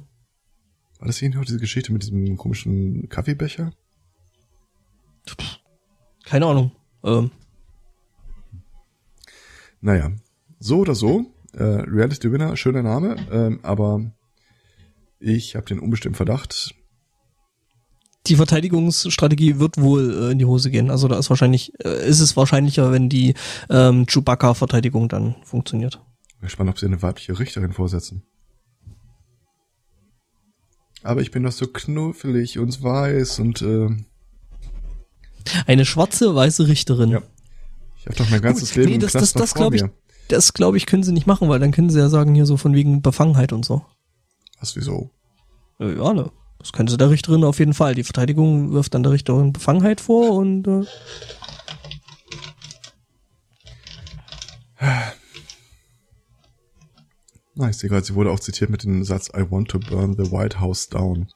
War 1.02 1.08
das 1.08 1.18
hier 1.18 1.32
noch 1.32 1.43
diese 1.43 1.58
Geschichte 1.58 1.91
mit 1.91 2.04
diesem 2.04 2.38
komischen 2.38 3.10
Kaffeebecher? 3.10 3.74
keine 6.24 6.45
Ahnung. 6.45 6.72
Ähm, 7.04 7.32
Naja, 9.82 10.12
so 10.60 10.78
oder 10.78 10.93
so. 10.93 11.26
Äh, 11.54 11.64
Reality 11.64 12.32
Winner, 12.32 12.56
schöner 12.56 12.84
Name, 12.84 13.16
ähm, 13.32 13.60
aber 13.64 14.12
ich 15.20 15.56
habe 15.56 15.66
den 15.66 15.80
unbestimmten 15.80 16.16
Verdacht. 16.16 16.76
die 18.28 18.36
Verteidigungsstrategie 18.36 19.58
wird 19.58 19.82
wohl 19.82 20.14
äh, 20.14 20.32
in 20.34 20.38
die 20.38 20.45
Hose 20.45 20.70
gehen. 20.70 20.91
Also 20.91 21.08
da 21.08 21.18
ist 21.18 21.32
wahrscheinlich, 21.32 21.74
äh, 21.84 22.08
ist 22.08 22.20
es 22.20 22.38
wahrscheinlicher, 22.38 22.91
wenn 22.91 23.10
die 23.10 23.34
ähm, 23.72 24.06
Chewbacca-Verteidigung 24.06 25.10
dann 25.10 25.36
funktioniert. 25.43 25.95
Bin 26.39 26.41
gespannt, 26.47 26.70
ob 26.70 26.78
sie 26.78 26.86
eine 26.86 27.02
weibliche 27.02 27.39
Richterin 27.39 27.74
vorsetzen. 27.74 28.24
Aber 31.04 31.22
ich 31.22 31.32
bin 31.32 31.43
doch 31.43 31.52
so 31.52 31.68
knuffelig 31.68 32.60
und 32.60 32.82
weiß 32.84 33.39
und 33.39 33.62
äh, 33.62 33.89
Eine 35.66 35.86
schwarze, 35.86 36.36
weiße 36.36 36.68
Richterin. 36.68 37.10
Ja. 37.10 37.22
ich 37.99 38.06
habe 38.06 38.16
doch 38.16 38.30
mein 38.30 38.41
ganzes 38.41 38.70
Gut, 38.70 38.78
Leben 38.78 38.91
nee, 38.91 38.97
das- 38.99 39.14
das- 39.14 39.34
das 39.34 39.56
noch 39.56 39.62
vor 39.62 39.72
glaub 39.72 39.74
ich-. 39.74 39.95
Das 40.28 40.54
glaube 40.54 40.78
ich, 40.78 40.86
können 40.86 41.04
sie 41.04 41.12
nicht 41.12 41.28
machen, 41.28 41.49
weil 41.49 41.60
dann 41.60 41.72
können 41.72 41.89
sie 41.89 41.99
ja 41.99 42.08
sagen, 42.08 42.34
hier 42.36 42.45
so 42.45 42.56
von 42.56 42.74
wegen 42.74 43.02
Befangenheit 43.02 43.52
und 43.52 43.66
so. 43.66 43.84
Was, 44.60 44.76
wieso? 44.78 45.10
Ja, 45.80 46.14
ne. 46.14 46.32
Das 46.60 46.72
können 46.74 46.88
sie 46.88 46.95
der 46.97 47.10
Richterin 47.10 47.43
auf 47.43 47.58
jeden 47.58 47.74
Fall. 47.74 47.95
Die 47.95 48.04
Verteidigung 48.04 48.72
wirft 48.72 48.93
dann 48.93 49.02
der 49.04 49.12
Richterin 49.12 49.52
Befangenheit 49.52 49.99
vor 49.99 50.36
und 50.36 50.68
äh, 50.68 50.86
Na, 57.56 57.70
ich 57.70 57.78
sehe 57.78 57.89
gerade, 57.89 58.06
sie 58.06 58.16
wurde 58.16 58.32
auch 58.32 58.39
zitiert 58.39 58.70
mit 58.70 58.84
dem 58.84 59.04
Satz 59.04 59.30
I 59.30 59.43
want 59.49 59.70
to 59.70 59.80
burn 59.80 60.14
the 60.14 60.32
White 60.32 60.60
House 60.60 60.88
down. 60.88 61.28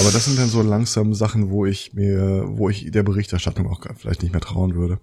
Aber 0.00 0.10
das 0.10 0.24
sind 0.24 0.38
dann 0.38 0.48
so 0.48 0.62
langsam 0.62 1.14
Sachen, 1.14 1.50
wo 1.50 1.66
ich 1.66 1.94
mir, 1.94 2.44
wo 2.48 2.68
ich 2.68 2.90
der 2.90 3.04
Berichterstattung 3.04 3.68
auch 3.68 3.80
vielleicht 3.96 4.22
nicht 4.22 4.32
mehr 4.32 4.40
trauen 4.40 4.74
würde. 4.74 4.98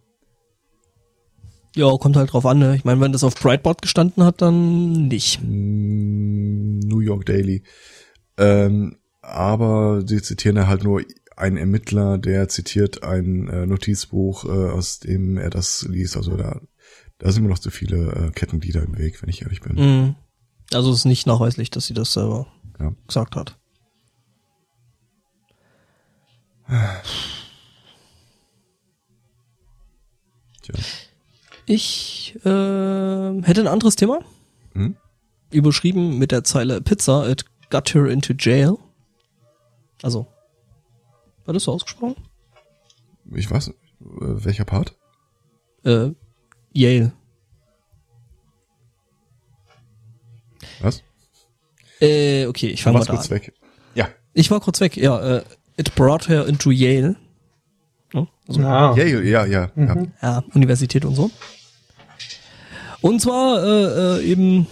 ja, 1.76 1.96
kommt 1.98 2.18
halt 2.18 2.34
drauf 2.34 2.46
an. 2.46 2.60
Ne? 2.60 2.76
Ich 2.76 2.84
meine, 2.84 3.00
wenn 3.00 3.14
das 3.14 3.24
auf 3.24 3.36
Breitboard 3.36 3.82
gestanden 3.82 4.24
hat, 4.24 4.41
dann 4.41 5.08
nicht. 5.08 5.40
Mm, 5.41 6.80
New 6.80 7.00
York 7.00 7.26
Daily. 7.26 7.64
Ähm, 8.38 8.98
aber 9.22 10.02
sie 10.06 10.22
zitieren 10.22 10.68
halt 10.68 10.84
nur 10.84 11.04
einen 11.36 11.58
Ermittler, 11.58 12.18
der 12.18 12.50
zitiert 12.50 13.04
ein 13.04 13.48
äh, 13.48 13.66
Notizbuch, 13.66 14.46
äh, 14.46 14.70
aus 14.72 15.00
dem 15.00 15.38
er 15.38 15.50
das 15.50 15.88
liest. 15.90 16.18
Also 16.18 16.36
da, 16.36 16.60
da 17.20 17.32
sind 17.32 17.44
mir 17.44 17.50
noch 17.50 17.60
zu 17.60 17.70
viele 17.70 18.12
äh, 18.12 18.32
Kettenglieder 18.32 18.82
im 18.84 18.98
Weg, 18.98 19.22
wenn 19.22 19.30
ich 19.30 19.41
ehrlich 19.44 19.62
bin. 19.62 19.76
Mhm. 19.76 20.16
Also 20.74 20.91
es 20.91 21.00
ist 21.00 21.06
nicht 21.06 21.28
nachweislich, 21.28 21.70
dass 21.70 21.86
sie 21.88 21.94
das 21.94 22.14
selber 22.14 22.48
Ja. 22.80 22.94
gesagt 23.08 23.36
hat. 23.36 23.58
Tja. 30.62 30.76
Ich 31.66 32.36
äh, 32.44 33.41
hätte 33.44 33.62
ein 33.62 33.68
anderes 33.68 33.96
Thema. 33.96 34.20
Hm? 34.74 34.96
Überschrieben 35.52 36.18
mit 36.18 36.32
der 36.32 36.44
Zeile 36.44 36.82
Pizza, 36.82 37.28
it 37.30 37.46
got 37.70 37.94
her 37.94 38.06
into 38.06 38.34
jail. 38.38 38.78
Also, 40.02 40.28
war 41.46 41.54
das 41.54 41.64
so 41.64 41.74
ausgesprochen? 41.74 42.16
Ich 43.34 43.50
weiß, 43.50 43.70
äh, 43.70 43.74
welcher 44.02 44.66
Part? 44.66 44.96
Äh, 45.84 46.12
Yale. 46.80 47.11
Was? 50.81 51.03
Äh, 52.01 52.45
okay, 52.45 52.68
ich 52.68 52.81
fange 52.84 52.99
mal 52.99 53.06
da 53.06 53.14
kurz 53.14 53.26
an. 53.26 53.31
weg. 53.31 53.53
Ja. 53.95 54.07
Ich 54.34 54.49
war 54.49 54.60
kurz 54.61 54.80
weg, 54.80 54.95
ja. 54.95 55.19
Äh, 55.38 55.43
it 55.77 55.93
brought 55.95 56.30
her 56.30 56.47
into 56.47 56.72
Yale. 56.72 57.15
Ja, 58.14 58.27
also, 58.47 58.61
Ah, 58.61 58.95
Ja, 58.97 59.03
ja, 59.03 59.19
ja, 59.22 59.45
ja. 59.45 59.72
ja. 59.76 60.06
ja, 60.22 60.43
Universität 60.53 61.03
und 61.06 61.15
so. 61.15 61.30
Und 63.01 63.22
zwar 63.22 63.64
äh, 63.64 64.19
äh, 64.19 64.23
eben 64.23 64.68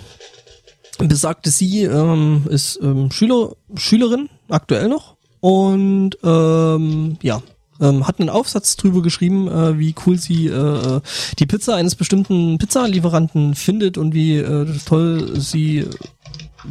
besagte 0.99 1.49
sie, 1.49 1.83
ähm, 1.83 2.45
ist 2.49 2.79
ähm, 2.81 3.11
Schüler, 3.11 3.51
Schülerin, 3.75 4.29
aktuell 4.49 4.87
noch, 4.89 5.15
und 5.39 6.17
ähm, 6.23 7.17
ja, 7.21 7.41
ähm, 7.81 8.07
hat 8.07 8.19
einen 8.19 8.29
Aufsatz 8.29 8.75
drüber 8.75 9.01
geschrieben, 9.01 9.47
äh, 9.47 9.77
wie 9.79 9.95
cool 10.05 10.17
sie 10.17 10.47
äh, 10.47 10.51
äh, 10.51 11.01
die 11.39 11.45
Pizza 11.45 11.75
eines 11.75 11.95
bestimmten 11.95 12.57
Pizzalieferanten 12.57 13.55
findet 13.55 13.97
und 13.97 14.13
wie 14.13 14.37
äh, 14.37 14.65
toll 14.85 15.39
sie 15.39 15.85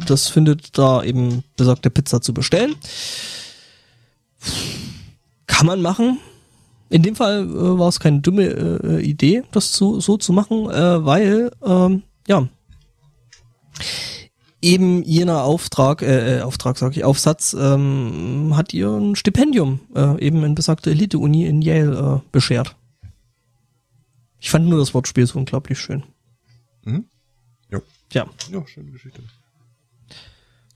das 0.05 0.27
findet, 0.27 0.77
da 0.77 1.03
eben 1.03 1.43
besagte 1.55 1.89
Pizza 1.89 2.21
zu 2.21 2.33
bestellen. 2.33 2.75
Kann 5.47 5.67
man 5.67 5.81
machen. 5.81 6.19
In 6.89 7.03
dem 7.03 7.15
Fall 7.15 7.43
äh, 7.43 7.79
war 7.79 7.89
es 7.89 7.99
keine 7.99 8.21
dumme 8.21 8.45
äh, 8.45 9.01
Idee, 9.01 9.43
das 9.51 9.71
zu, 9.71 9.99
so 9.99 10.17
zu 10.17 10.31
machen, 10.31 10.69
äh, 10.69 11.05
weil, 11.05 11.51
ähm, 11.65 12.03
ja, 12.27 12.47
eben 14.61 15.03
jener 15.03 15.43
Auftrag, 15.43 16.01
äh, 16.01 16.37
äh 16.37 16.41
Auftrag 16.41 16.77
sage 16.77 16.95
ich, 16.95 17.03
Aufsatz, 17.03 17.55
ähm, 17.57 18.53
hat 18.55 18.73
ihr 18.73 18.89
ein 18.89 19.15
Stipendium, 19.15 19.79
äh, 19.95 20.19
eben 20.19 20.43
in 20.43 20.55
besagte 20.55 20.91
Elite-Uni 20.91 21.45
in 21.45 21.61
Yale 21.61 22.21
äh, 22.23 22.29
beschert. 22.31 22.75
Ich 24.39 24.49
fand 24.49 24.67
nur 24.67 24.79
das 24.79 24.93
Wortspiel 24.93 25.25
so 25.25 25.39
unglaublich 25.39 25.79
schön. 25.79 26.03
Mhm. 26.85 27.05
Ja. 27.69 27.81
Ja. 28.13 28.27
Ja, 28.51 28.67
schöne 28.67 28.91
Geschichte. 28.91 29.21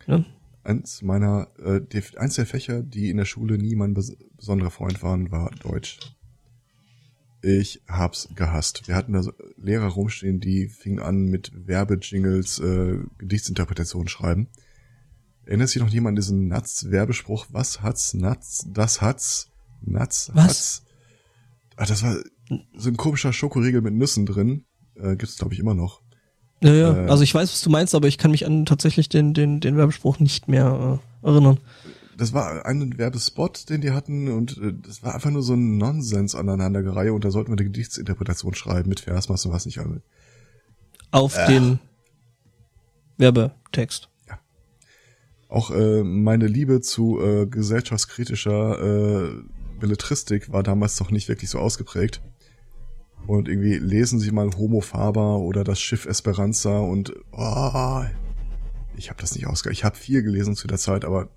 Ja. 0.08 0.24
Eins 0.64 1.02
meiner, 1.02 1.48
äh, 1.64 1.82
die, 1.82 2.04
eins 2.18 2.36
der 2.36 2.46
Fächer, 2.46 2.84
die 2.84 3.10
in 3.10 3.18
der 3.18 3.26
Schule 3.26 3.58
nie 3.58 3.76
mein 3.76 3.94
bes 3.94 4.16
besonderer 4.38 4.72
Freund 4.72 5.02
waren, 5.04 5.32
war 5.32 5.52
Deutsch. 5.62 6.00
Ich 7.44 7.82
hab's 7.88 8.30
gehasst. 8.36 8.88
Wir 8.88 8.96
hatten 8.96 9.14
da 9.14 9.24
so 9.24 9.34
Lehrer 9.58 9.88
rumstehen, 9.88 10.40
die 10.40 10.68
fingen 10.68 11.00
an 11.00 11.26
mit 11.26 11.52
Werbejingles, 11.56 12.60
äh, 12.60 13.00
Gedichtsinterpretation 13.18 14.08
schreiben. 14.08 14.48
Erinnert 15.46 15.70
sich 15.70 15.82
noch 15.82 15.90
jemand 15.90 16.12
an 16.12 16.16
diesen 16.18 16.48
Natz-Werbespruch? 16.48 17.48
Was 17.50 17.82
hat's, 17.82 18.14
Natz, 18.14 18.68
das 18.72 19.02
hat's, 19.02 19.50
Natz, 19.82 20.30
Was? 20.34 20.44
hat's? 20.44 20.84
Ah, 21.78 21.86
das 21.86 22.04
war 22.04 22.18
so 22.76 22.90
ein 22.90 22.98
komischer 22.98 23.34
Schokoriegel 23.34 23.82
mit 23.82 23.96
Nüssen 23.96 24.26
drin. 24.26 24.66
Äh, 24.96 25.16
gibt's, 25.16 25.38
glaube 25.38 25.54
ich, 25.54 25.60
immer 25.60 25.74
noch. 25.74 26.02
Ja, 26.62 26.74
ja. 26.74 27.06
Äh. 27.06 27.10
also 27.10 27.24
ich 27.24 27.34
weiß, 27.34 27.52
was 27.52 27.62
du 27.62 27.70
meinst, 27.72 27.96
aber 27.96 28.08
ich 28.08 28.20
kann 28.20 28.32
mich 28.32 28.46
an 28.46 28.66
tatsächlich 28.66 29.10
den, 29.10 29.34
den, 29.34 29.60
den 29.62 29.78
Werbespruch 29.78 30.20
nicht 30.20 30.48
mehr 30.48 31.00
äh, 31.24 31.28
erinnern. 31.28 31.60
Das 32.18 32.34
war 32.34 32.66
ein 32.66 32.98
Werbespot, 32.98 33.70
den 33.70 33.82
die 33.82 33.92
hatten 33.92 34.30
und 34.30 34.58
äh, 34.58 34.74
das 34.74 35.04
war 35.04 35.16
einfach 35.16 35.32
nur 35.32 35.44
so 35.44 35.54
ein 35.54 35.78
Nonsens 35.78 36.36
aneinandergereihe 36.36 37.14
und 37.14 37.24
da 37.26 37.32
sollten 37.32 37.52
wir 37.52 37.58
eine 37.58 37.66
Gedichtsinterpretation 37.66 38.54
schreiben 38.54 38.90
mit 38.90 39.02
Versmaß 39.02 39.46
und 39.46 39.54
was 39.54 39.66
nicht 39.66 39.80
alles. 39.80 40.02
Auf 41.12 41.36
den 41.48 41.80
Werbetext. 43.18 44.10
Auch 45.52 45.70
äh, 45.72 46.02
meine 46.04 46.48
Liebe 46.48 46.80
zu 46.80 47.20
äh, 47.22 47.46
gesellschaftskritischer 47.46 48.80
äh, 48.80 49.44
Belletristik 49.82 50.54
war 50.54 50.64
damals 50.64 50.98
noch 51.02 51.12
nicht 51.12 51.28
wirklich 51.28 51.50
so 51.50 51.60
ausgeprägt. 51.60 52.22
Und 53.28 53.50
irgendwie 53.50 53.78
lesen 53.78 54.20
Sie 54.20 54.32
mal 54.32 54.50
Homo 54.56 54.80
Faber 54.80 55.40
oder 55.40 55.66
das 55.66 55.82
Schiff 55.82 56.06
Esperanza 56.06 56.80
und 56.80 57.14
oh, 57.34 58.04
ich 58.96 59.10
habe 59.10 59.20
das 59.20 59.36
nicht 59.36 59.46
ausge... 59.46 59.72
Ich 59.72 59.84
habe 59.84 59.98
viel 59.98 60.24
gelesen 60.24 60.56
zu 60.56 60.68
der 60.68 60.78
Zeit, 60.78 61.04
aber. 61.04 61.30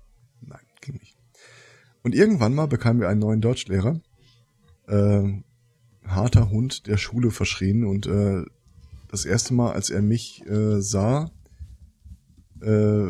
Und 2.05 2.13
irgendwann 2.13 2.53
mal 2.53 2.67
bekamen 2.67 3.01
wir 3.01 3.09
einen 3.09 3.19
neuen 3.19 3.41
Deutschlehrer. 3.41 3.99
Äh, 4.87 5.41
harter 6.05 6.51
Hund 6.51 6.85
der 6.85 6.97
Schule 6.97 7.31
verschrien 7.31 7.83
und 7.83 8.05
äh, 8.05 8.43
das 9.09 9.25
erste 9.25 9.55
Mal, 9.55 9.71
als 9.71 9.89
er 9.89 10.03
mich 10.03 10.45
äh, 10.45 10.79
sah, 10.81 11.31
äh, 12.61 13.07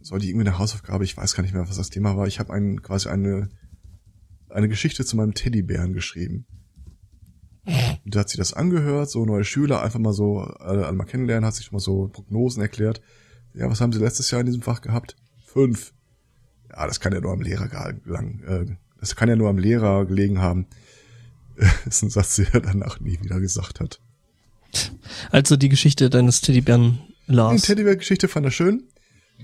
sollte 0.00 0.24
ich 0.24 0.28
irgendwie 0.28 0.46
eine 0.46 0.60
Hausaufgabe, 0.60 1.02
ich 1.02 1.16
weiß 1.16 1.34
gar 1.34 1.42
nicht 1.42 1.54
mehr, 1.54 1.68
was 1.68 1.76
das 1.76 1.90
Thema 1.90 2.16
war. 2.16 2.28
Ich 2.28 2.38
habe 2.38 2.52
einen, 2.52 2.82
quasi 2.82 3.08
eine, 3.08 3.48
eine 4.48 4.68
Geschichte 4.68 5.04
zu 5.04 5.16
meinem 5.16 5.34
Teddybären 5.34 5.92
geschrieben. 5.92 6.46
Und 8.04 8.14
da 8.14 8.20
hat 8.20 8.28
sie 8.28 8.38
das 8.38 8.52
angehört, 8.52 9.10
so 9.10 9.24
neue 9.24 9.44
Schüler, 9.44 9.82
einfach 9.82 9.98
mal 9.98 10.12
so 10.12 10.38
alle, 10.38 10.86
alle 10.86 10.96
mal 10.96 11.04
kennenlernen, 11.04 11.44
hat 11.44 11.56
sich 11.56 11.66
schon 11.66 11.74
mal 11.74 11.80
so 11.80 12.06
Prognosen 12.06 12.62
erklärt. 12.62 13.02
Ja, 13.54 13.68
was 13.68 13.80
haben 13.80 13.92
sie 13.92 13.98
letztes 13.98 14.30
Jahr 14.30 14.40
in 14.40 14.46
diesem 14.46 14.62
Fach 14.62 14.82
gehabt? 14.82 15.16
Fünf. 15.44 15.94
Ja, 16.70 16.86
das 16.86 17.00
kann 17.00 17.12
ja 17.12 17.20
nur 17.20 17.32
am 17.32 17.40
Lehrer 17.40 17.68
gelang, 17.68 18.40
äh, 18.46 18.66
das 19.00 19.16
kann 19.16 19.28
ja 19.28 19.36
nur 19.36 19.48
am 19.48 19.58
Lehrer 19.58 20.06
gelegen 20.06 20.40
haben. 20.40 20.66
Das 21.56 21.86
ist 21.86 22.02
ein 22.02 22.10
Satz, 22.10 22.36
den 22.36 22.46
er 22.52 22.60
danach 22.60 23.00
nie 23.00 23.18
wieder 23.20 23.40
gesagt 23.40 23.80
hat. 23.80 24.00
Also 25.30 25.56
die 25.56 25.68
Geschichte 25.68 26.10
deines 26.10 26.40
Teddybären 26.40 26.98
Die 27.26 27.32
las. 27.32 27.62
Teddybär-Geschichte 27.62 28.28
fand 28.28 28.46
er 28.46 28.52
schön. 28.52 28.84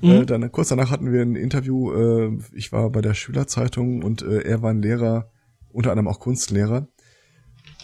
Mhm. 0.03 0.11
Äh, 0.11 0.27
dann 0.27 0.51
kurz 0.53 0.69
danach 0.69 0.91
hatten 0.91 1.13
wir 1.13 1.23
ein 1.23 1.37
Interview. 1.37 1.93
Äh, 1.93 2.39
ich 2.53 2.73
war 2.73 2.91
bei 2.91 3.01
der 3.01 3.15
Schülerzeitung 3.15 4.03
und 4.03 4.23
äh, 4.23 4.41
er 4.43 4.63
war 4.63 4.71
ein 4.71 4.83
Lehrer, 4.83 5.31
unter 5.71 5.91
anderem 5.91 6.09
auch 6.09 6.21
Kunstlehrer, 6.21 6.89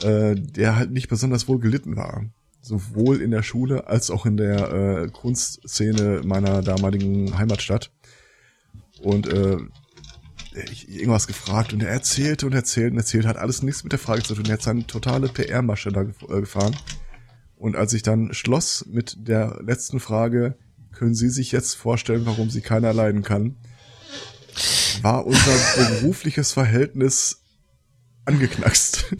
äh, 0.02 0.34
der 0.34 0.76
halt 0.76 0.90
nicht 0.90 1.08
besonders 1.08 1.48
wohl 1.48 1.60
gelitten 1.60 1.96
war. 1.96 2.24
Sowohl 2.62 3.22
in 3.22 3.30
der 3.30 3.42
Schule 3.42 3.86
als 3.86 4.10
auch 4.10 4.26
in 4.26 4.36
der 4.36 4.72
äh, 4.72 5.08
Kunstszene 5.08 6.20
meiner 6.24 6.62
damaligen 6.62 7.38
Heimatstadt. 7.38 7.90
Und 9.00 9.28
äh, 9.28 9.56
ich 10.72 10.88
irgendwas 10.88 11.26
gefragt 11.26 11.72
und 11.72 11.82
er 11.82 11.90
erzählte 11.90 12.46
und 12.46 12.52
erzählte 12.52 12.92
und 12.92 12.98
erzählte, 12.98 13.28
hat 13.28 13.36
alles 13.36 13.62
nichts 13.62 13.82
mit 13.82 13.92
der 13.92 13.98
Frage 13.98 14.22
zu 14.22 14.34
tun. 14.34 14.46
Er 14.46 14.54
hat 14.54 14.62
seine 14.62 14.86
totale 14.86 15.28
PR-Masche 15.28 15.92
da 15.92 16.02
äh, 16.02 16.40
gefahren. 16.40 16.76
Und 17.56 17.76
als 17.76 17.92
ich 17.92 18.02
dann 18.02 18.32
schloss 18.32 18.86
mit 18.86 19.16
der 19.28 19.60
letzten 19.62 20.00
Frage, 20.00 20.56
können 20.92 21.14
Sie 21.14 21.28
sich 21.28 21.52
jetzt 21.52 21.74
vorstellen, 21.74 22.26
warum 22.26 22.50
sie 22.50 22.62
keiner 22.62 22.92
leiden 22.92 23.22
kann, 23.22 23.56
war 25.02 25.26
unser 25.26 25.52
berufliches 26.00 26.52
Verhältnis 26.52 27.42
angeknackst. 28.24 29.14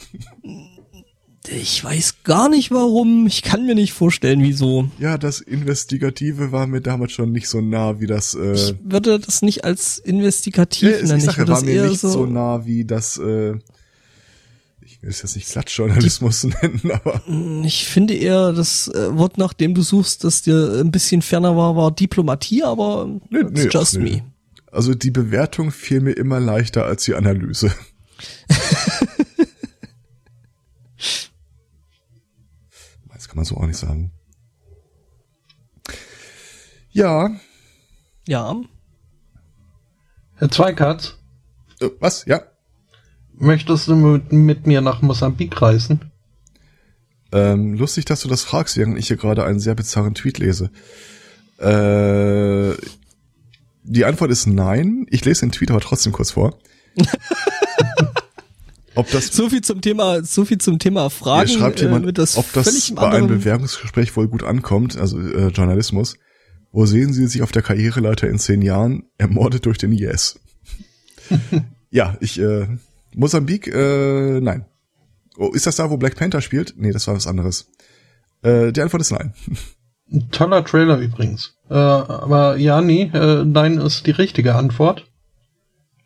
Ich 1.49 1.83
weiß 1.83 2.23
gar 2.23 2.49
nicht 2.51 2.71
warum. 2.71 3.27
Ich 3.27 3.43
kann 3.43 3.65
mir 3.65 3.75
nicht 3.75 3.93
vorstellen, 3.95 4.43
wieso. 4.43 4.91
ja, 4.99 5.17
das 5.17 5.41
Investigative 5.41 6.53
war 6.53 6.67
mir 6.67 6.81
damals 6.83 7.13
schon 7.13 7.33
nicht 7.33 7.49
so 7.49 7.61
nah 7.63 7.99
wie 7.99 8.07
das. 8.07 8.35
Äh, 8.35 8.53
Ich 8.53 8.75
würde 8.83 9.19
das 9.19 9.41
nicht 9.41 9.65
als 9.65 9.97
investigativ 9.99 10.91
ich 11.03 11.09
nennen. 11.09 11.23
würde 11.23 11.33
er 11.33 11.39
war 11.39 11.45
das 11.47 11.65
mir 11.65 11.73
eher 11.73 11.89
nicht 11.89 12.01
so, 12.01 12.27
nah 12.27 12.67
wie 12.67 12.85
das. 12.85 13.17
Äh, 13.17 13.55
ich 14.83 15.03
will 15.03 15.09
es 15.11 15.23
jetzt 15.23 15.35
nicht 15.35 15.49
Klatschjournalismus 15.49 16.45
nennen, 16.45 16.83
aber 16.93 17.23
Ich 17.65 17.87
finde 17.87 18.15
eher 18.15 18.53
das 18.53 18.89
äh, 18.89 19.17
Wort, 19.17 19.39
nach 19.39 19.55
dem 19.55 19.73
du 19.75 19.81
suchst, 19.81 20.25
das 20.25 20.43
dir 20.43 20.81
ein 20.81 20.91
bisschen 20.91 21.23
ferner 21.23 21.57
war, 21.57 21.75
war 21.75 21.91
Diplomatie, 21.91 22.65
aber 22.65 23.07
Nee, 23.31 23.41
it's 23.41 23.51
nee, 23.65 23.69
just 23.73 23.99
nee. 23.99 24.11
me. 24.17 24.23
also 24.71 24.95
die 24.95 25.11
Bewertung 25.11 25.71
fiel 25.71 26.01
mir 26.03 26.13
immer 26.13 26.39
leichter 26.39 26.85
als 26.85 27.05
die 27.05 27.15
Analyse. 27.15 27.73
man 33.41 33.45
so 33.47 33.57
auch 33.57 33.67
nicht 33.67 33.79
sagen. 33.79 34.13
Ja, 36.93 37.31
Ja. 38.27 38.57
Herr 40.37 40.51
Zweikatz, 40.51 41.17
äh, 41.81 41.89
was? 42.01 42.25
Ja. 42.27 42.43
möchtest 43.35 43.89
du 43.89 43.97
mit, 43.97 44.33
mit 44.33 44.67
mir 44.67 44.81
nach 44.81 45.03
Mosambik 45.03 45.61
reisen? 45.61 46.11
Ähm, 47.33 47.75
lustig, 47.75 48.07
dass 48.07 48.21
du 48.23 48.29
das 48.29 48.43
fragst, 48.43 48.77
während 48.77 48.99
ich 48.99 49.09
hier 49.09 49.17
gerade 49.17 49.45
einen 49.45 49.61
sehr 49.61 49.75
bizarren 49.75 50.15
Tweet 50.15 50.39
lese. 50.39 50.71
Äh, 51.59 52.75
die 53.85 54.05
Antwort 54.05 54.31
ist 54.31 54.47
nein. 54.47 55.07
Ich 55.11 55.25
lese 55.25 55.41
den 55.43 55.53
Tweet 55.53 55.71
aber 55.71 55.81
trotzdem 55.81 56.13
kurz 56.13 56.33
vor. 56.33 56.59
Ob 59.01 59.11
das, 59.11 59.29
So 59.29 59.49
viel 59.49 59.63
zum 59.63 59.81
Thema, 59.81 60.23
so 60.23 60.45
viel 60.45 60.59
zum 60.59 60.79
Thema 60.79 61.09
Fragen. 61.09 61.49
hier 61.49 61.59
schreibt 61.59 61.81
äh, 61.81 61.85
jemand, 61.85 62.05
mit 62.05 62.19
das 62.19 62.37
ob 62.37 62.53
das 62.53 62.93
bei 62.95 63.09
einem 63.09 63.29
Bewerbungsgespräch 63.29 64.15
wohl 64.15 64.29
gut 64.29 64.43
ankommt, 64.43 64.99
also 64.99 65.19
äh, 65.19 65.49
Journalismus. 65.49 66.17
Wo 66.71 66.85
sehen 66.85 67.15
Sie 67.15 67.27
sich 67.27 67.41
auf 67.41 67.51
der 67.51 67.63
Karriereleiter 67.63 68.29
in 68.29 68.39
zehn 68.39 68.61
Jahren? 68.61 69.05
Ermordet 69.17 69.65
durch 69.65 69.79
den 69.79 69.93
IS. 69.93 70.39
ja, 71.91 72.17
ich, 72.21 72.39
äh, 72.39 72.69
Mosambik, 73.15 73.67
äh, 73.67 74.41
nein. 74.41 74.67
Oh, 75.39 75.51
ist 75.53 75.67
das 75.67 75.77
da, 75.77 75.91
wo 75.91 75.97
Black 75.97 76.17
Panther 76.17 76.43
spielt? 76.43 76.75
Nee, 76.77 76.93
das 76.93 77.07
war 77.07 77.17
was 77.17 77.27
anderes. 77.27 77.71
Äh, 78.43 78.73
die 78.73 78.83
Antwort 78.83 79.01
ist 79.01 79.13
nein. 79.13 79.33
Ein 80.13 80.31
toller 80.31 80.63
Trailer 80.65 80.99
übrigens. 80.99 81.55
Äh, 81.71 81.75
aber 81.75 82.57
ja, 82.57 82.83
nee, 82.83 83.11
äh, 83.15 83.45
nein 83.45 83.79
ist 83.79 84.07
die 84.07 84.11
richtige 84.11 84.57
Antwort. 84.57 85.07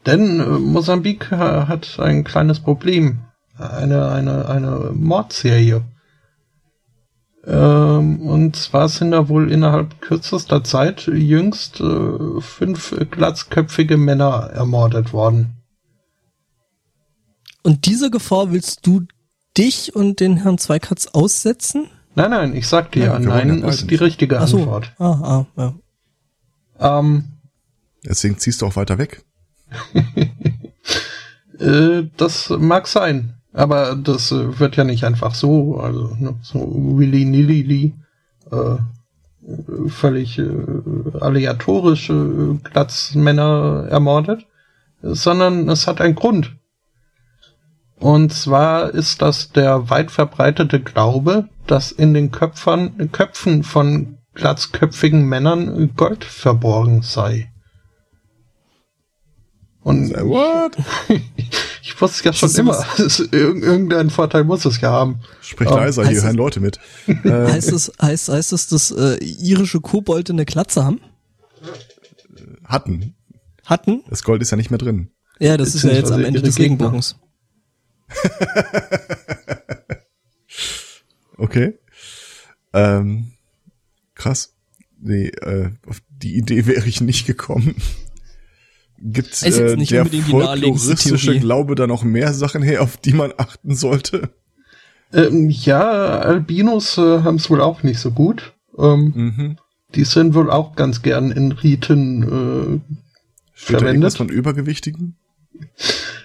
Denn 0.06 0.40
äh, 0.40 0.44
Mosambik 0.44 1.32
äh, 1.32 1.36
hat 1.36 1.98
ein 1.98 2.24
kleines 2.24 2.60
Problem. 2.60 3.20
Eine, 3.56 4.10
eine, 4.10 4.48
eine 4.48 4.90
Mordserie. 4.94 5.82
Ähm, 7.47 8.20
und 8.22 8.56
zwar 8.56 8.89
sind 8.89 9.12
da 9.12 9.28
wohl 9.28 9.52
innerhalb 9.52 10.01
kürzester 10.01 10.64
Zeit 10.64 11.06
jüngst 11.06 11.81
äh, 11.81 12.40
fünf 12.40 12.97
glatzköpfige 13.10 13.97
Männer 13.97 14.51
ermordet 14.52 15.12
worden. 15.12 15.55
Und 17.62 17.86
dieser 17.86 18.10
Gefahr 18.10 18.51
willst 18.52 18.86
du 18.86 19.02
dich 19.56 19.94
und 19.94 20.20
den 20.20 20.36
Herrn 20.39 20.59
Zweikatz 20.59 21.06
aussetzen? 21.09 21.89
Nein, 22.14 22.31
nein, 22.31 22.56
ich 22.56 22.66
sag 22.66 22.93
dir, 22.93 23.12
wollen 23.12 23.24
nein 23.24 23.60
ja 23.60 23.68
ist 23.68 23.90
die 23.90 23.94
richtige 23.97 24.40
Ach 24.40 24.47
so. 24.47 24.59
Antwort. 24.59 24.93
Ah, 24.98 25.47
ah, 25.56 25.74
ja. 26.78 26.98
Ähm, 26.98 27.24
Deswegen 28.05 28.39
ziehst 28.39 28.62
du 28.62 28.66
auch 28.66 28.76
weiter 28.76 28.98
weg. 28.98 29.24
Äh, 31.60 32.09
das 32.16 32.51
mag 32.51 32.88
sein. 32.88 33.34
Aber 33.52 33.94
das 33.94 34.32
äh, 34.32 34.59
wird 34.59 34.76
ja 34.76 34.84
nicht 34.84 35.05
einfach 35.05 35.34
so, 35.34 35.78
also 35.78 36.16
ne, 36.18 36.34
so 36.42 36.59
willy-nilly, 36.59 37.94
äh, 38.51 39.88
völlig 39.88 40.38
äh, 40.38 40.51
aleatorisch 41.20 42.09
Glatzmänner 42.64 43.86
ermordet, 43.88 44.46
sondern 45.02 45.68
es 45.68 45.86
hat 45.86 46.01
einen 46.01 46.16
Grund. 46.16 46.56
Und 48.01 48.32
zwar 48.32 48.90
ist 48.90 49.22
das 49.22 49.52
der 49.52 49.88
weit 49.90 50.10
verbreitete 50.10 50.80
Glaube, 50.80 51.48
dass 51.66 51.92
in 51.92 52.14
den 52.14 52.30
Köpfern, 52.32 53.10
Köpfen 53.12 53.62
von 53.62 54.18
glatzköpfigen 54.34 55.24
Männern 55.26 55.94
Gold 55.94 56.24
verborgen 56.24 57.02
sei. 57.02 57.53
Und 59.85 60.11
What? 60.15 60.77
ich 61.82 62.01
wusste 62.01 62.24
ja 62.24 62.32
schon 62.32 62.51
immer, 62.56 62.85
es- 62.98 63.20
irgendeinen 63.20 64.11
Vorteil 64.11 64.43
muss 64.44 64.65
es 64.65 64.81
ja 64.81 64.90
haben. 64.90 65.20
Sprich 65.43 65.69
Ähm, 65.70 65.77
leiser, 65.77 66.06
hier 66.09 66.19
es- 66.19 66.24
hören 66.24 66.36
Leute 66.36 66.59
mit. 66.61 66.81
Äh, 67.06 67.15
Heißt 67.31 67.70
es, 67.70 67.93
heißt, 68.01 68.28
heißt 68.31 68.52
es, 68.55 68.66
dass 68.69 68.90
äh, 68.90 69.16
irische 69.23 69.81
Kobolde 69.81 70.32
eine 70.32 70.44
Glatze 70.47 70.85
haben? 70.85 71.01
hatten. 72.65 73.15
Hatten? 73.66 74.02
Das 74.09 74.23
Gold 74.24 74.40
ist 74.43 74.51
ja 74.51 74.56
nicht 74.56 74.70
mehr 74.70 74.78
drin. 74.78 75.11
Ja, 75.39 75.56
das 75.59 75.74
ist 75.74 75.85
ja 75.85 75.93
jetzt 75.93 76.11
am 76.11 76.24
Ende 76.24 76.40
des 76.43 76.55
Gegner. 76.56 76.78
Regenbogens. 76.86 77.16
Okay. 81.36 81.78
Ähm, 82.73 83.32
krass. 84.15 84.55
Nee, 85.01 85.28
äh, 85.28 85.70
auf 85.86 86.01
die 86.09 86.36
Idee 86.36 86.66
wäre 86.66 86.86
ich 86.86 87.01
nicht 87.01 87.27
gekommen. 87.27 87.74
Gibt 88.98 89.40
jetzt 89.42 89.58
äh, 89.58 89.76
nicht 89.76 89.90
der 89.92 90.02
unbedingt 90.02 90.28
die 90.28 90.34
naheliegendste 90.34 90.96
folkloristische. 90.96 91.38
Glaube 91.40 91.74
da 91.74 91.86
noch 91.86 92.04
mehr 92.04 92.32
Sachen 92.32 92.62
her, 92.62 92.82
auf 92.82 92.96
die 92.96 93.12
man 93.12 93.32
achten 93.36 93.74
sollte? 93.74 94.30
Ähm, 95.12 95.50
ja, 95.50 95.82
Albinos 96.20 96.96
äh, 96.98 97.20
haben 97.22 97.36
es 97.36 97.50
wohl 97.50 97.60
auch 97.60 97.82
nicht 97.82 97.98
so 98.00 98.10
gut. 98.10 98.52
Ähm, 98.78 99.12
Mhm. 99.14 99.56
die 99.94 100.04
sind 100.04 100.34
wohl 100.34 100.50
auch 100.50 100.74
ganz 100.74 101.02
gern 101.02 101.30
in 101.30 101.52
Riten 101.52 102.22
Steht 103.52 103.76
da 103.76 103.78
Verwendet? 103.78 103.86
irgendwas 103.94 104.16
von 104.16 104.28
Übergewichtigen? 104.28 105.16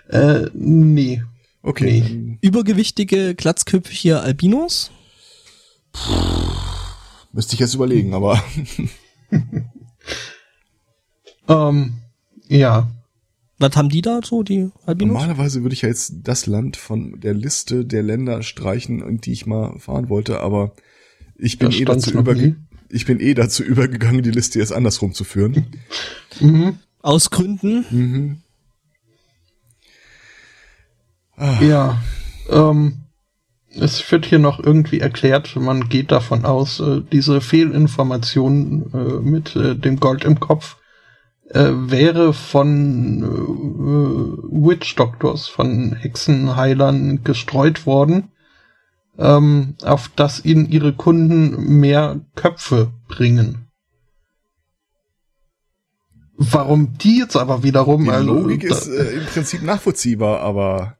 äh, 0.09 0.17
äh, 0.17 0.49
nee. 0.53 1.21
Okay. 1.61 2.01
Nee. 2.01 2.37
Übergewichtige, 2.41 3.35
glatzköpfige 3.35 4.21
Albinos? 4.21 4.89
Müsste 7.33 7.53
ich 7.53 7.59
jetzt 7.59 7.75
überlegen, 7.75 8.13
aber 8.13 8.41
Ähm, 11.47 11.93
ja. 12.49 12.89
Was 13.57 13.75
haben 13.75 13.89
die 13.89 14.01
da 14.01 14.21
so, 14.23 14.41
die 14.41 14.69
Albinos? 14.85 15.13
normalerweise 15.13 15.63
würde 15.63 15.73
ich 15.73 15.81
ja 15.81 15.89
jetzt 15.89 16.13
das 16.23 16.45
Land 16.45 16.77
von 16.77 17.19
der 17.19 17.33
Liste 17.33 17.85
der 17.85 18.03
Länder 18.03 18.41
streichen, 18.41 19.01
in 19.01 19.19
die 19.19 19.33
ich 19.33 19.45
mal 19.45 19.77
fahren 19.79 20.07
wollte, 20.07 20.39
aber 20.39 20.73
ich 21.35 21.59
bin 21.59 21.69
Da 21.69 21.75
eh 21.75 21.85
dazu 21.85 22.11
überge 22.11 22.55
ich 22.91 23.05
bin 23.05 23.19
eh 23.19 23.33
dazu 23.33 23.63
übergegangen, 23.63 24.23
die 24.23 24.31
Liste 24.31 24.59
jetzt 24.59 24.73
andersrum 24.73 25.13
zu 25.13 25.23
führen. 25.23 25.65
Mhm. 26.39 26.77
Aus 27.01 27.31
Gründen? 27.31 27.85
mhm. 27.89 28.37
Ja. 31.37 32.01
Ähm, 32.49 33.05
es 33.71 34.11
wird 34.11 34.25
hier 34.25 34.39
noch 34.39 34.59
irgendwie 34.59 34.99
erklärt, 34.99 35.55
man 35.55 35.89
geht 35.89 36.11
davon 36.11 36.45
aus, 36.45 36.79
äh, 36.79 37.01
diese 37.11 37.41
Fehlinformation 37.41 38.91
äh, 38.93 39.27
mit 39.27 39.55
äh, 39.55 39.75
dem 39.75 39.99
Gold 39.99 40.23
im 40.23 40.39
Kopf 40.39 40.77
äh, 41.49 41.71
wäre 41.71 42.33
von 42.33 43.23
äh, 43.23 44.67
Witch 44.67 44.95
Doctors, 44.95 45.47
von 45.47 45.93
Hexenheilern 45.93 47.23
gestreut 47.23 47.85
worden, 47.85 48.31
ähm, 49.17 49.75
auf 49.83 50.09
dass 50.15 50.45
ihnen 50.45 50.69
ihre 50.69 50.93
Kunden 50.93 51.79
mehr 51.79 52.21
Köpfe 52.35 52.91
bringen. 53.07 53.67
Warum 56.41 56.97
die 56.97 57.19
jetzt 57.19 57.35
aber 57.35 57.63
wiederum? 57.63 58.05
Die 58.05 58.11
also, 58.11 58.33
Logik 58.33 58.63
ist 58.63 58.87
äh, 58.87 59.17
im 59.17 59.25
Prinzip 59.25 59.61
nachvollziehbar, 59.61 60.39
aber 60.39 60.97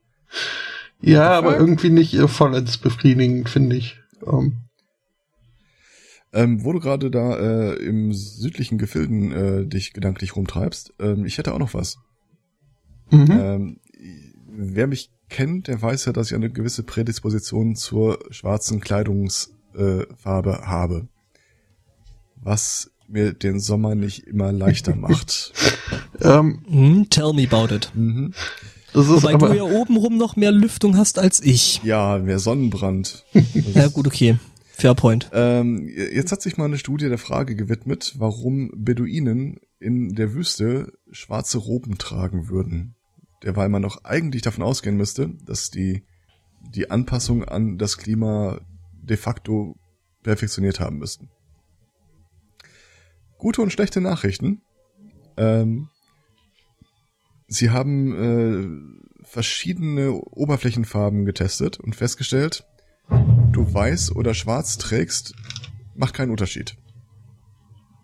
Ja, 1.01 1.31
aber 1.31 1.57
irgendwie 1.57 1.89
nicht 1.89 2.13
äh, 2.13 2.27
vollends 2.27 2.77
befriedigend, 2.77 3.49
finde 3.49 3.77
ich. 3.77 3.99
Ähm, 4.25 4.68
ähm, 6.33 6.63
wo 6.63 6.73
du 6.73 6.79
gerade 6.79 7.09
da 7.11 7.35
äh, 7.37 7.73
im 7.75 8.13
südlichen 8.13 8.77
Gefilden 8.77 9.31
äh, 9.31 9.65
dich 9.65 9.93
gedanklich 9.93 10.35
rumtreibst, 10.35 10.93
ähm, 10.99 11.25
ich 11.25 11.37
hätte 11.37 11.53
auch 11.53 11.59
noch 11.59 11.73
was. 11.73 11.97
mhm. 13.09 13.27
Ähm, 13.31 13.79
wer 14.47 14.87
mich 14.87 15.11
kennt, 15.29 15.67
der 15.67 15.81
weiß 15.81 16.05
ja, 16.05 16.13
dass 16.13 16.27
ich 16.31 16.35
eine 16.35 16.49
gewisse 16.49 16.83
Prädisposition 16.83 17.75
zur 17.75 18.19
schwarzen 18.31 18.79
Kleidungsfarbe 18.81 20.59
äh, 20.61 20.65
habe. 20.65 21.07
Was 22.35 22.91
mir 23.07 23.33
den 23.33 23.59
Sommer 23.59 23.95
nicht 23.95 24.27
immer 24.27 24.51
leichter 24.51 24.95
macht. 24.97 25.53
ähm, 26.21 26.61
Hm, 26.67 27.07
tell 27.09 27.33
me 27.33 27.47
about 27.49 27.73
it. 27.73 27.91
Mhm. 27.95 28.33
das 28.93 29.07
ist 29.07 29.23
Wobei 29.23 29.33
aber, 29.33 29.49
du 29.49 29.55
ja 29.55 29.63
obenrum 29.63 30.17
noch 30.17 30.35
mehr 30.35 30.51
Lüftung 30.51 30.97
hast 30.97 31.19
als 31.19 31.41
ich. 31.41 31.81
Ja, 31.83 32.17
mehr 32.19 32.39
Sonnenbrand. 32.39 33.25
Ja 33.73 33.87
gut, 33.87 34.07
okay. 34.07 34.37
Fair 34.79 34.95
point. 34.95 35.29
Ähm, 35.33 35.89
jetzt 35.89 36.31
hat 36.31 36.41
sich 36.41 36.57
mal 36.57 36.65
eine 36.65 36.77
Studie 36.77 37.09
der 37.09 37.17
Frage 37.17 37.55
gewidmet, 37.55 38.15
warum 38.17 38.71
Beduinen 38.73 39.59
in 39.77 40.15
der 40.15 40.33
Wüste 40.33 40.93
schwarze 41.11 41.57
Roben 41.57 41.97
tragen 41.97 42.47
würden. 42.47 42.95
Derweil 43.43 43.67
man 43.67 43.81
noch 43.81 44.05
eigentlich 44.05 44.41
davon 44.41 44.63
ausgehen 44.63 44.95
müsste, 44.95 45.31
dass 45.45 45.69
die 45.69 46.05
die 46.73 46.91
Anpassung 46.91 47.43
an 47.43 47.77
das 47.77 47.97
Klima 47.97 48.61
de 49.01 49.17
facto 49.17 49.75
perfektioniert 50.23 50.79
haben 50.79 50.97
müssten. 50.97 51.29
Gute 53.37 53.61
und 53.61 53.73
schlechte 53.73 53.99
Nachrichten. 53.99 54.61
Ähm, 55.35 55.89
sie 57.47 57.69
haben 57.69 58.15
äh, 58.15 59.25
verschiedene 59.25 60.13
Oberflächenfarben 60.13 61.25
getestet 61.25 61.79
und 61.79 61.95
festgestellt, 61.95 62.65
du 63.51 63.73
weiß 63.73 64.15
oder 64.15 64.33
schwarz 64.33 64.77
trägst, 64.77 65.33
macht 65.95 66.13
keinen 66.13 66.31
Unterschied. 66.31 66.75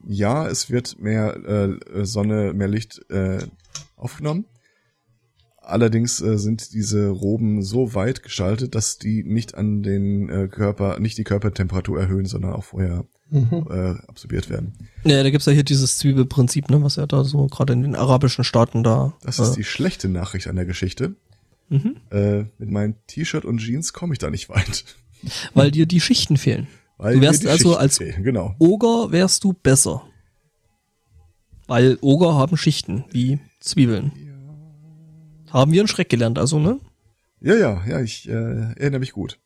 Ja, 0.07 0.47
es 0.47 0.69
wird 0.69 0.99
mehr 0.99 1.35
äh, 1.45 2.05
Sonne, 2.05 2.53
mehr 2.53 2.67
Licht 2.67 3.01
äh, 3.09 3.39
aufgenommen. 3.95 4.45
Allerdings 5.61 6.21
äh, 6.21 6.37
sind 6.37 6.73
diese 6.73 7.09
Roben 7.09 7.63
so 7.63 7.95
weit 7.95 8.21
gestaltet, 8.21 8.75
dass 8.75 8.99
die 8.99 9.23
nicht 9.23 9.55
an 9.55 9.81
den 9.81 10.29
äh, 10.29 10.47
Körper, 10.47 10.99
nicht 10.99 11.17
die 11.17 11.23
Körpertemperatur 11.23 11.99
erhöhen, 11.99 12.27
sondern 12.27 12.53
auch 12.53 12.65
vorher 12.65 13.05
mhm. 13.31 13.65
äh, 13.71 13.95
absorbiert 14.07 14.51
werden. 14.51 14.73
Ja, 15.03 15.23
da 15.23 15.29
gibt's 15.31 15.47
ja 15.47 15.53
hier 15.53 15.63
dieses 15.63 15.97
Zwiebelprinzip, 15.97 16.69
ne, 16.69 16.83
was 16.83 16.97
ja 16.97 17.07
da 17.07 17.23
so 17.23 17.47
gerade 17.47 17.73
in 17.73 17.81
den 17.81 17.95
arabischen 17.95 18.43
Staaten 18.43 18.83
da. 18.83 19.13
Das 19.23 19.39
äh, 19.39 19.43
ist 19.43 19.53
die 19.53 19.63
schlechte 19.63 20.07
Nachricht 20.07 20.47
an 20.47 20.55
der 20.55 20.65
Geschichte. 20.65 21.15
Mhm. 21.69 21.97
Äh, 22.11 22.45
mit 22.57 22.69
meinem 22.71 22.95
T-Shirt 23.07 23.45
und 23.45 23.57
Jeans 23.59 23.93
komme 23.93 24.13
ich 24.13 24.19
da 24.19 24.29
nicht 24.29 24.49
weit. 24.49 24.85
Weil 25.53 25.71
dir 25.71 25.85
die 25.85 26.01
Schichten 26.01 26.37
fehlen. 26.37 26.67
Weil 26.97 27.15
Du 27.15 27.21
wärst 27.21 27.45
also 27.45 27.69
Schichten 27.69 27.81
als- 27.81 27.97
fehlen, 27.97 28.23
genau. 28.23 28.55
Oger 28.59 29.11
wärst 29.11 29.43
du 29.43 29.53
besser. 29.53 30.03
Weil 31.67 31.97
Oger 32.01 32.35
haben 32.35 32.57
Schichten, 32.57 33.05
wie 33.11 33.39
Zwiebeln. 33.59 34.11
Haben 35.49 35.71
wir 35.71 35.81
einen 35.81 35.87
Schreck 35.87 36.09
gelernt, 36.09 36.37
also, 36.37 36.59
ne? 36.59 36.79
Ja, 37.41 37.55
ja, 37.55 37.83
ja, 37.87 38.01
ich 38.01 38.27
äh, 38.29 38.31
erinnere 38.31 38.99
mich 38.99 39.11
gut. 39.13 39.39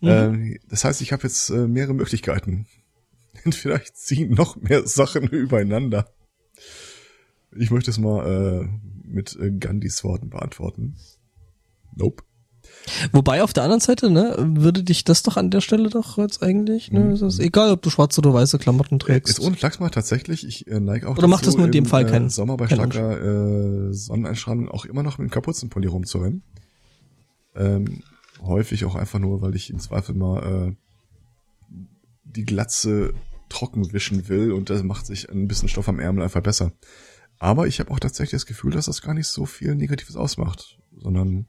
Mhm. 0.00 0.08
Ähm, 0.08 0.58
das 0.68 0.84
heißt, 0.84 1.00
ich 1.02 1.12
habe 1.12 1.24
jetzt 1.24 1.50
äh, 1.50 1.66
mehrere 1.66 1.94
Möglichkeiten. 1.94 2.66
Entweder 3.44 3.80
ich 3.82 3.92
ziehe 3.94 4.32
noch 4.32 4.56
mehr 4.56 4.86
Sachen 4.86 5.24
übereinander. 5.28 6.12
Ich 7.56 7.70
möchte 7.70 7.90
es 7.90 7.98
mal 7.98 8.26
äh, 8.64 8.68
mit 9.08 9.36
äh, 9.40 9.50
Gandhis 9.50 10.04
Worten 10.04 10.30
beantworten. 10.30 10.96
Nope. 11.98 12.22
Wobei 13.12 13.42
auf 13.42 13.52
der 13.52 13.64
anderen 13.64 13.80
Seite, 13.80 14.10
ne, 14.10 14.34
würde 14.38 14.82
dich 14.82 15.04
das 15.04 15.22
doch 15.22 15.36
an 15.36 15.50
der 15.50 15.60
Stelle 15.60 15.90
doch 15.90 16.16
jetzt 16.16 16.42
eigentlich, 16.42 16.90
ne, 16.90 17.00
Mhm. 17.00 17.10
es 17.12 17.20
ist 17.22 17.38
egal, 17.38 17.70
ob 17.72 17.82
du 17.82 17.90
schwarze 17.90 18.20
oder 18.20 18.32
weiße 18.32 18.58
Klamotten 18.58 18.98
trägst. 18.98 19.28
Ist 19.38 19.40
ohne 19.44 19.56
Flachs 19.56 19.78
mal 19.78 19.90
tatsächlich, 19.90 20.46
ich 20.46 20.66
äh, 20.68 20.80
neige 20.80 21.06
auch 21.08 21.18
Oder 21.18 21.28
macht 21.28 21.46
das 21.46 21.56
nur 21.56 21.66
in 21.66 21.72
dem 21.72 21.84
Fall 21.86 22.06
äh, 22.06 22.10
keinen- 22.10 22.30
Sommer 22.30 22.56
bei 22.56 22.66
keinen 22.66 22.90
starker 22.90 23.88
äh, 23.90 23.92
Sonneneinstrahlung 23.92 24.68
auch 24.70 24.84
immer 24.86 25.02
noch 25.02 25.18
mit 25.18 25.28
dem 25.28 25.30
Kapuzenpulli 25.30 25.86
rumzurennen. 25.88 26.42
Ähm, 27.56 28.02
häufig 28.40 28.84
auch 28.84 28.94
einfach 28.94 29.18
nur, 29.18 29.42
weil 29.42 29.54
ich 29.56 29.68
im 29.70 29.80
Zweifel 29.80 30.14
mal 30.14 30.68
äh, 30.70 30.74
die 32.24 32.44
Glatze 32.44 33.12
trocken 33.48 33.92
wischen 33.92 34.28
will 34.28 34.52
und 34.52 34.70
das 34.70 34.82
macht 34.82 35.06
sich 35.06 35.30
ein 35.30 35.48
bisschen 35.48 35.68
Stoff 35.68 35.88
am 35.88 35.98
Ärmel 36.00 36.22
einfach 36.22 36.42
besser. 36.42 36.72
Aber 37.38 37.66
ich 37.66 37.80
habe 37.80 37.90
auch 37.90 38.00
tatsächlich 38.00 38.32
das 38.32 38.46
Gefühl, 38.46 38.72
dass 38.72 38.86
das 38.86 39.02
gar 39.02 39.14
nicht 39.14 39.26
so 39.26 39.46
viel 39.46 39.74
Negatives 39.74 40.16
ausmacht, 40.16 40.78
sondern 40.98 41.46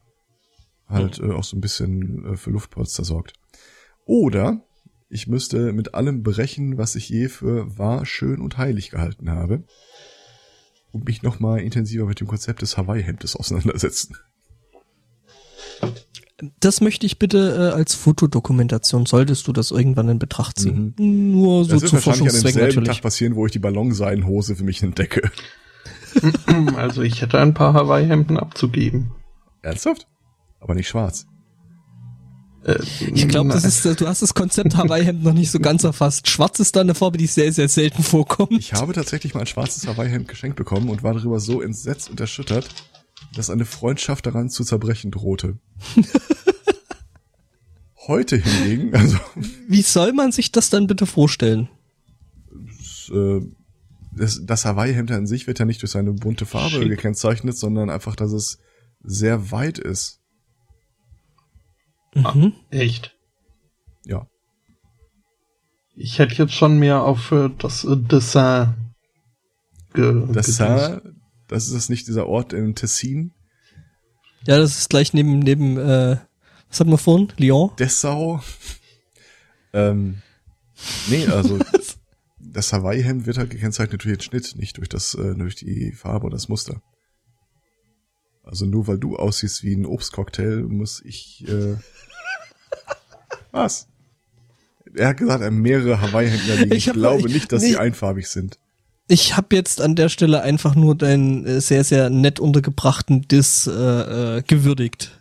halt 0.89 1.19
äh, 1.19 1.31
auch 1.31 1.43
so 1.43 1.57
ein 1.57 1.61
bisschen 1.61 2.33
äh, 2.33 2.37
für 2.37 2.49
Luftpolster 2.51 3.03
sorgt. 3.03 3.33
Oder 4.05 4.63
ich 5.09 5.27
müsste 5.27 5.73
mit 5.73 5.93
allem 5.93 6.23
brechen, 6.23 6.77
was 6.77 6.95
ich 6.95 7.09
je 7.09 7.29
für 7.29 7.77
wahr, 7.77 8.05
schön 8.05 8.41
und 8.41 8.57
heilig 8.57 8.91
gehalten 8.91 9.29
habe 9.29 9.63
und 10.91 11.05
mich 11.05 11.23
nochmal 11.23 11.59
intensiver 11.59 12.05
mit 12.05 12.19
dem 12.19 12.27
Konzept 12.27 12.61
des 12.61 12.77
Hawaii-Hemdes 12.77 13.35
auseinandersetzen. 13.35 14.17
Das 16.59 16.79
möchte 16.79 17.05
ich 17.05 17.19
bitte 17.19 17.71
äh, 17.71 17.75
als 17.75 17.95
Fotodokumentation, 17.95 19.05
solltest 19.05 19.47
du 19.47 19.53
das 19.53 19.71
irgendwann 19.71 20.07
in 20.07 20.19
Betracht 20.19 20.59
ziehen. 20.59 20.93
Nur 20.97 21.65
so 21.65 21.71
Das 21.71 21.81
wird 21.81 21.89
zu 21.89 21.95
wahrscheinlich 21.95 21.97
an 21.97 22.01
Forschungszwecken 22.01 22.43
demselben 22.43 22.75
natürlich. 22.75 22.97
Tag 22.97 23.03
passieren, 23.03 23.35
wo 23.35 23.45
ich 23.45 23.51
die 23.51 23.59
Ballonseidenhose 23.59 24.55
für 24.55 24.63
mich 24.63 24.81
entdecke. 24.83 25.31
Also 26.75 27.03
ich 27.03 27.21
hätte 27.21 27.39
ein 27.39 27.53
paar 27.53 27.75
Hawaii-Hemden 27.75 28.37
abzugeben. 28.37 29.11
Ernsthaft? 29.61 30.07
Aber 30.59 30.75
nicht 30.75 30.87
schwarz. 30.87 31.25
Äh, 32.63 32.77
ich 33.13 33.27
glaube, 33.27 33.49
das 33.49 33.63
ist, 33.63 33.85
du 33.99 34.07
hast 34.07 34.21
das 34.21 34.33
Konzept 34.33 34.75
Hawaii-Hemd 34.75 35.23
noch 35.23 35.33
nicht 35.33 35.51
so 35.51 35.59
ganz 35.59 35.83
erfasst. 35.83 36.27
Schwarz 36.27 36.59
ist 36.59 36.75
da 36.75 36.81
eine 36.81 36.95
Farbe, 36.95 37.17
die 37.17 37.27
sehr, 37.27 37.51
sehr 37.53 37.69
selten 37.69 38.03
vorkommt. 38.03 38.51
Ich 38.51 38.73
habe 38.73 38.93
tatsächlich 38.93 39.33
mal 39.33 39.41
ein 39.41 39.47
schwarzes 39.47 39.87
Hawaii-Hemd 39.87 40.27
geschenkt 40.27 40.57
bekommen 40.57 40.89
und 40.89 41.03
war 41.03 41.13
darüber 41.13 41.39
so 41.39 41.61
entsetzt 41.61 42.09
und 42.09 42.19
erschüttert, 42.19 42.67
dass 43.35 43.49
eine 43.49 43.65
Freundschaft 43.65 44.25
daran 44.25 44.49
zu 44.49 44.63
zerbrechen 44.63 45.11
drohte. 45.11 45.57
Heute 48.07 48.37
hingegen, 48.37 48.95
also. 48.95 49.17
Wie 49.67 49.83
soll 49.83 50.13
man 50.13 50.31
sich 50.31 50.51
das 50.51 50.69
dann 50.69 50.87
bitte 50.87 51.05
vorstellen? 51.05 51.69
Das, 52.51 53.11
äh, 53.13 53.41
das, 54.11 54.41
das 54.43 54.65
Hawaii-Hemd 54.65 55.11
an 55.11 55.27
sich 55.27 55.47
wird 55.47 55.59
ja 55.59 55.65
nicht 55.65 55.81
durch 55.81 55.91
seine 55.91 56.13
bunte 56.13 56.45
Farbe 56.45 56.77
Schick. 56.77 56.89
gekennzeichnet, 56.89 57.57
sondern 57.57 57.89
einfach, 57.89 58.15
dass 58.15 58.31
es 58.31 58.57
sehr 59.03 59.51
weit 59.51 59.77
ist. 59.77 60.18
Mhm. 62.13 62.23
Ah, 62.25 62.75
echt? 62.75 63.15
Ja. 64.05 64.27
Ich 65.95 66.19
hätte 66.19 66.35
jetzt 66.35 66.53
schon 66.53 66.79
mehr 66.79 67.03
auf 67.03 67.31
äh, 67.31 67.49
das 67.57 67.83
äh, 67.83 67.97
Dessin 67.97 68.73
ge 69.93 70.27
Dessin, 70.31 71.01
das 71.47 71.65
ist 71.65 71.73
das 71.73 71.89
nicht 71.89 72.07
dieser 72.07 72.27
Ort 72.27 72.53
in 72.53 72.75
Tessin? 72.75 73.33
Ja, 74.45 74.57
das 74.57 74.77
ist 74.77 74.89
gleich 74.89 75.13
neben, 75.13 75.39
neben, 75.39 75.77
äh, 75.77 76.17
was 76.69 76.79
hatten 76.79 76.91
wir 76.91 76.97
vorhin? 76.97 77.33
Lyon? 77.37 77.71
Dessau. 77.77 78.41
ähm, 79.73 80.21
nee, 81.09 81.27
also 81.27 81.59
das 82.39 82.71
Hawaii-Hemd 82.71 83.25
wird 83.25 83.37
halt 83.37 83.49
gekennzeichnet 83.49 84.03
durch 84.03 84.17
den 84.17 84.21
Schnitt, 84.21 84.55
nicht 84.55 84.77
durch 84.77 84.89
das, 84.89 85.15
äh, 85.15 85.35
durch 85.35 85.55
die 85.55 85.91
Farbe 85.91 86.27
oder 86.27 86.35
das 86.35 86.47
Muster. 86.47 86.81
Also 88.49 88.65
nur 88.65 88.87
weil 88.87 88.97
du 88.97 89.15
aussiehst 89.15 89.63
wie 89.63 89.75
ein 89.75 89.85
Obstcocktail, 89.85 90.63
muss 90.63 91.01
ich, 91.05 91.45
äh, 91.47 91.75
was? 93.51 93.87
Er 94.95 95.09
hat 95.09 95.17
gesagt, 95.17 95.41
er 95.41 95.47
hat 95.47 95.53
mehrere 95.53 96.01
Hawaii-Händler 96.01 96.55
liegen. 96.55 96.71
Ich, 96.75 96.87
ich 96.87 96.93
glaube 96.93 97.27
ich, 97.27 97.33
nicht, 97.33 97.51
dass 97.51 97.61
nee, 97.61 97.69
sie 97.69 97.77
einfarbig 97.77 98.27
sind. 98.27 98.57
Ich 99.07 99.37
habe 99.37 99.55
jetzt 99.55 99.81
an 99.81 99.95
der 99.95 100.09
Stelle 100.09 100.41
einfach 100.41 100.73
nur 100.73 100.95
deinen 100.95 101.45
äh, 101.45 101.61
sehr, 101.61 101.83
sehr 101.83 102.09
nett 102.09 102.39
untergebrachten 102.39 103.27
Diss 103.27 103.67
äh, 103.67 104.37
äh, 104.37 104.41
gewürdigt. 104.41 105.19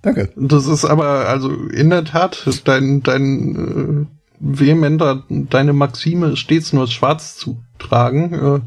Danke. 0.00 0.30
Das 0.34 0.66
ist 0.66 0.86
aber, 0.86 1.28
also 1.28 1.50
in 1.50 1.90
der 1.90 2.04
Tat, 2.04 2.48
dein, 2.64 3.02
dein 3.02 4.06
äh, 4.06 4.06
vehementer, 4.38 5.24
deine 5.28 5.74
Maxime 5.74 6.36
stets 6.36 6.72
nur 6.72 6.86
schwarz 6.86 7.36
zu 7.36 7.62
tragen, 7.78 8.32
äh, 8.32 8.60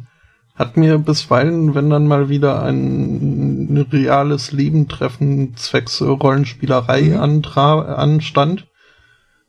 hat 0.56 0.78
mir 0.78 1.00
bisweilen, 1.00 1.74
wenn 1.74 1.90
dann 1.90 2.08
mal 2.08 2.30
wieder 2.30 2.64
ein 2.64 3.88
reales 3.92 4.52
Leben 4.52 4.88
treffen 4.88 5.56
zwecks 5.56 6.02
Rollenspielerei 6.02 7.02
mhm. 7.02 7.18
antra 7.18 7.82
anstand, 7.96 8.68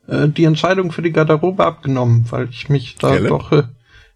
äh, 0.06 0.28
die 0.28 0.44
Entscheidung 0.44 0.92
für 0.92 1.02
die 1.02 1.12
Garderobe 1.12 1.64
abgenommen, 1.64 2.26
weil 2.30 2.48
ich 2.50 2.68
mich 2.68 2.96
da 2.96 3.14
Gelle? 3.14 3.28
doch 3.28 3.52
äh, 3.52 3.64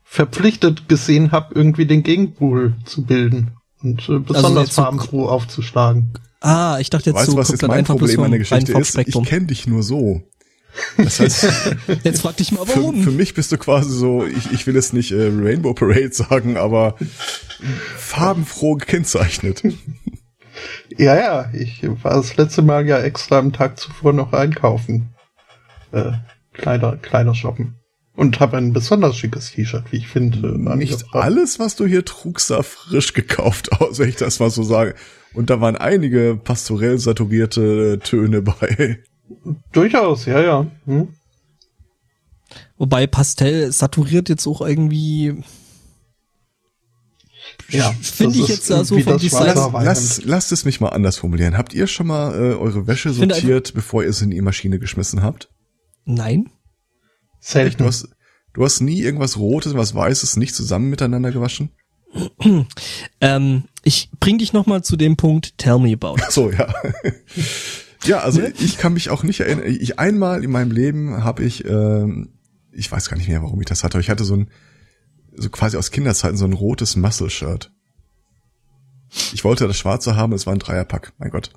verpflichtet 0.02 0.88
gesehen 0.88 1.32
habe, 1.32 1.54
irgendwie 1.54 1.86
den 1.86 2.02
Gegenpool 2.02 2.74
zu 2.84 3.04
bilden 3.04 3.52
und 3.82 4.08
äh, 4.08 4.18
besonders 4.18 4.68
also 4.68 4.82
farbenfroh 4.82 5.28
aufzuschlagen. 5.28 6.14
Ah, 6.40 6.78
ich 6.80 6.88
dachte 6.88 7.10
jetzt 7.10 7.18
weißt, 7.18 7.30
so 7.30 7.36
was 7.36 7.48
jetzt 7.50 7.66
mein 7.66 7.84
Problem 7.84 8.20
an 8.22 8.30
der 8.30 8.38
Geschichte 8.38 8.72
ist? 8.78 8.96
Ich 8.96 9.22
kenne 9.24 9.46
dich 9.46 9.66
nur 9.66 9.82
so. 9.82 10.22
Das 10.96 11.20
heißt, 11.20 11.46
jetzt 12.04 12.22
frag 12.22 12.36
dich 12.36 12.52
mal 12.52 12.66
warum. 12.66 12.96
Für, 12.96 13.10
für, 13.10 13.16
mich 13.16 13.34
bist 13.34 13.52
du 13.52 13.58
quasi 13.58 13.90
so, 13.90 14.24
ich, 14.24 14.52
ich 14.52 14.66
will 14.66 14.76
es 14.76 14.92
nicht 14.92 15.12
äh, 15.12 15.30
Rainbow 15.32 15.74
Parade 15.74 16.12
sagen, 16.12 16.56
aber 16.56 16.96
farbenfroh 17.96 18.76
gekennzeichnet. 18.76 19.62
Ja, 20.96 21.16
ja, 21.16 21.50
ich 21.52 21.82
war 22.02 22.14
das 22.14 22.36
letzte 22.36 22.62
Mal 22.62 22.86
ja 22.86 22.98
extra 22.98 23.38
am 23.38 23.52
Tag 23.52 23.78
zuvor 23.78 24.12
noch 24.12 24.32
einkaufen. 24.32 25.10
Äh, 25.92 26.12
Kleider, 26.52 26.96
Kleider 26.96 27.34
shoppen. 27.34 27.76
Und 28.14 28.40
habe 28.40 28.56
ein 28.56 28.72
besonders 28.72 29.16
schickes 29.16 29.52
T-Shirt, 29.52 29.84
wie 29.92 29.98
ich 29.98 30.08
finde. 30.08 30.58
Nicht 30.76 31.04
alles, 31.12 31.60
was 31.60 31.76
du 31.76 31.86
hier 31.86 32.04
trugst, 32.04 32.48
sah 32.48 32.64
frisch 32.64 33.12
gekauft 33.12 33.70
aus, 33.80 33.98
wenn 34.00 34.08
ich 34.08 34.16
das 34.16 34.40
mal 34.40 34.50
so 34.50 34.64
sage. 34.64 34.96
Und 35.34 35.50
da 35.50 35.60
waren 35.60 35.76
einige 35.76 36.36
pastorell 36.42 36.98
saturierte 36.98 38.00
Töne 38.02 38.42
bei. 38.42 38.98
Durchaus, 39.72 40.26
ja, 40.26 40.40
ja. 40.40 40.66
Hm. 40.86 41.08
Wobei 42.76 43.06
Pastell 43.06 43.72
saturiert 43.72 44.28
jetzt 44.28 44.46
auch 44.46 44.60
irgendwie. 44.60 45.42
Ja, 47.70 47.92
finde 48.00 48.38
ich 48.38 48.48
jetzt 48.48 48.70
da 48.70 48.84
so 48.84 48.98
vom 48.98 49.18
Design. 49.18 49.54
Lass, 49.54 49.72
lass, 49.72 50.24
lasst 50.24 50.52
es 50.52 50.64
mich 50.64 50.80
mal 50.80 50.88
anders 50.90 51.16
formulieren. 51.18 51.58
Habt 51.58 51.74
ihr 51.74 51.86
schon 51.86 52.06
mal 52.06 52.34
äh, 52.34 52.54
eure 52.54 52.86
Wäsche 52.86 53.12
sortiert, 53.12 53.74
bevor 53.74 54.02
ihr 54.04 54.10
es 54.10 54.22
in 54.22 54.30
die 54.30 54.40
Maschine 54.40 54.78
geschmissen 54.78 55.22
habt? 55.22 55.50
Nein. 56.04 56.50
Selten. 57.40 57.78
Du 57.78 57.84
hast, 57.84 58.08
du 58.54 58.64
hast 58.64 58.80
nie 58.80 59.00
irgendwas 59.00 59.36
Rotes, 59.36 59.74
was 59.74 59.94
Weißes 59.94 60.36
nicht 60.36 60.54
zusammen 60.54 60.88
miteinander 60.88 61.30
gewaschen? 61.30 61.70
ähm, 63.20 63.64
ich 63.82 64.10
bring 64.18 64.38
dich 64.38 64.52
noch 64.52 64.66
mal 64.66 64.82
zu 64.82 64.96
dem 64.96 65.16
Punkt. 65.16 65.58
Tell 65.58 65.78
me 65.78 65.92
about. 65.92 66.16
Ach 66.22 66.30
so 66.30 66.50
ja. 66.50 66.72
Ja, 68.04 68.20
also 68.20 68.40
ne? 68.40 68.52
ich 68.58 68.78
kann 68.78 68.92
mich 68.92 69.10
auch 69.10 69.22
nicht 69.22 69.40
erinnern. 69.40 69.66
Ich 69.66 69.98
einmal 69.98 70.44
in 70.44 70.50
meinem 70.50 70.70
Leben 70.70 71.24
habe 71.24 71.42
ich, 71.44 71.64
ähm, 71.64 72.30
ich 72.72 72.90
weiß 72.90 73.08
gar 73.08 73.16
nicht 73.16 73.28
mehr, 73.28 73.42
warum 73.42 73.60
ich 73.60 73.66
das 73.66 73.84
hatte, 73.84 73.94
aber 73.94 74.00
ich 74.00 74.10
hatte 74.10 74.24
so 74.24 74.36
ein, 74.36 74.50
so 75.34 75.50
quasi 75.50 75.76
aus 75.76 75.90
Kinderzeiten 75.90 76.36
so 76.36 76.44
ein 76.44 76.52
rotes 76.52 76.96
Muscle-Shirt. 76.96 77.72
Ich 79.32 79.44
wollte 79.44 79.66
das 79.66 79.76
schwarze 79.76 80.16
haben, 80.16 80.32
es 80.32 80.46
war 80.46 80.52
ein 80.52 80.58
Dreierpack, 80.58 81.12
mein 81.18 81.30
Gott. 81.30 81.50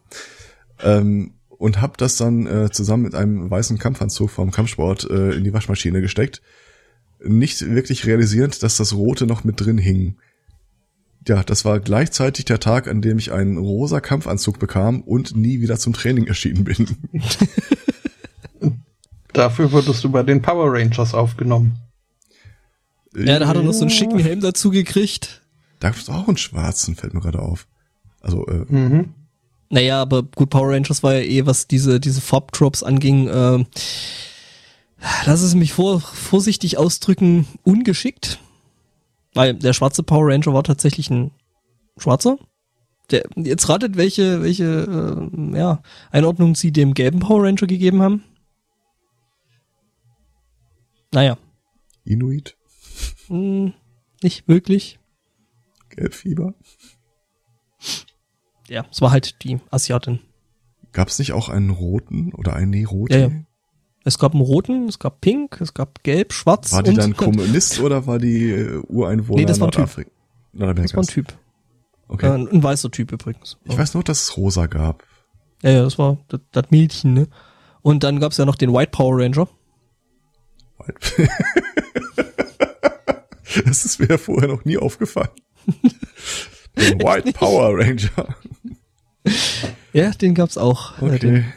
Ähm, 0.82 1.34
und 1.50 1.80
habe 1.80 1.94
das 1.98 2.18
dann 2.18 2.48
äh, 2.48 2.72
zusammen 2.72 3.04
mit 3.04 3.14
einem 3.14 3.52
weißen 3.52 3.78
Kampfanzug 3.78 4.32
vom 4.32 4.52
Kampfsport 4.52 5.08
äh, 5.10 5.32
in 5.34 5.44
die 5.44 5.54
Waschmaschine 5.54 6.02
gesteckt. 6.02 6.42
Nicht 7.24 7.62
wirklich 7.62 8.06
realisierend, 8.08 8.64
dass 8.64 8.78
das 8.78 8.94
Rote 8.94 9.28
noch 9.28 9.44
mit 9.44 9.60
drin 9.60 9.78
hing 9.78 10.18
ja, 11.28 11.44
das 11.44 11.66
war 11.66 11.80
gleichzeitig 11.80 12.46
der 12.46 12.60
Tag, 12.60 12.88
an 12.88 13.02
dem 13.02 13.20
ich 13.20 13.32
einen 13.32 13.58
rosa 13.58 14.00
Kampfanzug 14.00 14.60
bekam 14.60 15.02
und 15.02 15.36
nie 15.36 15.62
wieder 15.62 15.78
zum 15.78 15.94
Training 15.94 16.28
erschienen 16.28 16.64
bin. 16.64 16.98
Dafür 19.34 19.72
wurdest 19.72 20.04
du 20.04 20.10
bei 20.10 20.24
den 20.24 20.42
Power 20.42 20.74
Rangers 20.74 21.14
aufgenommen. 21.14 21.78
Ja, 23.16 23.40
da 23.40 23.48
hat 23.48 23.56
er 23.56 23.64
noch 23.64 23.74
so 23.74 23.82
einen 23.82 23.90
schicken 23.90 24.20
Helm 24.20 24.42
dazu 24.42 24.72
gekriegt. 24.72 25.42
Da 25.80 25.90
gibt's 25.90 26.10
auch 26.10 26.28
einen 26.28 26.38
schwarzen, 26.38 26.96
fällt 26.96 27.14
mir 27.14 27.22
gerade 27.22 27.40
auf. 27.40 27.68
Also, 28.22 28.46
äh. 28.48 28.66
Mhm. 28.68 29.14
Naja, 29.70 30.02
aber 30.02 30.24
gut, 30.24 30.50
Power 30.50 30.74
Rangers 30.74 31.02
war 31.02 31.14
ja 31.16 31.22
eh, 31.22 31.46
was 31.46 31.68
diese, 31.68 32.00
diese 32.00 32.20
Farbdrops 32.20 32.84
anging, 32.84 33.28
äh, 33.28 33.64
lass 35.26 35.42
es 35.42 35.56
mich 35.56 35.72
vor, 35.74 36.02
vorsichtig 36.02 36.78
ausdrücken, 36.78 37.48
ungeschickt. 37.64 38.40
Weil 39.34 39.54
der 39.56 39.74
schwarze 39.74 40.04
Power 40.04 40.28
Ranger 40.28 40.54
war 40.54 40.64
tatsächlich 40.64 41.10
ein 41.10 41.32
schwarzer. 41.98 42.38
Der, 43.10 43.24
jetzt 43.36 43.68
ratet, 43.70 43.98
welche, 43.98 44.42
welche 44.42 44.64
äh, 44.64 45.58
ja, 45.58 45.82
Einordnung 46.12 46.56
sie 46.56 46.72
dem 46.72 46.94
gelben 46.94 47.20
Power 47.20 47.44
Ranger 47.44 47.68
gegeben 47.68 48.02
haben. 48.02 48.24
Naja. 51.14 51.38
Inuit? 52.06 52.58
Hm, 53.28 53.74
nicht 54.24 54.48
wirklich. 54.48 55.00
Gelbfieber? 55.90 56.54
Ja, 58.70 58.86
es 58.90 59.02
war 59.02 59.12
halt 59.12 59.44
die 59.44 59.60
Asiatin. 59.70 60.20
Gab 60.94 61.10
es 61.10 61.20
nicht 61.20 61.34
auch 61.34 61.50
einen 61.50 61.70
roten 61.70 62.34
oder 62.34 62.54
einen 62.54 62.72
Nerote? 62.72 63.18
Ja, 63.18 63.28
ja. 63.28 63.44
Es 64.04 64.18
gab 64.18 64.34
einen 64.34 64.42
roten, 64.42 64.88
es 64.88 64.98
gab 64.98 65.22
pink, 65.22 65.62
es 65.62 65.74
gab 65.74 66.04
gelb, 66.04 66.34
schwarz. 66.34 66.72
War 66.72 66.84
die 66.84 66.96
dann 66.96 67.16
Kommunist 67.16 67.80
oder 67.80 68.08
war 68.08 68.18
die 68.18 68.50
äh, 68.52 68.82
Ureinwohner 68.88 69.40
nee, 69.40 69.46
das 69.46 69.60
war 69.60 69.68
Nordafrika? 69.68 70.10
Das 70.54 70.94
war 70.96 71.04
ein 71.04 71.08
Typ. 71.08 71.34
Okay. 72.08 72.26
Äh, 72.26 72.48
ein 72.52 72.64
weißer 72.64 72.90
Typ 72.92 73.12
übrigens. 73.12 73.58
Ich 73.66 73.78
weiß 73.78 73.94
nur, 73.94 74.04
dass 74.04 74.24
es 74.24 74.38
rosa 74.38 74.66
gab. 74.66 75.04
Ja, 75.62 75.70
ja, 75.70 75.84
das 75.84 75.98
war 76.00 76.18
das, 76.28 76.42
das 76.52 76.66
Mädchen, 76.72 77.14
ne? 77.14 77.28
Und 77.84 78.04
dann 78.04 78.20
gab's 78.20 78.38
ja 78.38 78.46
noch 78.46 78.56
den 78.56 78.74
White 78.74 78.92
Power 78.92 79.18
Ranger. 79.22 79.48
White. 80.80 81.30
das 83.66 83.86
ist 83.86 84.00
mir 84.00 84.18
vorher 84.18 84.50
noch 84.50 84.66
nie 84.66 84.78
aufgefallen. 84.78 85.30
den 86.76 87.00
White 87.00 87.34
Power 87.34 87.78
Ranger. 87.78 88.36
Ja, 89.94 90.10
den 90.12 90.34
gab's 90.34 90.58
auch. 90.58 91.02
Äh, 91.02 91.06
okay. 91.06 91.16
Äh, 91.16 91.20
den 91.20 91.54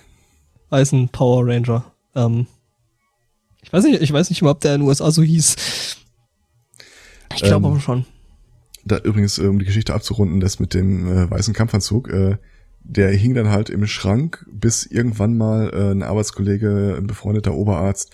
weißen 0.69 1.09
Power 1.09 1.47
Ranger. 1.47 1.94
Ähm, 2.15 2.47
ich 3.62 3.73
weiß 3.73 3.85
nicht, 3.85 4.03
ich 4.03 4.12
weiß 4.12 4.31
nicht 4.31 4.43
mal, 4.43 4.51
ob 4.51 4.61
der 4.61 4.74
in 4.74 4.82
den 4.82 4.89
USA 4.89 5.11
so 5.11 5.23
hieß. 5.23 5.57
Ich 7.35 7.43
glaube 7.43 7.66
ähm, 7.66 7.73
aber 7.73 7.81
schon. 7.81 8.05
Da 8.85 8.99
übrigens, 8.99 9.39
äh, 9.39 9.47
um 9.47 9.59
die 9.59 9.65
Geschichte 9.65 9.95
abzurunden, 9.95 10.41
das 10.41 10.61
mit 10.61 10.74
dem 10.74 11.07
äh, 11.07 11.31
weißen 11.31 11.55
Kampfanzug, 11.55 12.09
äh, 12.09 12.36
der 12.82 13.11
hing 13.12 13.35
dann 13.35 13.49
halt 13.49 13.70
im 13.70 13.86
Schrank, 13.86 14.45
bis 14.53 14.85
irgendwann 14.85 15.36
mal 15.36 15.70
äh, 15.73 15.91
ein 15.93 16.03
Arbeitskollege, 16.03 16.97
ein 16.99 17.07
befreundeter 17.07 17.55
Oberarzt, 17.55 18.12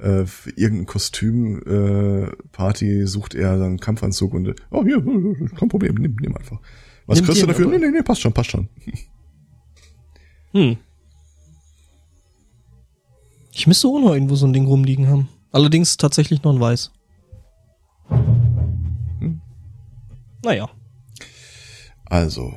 äh, 0.00 0.24
irgendein 0.54 0.86
Kostüm 0.86 1.60
äh, 1.66 2.30
Party 2.52 3.06
sucht 3.06 3.34
er 3.34 3.58
dann 3.58 3.62
einen 3.62 3.80
Kampfanzug 3.80 4.32
und 4.34 4.54
oh 4.70 4.84
hier, 4.84 5.02
kein 5.56 5.68
Problem, 5.68 5.96
nimm, 5.96 6.16
nimm 6.20 6.36
einfach. 6.36 6.60
Was 7.06 7.18
nimm 7.18 7.26
kriegst 7.26 7.42
du 7.42 7.46
dafür? 7.46 7.66
Nee, 7.66 7.78
nee, 7.78 7.90
nee, 7.90 8.02
passt 8.02 8.20
schon, 8.20 8.32
passt 8.32 8.50
schon. 8.50 8.68
Hm. 10.52 10.76
Ich 13.58 13.66
müsste 13.66 13.88
auch 13.88 13.98
noch 13.98 14.12
irgendwo 14.12 14.36
so 14.36 14.46
ein 14.46 14.52
Ding 14.52 14.66
rumliegen 14.66 15.08
haben. 15.08 15.28
Allerdings 15.50 15.96
tatsächlich 15.96 16.44
noch 16.44 16.52
ein 16.52 16.60
Weiß. 16.60 16.92
Hm. 18.08 19.40
Naja. 20.44 20.70
Also, 22.04 22.54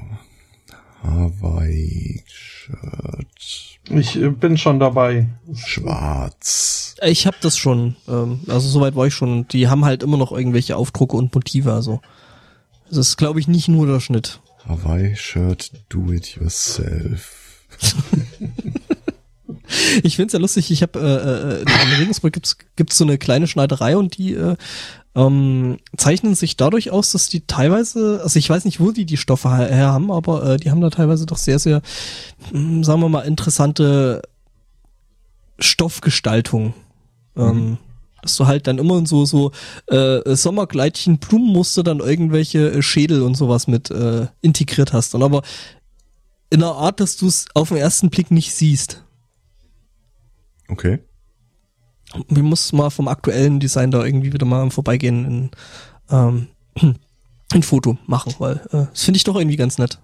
Hawaii-Shirt. 1.01 2.19
Ich 3.89 4.15
äh, 4.15 4.29
bin 4.29 4.59
schon 4.59 4.79
dabei. 4.79 5.27
Schwarz. 5.55 6.93
Ich 7.01 7.25
habe 7.25 7.37
das 7.41 7.57
schon. 7.57 7.95
Ähm, 8.07 8.41
also 8.47 8.69
soweit 8.69 8.95
war 8.95 9.07
ich 9.07 9.15
schon. 9.15 9.47
Die 9.47 9.69
haben 9.69 9.85
halt 9.85 10.03
immer 10.03 10.17
noch 10.17 10.31
irgendwelche 10.31 10.77
Aufdrucke 10.77 11.17
und 11.17 11.33
Motive. 11.33 11.73
Also 11.73 11.99
das 12.89 12.99
ist, 12.99 13.17
glaube 13.17 13.39
ich, 13.39 13.47
nicht 13.47 13.69
nur 13.69 13.87
der 13.87 14.01
Schnitt. 14.01 14.39
Hawaii-Shirt, 14.67 15.71
do 15.89 16.11
it 16.11 16.35
yourself. 16.35 17.65
ich 20.03 20.15
find's 20.15 20.33
ja 20.33 20.39
lustig. 20.39 20.71
Ich 20.71 20.81
habe 20.81 20.99
äh, 20.99 21.61
äh, 21.61 21.61
in 21.61 21.99
Regensburg 21.99 22.33
gibt's 22.33 22.57
gibt's 22.75 22.97
so 22.97 23.03
eine 23.03 23.17
kleine 23.17 23.47
Schneiderei 23.47 23.97
und 23.97 24.17
die 24.17 24.33
äh, 24.33 24.55
ähm, 25.13 25.77
zeichnen 25.97 26.35
sich 26.35 26.55
dadurch 26.55 26.91
aus, 26.91 27.11
dass 27.11 27.27
die 27.27 27.41
teilweise, 27.45 28.21
also 28.23 28.39
ich 28.39 28.49
weiß 28.49 28.65
nicht, 28.65 28.79
wo 28.79 28.91
die 28.91 29.05
die 29.05 29.17
Stoffe 29.17 29.49
her 29.55 29.91
haben, 29.91 30.11
aber 30.11 30.51
äh, 30.51 30.57
die 30.57 30.71
haben 30.71 30.81
da 30.81 30.89
teilweise 30.89 31.25
doch 31.25 31.37
sehr, 31.37 31.59
sehr, 31.59 31.81
mh, 32.51 32.59
hm, 32.59 32.83
sagen 32.83 33.01
wir 33.01 33.09
mal, 33.09 33.21
interessante 33.21 34.21
Stoffgestaltung. 35.59 36.73
Ähm, 37.35 37.43
mhm. 37.43 37.49
Ähm, 37.49 37.77
dass 38.21 38.35
du 38.35 38.45
halt 38.45 38.67
dann 38.67 38.77
immer 38.77 38.99
in 38.99 39.05
so 39.05 39.25
so 39.25 39.51
äh, 39.87 40.35
Sommerkleidchen, 40.35 41.17
Blumenmuster 41.17 41.83
dann 41.83 41.99
irgendwelche 41.99 42.71
äh, 42.71 42.81
Schädel 42.81 43.23
und 43.23 43.35
sowas 43.35 43.67
mit 43.67 43.89
äh, 43.89 44.27
integriert 44.41 44.93
hast. 44.93 45.15
Und 45.15 45.23
aber 45.23 45.41
in 46.51 46.61
einer 46.61 46.75
Art, 46.75 46.99
dass 46.99 47.17
du 47.17 47.27
es 47.27 47.45
auf 47.53 47.69
den 47.69 47.77
ersten 47.77 48.09
Blick 48.09 48.29
nicht 48.29 48.53
siehst. 48.53 49.00
Okay. 50.71 50.99
Wir 52.27 52.43
muss 52.43 52.73
mal 52.73 52.89
vom 52.89 53.07
aktuellen 53.07 53.59
Design 53.59 53.91
da 53.91 54.03
irgendwie 54.03 54.33
wieder 54.33 54.45
mal 54.45 54.69
vorbeigehen 54.71 55.25
in, 55.25 55.51
ähm, 56.09 56.47
ein 57.53 57.63
Foto 57.63 57.97
machen, 58.07 58.33
weil 58.39 58.55
äh, 58.71 58.87
das 58.91 59.03
finde 59.03 59.17
ich 59.17 59.23
doch 59.23 59.35
irgendwie 59.35 59.57
ganz 59.57 59.77
nett. 59.77 59.99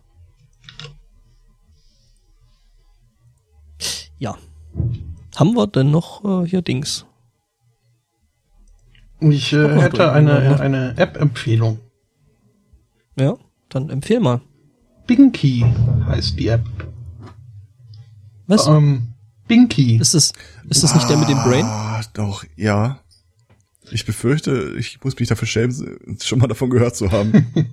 Ja. 4.20 4.38
Haben 5.36 5.56
wir 5.56 5.68
denn 5.68 5.92
noch 5.92 6.44
äh, 6.44 6.48
hier 6.48 6.62
Dings? 6.62 7.06
Ich 9.20 9.54
äh, 9.54 9.82
hätte 9.82 10.12
eine, 10.12 10.60
eine 10.60 10.98
App-Empfehlung. 10.98 11.80
Ja, 13.18 13.38
dann 13.70 13.90
empfehl 13.90 14.20
mal. 14.20 14.42
Binky 15.08 15.66
heißt 16.06 16.38
die 16.40 16.48
App. 16.48 16.66
Was? 18.48 18.68
Ähm, 18.68 19.14
Binky. 19.48 19.98
Ist 19.98 20.14
das, 20.14 20.34
ist 20.70 20.84
das 20.84 20.94
nicht 20.94 21.10
der 21.10 21.18
mit 21.18 21.30
dem 21.30 21.38
Brain? 21.40 21.66
Ah, 21.66 22.02
doch, 22.14 22.44
ja. 22.56 23.00
Ich 23.92 24.06
befürchte, 24.06 24.76
ich 24.78 25.04
muss 25.04 25.18
mich 25.18 25.30
dafür 25.30 25.48
schämen, 25.48 26.18
schon 26.22 26.40
mal 26.40 26.48
davon 26.48 26.70
gehört 26.70 26.96
zu 26.96 27.12
haben. 27.12 27.48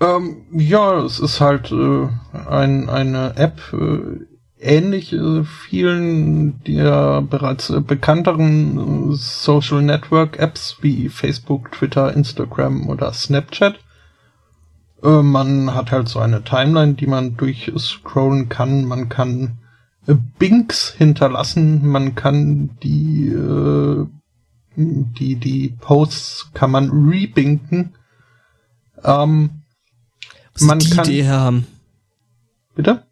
ähm, 0.00 0.36
ja, 0.52 1.04
es 1.04 1.20
ist 1.20 1.40
halt 1.40 1.70
äh, 1.70 2.08
ein, 2.48 2.88
eine 2.88 3.36
App, 3.36 3.60
äh, 3.72 4.26
ähnlich 4.58 5.12
äh, 5.12 5.44
vielen 5.44 6.62
der 6.64 7.22
bereits 7.22 7.70
äh, 7.70 7.80
bekannteren 7.80 9.12
äh, 9.12 9.16
Social 9.16 9.82
Network 9.82 10.38
Apps 10.38 10.78
wie 10.80 11.08
Facebook, 11.08 11.72
Twitter, 11.72 12.12
Instagram 12.12 12.88
oder 12.88 13.12
Snapchat. 13.12 13.78
Äh, 15.02 15.22
man 15.22 15.74
hat 15.74 15.92
halt 15.92 16.08
so 16.08 16.18
eine 16.18 16.42
Timeline, 16.42 16.94
die 16.94 17.06
man 17.06 17.36
durchscrollen 17.36 18.48
kann. 18.48 18.84
Man 18.86 19.08
kann 19.08 19.58
Binks 20.14 20.94
hinterlassen. 20.96 21.86
Man 21.86 22.14
kann 22.14 22.70
die, 22.82 23.28
äh, 23.28 24.06
die, 24.76 25.36
die 25.36 25.76
Posts 25.80 26.50
kann 26.54 26.70
man 26.70 26.90
rebinken. 26.90 27.94
Ähm, 29.02 29.62
Was 30.54 30.62
man 30.62 30.78
die 30.78 30.90
kann, 30.90 31.04
Idee 31.06 31.28
haben. 31.28 31.66
Bitte? 32.74 33.04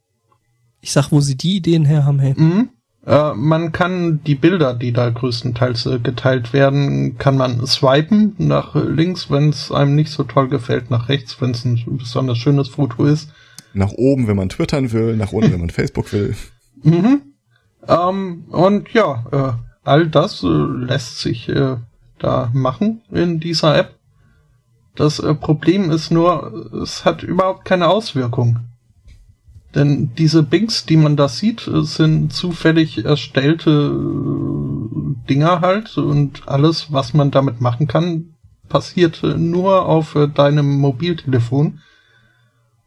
Ich 0.80 0.92
sag, 0.92 1.10
wo 1.10 1.20
sie 1.20 1.36
die 1.36 1.56
Ideen 1.56 1.84
her 1.84 2.04
haben, 2.04 2.18
hey. 2.20 2.34
Mhm. 2.36 2.68
Äh, 3.06 3.34
man 3.34 3.72
kann 3.72 4.22
die 4.24 4.34
Bilder, 4.34 4.74
die 4.74 4.92
da 4.92 5.10
größtenteils 5.10 5.86
äh, 5.86 5.98
geteilt 5.98 6.52
werden, 6.52 7.18
kann 7.18 7.36
man 7.36 7.66
swipen 7.66 8.34
nach 8.38 8.74
links, 8.74 9.30
wenn 9.30 9.50
es 9.50 9.70
einem 9.70 9.94
nicht 9.94 10.10
so 10.10 10.24
toll 10.24 10.48
gefällt, 10.48 10.90
nach 10.90 11.08
rechts, 11.08 11.40
wenn 11.40 11.50
es 11.50 11.64
ein 11.64 11.82
besonders 11.86 12.38
schönes 12.38 12.68
Foto 12.68 13.04
ist. 13.04 13.30
Nach 13.74 13.92
oben, 13.92 14.26
wenn 14.26 14.36
man 14.36 14.48
twittern 14.48 14.92
will, 14.92 15.16
nach 15.16 15.32
unten, 15.32 15.52
wenn 15.52 15.60
man 15.60 15.70
Facebook 15.70 16.12
will. 16.12 16.34
Mhm. 16.84 17.22
Ähm, 17.88 18.44
und 18.50 18.92
ja, 18.92 19.24
äh, 19.32 19.52
all 19.82 20.06
das 20.06 20.42
äh, 20.42 20.46
lässt 20.46 21.18
sich 21.18 21.48
äh, 21.48 21.76
da 22.18 22.50
machen 22.52 23.02
in 23.10 23.40
dieser 23.40 23.76
App. 23.76 23.98
Das 24.94 25.18
äh, 25.18 25.34
Problem 25.34 25.90
ist 25.90 26.10
nur, 26.10 26.70
es 26.82 27.04
hat 27.04 27.22
überhaupt 27.22 27.64
keine 27.64 27.88
Auswirkung. 27.88 28.60
Denn 29.74 30.14
diese 30.16 30.44
Bings, 30.44 30.86
die 30.86 30.96
man 30.96 31.16
da 31.16 31.28
sieht, 31.28 31.66
äh, 31.66 31.82
sind 31.82 32.32
zufällig 32.32 33.04
erstellte 33.04 33.70
äh, 33.70 35.28
Dinger 35.28 35.60
halt 35.60 35.98
und 35.98 36.46
alles, 36.46 36.92
was 36.92 37.14
man 37.14 37.30
damit 37.30 37.60
machen 37.60 37.88
kann, 37.88 38.34
passiert 38.68 39.22
nur 39.22 39.86
auf 39.86 40.16
deinem 40.34 40.78
Mobiltelefon. 40.78 41.80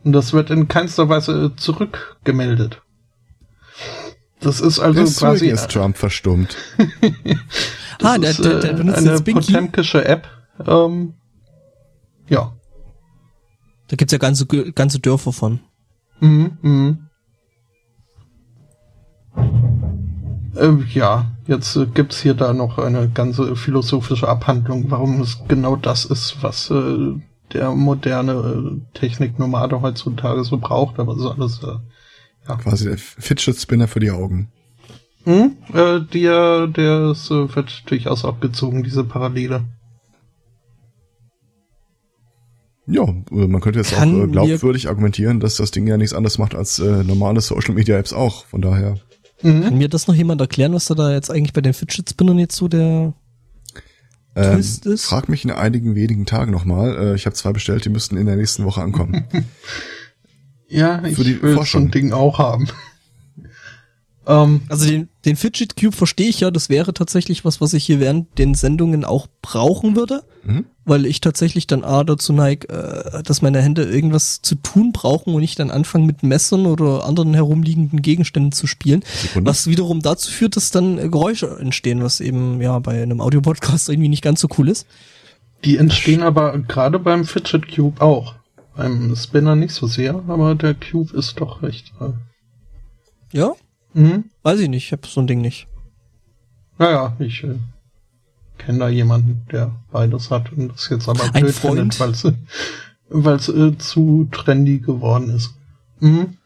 Und 0.04 0.12
das 0.14 0.34
wird 0.34 0.50
in 0.50 0.68
keinster 0.68 1.10
Weise 1.10 1.54
zurückgemeldet. 1.56 2.82
Das 4.40 4.62
ist 4.62 4.80
also 4.80 5.00
Deswegen 5.00 5.20
quasi. 5.20 5.48
ist 5.48 5.72
Trump 5.72 5.98
verstummt. 5.98 6.56
ah, 8.04 8.18
der, 8.18 8.34
der, 8.34 8.60
der 8.60 8.74
benutzt 8.74 9.00
eine 9.00 9.20
potemkische 9.20 10.06
App. 10.06 10.28
Ähm, 10.66 11.14
ja. 12.30 12.54
Da 13.88 13.96
gibt's 13.96 14.12
ja 14.12 14.20
ganze, 14.20 14.46
ganze 14.46 15.00
Dörfer 15.00 15.34
von. 15.34 15.60
Mhm, 16.20 16.58
mhm. 16.62 17.08
Äh, 20.56 20.84
ja, 20.94 21.32
jetzt 21.46 21.76
äh, 21.76 21.86
gibt's 21.86 22.22
hier 22.22 22.34
da 22.34 22.54
noch 22.54 22.78
eine 22.78 23.10
ganze 23.10 23.56
philosophische 23.56 24.28
Abhandlung, 24.28 24.90
warum 24.90 25.22
es 25.22 25.40
genau 25.48 25.76
das 25.76 26.06
ist, 26.06 26.38
was 26.42 26.70
äh, 26.72 27.14
der 27.54 27.72
moderne 27.72 28.34
äh, 28.34 28.98
Techniknomade 28.98 29.82
heutzutage 29.82 30.44
so 30.44 30.58
braucht, 30.58 31.00
aber 31.00 31.16
so 31.16 31.32
alles 31.32 31.62
äh, 31.64 31.78
ja. 32.48 32.56
Quasi 32.56 32.86
der 32.86 32.98
Fidget 32.98 33.58
Spinner 33.58 33.88
für 33.88 34.00
die 34.00 34.12
Augen. 34.12 34.50
Hm? 35.24 35.58
Äh, 35.74 36.00
der, 36.14 36.68
der 36.68 37.12
ist, 37.12 37.30
äh, 37.32 37.54
wird 37.54 37.84
durchaus 37.90 38.24
abgezogen, 38.24 38.84
diese 38.84 39.04
Parallele. 39.04 39.66
Ja, 42.86 43.04
äh, 43.04 43.48
man 43.48 43.60
könnte 43.60 43.80
jetzt 43.80 43.94
Kann 43.94 44.22
auch 44.22 44.24
äh, 44.24 44.28
glaubwürdig 44.28 44.88
argumentieren, 44.88 45.42
dass 45.42 45.56
das 45.56 45.72
Ding 45.72 45.86
ja 45.86 45.98
nichts 45.98 46.14
anderes 46.14 46.38
macht 46.38 46.56
als 46.56 46.80
äh, 46.80 47.04
normale 47.04 47.42
Social 47.42 47.76
Media 47.76 47.98
Apps 47.98 48.14
auch. 48.14 48.46
Von 48.46 48.62
daher. 48.62 48.98
Mhm. 49.42 49.64
Kann 49.64 49.78
mir 49.78 49.90
das 49.90 50.08
noch 50.08 50.16
jemand 50.16 50.40
erklären, 50.40 50.74
was 50.74 50.86
da 50.86 51.14
jetzt 51.14 51.30
eigentlich 51.30 51.54
bei 51.54 51.62
den 51.62 51.74
Fidget 51.74 52.10
Spinnern 52.10 52.40
jetzt 52.40 52.56
so 52.56 52.70
der 52.70 53.14
ähm, 54.36 54.54
Twist 54.54 54.86
ist? 54.86 55.06
Frag 55.06 55.28
mich 55.28 55.44
in 55.44 55.52
einigen 55.52 55.96
wenigen 55.96 56.26
Tagen 56.26 56.52
nochmal. 56.52 56.98
Äh, 56.98 57.16
ich 57.16 57.26
habe 57.26 57.36
zwei 57.36 57.52
bestellt, 57.52 57.84
die 57.84 57.90
müssten 57.90 58.16
in 58.16 58.26
der 58.26 58.38
nächsten 58.38 58.64
Woche 58.64 58.82
ankommen. 58.82 59.26
Ja, 60.70 61.04
ich 61.04 61.18
will 61.18 61.56
Forschung. 61.56 61.82
so 61.82 61.88
ein 61.88 61.92
Ding 61.92 62.12
auch 62.14 62.40
haben. 62.40 62.68
ähm, 64.28 64.62
also 64.70 64.86
den, 64.86 65.10
den 65.26 65.36
Fidget 65.36 65.76
Cube 65.78 65.96
verstehe 65.96 66.28
ich 66.28 66.42
ja, 66.42 66.52
das 66.52 66.70
wäre 66.70 66.94
tatsächlich 66.94 67.46
was, 67.46 67.62
was 67.62 67.74
ich 67.74 67.86
hier 67.86 68.00
während 68.00 68.38
den 68.38 68.54
Sendungen 68.54 69.06
auch 69.06 69.28
brauchen 69.42 69.96
würde, 69.96 70.24
mhm. 70.44 70.66
weil 70.84 71.06
ich 71.06 71.22
tatsächlich 71.22 71.68
dann 71.68 71.86
A 71.86 72.04
dazu 72.04 72.34
neige, 72.34 72.68
äh, 72.68 73.24
dass 73.24 73.42
meine 73.42 73.62
Hände 73.62 73.84
irgendwas 73.84 74.42
zu 74.42 74.56
tun 74.56 74.92
brauchen 74.92 75.34
und 75.34 75.42
ich 75.42 75.56
dann 75.56 75.72
anfange 75.72 76.06
mit 76.06 76.22
Messern 76.22 76.66
oder 76.66 77.06
anderen 77.06 77.34
herumliegenden 77.34 78.02
Gegenständen 78.02 78.52
zu 78.52 78.68
spielen, 78.68 79.04
Sekunde. 79.22 79.50
was 79.50 79.68
wiederum 79.68 80.02
dazu 80.02 80.30
führt, 80.30 80.58
dass 80.58 80.72
dann 80.72 80.98
Geräusche 81.12 81.58
entstehen, 81.60 82.04
was 82.04 82.20
eben 82.20 82.62
ja 82.62 82.78
bei 82.80 83.02
einem 83.02 83.22
Audiopodcast 83.22 83.88
irgendwie 83.88 84.10
nicht 84.10 84.24
ganz 84.24 84.42
so 84.42 84.50
cool 84.58 84.68
ist. 84.68 84.86
Die 85.64 85.78
entstehen 85.78 86.22
aber 86.22 86.58
gerade 86.60 87.00
beim 87.00 87.26
Fidget 87.26 87.74
Cube 87.74 88.02
auch. 88.02 88.37
Beim 88.78 89.16
Spinner 89.16 89.56
nicht 89.56 89.74
so 89.74 89.88
sehr, 89.88 90.24
aber 90.28 90.54
der 90.54 90.76
Cube 90.76 91.18
ist 91.18 91.42
doch 91.42 91.64
recht. 91.64 91.92
Äh 92.00 92.12
ja? 93.34 93.54
Mhm. 93.94 94.26
Weiß 94.44 94.60
ich 94.60 94.70
nicht, 94.70 94.86
ich 94.86 94.92
hab 94.92 95.06
so 95.08 95.20
ein 95.20 95.28
Ding 95.28 95.42
nicht. 95.42 95.68
Naja, 96.78 97.16
ich 97.18 97.44
äh, 97.44 97.56
kenne 98.60 98.80
da 98.80 98.90
jemanden, 98.90 99.46
der 99.52 99.72
beides 99.92 100.30
hat 100.30 100.54
und 100.54 100.70
das 100.72 100.88
jetzt 100.90 101.10
aber 101.10 101.28
blöd 101.32 101.56
findet, 101.56 102.00
weil 103.10 103.36
es 103.36 103.50
äh, 103.50 103.78
zu 103.80 104.30
trendy 104.32 104.78
geworden 104.78 105.32
ist. 105.32 105.56
Mhm. 106.00 106.38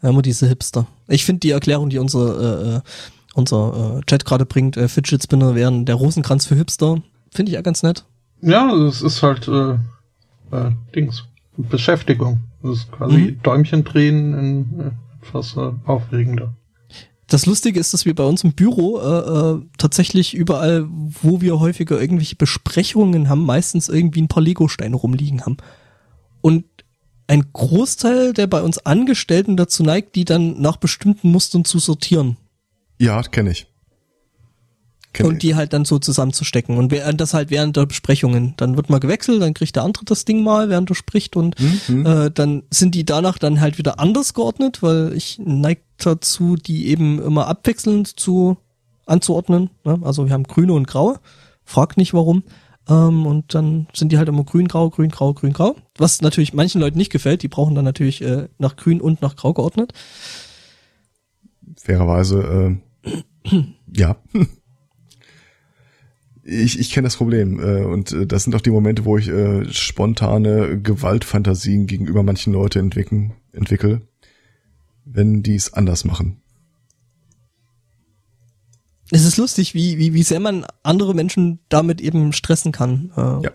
Ja, 0.00 0.10
immer 0.10 0.22
diese 0.22 0.46
Hipster. 0.46 0.86
Ich 1.08 1.24
finde 1.24 1.40
die 1.40 1.50
Erklärung, 1.50 1.90
die 1.90 1.98
unsere, 1.98 2.28
äh, 2.62 2.76
äh, 2.76 2.80
unser 3.34 3.98
äh, 3.98 4.00
Chat 4.06 4.24
gerade 4.24 4.46
bringt, 4.46 4.76
äh, 4.76 4.86
Fidget 4.86 5.24
Spinner 5.24 5.56
wären 5.56 5.86
der 5.86 5.96
Rosenkranz 5.96 6.46
für 6.46 6.54
Hipster, 6.54 7.02
finde 7.32 7.50
ich 7.50 7.54
ja 7.54 7.62
ganz 7.62 7.82
nett. 7.82 8.04
Ja, 8.42 8.72
es 8.86 9.02
ist 9.02 9.24
halt 9.24 9.48
äh, 9.48 9.72
äh, 10.52 10.70
Dings. 10.94 11.24
Beschäftigung. 11.56 12.40
Das 12.62 12.78
ist 12.78 12.92
quasi 12.92 13.16
mhm. 13.16 13.42
Däumchen 13.42 13.84
drehen 13.84 14.34
in 14.34 14.80
äh, 14.80 14.90
etwas 15.26 15.56
äh, 15.56 15.72
aufregender. 15.84 16.54
Das 17.26 17.46
Lustige 17.46 17.80
ist, 17.80 17.94
dass 17.94 18.04
wir 18.04 18.14
bei 18.14 18.24
uns 18.24 18.44
im 18.44 18.52
Büro 18.52 19.00
äh, 19.00 19.56
äh, 19.56 19.62
tatsächlich 19.78 20.34
überall, 20.34 20.86
wo 20.88 21.40
wir 21.40 21.58
häufiger 21.58 22.00
irgendwelche 22.00 22.36
Besprechungen 22.36 23.28
haben, 23.28 23.44
meistens 23.44 23.88
irgendwie 23.88 24.22
ein 24.22 24.28
paar 24.28 24.42
Lego-Steine 24.42 24.96
rumliegen 24.96 25.42
haben. 25.42 25.56
Und 26.42 26.64
ein 27.26 27.46
Großteil 27.52 28.34
der 28.34 28.46
bei 28.46 28.62
uns 28.62 28.78
Angestellten 28.78 29.56
dazu 29.56 29.82
neigt, 29.82 30.14
die 30.14 30.26
dann 30.26 30.60
nach 30.60 30.76
bestimmten 30.76 31.30
Mustern 31.30 31.64
zu 31.64 31.78
sortieren. 31.78 32.36
Ja, 32.98 33.22
kenne 33.22 33.52
ich. 33.52 33.66
Kenn 35.14 35.26
und 35.26 35.42
die 35.42 35.54
halt 35.54 35.72
dann 35.72 35.84
so 35.86 35.98
zusammenzustecken. 35.98 36.76
Und 36.76 36.90
während 36.90 37.20
das 37.20 37.32
halt 37.32 37.50
während 37.50 37.76
der 37.76 37.86
Besprechungen, 37.86 38.52
dann 38.58 38.76
wird 38.76 38.90
mal 38.90 39.00
gewechselt, 39.00 39.40
dann 39.40 39.54
kriegt 39.54 39.74
der 39.76 39.84
andere 39.84 40.04
das 40.04 40.24
Ding 40.26 40.42
mal, 40.42 40.68
während 40.68 40.90
er 40.90 40.94
spricht 40.96 41.36
und 41.36 41.54
Mhm. 41.88 42.04
äh, 42.04 42.30
dann 42.30 42.64
sind 42.70 42.94
die 42.94 43.04
danach 43.04 43.38
dann 43.38 43.60
halt 43.60 43.78
wieder 43.78 43.98
anders 43.98 44.34
geordnet, 44.34 44.82
weil 44.82 45.12
ich 45.14 45.40
neige 45.42 45.80
dazu, 45.98 46.56
die 46.56 46.88
eben 46.88 47.22
immer 47.22 47.46
abwechselnd 47.46 48.08
zu 48.20 48.58
anzuordnen. 49.06 49.70
Ne? 49.84 50.00
Also 50.02 50.26
wir 50.26 50.32
haben 50.32 50.44
grüne 50.44 50.72
und 50.74 50.86
graue. 50.86 51.18
Fragt 51.64 51.96
nicht 51.96 52.12
warum. 52.12 52.42
Ähm, 52.88 53.24
und 53.24 53.54
dann 53.54 53.86
sind 53.94 54.12
die 54.12 54.18
halt 54.18 54.28
immer 54.28 54.44
grün, 54.44 54.68
grau, 54.68 54.90
grün, 54.90 55.10
grau, 55.10 55.32
grün, 55.32 55.52
grau. 55.54 55.76
Was 55.96 56.20
natürlich 56.20 56.52
manchen 56.52 56.80
Leuten 56.80 56.98
nicht 56.98 57.12
gefällt. 57.12 57.42
Die 57.42 57.48
brauchen 57.48 57.74
dann 57.74 57.84
natürlich 57.84 58.20
äh, 58.20 58.48
nach 58.58 58.76
grün 58.76 59.00
und 59.00 59.22
nach 59.22 59.36
grau 59.36 59.54
geordnet. 59.54 59.92
fairerweise, 61.78 62.78
äh, 63.04 63.64
ja. 63.96 64.16
Ich, 66.46 66.78
ich 66.78 66.90
kenne 66.90 67.06
das 67.06 67.16
Problem 67.16 67.58
äh, 67.58 67.84
und 67.84 68.12
äh, 68.12 68.26
das 68.26 68.44
sind 68.44 68.54
auch 68.54 68.60
die 68.60 68.70
Momente, 68.70 69.06
wo 69.06 69.16
ich 69.16 69.28
äh, 69.28 69.64
spontane 69.72 70.78
Gewaltfantasien 70.80 71.86
gegenüber 71.86 72.22
manchen 72.22 72.52
Leute 72.52 72.80
entwickeln, 72.80 73.32
entwickel, 73.52 74.02
wenn 75.06 75.42
die 75.42 75.54
es 75.54 75.72
anders 75.72 76.04
machen. 76.04 76.42
Es 79.10 79.24
ist 79.24 79.36
lustig, 79.36 79.74
wie, 79.74 79.98
wie, 79.98 80.12
wie 80.12 80.22
sehr 80.22 80.40
man 80.40 80.66
andere 80.82 81.14
Menschen 81.14 81.60
damit 81.68 82.00
eben 82.00 82.32
stressen 82.32 82.72
kann. 82.72 83.10
Äh, 83.16 83.44
Ja. 83.44 83.50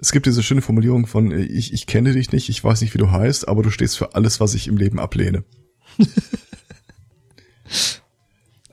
Es 0.00 0.12
gibt 0.12 0.26
diese 0.26 0.44
schöne 0.44 0.62
Formulierung 0.62 1.06
von 1.06 1.32
äh, 1.32 1.42
ich, 1.42 1.72
ich 1.72 1.86
kenne 1.86 2.12
dich 2.12 2.30
nicht, 2.30 2.48
ich 2.48 2.62
weiß 2.62 2.82
nicht, 2.82 2.94
wie 2.94 2.98
du 2.98 3.10
heißt, 3.10 3.48
aber 3.48 3.62
du 3.62 3.70
stehst 3.70 3.98
für 3.98 4.14
alles, 4.14 4.38
was 4.38 4.54
ich 4.54 4.68
im 4.68 4.76
Leben 4.76 4.98
ablehne. 5.00 5.44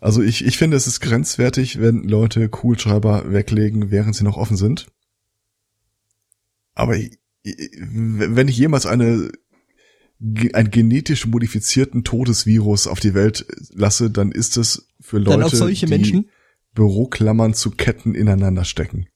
also 0.05 0.21
ich, 0.21 0.45
ich 0.45 0.59
finde, 0.59 0.77
es 0.77 0.85
ist 0.85 0.99
grenzwertig, 0.99 1.79
wenn 1.79 2.03
Leute 2.03 2.47
Kugelschreiber 2.47 3.33
weglegen, 3.33 3.89
während 3.89 4.15
sie 4.15 4.23
noch 4.23 4.37
offen 4.37 4.55
sind. 4.55 4.85
Aber 6.75 6.95
ich, 6.95 7.17
wenn 7.43 8.47
ich 8.47 8.55
jemals 8.55 8.85
eine 8.85 9.31
einen 10.53 10.69
genetisch 10.69 11.25
modifizierten 11.25 12.03
Todesvirus 12.03 12.85
auf 12.85 12.99
die 12.99 13.15
Welt 13.15 13.47
lasse, 13.73 14.11
dann 14.11 14.31
ist 14.31 14.57
es 14.57 14.87
für 15.01 15.17
Leute, 15.17 15.73
die 15.73 15.87
Menschen. 15.87 16.29
Büroklammern 16.75 17.55
zu 17.55 17.71
Ketten 17.71 18.13
ineinander 18.13 18.63
stecken. 18.63 19.07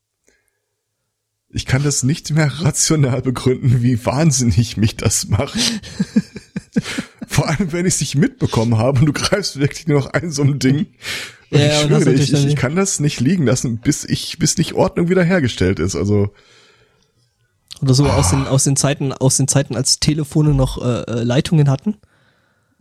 Ich 1.49 1.67
kann 1.67 1.83
das 1.83 2.01
nicht 2.01 2.31
mehr 2.31 2.47
rational 2.61 3.21
begründen, 3.21 3.83
wie 3.83 4.03
wahnsinnig 4.03 4.75
mich 4.75 4.97
das 4.97 5.27
macht. 5.27 5.55
Vor 7.27 7.47
allem, 7.47 7.71
wenn 7.71 7.85
ich 7.85 7.95
es 7.95 7.99
nicht 8.01 8.15
mitbekommen 8.15 8.77
habe 8.77 8.99
und 8.99 9.05
du 9.05 9.13
greifst 9.13 9.59
wirklich 9.59 9.87
nur 9.87 9.99
noch 10.01 10.07
ein 10.13 10.31
so 10.31 10.43
ein 10.43 10.59
Ding. 10.59 10.87
Und 11.51 11.59
Ja, 11.59 11.67
ich 11.67 11.87
schwöre, 11.87 12.13
ich, 12.13 12.31
ich, 12.33 12.45
ich 12.45 12.55
kann 12.55 12.75
das 12.75 12.99
nicht 12.99 13.19
liegen 13.19 13.45
lassen, 13.45 13.79
bis 13.79 14.05
ich, 14.05 14.37
bis 14.39 14.57
nicht 14.57 14.73
Ordnung 14.73 15.09
wiederhergestellt 15.09 15.79
ist. 15.79 15.95
Also, 15.95 16.33
Oder 17.81 17.93
so 17.93 18.07
aus 18.07 18.29
den, 18.31 18.45
aus 18.47 18.63
den 18.63 18.75
Zeiten, 18.75 19.13
aus 19.13 19.37
den 19.37 19.47
Zeiten, 19.47 19.75
als 19.75 19.99
Telefone 19.99 20.53
noch 20.53 20.81
äh, 20.83 21.01
äh, 21.03 21.23
Leitungen 21.23 21.69
hatten. 21.69 21.95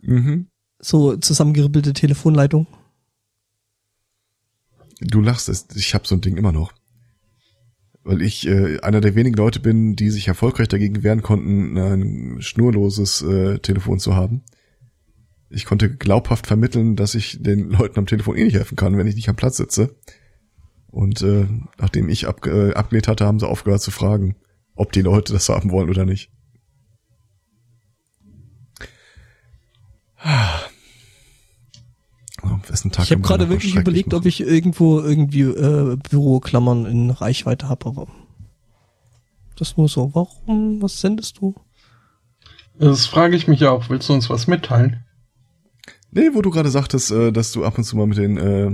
mhm. 0.01 0.47
So 0.81 1.17
zusammengeribbelte 1.17 1.91
Telefonleitung. 1.93 2.67
du 5.01 5.21
lachst, 5.21 5.49
es- 5.49 5.67
ich 5.75 5.93
habe 5.93 6.07
so 6.07 6.15
ein 6.15 6.21
Ding 6.21 6.37
immer 6.37 6.51
noch. 6.51 6.71
Weil 8.03 8.21
ich 8.21 8.47
äh, 8.47 8.79
einer 8.79 9.01
der 9.01 9.15
wenigen 9.15 9.35
Leute 9.35 9.59
bin, 9.59 9.95
die 9.95 10.09
sich 10.09 10.27
erfolgreich 10.27 10.67
dagegen 10.67 11.03
wehren 11.03 11.21
konnten, 11.21 11.77
ein 11.77 12.41
schnurloses 12.41 13.21
äh, 13.21 13.59
Telefon 13.59 13.99
zu 13.99 14.15
haben. 14.15 14.43
Ich 15.49 15.65
konnte 15.65 15.93
glaubhaft 15.93 16.47
vermitteln, 16.47 16.95
dass 16.95 17.15
ich 17.15 17.41
den 17.41 17.69
Leuten 17.69 17.99
am 17.99 18.05
Telefon 18.05 18.37
eh 18.37 18.43
nicht 18.43 18.55
helfen 18.55 18.75
kann, 18.75 18.97
wenn 18.97 19.07
ich 19.07 19.15
nicht 19.15 19.29
am 19.29 19.35
Platz 19.35 19.57
sitze. 19.57 19.95
Und 20.87 21.21
äh, 21.21 21.47
nachdem 21.77 22.09
ich 22.09 22.27
ab, 22.27 22.45
äh, 22.45 22.73
abgelehnt 22.73 23.07
hatte, 23.07 23.25
haben 23.25 23.39
sie 23.39 23.47
aufgehört 23.47 23.81
zu 23.81 23.91
fragen, 23.91 24.35
ob 24.75 24.91
die 24.91 25.01
Leute 25.01 25.33
das 25.33 25.49
haben 25.49 25.71
wollen 25.71 25.89
oder 25.89 26.05
nicht. 26.05 26.31
Ich 32.73 33.11
habe 33.11 33.21
gerade 33.21 33.49
wirklich 33.49 33.75
überlegt, 33.75 34.09
machen? 34.09 34.19
ob 34.19 34.25
ich 34.25 34.41
irgendwo 34.41 34.99
irgendwie 34.99 35.41
äh, 35.41 35.97
Büroklammern 36.09 36.85
in 36.85 37.09
Reichweite 37.09 37.69
habe, 37.69 37.85
aber 37.87 38.07
das 39.57 39.77
nur 39.77 39.89
so. 39.89 40.11
Warum? 40.13 40.81
Was 40.81 41.01
sendest 41.01 41.39
du? 41.39 41.55
Das 42.77 43.07
frage 43.07 43.35
ich 43.35 43.47
mich 43.47 43.65
auch. 43.65 43.89
Willst 43.89 44.07
du 44.09 44.13
uns 44.13 44.29
was 44.29 44.47
mitteilen? 44.47 45.03
Nee, 46.11 46.29
wo 46.33 46.41
du 46.41 46.49
gerade 46.49 46.69
sagtest, 46.69 47.11
äh, 47.11 47.31
dass 47.31 47.51
du 47.51 47.65
ab 47.65 47.77
und 47.77 47.83
zu 47.83 47.97
mal 47.97 48.07
mit 48.07 48.17
den 48.17 48.37
äh, 48.37 48.71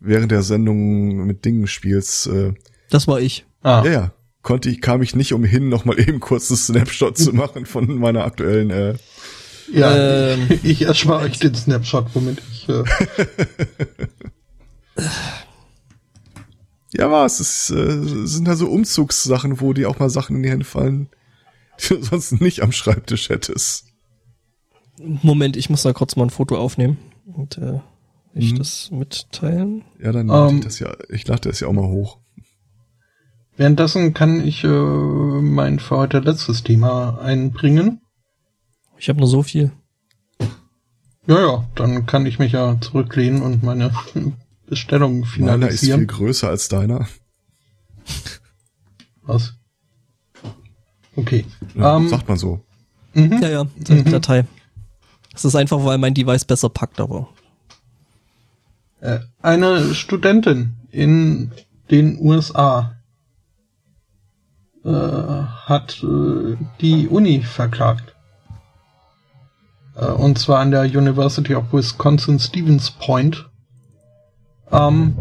während 0.00 0.30
der 0.30 0.42
Sendung 0.42 1.26
mit 1.26 1.44
Dingen 1.44 1.66
spielst. 1.66 2.26
Äh, 2.26 2.52
Das 2.90 3.08
war 3.08 3.20
ich. 3.20 3.46
Ah, 3.62 3.82
Ja, 3.84 3.90
ja. 3.90 4.12
Konnte 4.42 4.68
ich, 4.68 4.82
kam 4.82 5.00
ich 5.00 5.16
nicht 5.16 5.32
umhin, 5.32 5.70
noch 5.70 5.86
mal 5.86 5.98
eben 5.98 6.20
kurz 6.20 6.48
das 6.48 6.66
Snapshot 6.66 7.16
zu 7.16 7.32
machen 7.32 7.64
von 7.64 7.98
meiner 7.98 8.24
aktuellen. 8.24 8.68
Äh, 8.68 8.94
ja 9.72 10.32
Ähm. 10.34 10.46
ich, 10.50 10.64
ich 10.70 10.82
erspare 10.82 11.22
euch 11.24 11.38
den 11.38 11.54
Snapshot, 11.54 12.06
womit 12.14 12.42
ich... 12.52 12.68
Äh, 12.68 12.84
ja, 16.92 17.10
was? 17.10 17.40
Es 17.40 17.70
ist, 17.70 17.76
äh, 17.76 18.26
sind 18.26 18.46
da 18.46 18.56
so 18.56 18.68
Umzugssachen, 18.68 19.60
wo 19.60 19.72
dir 19.72 19.88
auch 19.90 19.98
mal 19.98 20.10
Sachen 20.10 20.36
in 20.36 20.42
die 20.42 20.50
Hände 20.50 20.64
fallen, 20.64 21.08
die 21.80 21.88
du 21.94 22.02
sonst 22.02 22.40
nicht 22.40 22.62
am 22.62 22.72
Schreibtisch 22.72 23.28
hättest. 23.28 23.86
Moment, 24.98 25.56
ich 25.56 25.70
muss 25.70 25.82
da 25.82 25.92
kurz 25.92 26.14
mal 26.16 26.24
ein 26.26 26.30
Foto 26.30 26.56
aufnehmen 26.56 26.98
und 27.26 27.58
äh, 27.58 27.80
ich 28.34 28.52
Mhm. 28.52 28.58
das 28.58 28.90
mitteilen. 28.92 29.84
Ja, 30.00 30.12
dann 30.12 30.22
Ähm. 30.22 30.28
lade 30.28 30.54
ich 30.56 30.60
das 30.64 30.78
ja, 30.78 30.92
ich 31.08 31.26
lade 31.26 31.48
das 31.48 31.60
ja 31.60 31.68
auch 31.68 31.72
mal 31.72 31.86
hoch. 31.88 32.18
währenddessen 33.56 34.14
kann 34.14 34.44
ich 34.44 34.62
äh, 34.64 34.68
mein 34.68 35.78
für 35.80 35.96
heute 35.96 36.18
letztes 36.20 36.62
Thema 36.64 37.18
einbringen. 37.20 38.00
Ich 38.98 39.08
habe 39.08 39.18
nur 39.18 39.28
so 39.28 39.42
viel. 39.42 39.72
Ja, 41.26 41.40
ja, 41.40 41.64
dann 41.74 42.06
kann 42.06 42.26
ich 42.26 42.38
mich 42.38 42.52
ja 42.52 42.78
zurücklehnen 42.80 43.42
und 43.42 43.62
meine 43.62 43.92
Bestellung 44.66 45.20
Meiner 45.20 45.68
ist 45.68 45.80
viel 45.80 45.88
finalisieren. 45.90 46.06
größer 46.06 46.48
als 46.48 46.68
deiner. 46.68 47.06
Was? 49.22 49.54
Okay. 51.16 51.44
Ja, 51.74 51.96
Ähm, 51.96 52.08
sagt 52.08 52.28
man 52.28 52.36
so. 52.38 52.60
Mhm. 53.14 53.40
Ja, 53.42 53.48
ja, 53.48 53.64
die 53.76 54.04
Datei. 54.04 54.44
Das 55.32 55.44
ist 55.44 55.54
einfach, 55.54 55.82
weil 55.84 55.98
mein 55.98 56.14
Device 56.14 56.44
besser 56.44 56.68
packt, 56.68 57.00
aber 57.00 57.28
Äh, 59.00 59.20
Eine 59.40 59.94
Studentin 59.94 60.74
in 60.90 61.52
den 61.90 62.18
USA 62.20 62.96
äh, 64.84 64.90
hat 64.90 66.02
äh, 66.02 66.56
die 66.80 67.08
Uni 67.08 67.42
verklagt. 67.42 68.13
Äh, 69.96 70.06
und 70.06 70.38
zwar 70.38 70.60
an 70.60 70.70
der 70.70 70.82
University 70.82 71.54
of 71.54 71.72
Wisconsin 71.72 72.38
Stevens 72.38 72.90
Point. 72.90 73.48
Ähm, 74.70 75.14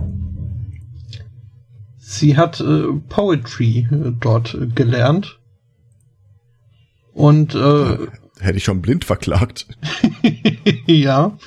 sie 1.98 2.38
hat 2.38 2.60
äh, 2.60 2.94
Poetry 3.10 3.88
äh, 3.91 4.12
dort 4.20 4.54
äh, 4.54 4.68
gelernt. 4.68 5.40
Und 7.14 7.54
äh, 7.54 7.98
Hätte 8.40 8.58
ich 8.58 8.64
schon 8.64 8.82
blind 8.82 9.06
verklagt. 9.06 9.68
ja. 10.88 11.38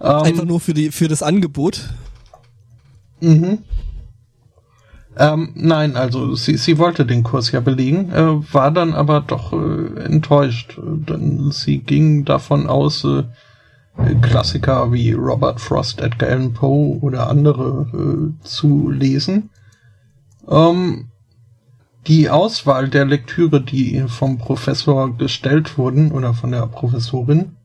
Ähm, 0.00 0.10
einfach 0.10 0.44
nur 0.44 0.60
für 0.60 0.74
die 0.74 0.90
für 0.90 1.08
das 1.08 1.22
Angebot. 1.22 1.88
Mhm. 3.20 3.58
Ähm, 5.16 5.52
nein, 5.54 5.96
also 5.96 6.34
sie, 6.34 6.56
sie 6.56 6.78
wollte 6.78 7.06
den 7.06 7.22
Kurs 7.22 7.52
ja 7.52 7.60
belegen, 7.60 8.10
äh, 8.10 8.52
war 8.52 8.70
dann 8.72 8.94
aber 8.94 9.20
doch 9.20 9.52
äh, 9.52 10.00
enttäuscht. 10.04 10.78
Denn 10.78 11.50
sie 11.52 11.78
ging 11.78 12.24
davon 12.24 12.66
aus, 12.66 13.04
äh, 13.04 13.22
Klassiker 14.20 14.92
wie 14.92 15.12
Robert 15.12 15.60
Frost, 15.60 16.00
Edgar 16.00 16.30
Allan 16.30 16.52
Poe 16.52 16.98
oder 17.00 17.28
andere 17.28 17.86
äh, 17.92 18.44
zu 18.44 18.90
lesen. 18.90 19.50
Ähm, 20.48 21.10
die 22.06 22.28
Auswahl 22.28 22.88
der 22.88 23.06
Lektüre, 23.06 23.62
die 23.62 24.04
vom 24.08 24.36
Professor 24.38 25.16
gestellt 25.16 25.78
wurden 25.78 26.12
oder 26.12 26.34
von 26.34 26.50
der 26.50 26.66
Professorin, 26.66 27.56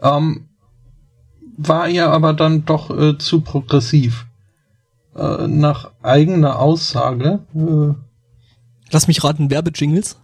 ähm, 0.00 0.48
war 1.56 1.88
ihr 1.88 2.08
aber 2.08 2.32
dann 2.32 2.64
doch 2.64 2.90
äh, 2.90 3.18
zu 3.18 3.42
progressiv. 3.42 4.26
Äh, 5.14 5.46
nach 5.46 5.90
eigener 6.02 6.58
Aussage, 6.58 7.40
äh, 7.54 7.94
Lass 8.90 9.08
mich 9.08 9.22
raten, 9.24 9.50
Werbejingles. 9.50 10.16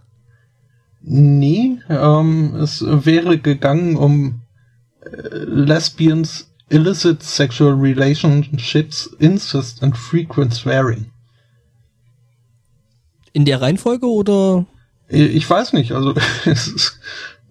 nee, 1.01 1.79
ähm, 1.89 2.55
es 2.57 2.85
wäre 2.87 3.39
gegangen 3.39 3.97
um 3.97 4.43
Lesbians, 5.11 6.51
illicit 6.69 7.23
sexual 7.23 7.75
relationships, 7.75 9.07
incest 9.19 9.83
and 9.83 9.97
frequent 9.97 10.53
swearing. 10.53 11.07
In 13.33 13.45
der 13.45 13.61
Reihenfolge 13.63 14.07
oder? 14.07 14.67
Ich 15.09 15.49
weiß 15.49 15.73
nicht, 15.73 15.93
also 15.93 16.15
es, 16.45 16.99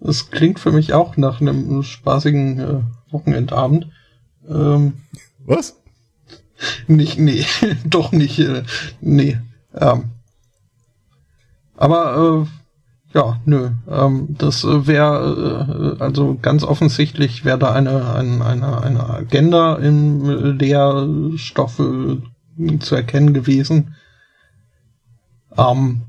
es 0.00 0.30
klingt 0.30 0.60
für 0.60 0.70
mich 0.70 0.92
auch 0.92 1.16
nach 1.16 1.40
einem 1.40 1.82
spaßigen 1.82 2.58
äh, 2.60 2.80
Wochenendabend. 3.10 3.88
Ähm, 4.48 4.94
Was? 5.44 5.76
Nicht, 6.86 7.18
nee, 7.18 7.44
doch 7.84 8.12
nicht, 8.12 8.38
äh, 8.38 8.62
nee. 9.00 9.38
Ähm, 9.74 10.10
aber 11.76 12.46
äh, 12.46 12.58
ja, 13.14 13.40
nö. 13.44 13.70
Ähm, 13.88 14.36
das 14.36 14.64
wäre 14.64 15.96
äh, 15.98 16.02
also 16.02 16.38
ganz 16.40 16.64
offensichtlich 16.64 17.44
wäre 17.44 17.58
da 17.58 17.72
eine, 17.72 18.12
eine, 18.12 18.44
eine, 18.44 18.82
eine 18.82 19.08
Agenda 19.08 19.76
im 19.76 20.58
Lehrstoff 20.58 21.78
äh, 21.78 22.78
zu 22.80 22.94
erkennen 22.94 23.32
gewesen. 23.32 23.94
Ähm, 25.56 26.02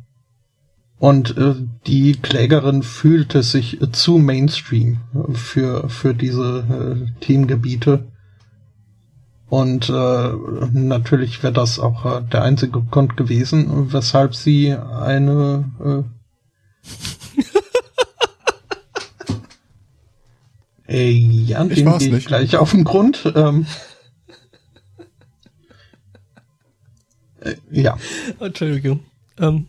und 0.97 1.37
äh, 1.37 1.55
die 1.87 2.13
Klägerin 2.13 2.83
fühlte 2.83 3.41
sich 3.41 3.81
äh, 3.81 3.91
zu 3.91 4.17
Mainstream 4.17 4.97
für, 5.33 5.87
für 5.87 6.13
diese 6.13 6.65
äh, 6.69 7.21
Themengebiete. 7.21 8.05
Und 9.49 9.89
äh, 9.89 10.29
natürlich 10.73 11.41
wäre 11.41 11.53
das 11.53 11.79
auch 11.79 12.05
äh, 12.05 12.21
der 12.21 12.43
einzige 12.43 12.81
Grund 12.81 13.17
gewesen, 13.17 13.91
weshalb 13.91 14.35
sie 14.35 14.73
eine 14.73 16.05
äh, 20.87 20.93
äh, 20.93 21.09
ja, 21.11 21.63
Ich 21.65 21.83
dem 21.83 21.95
ich 21.99 22.11
nicht. 22.11 22.27
gleich 22.27 22.57
auf 22.57 22.71
den 22.71 22.83
Grund. 22.83 23.31
Ähm, 23.35 23.65
äh, 27.41 27.55
ja. 27.71 27.97
Entschuldigung. 28.39 28.99
Ähm, 29.39 29.67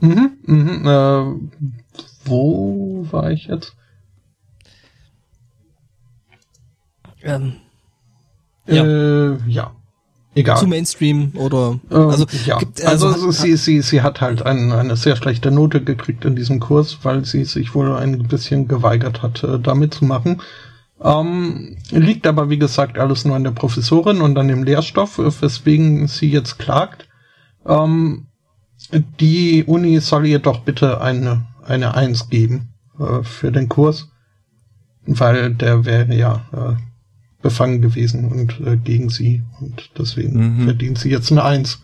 Mhm, 0.00 0.38
mhm, 0.46 0.86
äh, 0.86 1.24
wo 2.24 3.06
war 3.10 3.32
ich 3.32 3.46
jetzt? 3.46 3.74
ähm, 7.22 7.54
Ja. 8.68 8.84
Äh, 8.84 9.36
ja. 9.46 9.72
Egal. 10.34 10.58
zu 10.58 10.68
Mainstream 10.68 11.32
oder 11.34 11.80
Ähm, 11.90 12.10
also 12.10 12.26
ja. 12.44 12.58
gibt, 12.58 12.84
also, 12.84 13.08
also, 13.08 13.26
hat, 13.26 13.34
sie, 13.34 13.56
sie, 13.56 13.80
sie 13.80 14.02
hat 14.02 14.20
halt 14.20 14.42
ein, 14.42 14.70
eine 14.70 14.96
sehr 14.96 15.16
schlechte 15.16 15.50
Note 15.50 15.82
gekriegt 15.82 16.24
in 16.24 16.36
diesem 16.36 16.60
Kurs, 16.60 16.98
weil 17.02 17.24
sie 17.24 17.44
sich 17.44 17.74
wohl 17.74 17.92
ein 17.96 18.28
bisschen 18.28 18.68
geweigert 18.68 19.22
hat, 19.22 19.42
äh, 19.42 19.58
da 19.58 19.74
mitzumachen. 19.74 20.42
Ähm, 21.02 21.76
liegt 21.90 22.26
aber, 22.26 22.50
wie 22.50 22.58
gesagt, 22.58 22.98
alles 22.98 23.24
nur 23.24 23.36
an 23.36 23.44
der 23.44 23.52
Professorin 23.52 24.20
und 24.20 24.36
an 24.38 24.48
dem 24.48 24.62
Lehrstoff, 24.62 25.18
äh, 25.18 25.30
weswegen 25.42 26.06
sie 26.06 26.30
jetzt 26.30 26.58
klagt. 26.58 27.08
Ähm, 27.66 28.26
die 29.18 29.64
Uni 29.64 29.98
soll 30.00 30.26
ihr 30.26 30.38
doch 30.38 30.60
bitte 30.60 31.00
eine, 31.00 31.46
eine 31.64 31.94
Eins 31.94 32.28
geben 32.28 32.74
äh, 32.98 33.22
für 33.22 33.50
den 33.50 33.68
Kurs, 33.68 34.10
weil 35.06 35.54
der 35.54 35.84
wäre 35.84 36.14
ja 36.14 36.46
äh, 36.52 36.87
befangen 37.48 37.80
gewesen 37.82 38.24
und 38.30 38.60
äh, 38.66 38.76
gegen 38.76 39.08
sie 39.10 39.42
und 39.60 39.90
deswegen 39.98 40.58
Mhm. 40.58 40.64
verdient 40.64 40.98
sie 40.98 41.10
jetzt 41.10 41.30
eine 41.32 41.44
Eins. 41.44 41.78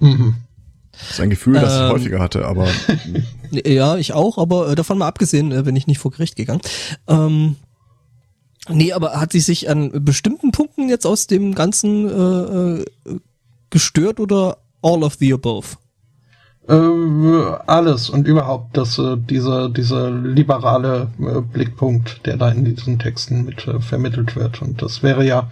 Mhm. 0.00 0.34
Das 0.92 1.10
ist 1.12 1.20
ein 1.20 1.30
Gefühl, 1.30 1.54
das 1.54 1.74
ich 1.74 1.80
Ähm. 1.80 1.88
häufiger 1.90 2.20
hatte, 2.20 2.46
aber 2.46 2.68
Ja, 3.66 3.96
ich 3.96 4.12
auch, 4.12 4.38
aber 4.38 4.70
äh, 4.70 4.74
davon 4.74 4.98
mal 4.98 5.08
abgesehen, 5.08 5.52
äh, 5.52 5.62
bin 5.62 5.76
ich 5.76 5.86
nicht 5.86 5.98
vor 5.98 6.10
Gericht 6.10 6.36
gegangen. 6.36 6.60
Ähm, 7.08 7.56
nee, 8.68 8.92
aber 8.92 9.20
hat 9.20 9.32
sie 9.32 9.40
sich 9.40 9.68
an 9.68 9.90
bestimmten 10.04 10.50
Punkten 10.52 10.88
jetzt 10.88 11.06
aus 11.06 11.26
dem 11.26 11.54
Ganzen 11.54 12.08
äh, 12.08 12.80
äh, 12.80 12.84
gestört 13.70 14.20
oder 14.20 14.58
all 14.82 15.02
of 15.02 15.14
the 15.18 15.32
above? 15.32 15.76
Äh, 16.66 16.74
alles 17.66 18.08
und 18.08 18.26
überhaupt 18.26 18.76
das, 18.76 18.98
äh, 18.98 19.16
dieser, 19.18 19.68
dieser 19.68 20.10
liberale 20.10 21.10
äh, 21.18 21.40
Blickpunkt, 21.40 22.24
der 22.24 22.38
da 22.38 22.50
in 22.50 22.64
diesen 22.64 22.98
Texten 22.98 23.44
mit 23.44 23.66
äh, 23.66 23.80
vermittelt 23.80 24.34
wird. 24.34 24.62
Und 24.62 24.80
das 24.80 25.02
wäre 25.02 25.24
ja 25.24 25.50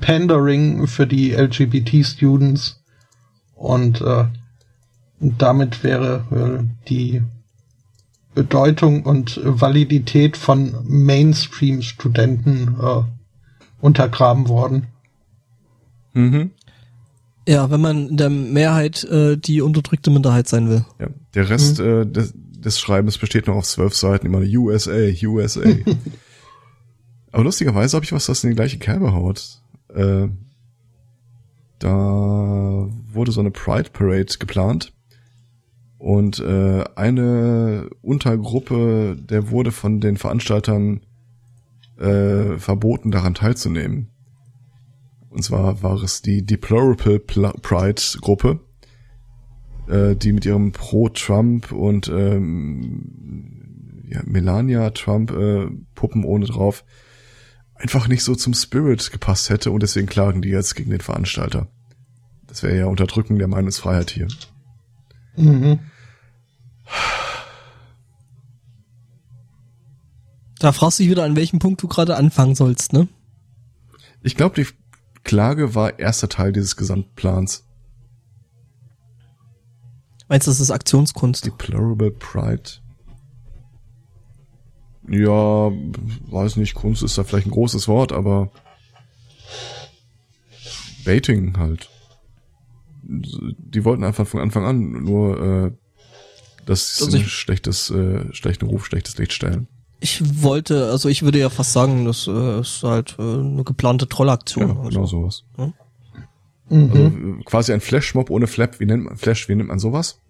Pandering 0.00 0.86
für 0.86 1.06
die 1.06 1.32
LGBT-Students 1.32 2.82
und 3.54 4.00
äh, 4.00 4.26
damit 5.20 5.82
wäre 5.82 6.24
äh, 6.30 6.88
die 6.88 7.22
Bedeutung 8.34 9.04
und 9.04 9.40
Validität 9.44 10.36
von 10.36 10.74
Mainstream-Studenten 10.84 12.76
äh, 12.80 13.02
untergraben 13.80 14.48
worden. 14.48 14.86
mhm. 16.14 16.50
Ja, 17.46 17.70
wenn 17.70 17.80
man 17.80 18.08
in 18.08 18.16
der 18.16 18.30
Mehrheit 18.30 19.04
äh, 19.04 19.36
die 19.36 19.60
unterdrückte 19.60 20.10
Minderheit 20.10 20.48
sein 20.48 20.68
will. 20.68 20.84
ja. 20.98 21.08
der 21.34 21.50
Rest 21.50 21.78
äh, 21.78 22.06
des, 22.06 22.32
des 22.34 22.80
Schreibens 22.80 23.18
besteht 23.18 23.46
noch 23.46 23.56
auf 23.56 23.66
zwölf 23.66 23.94
Seiten, 23.94 24.26
immer 24.26 24.40
USA, 24.40 25.10
USA. 25.24 25.60
aber 27.32 27.44
lustigerweise 27.44 27.96
habe 27.96 28.04
ich 28.04 28.12
was, 28.12 28.26
das 28.26 28.44
in 28.44 28.50
die 28.50 28.56
gleiche 28.56 28.78
Kerbe 28.78 29.12
haut. 29.12 29.60
Äh, 29.94 30.28
da 31.78 32.88
wurde 33.12 33.32
so 33.32 33.40
eine 33.40 33.50
Pride 33.50 33.90
Parade 33.92 34.38
geplant 34.38 34.94
und 35.98 36.38
äh, 36.38 36.84
eine 36.96 37.90
Untergruppe, 38.00 39.16
der 39.18 39.50
wurde 39.50 39.72
von 39.72 40.00
den 40.00 40.16
Veranstaltern 40.16 41.00
äh, 41.98 42.58
verboten, 42.58 43.10
daran 43.10 43.34
teilzunehmen. 43.34 44.10
Und 45.34 45.42
zwar 45.42 45.82
war 45.82 46.00
es 46.02 46.22
die 46.22 46.46
Deplorable 46.46 47.16
Pl- 47.16 47.60
Pride 47.60 48.00
Gruppe, 48.20 48.60
äh, 49.88 50.14
die 50.14 50.32
mit 50.32 50.46
ihrem 50.46 50.70
Pro-Trump 50.70 51.72
und 51.72 52.06
ähm, 52.08 54.04
ja, 54.08 54.20
Melania 54.24 54.90
Trump 54.90 55.32
äh, 55.32 55.66
Puppen 55.96 56.24
ohne 56.24 56.46
drauf 56.46 56.84
einfach 57.74 58.06
nicht 58.06 58.22
so 58.22 58.36
zum 58.36 58.54
Spirit 58.54 59.10
gepasst 59.10 59.50
hätte 59.50 59.72
und 59.72 59.82
deswegen 59.82 60.06
klagen 60.06 60.40
die 60.40 60.50
jetzt 60.50 60.76
gegen 60.76 60.90
den 60.90 61.00
Veranstalter. 61.00 61.66
Das 62.46 62.62
wäre 62.62 62.78
ja 62.78 62.86
Unterdrücken 62.86 63.38
der 63.38 63.48
Meinungsfreiheit 63.48 64.10
hier. 64.10 64.28
Mhm. 65.36 65.80
Da 70.60 70.70
fragst 70.70 71.00
du 71.00 71.02
dich 71.02 71.10
wieder, 71.10 71.24
an 71.24 71.34
welchem 71.34 71.58
Punkt 71.58 71.82
du 71.82 71.88
gerade 71.88 72.14
anfangen 72.16 72.54
sollst, 72.54 72.92
ne? 72.92 73.08
Ich 74.22 74.36
glaube, 74.36 74.54
die 74.54 74.68
Klage 75.24 75.74
war 75.74 75.98
erster 75.98 76.28
Teil 76.28 76.52
dieses 76.52 76.76
Gesamtplans. 76.76 77.64
Meinst 80.28 80.46
du, 80.46 80.50
das 80.50 80.60
ist 80.60 80.70
Aktionskunst? 80.70 81.44
Deplorable 81.44 82.10
Pride. 82.10 82.70
Ja, 85.08 85.70
weiß 86.30 86.56
nicht, 86.56 86.74
Kunst 86.74 87.02
ist 87.02 87.18
da 87.18 87.24
vielleicht 87.24 87.46
ein 87.46 87.50
großes 87.52 87.88
Wort, 87.88 88.12
aber 88.12 88.50
Baiting 91.04 91.58
halt. 91.58 91.90
Die 93.02 93.84
wollten 93.84 94.02
einfach 94.02 94.26
von 94.26 94.40
Anfang 94.40 94.64
an 94.64 95.04
nur 95.04 95.42
äh, 95.66 95.72
das 96.64 97.02
Also 97.02 97.18
ich- 97.18 97.30
schlechtes, 97.30 97.90
äh, 97.90 98.32
schlechten 98.32 98.66
Ruf, 98.66 98.86
schlechtes 98.86 99.18
Licht 99.18 99.34
stellen. 99.34 99.68
Ich 100.00 100.42
wollte, 100.42 100.90
also 100.90 101.08
ich 101.08 101.22
würde 101.22 101.38
ja 101.38 101.48
fast 101.48 101.72
sagen, 101.72 102.04
das 102.04 102.26
äh, 102.26 102.60
ist 102.60 102.82
halt 102.82 103.16
äh, 103.18 103.22
eine 103.22 103.64
geplante 103.64 104.08
Trollaktion. 104.08 104.68
Ja, 104.68 104.76
also. 104.76 104.88
genau 104.90 105.06
sowas. 105.06 105.44
Mhm. 106.68 106.90
Also 106.90 107.06
äh, 107.06 107.42
quasi 107.44 107.72
ein 107.72 107.80
Flashmob 107.80 108.30
ohne 108.30 108.46
Flap. 108.46 108.80
Wie 108.80 108.86
nennt 108.86 109.04
man 109.04 109.16
Flash? 109.16 109.48
Wie 109.48 109.54
nennt 109.54 109.68
man 109.68 109.78
sowas? 109.78 110.20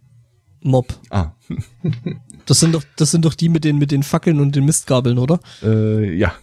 Mob. 0.63 0.99
Ah, 1.11 1.33
Das 2.47 2.61
sind 2.61 2.75
doch, 2.75 2.83
das 2.97 3.11
sind 3.11 3.25
doch 3.25 3.35
die 3.35 3.49
mit 3.49 3.65
den 3.65 3.79
mit 3.79 3.91
den 3.91 4.03
Fackeln 4.03 4.39
und 4.39 4.55
den 4.55 4.65
Mistgabeln, 4.67 5.19
oder? 5.19 5.41
äh, 5.63 6.15
ja. 6.15 6.35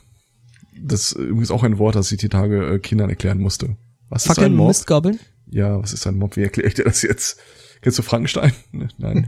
Das 0.83 1.11
ist 1.11 1.11
übrigens 1.13 1.51
auch 1.51 1.61
ein 1.63 1.77
Wort, 1.77 1.95
das 1.95 2.11
ich 2.11 2.17
die 2.17 2.29
Tage 2.29 2.65
äh, 2.65 2.79
Kindern 2.79 3.09
erklären 3.11 3.37
musste. 3.37 3.77
Was 4.09 4.23
ist 4.23 4.31
ein 4.31 4.35
Fackeln 4.35 4.51
und 4.53 4.57
Mob? 4.57 4.67
Mistgabeln? 4.69 5.19
Ja, 5.51 5.79
was 5.81 5.93
ist 5.93 6.07
ein 6.07 6.17
Mob? 6.17 6.37
Wie 6.37 6.41
erkläre 6.43 6.67
ich 6.67 6.73
dir 6.73 6.85
das 6.85 7.03
jetzt? 7.03 7.39
Kennst 7.81 7.99
du 7.99 8.03
Frankenstein? 8.03 8.51
Ne, 8.71 8.87
Nein. 8.97 9.27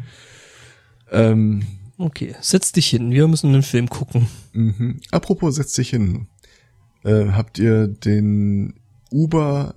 ähm, 1.11 1.67
Okay, 1.97 2.35
setz 2.41 2.71
dich 2.71 2.87
hin. 2.87 3.11
Wir 3.11 3.27
müssen 3.27 3.53
einen 3.53 3.63
Film 3.63 3.89
gucken. 3.89 4.27
mhm. 4.53 4.99
Apropos, 5.11 5.55
setz 5.55 5.73
dich 5.73 5.89
hin. 5.89 6.27
Äh, 7.03 7.27
habt 7.31 7.59
ihr 7.59 7.87
den 7.87 8.75
Uber 9.11 9.75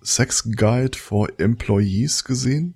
Sex 0.00 0.50
Guide 0.56 0.96
for 0.96 1.28
Employees 1.38 2.24
gesehen? 2.24 2.74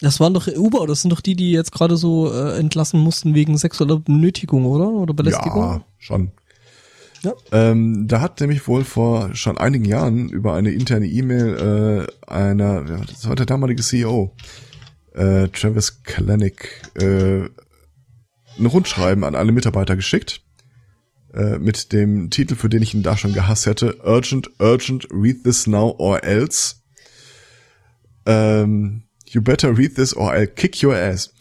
Das 0.00 0.18
waren 0.18 0.32
doch 0.32 0.48
Uber, 0.48 0.86
das 0.86 1.02
sind 1.02 1.10
doch 1.10 1.20
die, 1.20 1.36
die 1.36 1.52
jetzt 1.52 1.72
gerade 1.72 1.96
so 1.96 2.32
äh, 2.32 2.58
entlassen 2.58 3.00
mussten 3.00 3.34
wegen 3.34 3.58
sexueller 3.58 3.98
Benötigung, 3.98 4.64
oder? 4.64 4.88
Oder 4.88 5.12
Belästigung? 5.12 5.62
Ja, 5.62 5.84
schon. 5.98 6.32
Ja. 7.22 7.34
Ähm, 7.52 8.08
da 8.08 8.22
hat 8.22 8.40
nämlich 8.40 8.66
wohl 8.66 8.84
vor 8.84 9.34
schon 9.34 9.58
einigen 9.58 9.84
Jahren 9.84 10.30
über 10.30 10.54
eine 10.54 10.70
interne 10.70 11.06
E-Mail 11.06 12.06
äh, 12.08 12.30
einer, 12.30 12.82
das 12.82 13.28
war 13.28 13.36
der 13.36 13.44
damalige 13.44 13.82
CEO, 13.82 14.34
äh, 15.14 15.48
Travis 15.48 16.02
Kalanick, 16.02 16.82
äh, 16.94 17.48
ein 18.58 18.66
Rundschreiben 18.66 19.24
an 19.24 19.34
alle 19.34 19.52
Mitarbeiter 19.52 19.96
geschickt 19.96 20.42
äh, 21.34 21.58
mit 21.58 21.92
dem 21.92 22.30
Titel, 22.30 22.56
für 22.56 22.68
den 22.68 22.82
ich 22.82 22.94
ihn 22.94 23.02
da 23.02 23.16
schon 23.16 23.32
gehasst 23.32 23.66
hätte, 23.66 23.96
Urgent, 24.04 24.50
Urgent, 24.58 25.08
Read 25.10 25.44
This 25.44 25.66
Now 25.66 25.94
or 25.98 26.22
Else. 26.24 26.76
Ähm, 28.26 29.04
you 29.26 29.40
better 29.40 29.76
read 29.76 29.94
this 29.94 30.14
or 30.14 30.32
I'll 30.32 30.46
kick 30.46 30.82
your 30.82 30.94
ass. 30.94 31.32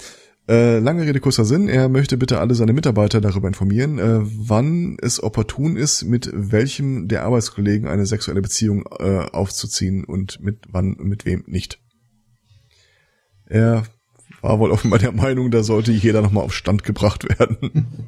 Äh, 0.47 0.79
lange 0.79 1.05
Rede, 1.05 1.19
kurzer 1.19 1.45
Sinn. 1.45 1.67
Er 1.67 1.89
möchte 1.89 2.17
bitte 2.17 2.39
alle 2.39 2.55
seine 2.55 2.73
Mitarbeiter 2.73 3.21
darüber 3.21 3.47
informieren, 3.47 3.99
äh, 3.99 4.19
wann 4.21 4.97
es 4.99 5.21
opportun 5.21 5.75
ist, 5.75 6.03
mit 6.03 6.31
welchem 6.33 7.07
der 7.07 7.23
Arbeitskollegen 7.23 7.87
eine 7.87 8.07
sexuelle 8.07 8.41
Beziehung 8.41 8.85
äh, 8.99 9.25
aufzuziehen 9.31 10.03
und 10.03 10.39
mit 10.41 10.65
wann 10.71 10.95
und 10.95 11.07
mit 11.07 11.25
wem 11.25 11.43
nicht. 11.45 11.79
Er 13.49 13.84
war 14.41 14.59
wohl 14.59 14.71
offenbar 14.71 14.99
der 14.99 15.11
Meinung, 15.11 15.51
da 15.51 15.63
sollte 15.63 15.91
jeder 15.91 16.21
nochmal 16.21 16.45
auf 16.45 16.53
Stand 16.53 16.84
gebracht 16.84 17.27
werden. 17.27 17.88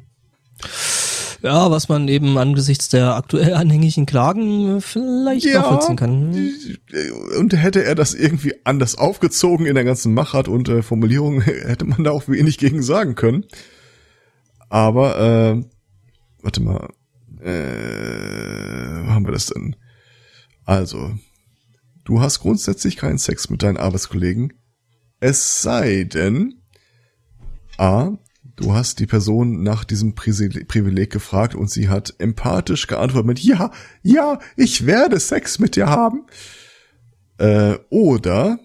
Ja, 1.42 1.72
was 1.72 1.88
man 1.88 2.06
eben 2.06 2.38
angesichts 2.38 2.88
der 2.88 3.16
aktuell 3.16 3.54
anhängigen 3.54 4.06
Klagen 4.06 4.76
äh, 4.76 4.80
vielleicht 4.80 5.44
ja, 5.44 5.60
nachvollziehen 5.60 5.96
kann. 5.96 6.52
Und 7.36 7.52
hätte 7.56 7.82
er 7.82 7.96
das 7.96 8.14
irgendwie 8.14 8.54
anders 8.64 8.94
aufgezogen 8.96 9.66
in 9.66 9.74
der 9.74 9.82
ganzen 9.82 10.14
Machart 10.14 10.46
und 10.46 10.68
äh, 10.68 10.82
Formulierung, 10.82 11.40
hätte 11.42 11.84
man 11.84 12.04
da 12.04 12.12
auch 12.12 12.28
wenig 12.28 12.58
gegen 12.58 12.82
sagen 12.82 13.16
können. 13.16 13.44
Aber, 14.68 15.18
äh, 15.18 15.64
warte 16.42 16.62
mal, 16.62 16.88
äh, 17.40 19.04
wo 19.04 19.10
haben 19.10 19.26
wir 19.26 19.32
das 19.32 19.46
denn? 19.46 19.74
Also, 20.64 21.10
du 22.04 22.20
hast 22.20 22.38
grundsätzlich 22.38 22.96
keinen 22.96 23.18
Sex 23.18 23.50
mit 23.50 23.64
deinen 23.64 23.78
Arbeitskollegen, 23.78 24.52
es 25.22 25.62
sei 25.62 26.04
denn, 26.04 26.60
A, 27.78 28.18
Du 28.56 28.74
hast 28.74 29.00
die 29.00 29.06
Person 29.06 29.62
nach 29.62 29.84
diesem 29.84 30.14
Privileg 30.14 31.10
gefragt 31.10 31.54
und 31.54 31.70
sie 31.70 31.88
hat 31.88 32.14
empathisch 32.18 32.86
geantwortet 32.86 33.26
mit 33.26 33.40
Ja, 33.40 33.70
ja, 34.02 34.38
ich 34.56 34.86
werde 34.86 35.18
Sex 35.18 35.58
mit 35.58 35.74
dir 35.74 35.88
haben. 35.88 36.26
Äh, 37.38 37.78
oder, 37.88 38.58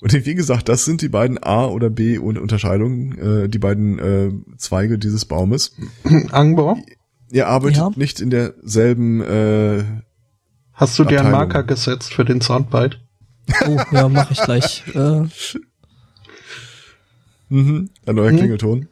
und 0.00 0.12
wie 0.12 0.34
gesagt, 0.34 0.68
das 0.68 0.84
sind 0.84 1.02
die 1.02 1.08
beiden 1.08 1.42
A 1.42 1.66
oder 1.66 1.88
B 1.88 2.18
und 2.18 2.36
Unterscheidungen, 2.36 3.18
äh, 3.18 3.48
die 3.48 3.58
beiden 3.58 3.98
äh, 3.98 4.32
Zweige 4.56 4.98
dieses 4.98 5.24
Baumes. 5.24 5.76
Angbau? 6.32 6.76
Ihr 7.30 7.46
arbeitet 7.46 7.78
ja. 7.78 7.90
nicht 7.94 8.20
in 8.20 8.30
derselben 8.30 9.20
äh, 9.20 9.84
Hast 10.72 10.98
du 10.98 11.04
dir 11.04 11.20
einen 11.20 11.30
Marker 11.30 11.62
gesetzt 11.62 12.12
für 12.12 12.24
den 12.24 12.40
Soundbite? 12.40 12.98
Oh, 13.66 13.78
ja, 13.92 14.08
mache 14.08 14.32
ich 14.32 14.42
gleich. 14.42 14.84
Äh. 14.94 15.22
Mhm, 17.48 17.90
ein 18.06 18.14
neuer 18.14 18.30
hm? 18.30 18.36
Klingelton. 18.36 18.88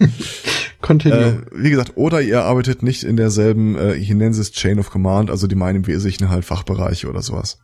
Continue. 0.80 1.18
Äh, 1.18 1.40
wie 1.52 1.70
gesagt, 1.70 1.92
oder 1.96 2.22
ihr 2.22 2.42
arbeitet 2.42 2.82
nicht 2.82 3.04
in 3.04 3.16
derselben, 3.16 3.76
äh, 3.76 3.94
hier 3.94 4.16
nennen 4.16 4.32
sie 4.32 4.40
es 4.40 4.52
Chain 4.52 4.78
of 4.78 4.90
Command, 4.90 5.30
also 5.30 5.46
die 5.46 5.54
meinen 5.54 5.76
im 5.76 5.86
Wesentlichen 5.86 6.30
halt 6.30 6.44
Fachbereiche 6.44 7.08
oder 7.08 7.22
sowas. 7.22 7.58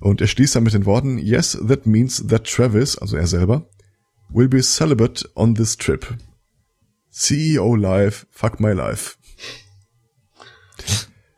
Und 0.00 0.20
er 0.20 0.26
schließt 0.26 0.56
dann 0.56 0.64
mit 0.64 0.74
den 0.74 0.86
Worten, 0.86 1.18
yes, 1.18 1.58
that 1.66 1.86
means 1.86 2.26
that 2.26 2.44
Travis, 2.44 2.98
also 2.98 3.16
er 3.16 3.26
selber, 3.26 3.68
will 4.28 4.48
be 4.48 4.62
celibate 4.62 5.28
on 5.34 5.54
this 5.54 5.76
trip. 5.76 6.14
CEO 7.10 7.74
life, 7.74 8.26
fuck 8.30 8.60
my 8.60 8.72
life. 8.72 9.16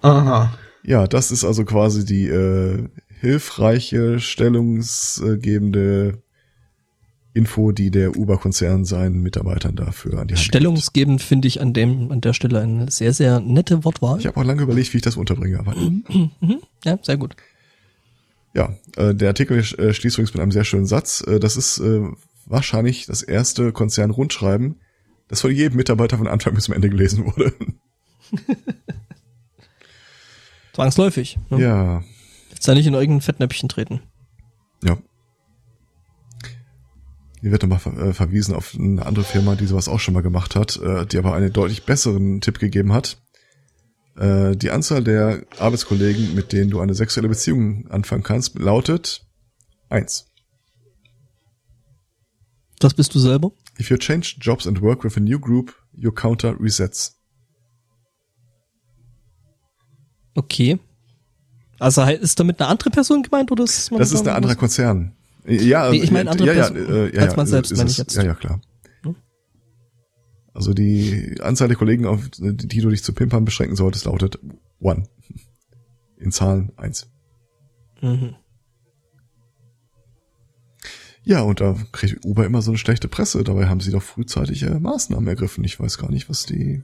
Aha. 0.02 0.58
Ja, 0.82 1.06
das 1.06 1.30
ist 1.30 1.44
also 1.44 1.64
quasi 1.64 2.04
die 2.04 2.26
äh, 2.26 2.88
hilfreiche, 3.20 4.18
stellungsgebende 4.18 6.22
Info, 7.32 7.70
die 7.70 7.90
der 7.90 8.16
Uber-Konzern 8.16 8.84
seinen 8.84 9.22
Mitarbeitern 9.22 9.76
dafür 9.76 10.18
an 10.18 10.28
die 10.28 10.34
Hand 10.34 10.44
Stellungsgebend 10.44 11.22
finde 11.22 11.46
ich 11.46 11.60
an 11.60 11.72
dem 11.72 12.10
an 12.10 12.20
der 12.20 12.32
Stelle 12.32 12.60
eine 12.60 12.90
sehr 12.90 13.12
sehr 13.12 13.38
nette 13.40 13.84
Wortwahl. 13.84 14.18
Ich 14.18 14.26
habe 14.26 14.38
auch 14.40 14.44
lange 14.44 14.62
überlegt, 14.62 14.92
wie 14.92 14.96
ich 14.96 15.02
das 15.02 15.16
unterbringe, 15.16 15.58
aber 15.60 15.74
mhm. 15.76 16.32
ja, 16.84 16.98
sehr 17.02 17.16
gut. 17.16 17.36
Ja, 18.54 18.74
äh, 18.96 19.14
der 19.14 19.28
Artikel 19.28 19.58
äh, 19.58 19.94
schließt 19.94 20.16
übrigens 20.16 20.34
mit 20.34 20.42
einem 20.42 20.50
sehr 20.50 20.64
schönen 20.64 20.86
Satz. 20.86 21.22
Äh, 21.26 21.38
das 21.38 21.56
ist 21.56 21.78
äh, 21.78 22.02
wahrscheinlich 22.46 23.06
das 23.06 23.22
erste 23.22 23.72
Konzern-Rundschreiben, 23.72 24.80
das 25.28 25.40
von 25.40 25.54
jedem 25.54 25.76
Mitarbeiter 25.76 26.18
von 26.18 26.26
Anfang 26.26 26.54
bis 26.54 26.64
zum 26.64 26.74
Ende 26.74 26.90
gelesen 26.90 27.26
wurde. 27.26 27.52
Zwangsläufig. 30.72 31.38
Ne? 31.50 31.60
Ja. 31.60 32.02
Jetzt 32.50 32.66
da 32.66 32.74
nicht 32.74 32.86
in 32.86 32.94
irgendein 32.94 33.20
Fettnäpfchen 33.20 33.68
treten. 33.68 34.00
Ja. 34.82 34.98
Hier 37.40 37.52
wird 37.52 37.62
nochmal 37.62 37.78
ver 37.78 37.96
äh, 37.96 38.12
verwiesen 38.12 38.54
auf 38.54 38.74
eine 38.74 39.04
andere 39.06 39.24
Firma, 39.24 39.54
die 39.54 39.66
sowas 39.66 39.88
auch 39.88 40.00
schon 40.00 40.14
mal 40.14 40.22
gemacht 40.22 40.54
hat, 40.56 40.76
äh, 40.76 41.06
die 41.06 41.18
aber 41.18 41.34
einen 41.34 41.52
deutlich 41.52 41.84
besseren 41.84 42.40
Tipp 42.40 42.58
gegeben 42.58 42.92
hat. 42.92 43.18
Äh, 44.16 44.56
die 44.56 44.70
Anzahl 44.70 45.02
der 45.02 45.44
Arbeitskollegen, 45.58 46.34
mit 46.34 46.52
denen 46.52 46.70
du 46.70 46.80
eine 46.80 46.94
sexuelle 46.94 47.28
Beziehung 47.28 47.90
anfangen 47.90 48.22
kannst, 48.22 48.58
lautet 48.58 49.26
eins. 49.88 50.26
Das 52.78 52.94
bist 52.94 53.14
du 53.14 53.18
selber? 53.18 53.52
If 53.78 53.90
you 53.90 53.96
change 53.96 54.36
jobs 54.40 54.66
and 54.66 54.82
work 54.82 55.04
with 55.04 55.16
a 55.16 55.20
new 55.20 55.38
group, 55.38 55.74
your 55.96 56.14
counter 56.14 56.54
resets. 56.60 57.16
Okay. 60.34 60.78
Also 61.78 62.02
ist 62.02 62.38
damit 62.38 62.60
eine 62.60 62.68
andere 62.68 62.90
Person 62.90 63.22
gemeint 63.22 63.50
oder 63.50 63.64
ist 63.64 63.90
das? 63.90 63.98
Das 63.98 64.12
ist 64.12 64.28
ein 64.28 64.34
anderer 64.34 64.54
Konzern. 64.54 65.16
Ja, 65.46 65.90
nee, 65.90 66.02
ich 66.02 66.10
meine 66.10 66.30
andere 66.30 66.48
ja, 66.48 66.68
Person, 66.68 66.76
ja, 66.76 67.06
ja, 67.06 67.20
als 67.22 67.36
man 67.36 67.46
selbst, 67.46 67.76
meine 67.76 67.90
ich 67.90 67.98
jetzt. 67.98 68.14
Ja, 68.16 68.24
ja, 68.24 68.34
klar. 68.34 68.60
Also 70.52 70.74
die 70.74 71.36
Anzahl 71.40 71.68
der 71.68 71.76
Kollegen, 71.76 72.06
auf 72.06 72.28
die 72.38 72.80
du 72.80 72.90
dich 72.90 73.04
zu 73.04 73.12
pimpern 73.12 73.44
beschränken 73.44 73.76
solltest, 73.76 74.04
lautet 74.04 74.38
one. 74.80 75.04
In 76.16 76.32
Zahlen 76.32 76.72
eins. 76.76 77.08
Mhm. 78.02 78.34
Ja, 81.22 81.42
und 81.42 81.60
da 81.60 81.76
kriegt 81.92 82.24
Uber 82.24 82.44
immer 82.44 82.62
so 82.62 82.72
eine 82.72 82.78
schlechte 82.78 83.08
Presse. 83.08 83.44
Dabei 83.44 83.68
haben 83.68 83.80
sie 83.80 83.92
doch 83.92 84.02
frühzeitig 84.02 84.62
äh, 84.62 84.80
Maßnahmen 84.80 85.28
ergriffen. 85.28 85.64
Ich 85.64 85.78
weiß 85.78 85.98
gar 85.98 86.10
nicht, 86.10 86.28
was 86.28 86.46
die. 86.46 86.82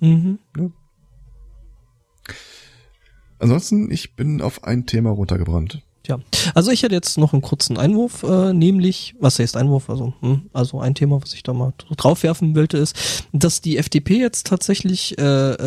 Mhm. 0.00 0.38
Ja. 0.56 0.70
Ansonsten, 3.38 3.90
ich 3.90 4.14
bin 4.16 4.42
auf 4.42 4.64
ein 4.64 4.86
Thema 4.86 5.10
runtergebrannt. 5.10 5.82
Ja, 6.06 6.18
also 6.54 6.70
ich 6.70 6.82
hätte 6.82 6.94
jetzt 6.94 7.18
noch 7.18 7.34
einen 7.34 7.42
kurzen 7.42 7.76
Einwurf, 7.76 8.22
äh, 8.22 8.52
nämlich, 8.54 9.14
was 9.20 9.38
heißt 9.38 9.56
Einwurf, 9.56 9.90
also, 9.90 10.14
hm, 10.20 10.48
also 10.52 10.80
ein 10.80 10.94
Thema, 10.94 11.20
was 11.20 11.34
ich 11.34 11.42
da 11.42 11.52
mal 11.52 11.74
draufwerfen 11.96 12.56
wollte, 12.56 12.78
ist, 12.78 13.26
dass 13.32 13.60
die 13.60 13.76
FDP 13.76 14.18
jetzt 14.18 14.46
tatsächlich 14.46 15.18
äh, 15.18 15.24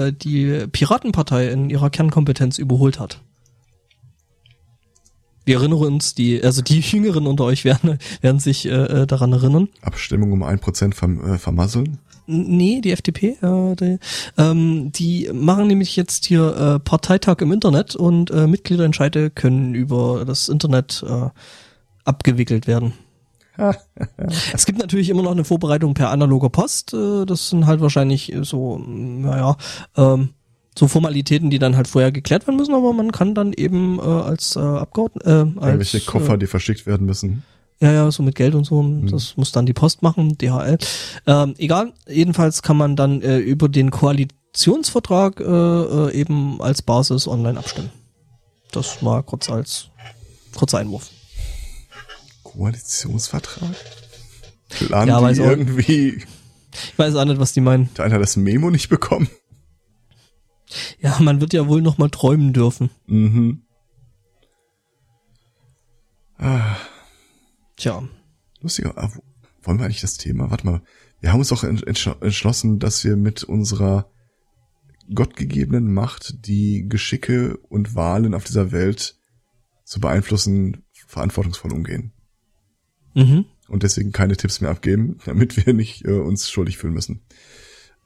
äh, 0.07 0.11
die 0.11 0.65
Piratenpartei 0.71 1.49
in 1.49 1.69
ihrer 1.69 1.91
Kernkompetenz 1.91 2.57
überholt 2.57 2.99
hat. 2.99 3.21
Wir 5.45 5.57
erinnern 5.57 5.79
uns, 5.79 6.15
die, 6.15 6.43
also 6.43 6.61
die 6.61 6.79
Jüngeren 6.81 7.27
unter 7.27 7.43
euch 7.43 7.63
werden, 7.63 7.99
werden 8.21 8.39
sich 8.39 8.65
äh, 8.65 8.69
äh 8.69 9.07
daran 9.07 9.33
erinnern. 9.33 9.69
Abstimmung 9.81 10.31
um 10.31 10.41
ein 10.41 10.59
Prozent 10.59 10.95
äh, 10.95 11.37
vermasseln? 11.37 11.99
Nee, 12.25 12.81
die 12.81 12.91
FDP. 12.91 13.37
Äh, 13.41 13.75
die, 13.75 13.99
ähm, 14.37 14.91
die 14.91 15.29
machen 15.33 15.67
nämlich 15.67 15.95
jetzt 15.95 16.25
hier 16.25 16.55
äh, 16.55 16.79
Parteitag 16.79 17.39
im 17.41 17.51
Internet 17.51 17.95
und 17.95 18.31
äh, 18.31 18.47
Mitgliederentscheide 18.47 19.29
können 19.29 19.75
über 19.75 20.23
das 20.25 20.49
Internet 20.49 21.03
äh, 21.07 21.29
abgewickelt 22.05 22.67
werden. 22.67 22.93
es 24.53 24.65
gibt 24.65 24.79
natürlich 24.79 25.09
immer 25.09 25.21
noch 25.21 25.31
eine 25.31 25.43
Vorbereitung 25.43 25.93
per 25.93 26.09
analoger 26.09 26.49
Post. 26.49 26.93
Äh, 26.93 27.25
das 27.25 27.49
sind 27.49 27.67
halt 27.67 27.81
wahrscheinlich 27.81 28.33
so, 28.41 28.79
naja, 28.79 29.57
ähm, 29.95 30.29
so 30.77 30.87
Formalitäten, 30.87 31.49
die 31.49 31.59
dann 31.59 31.75
halt 31.75 31.87
vorher 31.87 32.11
geklärt 32.11 32.47
werden 32.47 32.57
müssen, 32.57 32.73
aber 32.73 32.93
man 32.93 33.11
kann 33.11 33.35
dann 33.35 33.53
eben 33.53 33.99
äh, 33.99 34.01
als 34.01 34.55
äh, 34.55 34.59
Abgeordneter 34.59 35.27
äh, 35.27 35.59
als, 35.59 35.65
Irgendwelche 35.67 35.99
Koffer, 36.01 36.33
äh, 36.33 36.37
die 36.39 36.47
verschickt 36.47 36.85
werden 36.85 37.05
müssen. 37.05 37.43
Ja, 37.83 37.91
ja, 37.91 38.11
so 38.11 38.23
mit 38.23 38.35
Geld 38.35 38.55
und 38.55 38.63
so. 38.63 38.81
Mhm. 38.81 39.11
Das 39.11 39.35
muss 39.35 39.51
dann 39.51 39.65
die 39.65 39.73
Post 39.73 40.03
machen, 40.03 40.37
DHL. 40.37 40.77
Ähm, 41.27 41.53
egal, 41.57 41.91
jedenfalls 42.07 42.61
kann 42.61 42.77
man 42.77 42.95
dann 42.95 43.21
äh, 43.21 43.39
über 43.39 43.67
den 43.67 43.91
Koalitionsvertrag 43.91 45.41
äh, 45.41 45.43
äh, 45.43 46.13
eben 46.13 46.61
als 46.61 46.81
Basis 46.81 47.27
online 47.27 47.59
abstimmen. 47.59 47.89
Das 48.71 49.01
mal 49.01 49.21
kurz 49.21 49.49
als 49.49 49.89
kurzer 50.55 50.77
Einwurf. 50.77 51.09
Koalitionsvertrag? 52.43 53.75
Planen 54.69 55.09
ja, 55.09 55.33
die 55.33 55.41
irgendwie... 55.41 56.23
Ich 56.71 56.97
weiß 56.97 57.15
auch 57.15 57.25
nicht, 57.25 57.39
was 57.41 57.51
die 57.51 57.59
meinen. 57.59 57.89
Hat 57.89 57.99
einer 57.99 58.17
das 58.17 58.37
Memo 58.37 58.69
nicht 58.69 58.87
bekommen? 58.87 59.27
Ja, 60.99 61.17
man 61.19 61.41
wird 61.41 61.51
ja 61.51 61.67
wohl 61.67 61.81
noch 61.81 61.97
mal 61.97 62.09
träumen 62.09 62.53
dürfen. 62.53 62.91
Mhm. 63.07 63.63
Ah. 66.37 66.77
Tja. 67.75 68.07
Lustiger, 68.61 68.97
ah, 68.97 69.11
wollen 69.61 69.79
wir 69.79 69.85
eigentlich 69.85 70.01
das 70.01 70.17
Thema? 70.17 70.49
Warte 70.51 70.65
mal. 70.65 70.81
Wir 71.19 71.31
haben 71.31 71.39
uns 71.39 71.49
doch 71.49 71.63
entschlossen, 71.63 72.79
dass 72.79 73.03
wir 73.03 73.15
mit 73.15 73.43
unserer 73.43 74.11
gottgegebenen 75.13 75.93
Macht 75.93 76.47
die 76.47 76.85
Geschicke 76.87 77.57
und 77.69 77.95
Wahlen 77.95 78.33
auf 78.33 78.43
dieser 78.43 78.71
Welt 78.71 79.17
zu 79.83 79.99
beeinflussen, 79.99 80.83
verantwortungsvoll 81.07 81.73
umgehen. 81.73 82.13
Mhm. 83.15 83.45
und 83.67 83.83
deswegen 83.83 84.11
keine 84.11 84.35
Tipps 84.35 84.59
mehr 84.59 84.71
abgeben, 84.71 85.19
damit 85.25 85.65
wir 85.65 85.73
nicht 85.73 86.05
äh, 86.05 86.19
uns 86.19 86.49
schuldig 86.49 86.77
fühlen 86.77 86.93
müssen. 86.93 87.21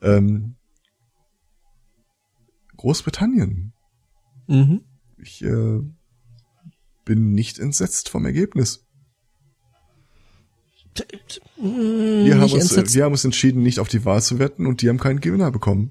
Ähm, 0.02 0.56
Großbritannien. 2.76 3.72
Mhm. 4.46 4.82
Ich 5.20 5.42
äh, 5.42 5.80
bin 7.04 7.32
nicht 7.32 7.58
entsetzt 7.58 8.08
vom 8.08 8.24
Ergebnis. 8.24 8.86
Wir 11.56 12.38
haben, 12.38 12.52
uns, 12.52 12.94
wir 12.94 13.04
haben 13.04 13.12
uns 13.12 13.24
entschieden, 13.24 13.62
nicht 13.62 13.80
auf 13.80 13.88
die 13.88 14.04
Wahl 14.04 14.22
zu 14.22 14.38
wetten 14.38 14.66
und 14.66 14.82
die 14.82 14.88
haben 14.88 14.98
keinen 14.98 15.20
Gewinner 15.20 15.50
bekommen. 15.50 15.90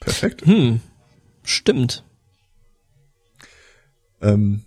Perfekt. 0.00 0.46
Hm. 0.46 0.80
Stimmt. 1.42 2.04
Ähm, 4.20 4.62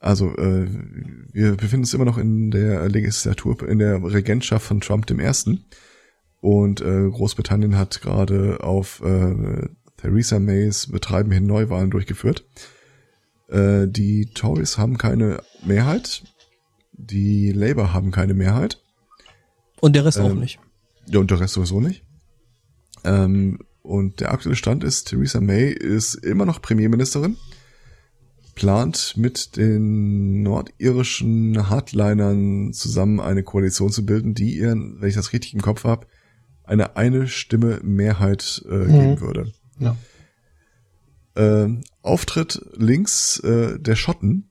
also 0.00 0.34
äh, 0.36 0.68
wir 1.32 1.52
befinden 1.52 1.84
uns 1.84 1.94
immer 1.94 2.04
noch 2.04 2.18
in 2.18 2.50
der 2.50 2.88
Legislatur, 2.88 3.68
in 3.68 3.78
der 3.78 4.02
Regentschaft 4.02 4.66
von 4.66 4.80
Trump 4.80 5.06
dem 5.06 5.20
Ersten. 5.20 5.64
Und 6.40 6.80
äh, 6.80 7.08
Großbritannien 7.10 7.76
hat 7.76 8.00
gerade 8.00 8.62
auf 8.62 9.02
äh, 9.04 9.68
Theresa 9.96 10.38
Mays 10.38 10.86
Betreiben 10.86 11.32
hin 11.32 11.46
Neuwahlen 11.46 11.90
durchgeführt. 11.90 12.44
Äh, 13.48 13.88
die 13.88 14.26
Tories 14.34 14.78
haben 14.78 14.98
keine 14.98 15.42
Mehrheit. 15.64 16.22
Die 16.98 17.52
Labour 17.52 17.92
haben 17.94 18.10
keine 18.10 18.34
Mehrheit. 18.34 18.82
Und 19.80 19.94
der 19.94 20.04
Rest 20.04 20.18
Ähm, 20.18 20.24
auch 20.24 20.34
nicht. 20.34 20.58
Ja, 21.06 21.20
und 21.20 21.30
der 21.30 21.40
Rest 21.40 21.54
sowieso 21.54 21.80
nicht. 21.80 22.04
Ähm, 23.04 23.60
und 23.82 24.20
der 24.20 24.32
aktuelle 24.32 24.56
Stand 24.56 24.84
ist, 24.84 25.04
Theresa 25.08 25.40
May 25.40 25.70
ist 25.70 26.14
immer 26.16 26.44
noch 26.44 26.60
Premierministerin, 26.60 27.36
plant 28.54 29.14
mit 29.16 29.56
den 29.56 30.42
nordirischen 30.42 31.70
Hardlinern 31.70 32.72
zusammen 32.72 33.20
eine 33.20 33.44
Koalition 33.44 33.90
zu 33.90 34.04
bilden, 34.04 34.34
die 34.34 34.58
ihr, 34.58 34.74
wenn 34.74 35.08
ich 35.08 35.14
das 35.14 35.32
richtig 35.32 35.54
im 35.54 35.62
Kopf 35.62 35.84
habe, 35.84 36.06
eine 36.64 36.96
eine 36.96 37.28
Stimme 37.28 37.80
Mehrheit 37.82 38.62
äh, 38.66 38.86
geben 38.86 39.20
würde. 39.20 39.52
Ja. 39.78 39.96
Ähm, 41.36 41.82
Auftritt 42.02 42.60
links 42.76 43.38
äh, 43.40 43.78
der 43.78 43.94
Schotten. 43.94 44.47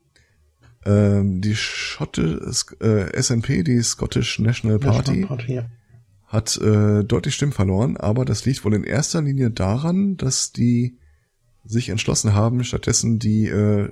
Ähm, 0.87 1.41
die 1.41 1.55
Schotte 1.55 2.49
äh, 2.79 3.21
SNP, 3.21 3.63
die 3.63 3.81
Scottish 3.81 4.39
National 4.39 4.79
Party, 4.79 5.21
National 5.21 5.27
Party 5.27 5.53
ja. 5.55 5.65
hat 6.27 6.57
äh, 6.61 7.03
deutlich 7.03 7.35
Stimmen 7.35 7.51
verloren, 7.51 7.97
aber 7.97 8.23
das 8.23 8.45
liegt 8.45 8.63
wohl 8.63 8.73
in 8.73 8.85
erster 8.85 9.21
Linie 9.21 9.51
daran, 9.51 10.15
dass 10.15 10.53
die 10.53 10.97
sich 11.65 11.89
entschlossen 11.89 12.33
haben, 12.33 12.63
stattdessen 12.63 13.19
die 13.19 13.47
äh, 13.47 13.89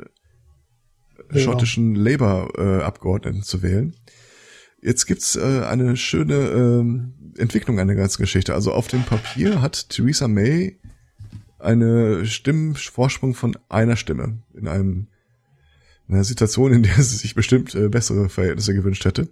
schottischen 1.33 1.95
Labour-Abgeordneten 1.95 3.43
zu 3.43 3.61
wählen. 3.61 3.93
Jetzt 4.81 5.05
gibt's 5.05 5.35
äh, 5.35 5.63
eine 5.65 5.97
schöne 5.97 6.35
ähm, 6.35 7.13
Entwicklung 7.37 7.79
an 7.79 7.87
der 7.87 7.97
ganzen 7.97 8.21
Geschichte. 8.21 8.53
Also 8.53 8.71
auf 8.71 8.87
dem 8.87 9.03
Papier 9.03 9.61
hat 9.61 9.89
Theresa 9.89 10.29
May 10.29 10.79
eine 11.59 12.25
Stimmenvorsprung 12.25 13.33
von 13.33 13.57
einer 13.67 13.97
Stimme 13.97 14.43
in 14.53 14.69
einem 14.69 14.91
in 14.91 15.14
einer 16.07 16.23
Situation, 16.23 16.71
in 16.71 16.83
der 16.83 16.95
sie 17.03 17.17
sich 17.17 17.35
bestimmt 17.35 17.75
äh, 17.75 17.89
bessere 17.89 18.29
Verhältnisse 18.29 18.73
gewünscht 18.73 19.05
hätte. 19.05 19.29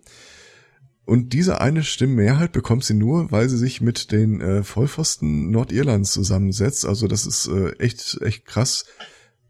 Und 1.05 1.33
diese 1.33 1.59
eine 1.59 1.83
Stimmenmehrheit 1.83 2.53
bekommt 2.53 2.85
sie 2.85 2.93
nur, 2.93 3.29
weil 3.31 3.49
sie 3.49 3.57
sich 3.57 3.81
mit 3.81 4.11
den 4.11 4.39
äh, 4.39 4.63
Vollpfosten 4.63 5.51
Nordirlands 5.51 6.13
zusammensetzt. 6.13 6.85
Also 6.85 7.07
das 7.07 7.25
ist 7.25 7.47
äh, 7.47 7.73
echt, 7.73 8.21
echt 8.21 8.45
krass. 8.45 8.85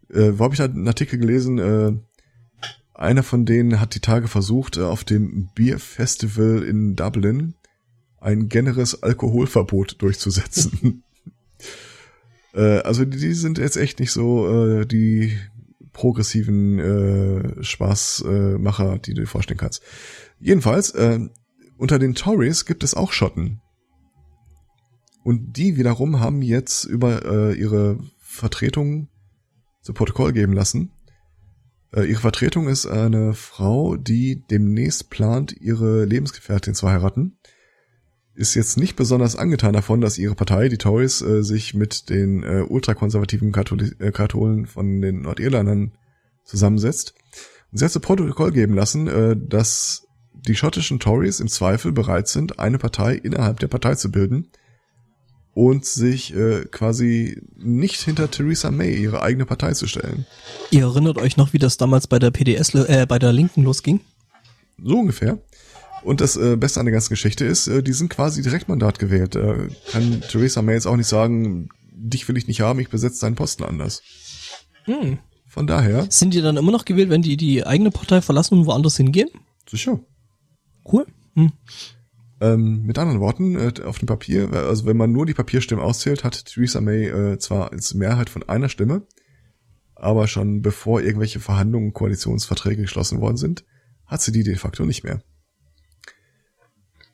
Äh, 0.10 0.32
wo 0.38 0.46
habe 0.46 0.56
ich 0.56 0.58
da 0.58 0.66
einen 0.66 0.88
Artikel 0.88 1.20
gelesen? 1.20 1.60
Äh, 1.60 1.94
einer 2.96 3.24
von 3.24 3.46
denen 3.46 3.80
hat 3.80 3.94
die 3.94 4.00
Tage 4.00 4.28
versucht, 4.28 4.78
äh, 4.78 4.82
auf 4.82 5.04
dem 5.04 5.50
Beer 5.54 5.78
Festival 5.78 6.64
in 6.64 6.96
Dublin 6.96 7.54
ein 8.20 8.50
generelles 8.50 9.04
Alkoholverbot 9.04 10.02
durchzusetzen. 10.02 11.04
äh, 12.56 12.80
also 12.80 13.06
die, 13.06 13.18
die 13.18 13.34
sind 13.34 13.60
jetzt 13.60 13.78
echt 13.78 14.00
nicht 14.00 14.12
so 14.12 14.48
äh, 14.48 14.86
die 14.88 15.38
progressiven 15.94 16.80
äh, 16.80 17.64
Spaßmacher, 17.64 19.00
die 19.00 19.14
du 19.14 19.22
dir 19.22 19.28
vorstellen 19.28 19.60
kannst. 19.60 19.82
Jedenfalls, 20.40 20.92
äh, 20.92 21.20
unter 21.78 22.00
den 22.00 22.16
Tories 22.16 22.66
gibt 22.66 22.84
es 22.84 22.94
auch 22.94 23.12
Schotten. 23.12 23.62
Und 25.24 25.58
die 25.58 25.78
wiederum 25.78 26.20
haben 26.20 26.42
jetzt 26.42 26.84
über 26.84 27.26
äh, 27.26 27.54
ihre 27.54 27.98
Vertretung 28.20 29.08
zu 29.82 29.94
Protokoll 29.94 30.34
geben 30.34 30.54
lassen. 30.54 30.92
Äh, 31.94 32.06
ihre 32.10 32.22
Vertretung 32.22 32.68
ist 32.68 32.86
eine 32.86 33.34
Frau, 33.34 33.96
die 33.96 34.44
demnächst 34.50 35.10
plant, 35.10 35.56
ihre 35.60 36.06
Lebensgefährtin 36.06 36.74
zu 36.74 36.90
heiraten. 36.90 37.38
Ist 38.36 38.56
jetzt 38.56 38.78
nicht 38.78 38.96
besonders 38.96 39.36
angetan 39.36 39.74
davon, 39.74 40.02
dass 40.02 40.18
ihre 40.18 40.34
Partei, 40.34 40.68
die 40.68 40.78
Tories, 40.78 41.22
äh, 41.22 41.44
sich 41.44 41.74
mit 41.74 42.10
den 42.10 42.44
äh, 42.44 42.66
ultrakonservativen 42.68 43.52
Katholi 43.52 43.92
äh, 44.00 44.12
Katholen 44.12 44.66
von 44.66 45.02
den 45.02 45.22
Nordirlandern 45.22 45.92
zusammensetzt. 46.44 47.14
Und 47.72 47.78
sie 47.78 47.86
hat 47.86 47.92
zu 47.92 48.00
Protokoll 48.00 48.52
geben 48.52 48.74
lassen, 48.74 49.08
äh, 49.08 49.36
dass 49.38 50.08
die 50.34 50.56
schottischen 50.56 51.00
Tories 51.00 51.40
im 51.40 51.48
Zweifel 51.48 51.92
bereit 51.92 52.28
sind, 52.28 52.60
eine 52.60 52.80
Partei 52.80 53.16
innerhalb 53.16 53.60
der 53.60 53.68
Partei 53.68 53.96
zu 53.96 54.12
bilden 54.12 54.50
und 55.54 55.86
sich 55.86 56.36
äh, 56.36 56.66
quasi 56.66 57.42
nicht 57.56 58.02
hinter 58.02 58.30
Theresa 58.32 58.72
May, 58.72 58.96
ihre 58.96 59.22
eigene 59.22 59.46
Partei, 59.46 59.74
zu 59.74 59.88
stellen. 59.88 60.26
Ihr 60.72 60.84
erinnert 60.84 61.18
euch 61.18 61.38
noch, 61.38 61.54
wie 61.54 61.60
das 61.60 61.78
damals 61.78 62.08
bei 62.08 62.20
der 62.20 62.32
PDS, 62.32 62.74
äh, 62.74 63.06
bei 63.08 63.20
der 63.20 63.32
Linken 63.32 63.64
losging? 63.64 64.00
So 64.84 65.00
ungefähr. 65.00 65.38
Und 66.04 66.22
das 66.22 66.36
äh, 66.36 66.58
Beste 66.58 66.80
an 66.80 66.86
der 66.86 66.94
ganzen 66.94 67.10
Geschichte 67.10 67.46
ist, 67.46 67.68
äh, 67.68 67.82
die 67.82 67.94
sind 67.94 68.10
quasi 68.10 68.42
Direktmandat 68.42 69.00
gewählt. 69.00 69.36
Äh, 69.36 69.70
kann 69.92 70.22
Theresa 70.22 70.62
May 70.62 70.76
jetzt 70.76 70.86
auch 70.86 70.98
nicht 70.98 71.08
sagen, 71.08 71.70
dich 71.92 72.28
will 72.28 72.38
ich 72.38 72.48
nicht 72.48 72.62
haben, 72.62 72.80
ich 72.80 72.90
besetze 72.90 73.22
deinen 73.22 73.36
Posten 73.36 73.64
anders. 73.64 74.02
Hm. 74.84 75.20
Von 75.48 75.68
daher, 75.68 76.08
Sind 76.10 76.34
die 76.34 76.42
dann 76.42 76.58
immer 76.58 76.72
noch 76.72 76.84
gewählt, 76.84 77.10
wenn 77.10 77.22
die 77.22 77.38
die 77.38 77.66
eigene 77.66 77.92
Partei 77.92 78.22
verlassen 78.22 78.58
und 78.58 78.66
woanders 78.66 78.98
hingehen? 78.98 79.30
sicher. 79.70 80.00
Cool. 80.92 81.06
Hm. 81.36 81.52
Ähm, 82.42 82.84
mit 82.84 82.98
anderen 82.98 83.22
Worten, 83.22 83.56
äh, 83.56 83.72
auf 83.86 84.00
dem 84.00 84.08
Papier, 84.08 84.52
äh, 84.52 84.58
also 84.58 84.86
wenn 84.86 84.98
man 84.98 85.12
nur 85.12 85.26
die 85.26 85.34
Papierstimmen 85.34 85.84
auszählt, 85.84 86.24
hat 86.24 86.46
Theresa 86.46 86.82
May 86.82 87.08
äh, 87.08 87.38
zwar 87.38 87.72
als 87.72 87.94
Mehrheit 87.94 88.30
von 88.30 88.44
einer 88.50 88.68
Stimme, 88.68 89.04
aber 89.96 90.28
schon 90.28 90.62
bevor 90.62 91.02
irgendwelche 91.02 91.40
Verhandlungen, 91.40 91.94
Koalitionsverträge 91.94 92.82
geschlossen 92.82 93.22
worden 93.22 93.38
sind, 93.38 93.64
hat 94.06 94.22
sie 94.22 94.34
die 94.34 94.44
de 94.44 94.56
facto 94.56 94.86
nicht 94.86 95.04
mehr. 95.04 95.22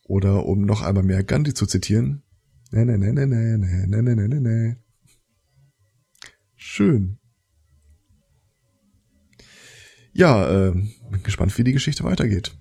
Oder 0.10 0.48
um 0.48 0.62
noch 0.62 0.82
einmal 0.82 1.04
mehr 1.04 1.24
Gandhi 1.24 1.54
zu 1.54 1.68
zitieren, 1.68 2.24
ne, 2.72 2.84
ne, 2.84 2.98
ne, 2.98 3.14
ne, 3.14 3.28
ne, 3.28 3.58
ne, 3.60 3.86
ne, 3.88 4.02
ne, 4.02 4.16
ne, 4.16 4.28
ne, 4.28 4.42
ne. 4.42 4.78
Schön. 6.56 7.20
Ja, 10.12 10.50
äh, 10.50 10.72
bin 10.72 11.22
gespannt, 11.22 11.56
wie 11.60 11.64
die 11.64 11.74
Geschichte 11.74 12.04
weitergeht. 12.06 12.56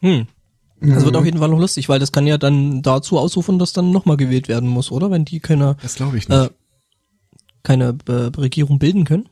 Hm. 0.00 0.26
Das 0.80 1.04
wird 1.04 1.14
auf 1.16 1.24
jeden 1.24 1.38
Fall 1.38 1.48
noch 1.48 1.60
lustig, 1.60 1.88
weil 1.88 2.00
das 2.00 2.10
kann 2.10 2.26
ja 2.26 2.36
dann 2.36 2.82
dazu 2.82 3.20
ausrufen, 3.20 3.60
dass 3.60 3.72
dann 3.72 3.92
nochmal 3.92 4.16
gewählt 4.16 4.48
werden 4.48 4.68
muss, 4.68 4.90
oder? 4.90 5.12
Wenn 5.12 5.24
die 5.24 5.38
keine, 5.38 5.76
Das 5.80 5.94
glaube 5.94 6.18
ich 6.18 6.28
nicht. 6.28 6.36
äh, 6.36 6.50
keine 7.62 7.96
äh, 8.08 8.12
Regierung 8.12 8.80
bilden 8.80 9.04
können. 9.04 9.28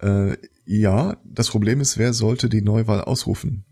Äh, 0.00 0.38
ja, 0.64 1.18
das 1.24 1.50
Problem 1.50 1.82
ist, 1.82 1.98
wer 1.98 2.14
sollte 2.14 2.48
die 2.48 2.62
Neuwahl 2.62 3.02
ausrufen? 3.02 3.66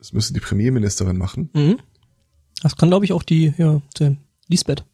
Das 0.00 0.12
müsste 0.12 0.34
die 0.34 0.40
Premierministerin 0.40 1.16
machen. 1.16 1.50
Mhm. 1.54 1.78
Das 2.62 2.76
kann, 2.76 2.88
glaube 2.88 3.04
ich, 3.04 3.12
auch 3.12 3.22
die, 3.22 3.54
ja, 3.56 3.80
die 3.98 4.16
Lisbeth. 4.48 4.84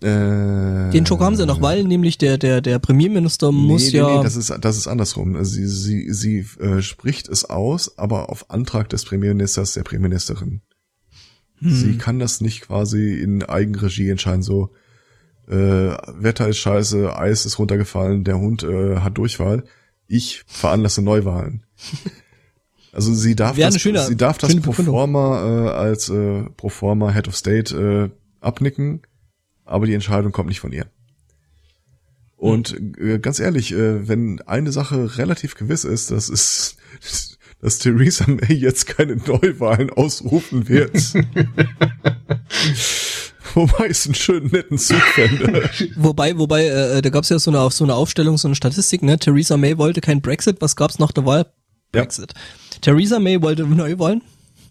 Äh, 0.00 0.90
Den 0.90 1.04
Joker 1.04 1.24
haben 1.24 1.36
sie 1.36 1.46
noch, 1.46 1.60
weil 1.60 1.84
nämlich 1.84 2.18
der, 2.18 2.38
der, 2.38 2.60
der 2.60 2.78
Premierminister 2.78 3.52
muss 3.52 3.84
nee, 3.84 3.90
nee, 3.90 3.96
ja. 3.98 4.16
Nee, 4.16 4.22
das 4.24 4.36
ist, 4.36 4.52
das 4.60 4.76
ist 4.76 4.88
andersrum. 4.88 5.36
Also 5.36 5.52
Sie, 5.52 5.66
sie, 5.66 6.12
sie 6.12 6.38
äh, 6.60 6.82
spricht 6.82 7.28
es 7.28 7.44
aus, 7.44 7.98
aber 7.98 8.30
auf 8.30 8.50
Antrag 8.50 8.88
des 8.88 9.04
Premierministers, 9.04 9.74
der 9.74 9.84
Premierministerin. 9.84 10.62
Hm. 11.58 11.70
Sie 11.70 11.98
kann 11.98 12.18
das 12.18 12.40
nicht 12.40 12.62
quasi 12.62 13.14
in 13.14 13.44
Eigenregie 13.44 14.08
entscheiden, 14.08 14.42
so 14.42 14.70
äh, 15.46 15.54
Wetter 15.54 16.48
ist 16.48 16.58
scheiße, 16.58 17.16
Eis 17.16 17.46
ist 17.46 17.58
runtergefallen, 17.58 18.24
der 18.24 18.38
Hund 18.38 18.62
äh, 18.62 18.98
hat 18.98 19.18
Durchfall. 19.18 19.64
Ich 20.08 20.42
veranlasse 20.46 21.02
Neuwahlen. 21.02 21.64
Also 22.92 23.12
sie 23.14 23.34
darf 23.34 23.56
Wäre 23.56 23.72
das, 23.72 23.80
schöne- 23.80 24.04
sie 24.06 24.16
darf 24.16 24.36
das 24.38 24.50
schöne 24.50 24.60
pro 24.62 24.70
Begründung. 24.72 24.94
forma 24.94 25.66
äh, 25.66 25.70
als 25.70 26.08
äh, 26.10 26.42
pro 26.56 26.68
forma 26.68 27.10
Head 27.12 27.26
of 27.28 27.36
State 27.36 27.74
äh, 27.74 28.10
abnicken, 28.44 29.00
aber 29.64 29.86
die 29.86 29.94
Entscheidung 29.94 30.30
kommt 30.32 30.48
nicht 30.50 30.60
von 30.60 30.72
ihr. 30.72 30.86
Und 32.36 32.76
äh, 32.98 33.18
ganz 33.18 33.38
ehrlich, 33.40 33.72
äh, 33.72 34.06
wenn 34.08 34.40
eine 34.42 34.72
Sache 34.72 35.16
relativ 35.16 35.54
gewiss 35.54 35.84
ist, 35.84 36.10
das 36.10 36.28
ist, 36.28 36.76
dass 37.62 37.78
Theresa 37.78 38.26
May 38.28 38.52
jetzt 38.54 38.86
keine 38.88 39.16
Neuwahlen 39.16 39.88
ausrufen 39.90 40.68
wird. 40.68 40.92
Wobei 43.54 43.86
es 43.88 44.06
einen 44.06 44.14
schönen 44.14 44.46
netten 44.50 44.78
Zug 44.78 45.00
fände. 45.14 45.68
Wobei, 45.96 46.36
wobei, 46.38 46.66
äh, 46.66 47.02
da 47.02 47.10
gab's 47.10 47.28
ja 47.28 47.38
so 47.38 47.50
eine, 47.50 47.70
so 47.70 47.84
eine 47.84 47.94
Aufstellung, 47.94 48.38
so 48.38 48.48
eine 48.48 48.54
Statistik, 48.54 49.02
ne? 49.02 49.18
Theresa 49.18 49.56
May 49.58 49.76
wollte 49.76 50.00
kein 50.00 50.22
Brexit, 50.22 50.60
was 50.60 50.74
gab's 50.74 50.98
nach 50.98 51.12
der 51.12 51.26
Wahl? 51.26 51.46
Brexit. 51.92 52.34
Theresa 52.80 53.18
May 53.18 53.40
wollte 53.42 53.64
neu 53.64 53.98
wollen. 53.98 54.22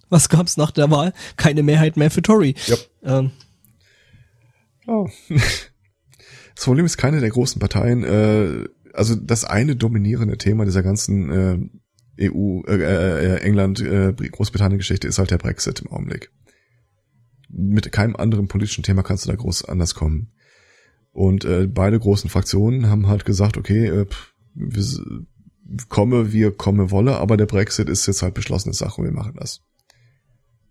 Was 0.10 0.28
gab's 0.28 0.58
nach 0.58 0.72
der 0.72 0.92
Wahl? 0.92 1.14
Keine 1.38 1.64
Mehrheit 1.64 1.96
mehr 1.96 2.12
für 2.12 2.22
Tory. 2.22 2.56
Ja. 2.68 2.76
Ähm, 3.04 3.32
Oh. 4.88 5.08
Das 5.30 6.66
Problem 6.66 6.86
ist 6.86 6.98
keine 6.98 7.20
der 7.20 7.30
großen 7.30 7.60
Parteien. 7.60 8.04
Äh, 8.04 8.68
also 8.94 9.16
das 9.16 9.46
eine 9.46 9.76
dominierende 9.76 10.38
Thema 10.38 10.66
dieser 10.66 10.84
ganzen 10.84 11.32
äh, 12.18 12.30
EU, 12.30 12.62
äh, 12.68 12.76
äh, 12.76 13.42
England, 13.42 13.80
äh, 13.80 14.14
Großbritannien-Geschichte 14.14 15.08
ist 15.08 15.18
halt 15.18 15.32
der 15.32 15.38
Brexit 15.38 15.80
im 15.80 15.92
Augenblick. 15.92 16.32
Mit 17.50 17.92
keinem 17.92 18.16
anderen 18.16 18.48
politischen 18.48 18.84
Thema 18.84 19.04
kannst 19.04 19.26
du 19.26 19.30
da 19.30 19.36
groß 19.36 19.66
anders 19.66 19.96
kommen. 19.96 20.34
Und 21.12 21.46
äh, 21.46 21.68
beide 21.68 22.00
großen 22.00 22.30
Fraktionen 22.30 22.90
haben 22.90 23.08
halt 23.08 23.26
gesagt, 23.26 23.58
okay, 23.58 23.88
äh, 23.88 24.06
pff, 24.06 24.34
wir, 24.54 24.84
komme, 25.90 26.32
wir 26.32 26.52
komme 26.56 26.92
wolle, 26.92 27.18
aber 27.18 27.38
der 27.38 27.46
Brexit 27.46 27.90
ist 27.90 28.06
jetzt 28.08 28.22
halt 28.22 28.34
beschlossene 28.34 28.74
Sache 28.74 29.02
und 29.02 29.06
wir 29.08 29.14
machen 29.14 29.36
das. 29.36 29.62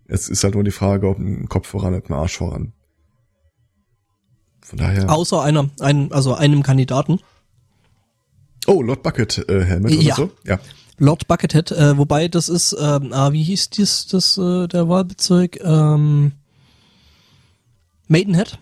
Jetzt 0.09 0.29
ist 0.29 0.43
halt 0.43 0.55
nur 0.55 0.63
die 0.63 0.71
Frage, 0.71 1.07
ob 1.07 1.19
ein 1.19 1.47
Kopf 1.47 1.67
voran, 1.67 1.93
ob 1.95 2.09
ein 2.09 2.13
Arsch 2.13 2.37
voran. 2.37 2.73
Von 4.61 4.77
daher. 4.79 5.09
außer 5.09 5.41
einer, 5.41 5.69
einem, 5.79 6.11
also 6.11 6.33
einem 6.33 6.63
Kandidaten. 6.63 7.19
Oh, 8.67 8.81
Lord 8.81 9.03
Bucket 9.03 9.49
äh, 9.49 9.63
Helmet 9.65 9.91
oder 9.93 10.01
Ja. 10.01 10.15
so? 10.15 10.31
Ja. 10.45 10.59
Lord 11.01 11.27
Buckethead, 11.27 11.71
äh, 11.71 11.97
wobei 11.97 12.27
das 12.27 12.47
ist, 12.47 12.75
ähm, 12.79 13.11
ah, 13.11 13.31
wie 13.31 13.41
hieß 13.41 13.71
dies, 13.71 14.05
das, 14.05 14.37
äh, 14.37 14.67
der 14.67 14.87
Wahlbezirk, 14.87 15.59
ähm, 15.63 16.33
Maidenhead. 18.07 18.59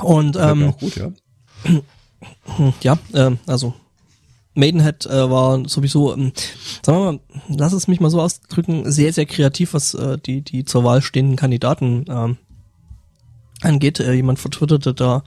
Und, 0.00 0.36
ähm, 0.36 0.70
auch 0.70 0.78
gut, 0.78 0.96
ja. 0.96 1.12
ja, 2.80 2.98
ähm, 3.14 3.38
also, 3.46 3.74
Maidenhead 4.54 5.06
äh, 5.06 5.30
war 5.30 5.66
sowieso, 5.68 6.14
ähm, 6.14 6.32
sagen 6.84 6.98
wir 6.98 7.12
mal, 7.12 7.20
lass 7.48 7.72
es 7.72 7.88
mich 7.88 8.00
mal 8.00 8.10
so 8.10 8.20
ausdrücken, 8.20 8.90
sehr, 8.90 9.12
sehr 9.12 9.26
kreativ, 9.26 9.72
was 9.74 9.94
äh, 9.94 10.18
die, 10.18 10.42
die 10.42 10.64
zur 10.64 10.84
Wahl 10.84 11.00
stehenden 11.02 11.36
Kandidaten 11.36 12.04
ähm, 12.08 12.36
angeht. 13.62 14.00
Äh, 14.00 14.12
jemand 14.12 14.38
vertwitterte 14.38 14.92
da 14.94 15.24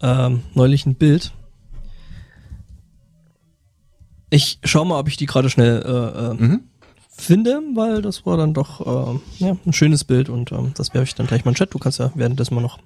ähm, 0.00 0.42
neulich 0.54 0.86
ein 0.86 0.94
Bild. 0.94 1.32
Ich 4.30 4.58
schau 4.64 4.84
mal, 4.84 4.98
ob 4.98 5.08
ich 5.08 5.16
die 5.16 5.26
gerade 5.26 5.50
schnell 5.50 5.82
äh, 5.82 6.20
äh, 6.30 6.34
Mhm. 6.34 6.60
finde, 7.08 7.60
weil 7.74 8.02
das 8.02 8.26
war 8.26 8.36
dann 8.36 8.54
doch 8.54 8.80
äh, 8.80 9.18
ja, 9.38 9.56
ein 9.64 9.72
schönes 9.72 10.04
Bild 10.04 10.28
und 10.28 10.50
ähm, 10.52 10.72
das 10.74 10.92
werfe 10.94 11.04
ich 11.04 11.14
dann 11.14 11.26
gleich 11.26 11.44
mal 11.44 11.50
in 11.50 11.54
den 11.54 11.58
Chat. 11.58 11.72
Du 11.74 11.78
kannst 11.78 11.98
ja 11.98 12.10
währenddessen 12.14 12.54
mal 12.54 12.60
noch. 12.60 12.78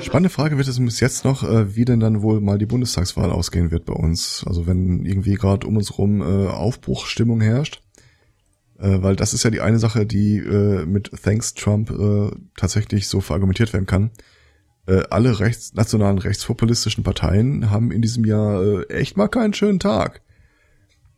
Spannende 0.00 0.30
Frage 0.30 0.56
wird 0.56 0.68
es 0.68 0.78
bis 0.78 1.00
jetzt 1.00 1.24
noch, 1.24 1.42
äh, 1.42 1.74
wie 1.76 1.84
denn 1.84 2.00
dann 2.00 2.22
wohl 2.22 2.40
mal 2.40 2.58
die 2.58 2.66
Bundestagswahl 2.66 3.30
ausgehen 3.30 3.70
wird 3.70 3.84
bei 3.84 3.92
uns. 3.92 4.44
Also 4.46 4.66
wenn 4.66 5.04
irgendwie 5.04 5.34
gerade 5.34 5.66
um 5.66 5.76
uns 5.76 5.98
rum 5.98 6.20
äh, 6.22 6.48
Aufbruchsstimmung 6.48 7.40
herrscht. 7.40 7.82
Äh, 8.78 9.02
weil 9.02 9.16
das 9.16 9.34
ist 9.34 9.42
ja 9.42 9.50
die 9.50 9.60
eine 9.60 9.78
Sache, 9.78 10.06
die 10.06 10.40
mit 10.86 11.10
Thanks 11.22 11.54
Trump 11.54 11.92
tatsächlich 12.56 13.08
so 13.08 13.20
verargumentiert 13.20 13.72
werden 13.72 13.86
kann. 13.86 14.10
Alle 15.10 15.38
rechts, 15.40 15.74
nationalen 15.74 16.16
rechtspopulistischen 16.16 17.04
Parteien 17.04 17.68
haben 17.70 17.90
in 17.92 18.00
diesem 18.00 18.24
Jahr 18.24 18.90
echt 18.90 19.18
mal 19.18 19.28
keinen 19.28 19.52
schönen 19.52 19.80
Tag. 19.80 20.22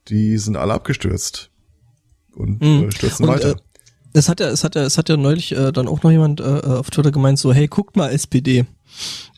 Die 0.08 0.38
sind 0.38 0.56
alle 0.56 0.72
abgestürzt 0.74 1.52
und 2.34 2.60
Mhm. 2.60 2.90
stürzen 2.90 3.26
Und, 3.28 3.32
weiter. 3.32 3.50
äh, 3.50 3.56
Es 4.12 4.28
hat 4.28 4.40
ja, 4.40 4.48
es 4.48 4.64
hat 4.64 4.74
ja, 4.74 4.82
es 4.82 4.98
hat 4.98 5.08
ja 5.08 5.16
neulich 5.16 5.52
äh, 5.52 5.72
dann 5.72 5.86
auch 5.86 6.02
noch 6.02 6.10
jemand 6.10 6.40
äh, 6.40 6.44
auf 6.44 6.90
Twitter 6.90 7.12
gemeint, 7.12 7.38
so, 7.38 7.52
hey, 7.52 7.68
guckt 7.68 7.96
mal 7.96 8.10
SPD. 8.10 8.66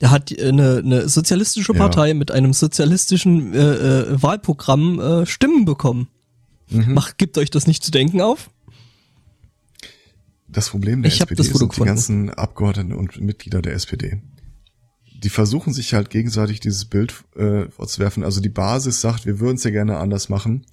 Der 0.00 0.10
hat 0.10 0.32
äh, 0.32 0.48
eine, 0.48 0.78
eine 0.78 1.08
sozialistische 1.08 1.72
Ja. 1.74 1.78
Partei 1.78 2.14
mit 2.14 2.30
einem 2.30 2.52
sozialistischen 2.52 3.54
äh, 3.54 3.58
äh, 3.58 4.22
Wahlprogramm 4.22 4.98
äh, 4.98 5.26
Stimmen 5.26 5.64
bekommen. 5.64 6.08
Mhm. 6.70 6.94
Macht, 6.94 7.18
gibt 7.18 7.36
euch 7.36 7.50
das 7.50 7.66
nicht 7.66 7.84
zu 7.84 7.90
denken 7.90 8.20
auf? 8.20 8.50
Das 10.48 10.70
Problem 10.70 11.02
der 11.02 11.10
Ich 11.12 11.20
SPD 11.20 11.36
das 11.36 11.48
Foto 11.48 11.66
sind 11.66 11.76
die 11.76 11.84
ganzen 11.84 12.30
Abgeordneten 12.30 12.92
und 12.92 13.20
Mitglieder 13.20 13.62
der 13.62 13.74
SPD. 13.74 14.20
Die 15.22 15.30
versuchen 15.30 15.72
sich 15.72 15.94
halt 15.94 16.10
gegenseitig 16.10 16.60
dieses 16.60 16.84
Bild 16.86 17.24
äh, 17.36 17.70
vorzuwerfen. 17.70 18.24
Also 18.24 18.40
die 18.40 18.48
Basis 18.48 19.00
sagt, 19.00 19.24
wir 19.24 19.38
würden 19.38 19.56
es 19.56 19.64
ja 19.64 19.70
gerne 19.70 19.98
anders 19.98 20.28
machen. 20.28 20.66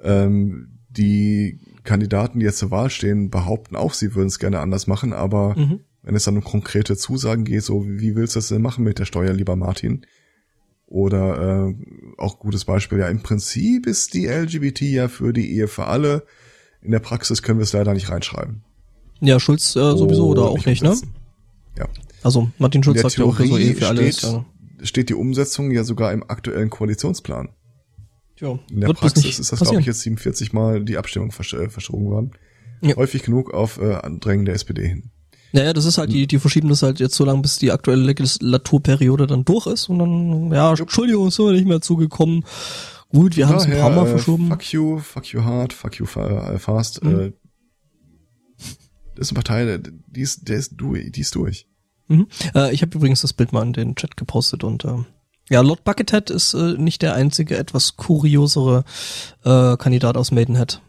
Ähm, 0.00 0.78
die 0.90 1.58
Kandidaten, 1.88 2.38
die 2.38 2.44
jetzt 2.46 2.58
zur 2.58 2.70
Wahl 2.70 2.90
stehen, 2.90 3.30
behaupten 3.30 3.74
auch, 3.76 3.94
sie 3.94 4.14
würden 4.14 4.28
es 4.28 4.38
gerne 4.38 4.60
anders 4.60 4.86
machen, 4.86 5.12
aber 5.12 5.54
Mhm. 5.56 5.80
wenn 6.02 6.14
es 6.14 6.24
dann 6.24 6.36
um 6.36 6.44
konkrete 6.44 6.96
Zusagen 6.96 7.44
geht, 7.44 7.62
so 7.64 7.84
wie 7.86 8.14
willst 8.14 8.34
du 8.36 8.38
das 8.38 8.48
denn 8.48 8.62
machen 8.62 8.84
mit 8.84 8.98
der 8.98 9.04
Steuer, 9.06 9.32
lieber 9.32 9.56
Martin? 9.56 10.06
Oder 10.86 11.68
äh, 11.68 11.74
auch 12.16 12.38
gutes 12.38 12.64
Beispiel, 12.64 12.98
ja, 12.98 13.08
im 13.08 13.20
Prinzip 13.22 13.86
ist 13.86 14.14
die 14.14 14.26
LGBT 14.26 14.82
ja 14.82 15.08
für 15.08 15.32
die 15.32 15.52
Ehe 15.54 15.68
für 15.68 15.84
alle. 15.86 16.24
In 16.80 16.92
der 16.92 17.00
Praxis 17.00 17.42
können 17.42 17.58
wir 17.58 17.64
es 17.64 17.72
leider 17.72 17.92
nicht 17.92 18.08
reinschreiben. 18.10 18.62
Ja, 19.20 19.38
Schulz 19.40 19.76
äh, 19.76 19.96
sowieso 19.96 20.28
oder 20.28 20.44
auch 20.44 20.64
nicht, 20.64 20.82
ne? 20.82 20.96
Ja. 21.76 21.88
Also 22.22 22.50
Martin 22.58 22.78
In 22.80 22.84
Schulz 22.84 23.02
sagt 23.02 23.18
ja 23.18 23.24
auch, 23.24 23.36
so 23.38 23.58
eh 23.58 23.74
für 23.74 23.88
alle. 23.88 24.10
steht, 24.12 24.22
Ja. 24.22 24.44
steht 24.82 25.08
die 25.10 25.14
Umsetzung 25.14 25.70
ja 25.72 25.84
sogar 25.84 26.12
im 26.12 26.22
aktuellen 26.28 26.70
Koalitionsplan. 26.70 27.50
Tja, 28.38 28.58
In 28.70 28.80
der 28.80 28.88
Praxis 28.88 29.40
ist 29.40 29.50
das, 29.50 29.60
glaube 29.60 29.80
ich, 29.80 29.86
jetzt 29.86 30.00
47 30.00 30.52
Mal 30.52 30.84
die 30.84 30.96
Abstimmung 30.96 31.32
versch 31.32 31.54
äh, 31.54 31.68
verschoben 31.68 32.06
worden. 32.06 32.30
Ja. 32.80 32.94
Häufig 32.94 33.24
genug 33.24 33.52
auf 33.52 33.78
äh, 33.80 33.94
Andrängen 33.94 34.44
der 34.44 34.54
SPD 34.54 34.86
hin. 34.86 35.10
Naja, 35.52 35.72
das 35.72 35.86
ist 35.86 35.98
halt, 35.98 36.12
die, 36.12 36.26
die 36.26 36.38
verschieben 36.38 36.68
das 36.68 36.82
halt 36.82 37.00
jetzt 37.00 37.16
so 37.16 37.24
lange, 37.24 37.42
bis 37.42 37.58
die 37.58 37.72
aktuelle 37.72 38.02
Legislaturperiode 38.02 39.26
dann 39.26 39.44
durch 39.44 39.66
ist 39.66 39.88
und 39.88 39.98
dann, 39.98 40.52
ja, 40.52 40.72
Entschuldigung, 40.72 41.30
sind 41.30 41.46
wir 41.46 41.52
nicht 41.52 41.66
mehr 41.66 41.80
zugekommen. 41.80 42.44
Gut, 43.08 43.36
wir 43.36 43.48
haben 43.48 43.56
es 43.56 43.64
ein 43.64 43.72
paar 43.72 43.90
Mal 43.90 44.06
äh, 44.06 44.10
verschoben. 44.10 44.48
Fuck 44.48 44.72
you, 44.72 44.98
fuck 44.98 45.26
you 45.26 45.42
hard, 45.42 45.72
fuck 45.72 45.98
you 45.98 46.04
äh, 46.04 46.58
fast. 46.58 47.02
Mhm. 47.02 47.20
Äh, 47.20 47.32
das 49.16 49.28
ist 49.28 49.30
eine 49.30 49.42
Partei, 49.42 49.80
die 50.06 50.20
ist, 50.20 50.48
der 50.48 50.58
ist 50.58 50.74
durch, 50.76 51.10
die 51.10 51.22
ist 51.22 51.34
durch. 51.34 51.66
Mhm. 52.06 52.28
Äh, 52.54 52.72
ich 52.72 52.82
habe 52.82 52.96
übrigens 52.96 53.22
das 53.22 53.32
Bild 53.32 53.52
mal 53.52 53.62
in 53.62 53.72
den 53.72 53.96
Chat 53.96 54.16
gepostet 54.16 54.62
und 54.62 54.84
äh, 54.84 54.98
ja, 55.50 55.60
Lord 55.60 55.84
Buckethead 55.84 56.30
ist 56.30 56.54
äh, 56.54 56.74
nicht 56.74 57.02
der 57.02 57.14
einzige 57.14 57.56
etwas 57.56 57.96
kuriosere 57.96 58.84
äh, 59.44 59.76
Kandidat 59.76 60.16
aus 60.16 60.30
Maidenhead. 60.30 60.80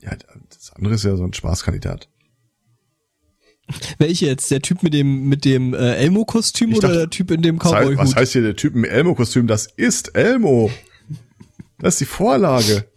Ja, 0.00 0.12
das 0.48 0.72
andere 0.74 0.94
ist 0.94 1.04
ja 1.04 1.16
so 1.16 1.24
ein 1.24 1.32
Spaßkandidat. 1.32 2.08
Welche 3.98 4.26
jetzt? 4.26 4.50
Der 4.50 4.62
Typ 4.62 4.82
mit 4.82 4.94
dem 4.94 5.28
mit 5.28 5.44
dem 5.44 5.74
äh, 5.74 5.94
Elmo-Kostüm 5.94 6.74
oder 6.74 6.92
der 6.92 7.10
Typ 7.10 7.30
in 7.30 7.42
dem 7.42 7.60
heißt, 7.60 7.72
was 7.72 7.84
Cowboy-Hut? 7.84 8.16
heißt 8.16 8.32
hier 8.32 8.42
der 8.42 8.56
Typ 8.56 8.74
im 8.74 8.84
Elmo-Kostüm? 8.84 9.46
Das 9.46 9.66
ist 9.66 10.16
Elmo. 10.16 10.70
Das 11.78 11.94
ist 11.94 12.00
die 12.00 12.06
Vorlage. 12.06 12.89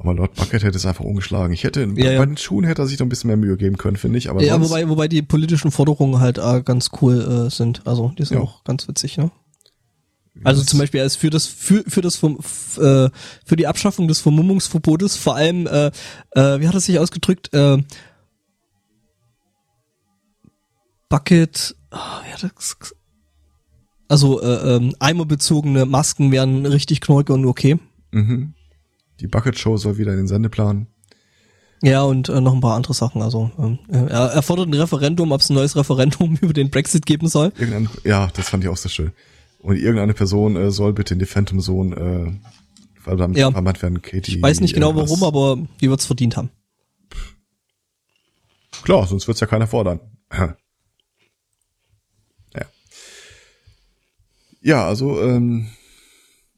Aber 0.00 0.14
Lord 0.14 0.34
Buckethead 0.34 0.74
ist 0.74 0.86
einfach 0.86 1.04
ungeschlagen. 1.04 1.52
Ich 1.52 1.62
hätte, 1.64 1.82
Ja, 1.94 2.12
ja. 2.12 2.18
bei 2.18 2.24
den 2.24 2.38
Schuhen 2.38 2.64
hätte 2.64 2.80
er 2.82 2.86
sich 2.86 2.98
noch 2.98 3.04
ein 3.04 3.10
bisschen 3.10 3.28
mehr 3.28 3.36
Mühe 3.36 3.58
geben 3.58 3.76
können, 3.76 3.96
finde 3.98 4.16
ich. 4.16 4.30
Aber 4.30 4.42
Ja, 4.42 4.58
wobei, 4.60 4.88
wobei 4.88 5.08
die 5.08 5.20
politischen 5.20 5.70
Forderungen 5.70 6.20
halt 6.20 6.38
äh, 6.38 6.62
ganz 6.62 6.88
cool 7.02 7.46
äh, 7.46 7.50
sind. 7.50 7.86
Also 7.86 8.12
die 8.18 8.24
sind 8.24 8.38
Ja. 8.38 8.42
auch 8.42 8.64
ganz 8.64 8.88
witzig, 8.88 9.18
ne? 9.18 9.30
Also 10.42 10.62
zum 10.64 10.78
Beispiel 10.78 11.00
er 11.00 11.06
ist 11.06 11.16
für 11.16 11.28
das 11.28 11.46
für 11.46 11.84
für 11.86 12.00
das 12.00 12.16
vom 12.16 12.38
äh, 12.38 13.10
für 13.44 13.56
die 13.56 13.66
Abschaffung 13.66 14.08
des 14.08 14.20
Vermummungsverbotes 14.20 15.16
vor 15.16 15.34
allem 15.36 15.66
äh, 15.66 15.88
äh, 16.30 16.60
wie 16.60 16.66
hat 16.68 16.72
er 16.72 16.80
sich 16.80 16.98
ausgedrückt 16.98 17.52
äh, 17.52 17.82
Bucket 21.10 21.76
ah, 21.90 22.20
wie 22.24 22.32
hat 22.32 22.44
er 22.44 22.50
also 24.08 24.40
äh, 24.40 24.76
ähm, 24.76 24.94
eimerbezogene 24.98 25.84
Masken 25.84 26.32
wären 26.32 26.64
richtig 26.64 27.00
knorke 27.02 27.32
und 27.34 27.44
okay 27.44 27.78
Mhm. 28.12 28.54
Die 29.20 29.26
Bucket 29.26 29.58
Show 29.58 29.76
soll 29.76 29.98
wieder 29.98 30.12
in 30.12 30.18
den 30.18 30.26
Sendeplan. 30.28 30.86
ja 31.82 32.02
und 32.02 32.28
äh, 32.28 32.40
noch 32.40 32.52
ein 32.54 32.60
paar 32.60 32.74
andere 32.76 32.94
Sachen 32.94 33.22
also 33.22 33.50
ähm, 33.58 33.78
äh, 33.90 33.96
er, 34.10 34.32
er 34.32 34.42
fordert 34.42 34.68
ein 34.68 34.74
Referendum 34.74 35.32
ob 35.32 35.40
es 35.40 35.50
ein 35.50 35.54
neues 35.54 35.76
Referendum 35.76 36.36
über 36.40 36.52
den 36.52 36.70
Brexit 36.70 37.06
geben 37.06 37.28
soll 37.28 37.52
Irgendein, 37.58 37.88
ja, 38.04 38.28
das 38.34 38.48
fand 38.48 38.64
ich 38.64 38.70
auch 38.70 38.76
sehr 38.76 38.90
schön. 38.90 39.12
Und 39.60 39.76
irgendeine 39.76 40.14
Person 40.14 40.56
äh, 40.56 40.70
soll 40.70 40.92
bitte 40.94 41.14
in 41.14 41.20
die 41.20 41.26
Phantom 41.26 41.60
Zone 41.60 41.94
äh, 41.96 43.00
verdammt, 43.00 43.36
Ja. 43.36 43.50
verdammt 43.50 43.82
werden, 43.82 44.00
Katie. 44.02 44.36
ich 44.36 44.42
weiß 44.42 44.60
nicht 44.60 44.74
genau 44.74 44.94
warum 44.96 45.22
aber 45.22 45.58
die 45.80 45.88
wird's 45.90 46.06
verdient 46.06 46.36
haben 46.36 46.50
Klar, 48.82 49.06
sonst 49.06 49.26
wird's 49.28 49.40
ja 49.40 49.46
keiner 49.46 49.66
fordern. 49.66 50.00
ja. 50.32 50.54
Ja, 54.62 54.86
also 54.86 55.20
ähm, 55.22 55.68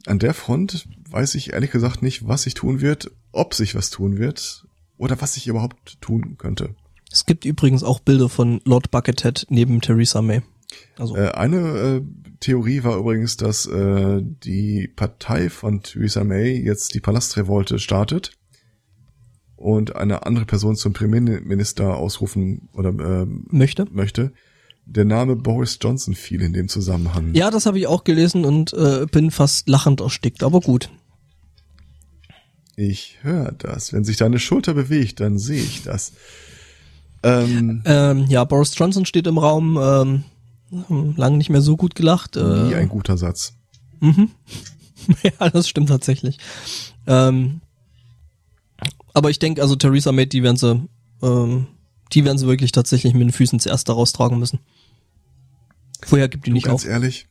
an 0.06 0.18
der 0.18 0.34
Front 0.34 0.86
weiß 1.10 1.34
ich 1.34 1.52
ehrlich 1.52 1.70
gesagt 1.70 2.02
nicht, 2.02 2.26
was 2.26 2.42
sich 2.42 2.54
tun 2.54 2.80
wird, 2.80 3.10
ob 3.32 3.54
sich 3.54 3.74
was 3.74 3.90
tun 3.90 4.18
wird 4.18 4.66
oder 4.96 5.20
was 5.20 5.34
sich 5.34 5.46
überhaupt 5.46 6.00
tun 6.00 6.36
könnte. 6.38 6.74
Es 7.10 7.26
gibt 7.26 7.44
übrigens 7.44 7.82
auch 7.82 8.00
Bilder 8.00 8.28
von 8.28 8.60
Lord 8.64 8.90
Buckethead 8.90 9.46
neben 9.50 9.80
Theresa 9.80 10.22
May. 10.22 10.42
Also, 10.98 11.16
Äh, 11.16 11.32
eine 11.32 11.58
äh, 11.58 12.02
Theorie 12.40 12.82
war 12.82 12.96
übrigens, 12.96 13.36
dass 13.36 13.66
äh, 13.66 14.20
die 14.22 14.88
Partei 14.88 15.50
von 15.50 15.82
Theresa 15.82 16.24
May 16.24 16.56
jetzt 16.56 16.94
die 16.94 17.00
Palastrevolte 17.00 17.78
startet 17.78 18.32
und 19.56 19.94
eine 19.94 20.26
andere 20.26 20.46
Person 20.46 20.74
zum 20.76 20.92
Premierminister 20.92 21.96
ausrufen 21.96 22.68
oder 22.72 22.90
äh, 22.90 23.26
möchte. 23.50 23.86
möchte. 23.90 24.32
Der 24.84 25.04
Name 25.04 25.36
Boris 25.36 25.78
Johnson 25.80 26.14
fiel 26.14 26.42
in 26.42 26.52
dem 26.52 26.68
Zusammenhang. 26.68 27.34
Ja, 27.34 27.50
das 27.50 27.66
habe 27.66 27.78
ich 27.78 27.86
auch 27.86 28.04
gelesen 28.04 28.44
und 28.44 28.72
äh, 28.72 29.06
bin 29.10 29.30
fast 29.30 29.68
lachend 29.68 30.00
erstickt, 30.00 30.42
aber 30.42 30.60
gut. 30.60 30.90
Ich 32.76 33.18
höre 33.22 33.52
das. 33.52 33.92
Wenn 33.92 34.04
sich 34.04 34.16
deine 34.16 34.38
Schulter 34.38 34.74
bewegt, 34.74 35.20
dann 35.20 35.38
sehe 35.38 35.62
ich 35.62 35.82
das. 35.82 36.12
Ähm, 37.22 37.82
Ähm, 37.84 38.26
ja, 38.28 38.44
Boris 38.44 38.76
Johnson 38.76 39.06
steht 39.06 39.26
im 39.26 39.38
Raum, 39.38 39.78
ähm, 39.80 41.14
lange 41.16 41.36
nicht 41.36 41.50
mehr 41.50 41.60
so 41.62 41.76
gut 41.76 41.94
gelacht. 41.94 42.36
Äh, 42.36 42.64
nie 42.64 42.74
ein 42.74 42.88
guter 42.88 43.16
Satz. 43.16 43.54
Mhm. 44.00 44.30
ja, 45.22 45.50
das 45.50 45.68
stimmt 45.68 45.88
tatsächlich. 45.90 46.38
Ähm, 47.06 47.60
aber 49.14 49.30
ich 49.30 49.38
denke, 49.38 49.62
also 49.62 49.76
Theresa 49.76 50.12
May, 50.12 50.26
die 50.26 50.42
werden 50.42 50.56
sie, 50.56 50.88
ähm, 51.22 51.66
die 52.12 52.24
werden 52.24 52.38
sie 52.38 52.46
wirklich 52.46 52.72
tatsächlich 52.72 53.12
mit 53.12 53.22
den 53.22 53.32
Füßen 53.32 53.60
zuerst 53.60 53.88
da 53.88 53.92
raustragen 53.92 54.38
müssen. 54.38 54.60
Vorher 56.04 56.28
gibt 56.28 56.46
die 56.46 56.50
Du, 56.50 56.54
nicht 56.54 56.66
ganz 56.66 56.84
auf. 56.84 56.90
ehrlich, 56.90 57.28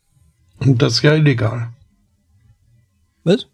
Und 0.59 0.81
das 0.81 0.93
ist 0.93 1.01
ja 1.03 1.13
illegal. 1.15 1.71
Was? 3.23 3.47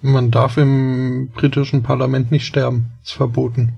Man 0.00 0.30
darf 0.30 0.56
im 0.58 1.30
britischen 1.34 1.82
Parlament 1.82 2.30
nicht 2.30 2.46
sterben. 2.46 2.92
Ist 3.02 3.12
verboten. 3.12 3.72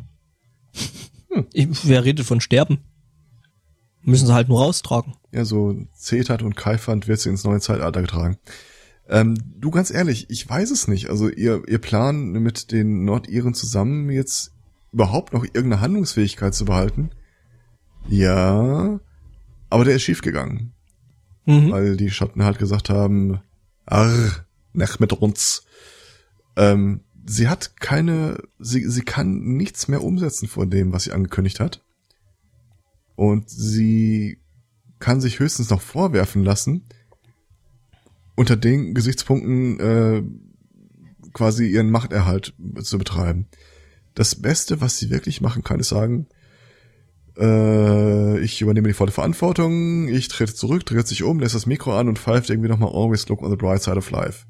Ich, 1.52 1.68
wer 1.86 2.04
redet 2.04 2.26
von 2.26 2.40
Sterben? 2.40 2.78
Müssen 4.02 4.26
sie 4.26 4.34
halt 4.34 4.48
nur 4.48 4.60
raustragen. 4.62 5.14
ja, 5.32 5.44
so 5.44 5.76
Zetert 5.94 6.42
und 6.42 6.56
Kaifand 6.56 7.08
wird 7.08 7.20
sie 7.20 7.28
ins 7.28 7.44
neue 7.44 7.60
Zeitalter 7.60 8.00
getragen. 8.00 8.38
Ähm, 9.08 9.36
du, 9.56 9.70
ganz 9.70 9.90
ehrlich, 9.90 10.30
ich 10.30 10.48
weiß 10.48 10.70
es 10.70 10.88
nicht. 10.88 11.10
Also 11.10 11.28
ihr, 11.28 11.62
ihr 11.68 11.78
Plan 11.78 12.30
mit 12.32 12.72
den 12.72 13.04
Nordiren 13.04 13.54
zusammen 13.54 14.10
jetzt 14.10 14.52
überhaupt 14.92 15.32
noch 15.32 15.44
irgendeine 15.44 15.80
Handlungsfähigkeit 15.80 16.54
zu 16.54 16.64
behalten? 16.64 17.10
Ja, 18.08 18.98
aber 19.68 19.84
der 19.84 19.96
ist 19.96 20.02
schiefgegangen. 20.02 20.72
Mhm. 21.46 21.70
weil 21.70 21.96
die 21.96 22.10
Schotten 22.10 22.44
halt 22.44 22.58
gesagt 22.58 22.90
haben, 22.90 23.40
arr, 23.86 24.46
nach 24.72 24.98
mit 24.98 25.12
uns. 25.12 25.64
Ähm, 26.56 27.00
sie 27.24 27.48
hat 27.48 27.76
keine, 27.80 28.38
sie, 28.58 28.88
sie 28.88 29.02
kann 29.02 29.38
nichts 29.56 29.88
mehr 29.88 30.02
umsetzen 30.02 30.48
von 30.48 30.70
dem, 30.70 30.92
was 30.92 31.04
sie 31.04 31.12
angekündigt 31.12 31.60
hat. 31.60 31.82
Und 33.14 33.48
sie 33.48 34.38
kann 34.98 35.20
sich 35.20 35.38
höchstens 35.38 35.70
noch 35.70 35.80
vorwerfen 35.80 36.44
lassen, 36.44 36.84
unter 38.34 38.56
den 38.56 38.94
Gesichtspunkten 38.94 39.80
äh, 39.80 40.22
quasi 41.32 41.66
ihren 41.66 41.90
Machterhalt 41.90 42.54
zu 42.82 42.98
betreiben. 42.98 43.46
Das 44.14 44.34
Beste, 44.34 44.80
was 44.80 44.98
sie 44.98 45.10
wirklich 45.10 45.40
machen 45.40 45.62
kann, 45.62 45.80
ist 45.80 45.88
sagen, 45.90 46.26
äh, 47.38 48.38
ich 48.40 48.60
übernehme 48.60 48.88
die 48.88 48.94
volle 48.94 49.12
Verantwortung, 49.12 50.08
ich 50.08 50.28
trete 50.28 50.54
zurück, 50.54 50.84
dreht 50.86 51.06
sich 51.06 51.22
um, 51.22 51.40
lässt 51.40 51.54
das 51.54 51.66
Mikro 51.66 51.98
an 51.98 52.08
und 52.08 52.18
pfeift 52.18 52.50
irgendwie 52.50 52.68
nochmal 52.68 52.90
Always 52.92 53.28
look 53.28 53.42
on 53.42 53.50
the 53.50 53.56
bright 53.56 53.82
side 53.82 53.96
of 53.96 54.10
life. 54.10 54.46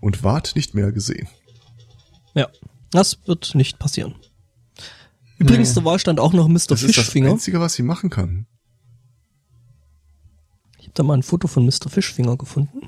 Und 0.00 0.22
ward 0.24 0.56
nicht 0.56 0.74
mehr 0.74 0.92
gesehen. 0.92 1.28
Ja, 2.34 2.48
das 2.90 3.18
wird 3.26 3.54
nicht 3.54 3.78
passieren. 3.78 4.14
Übrigens, 5.38 5.68
Nee. 5.70 5.74
zur 5.74 5.84
Wahl 5.84 5.98
stand 5.98 6.20
auch 6.20 6.32
noch 6.32 6.48
Mr. 6.48 6.52
Das 6.68 6.82
ist 6.82 6.96
das 6.96 7.04
Fischfinger. 7.04 7.30
Einzige, 7.30 7.60
was 7.60 7.74
sie 7.74 7.82
machen 7.82 8.10
kann. 8.10 8.46
Ich 10.78 10.84
habe 10.86 10.94
da 10.94 11.02
mal 11.02 11.14
ein 11.14 11.22
Foto 11.22 11.48
von 11.48 11.64
Mr. 11.64 11.88
Fischfinger 11.88 12.36
gefunden. 12.36 12.80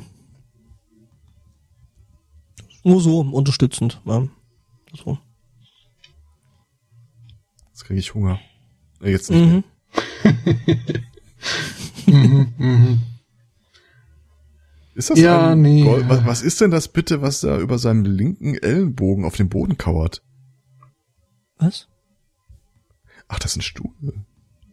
Nur 2.85 3.01
so, 3.01 3.21
unterstützend. 3.21 4.01
Ja. 4.05 4.27
So. 5.05 5.19
Jetzt 7.83 7.89
kriege 7.89 7.99
ich 8.01 8.15
Hunger. 8.15 8.39
Äh, 9.03 9.11
Jetzt 9.11 9.29
nicht 9.29 9.45
mehr. 9.45 9.65
Mhm. 12.07 12.53
mhm. 12.59 13.01
Ist 14.95 15.11
das 15.11 15.19
Ja, 15.19 15.51
ein 15.51 15.63
nee. 15.63 15.83
Gold? 15.83 16.09
Was, 16.09 16.25
was 16.25 16.43
ist 16.43 16.61
denn 16.61 16.71
das 16.71 16.87
bitte, 16.87 17.23
was 17.23 17.41
da 17.41 17.59
über 17.59 17.79
seinem 17.79 18.05
linken 18.05 18.55
Ellenbogen 18.55 19.25
auf 19.25 19.35
dem 19.35 19.49
Boden 19.49 19.79
kauert? 19.79 20.23
Was? 21.59 21.89
Ach, 23.27 23.41
das 23.41 23.51
ist 23.53 23.57
ein 23.59 23.63
Stuhl. 23.63 23.91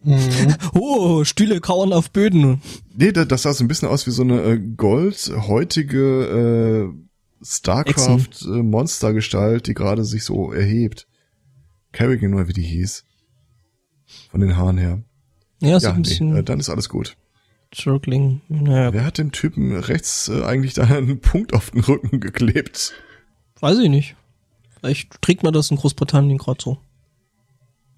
Mhm. 0.04 0.54
Oh, 0.74 1.24
Stühle 1.24 1.60
kauern 1.60 1.92
auf 1.92 2.12
Böden. 2.12 2.62
Nee, 2.94 3.10
da- 3.10 3.24
das 3.24 3.42
sah 3.42 3.52
so 3.54 3.64
ein 3.64 3.68
bisschen 3.68 3.88
aus 3.88 4.06
wie 4.06 4.12
so 4.12 4.22
eine 4.22 4.40
äh, 4.42 4.56
goldhäutige 4.60 6.92
äh, 6.92 7.44
StarCraft-Monstergestalt, 7.44 9.66
die 9.66 9.74
gerade 9.74 10.04
sich 10.04 10.22
so 10.24 10.52
erhebt. 10.52 11.08
Kerrigan 11.92 12.34
oder 12.34 12.48
wie 12.48 12.52
die 12.52 12.62
hieß. 12.62 13.04
Von 14.30 14.40
den 14.40 14.56
Haaren 14.56 14.78
her. 14.78 15.02
Ja, 15.60 15.78
so 15.78 15.88
ja, 15.88 15.94
ein 15.94 16.02
bisschen 16.02 16.32
nee, 16.32 16.40
äh, 16.40 16.42
dann 16.42 16.60
ist 16.60 16.70
alles 16.70 16.88
gut. 16.88 17.16
Circling. 17.74 18.40
Naja, 18.48 18.92
Wer 18.92 19.04
hat 19.04 19.18
dem 19.18 19.30
Typen 19.32 19.76
rechts 19.76 20.28
äh, 20.28 20.42
eigentlich 20.42 20.74
da 20.74 20.84
einen 20.84 21.20
Punkt 21.20 21.54
auf 21.54 21.70
den 21.70 21.80
Rücken 21.80 22.20
geklebt? 22.20 22.94
weiß 23.60 23.78
ich 23.78 23.90
nicht. 23.90 24.16
Vielleicht 24.78 25.20
trägt 25.20 25.42
man 25.42 25.52
das 25.52 25.70
in 25.70 25.76
Großbritannien 25.76 26.38
gerade 26.38 26.62
so. 26.62 26.78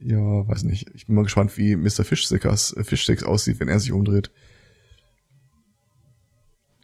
Ja, 0.01 0.49
weiß 0.49 0.65
nicht. 0.65 0.91
Ich 0.95 1.07
bin 1.07 1.15
mal 1.15 1.23
gespannt, 1.23 1.57
wie 1.57 1.77
Mr. 1.77 2.05
Fishstickers, 2.05 2.77
äh, 2.77 2.83
Fishsticks 2.83 3.23
aussieht, 3.23 3.61
wenn 3.61 3.69
er 3.69 3.79
sich 3.79 3.93
umdreht. 3.93 4.33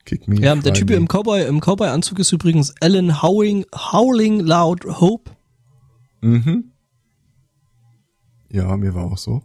Kick 0.04 0.28
me. 0.28 0.40
Ja, 0.40 0.54
der 0.54 0.72
Typ 0.72 0.90
im 0.90 1.06
Cowboy, 1.06 1.44
im 1.46 1.60
Cowboy-Anzug 1.60 2.20
ist 2.20 2.32
übrigens 2.32 2.72
Alan 2.80 3.20
Howling, 3.20 3.66
Howling 3.74 4.40
Loud 4.40 4.84
Hope. 5.00 5.32
Mhm. 6.20 6.70
Ja, 8.50 8.76
mir 8.76 8.94
war 8.94 9.04
auch 9.04 9.18
so. 9.18 9.42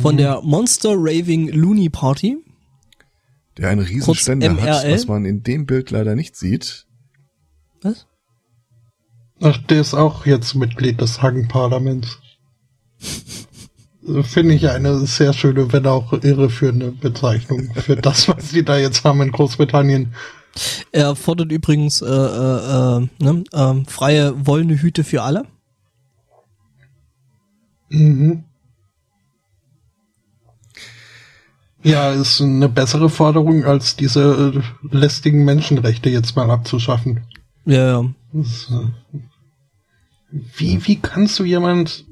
von 0.00 0.16
der 0.16 0.40
Monster 0.42 0.94
Raving 0.96 1.48
Looney 1.48 1.90
Party. 1.90 2.38
Der 3.56 3.68
einen 3.68 3.80
riesen 3.80 4.14
Ständer 4.14 4.50
hat, 4.56 4.88
was 4.90 5.06
man 5.06 5.24
in 5.24 5.42
dem 5.42 5.66
Bild 5.66 5.90
leider 5.90 6.16
nicht 6.16 6.36
sieht. 6.36 6.86
Was? 7.82 8.06
Ach, 9.40 9.58
der 9.58 9.80
ist 9.80 9.94
auch 9.94 10.26
jetzt 10.26 10.54
Mitglied 10.54 11.00
des 11.00 11.20
Hagen-Parlaments. 11.20 12.18
Finde 14.22 14.54
ich 14.54 14.68
eine 14.68 15.06
sehr 15.06 15.32
schöne, 15.32 15.72
wenn 15.72 15.86
auch 15.86 16.12
irreführende 16.12 16.90
Bezeichnung 16.92 17.72
für 17.74 17.96
das, 17.96 18.28
was 18.28 18.50
die 18.50 18.64
da 18.64 18.76
jetzt 18.76 19.04
haben 19.04 19.22
in 19.22 19.32
Großbritannien. 19.32 20.14
Er 20.92 21.16
fordert 21.16 21.50
übrigens 21.50 22.02
äh, 22.02 22.06
äh, 22.06 22.10
äh, 22.10 23.08
ne, 23.18 23.44
ähm, 23.52 23.86
freie 23.86 24.46
wollene 24.46 24.80
Hüte 24.80 25.04
für 25.04 25.22
alle. 25.22 25.44
Mhm. 27.88 28.44
Ja, 31.82 32.12
ist 32.12 32.40
eine 32.40 32.70
bessere 32.70 33.10
Forderung, 33.10 33.64
als 33.64 33.94
diese 33.94 34.54
äh, 34.54 34.96
lästigen 34.96 35.44
Menschenrechte 35.44 36.08
jetzt 36.08 36.34
mal 36.34 36.50
abzuschaffen. 36.50 37.20
Ja, 37.66 37.86
ja. 37.86 38.00
Äh, 38.32 38.88
wie, 40.56 40.86
wie 40.86 40.96
kannst 40.96 41.38
du 41.38 41.44
jemand, 41.44 42.06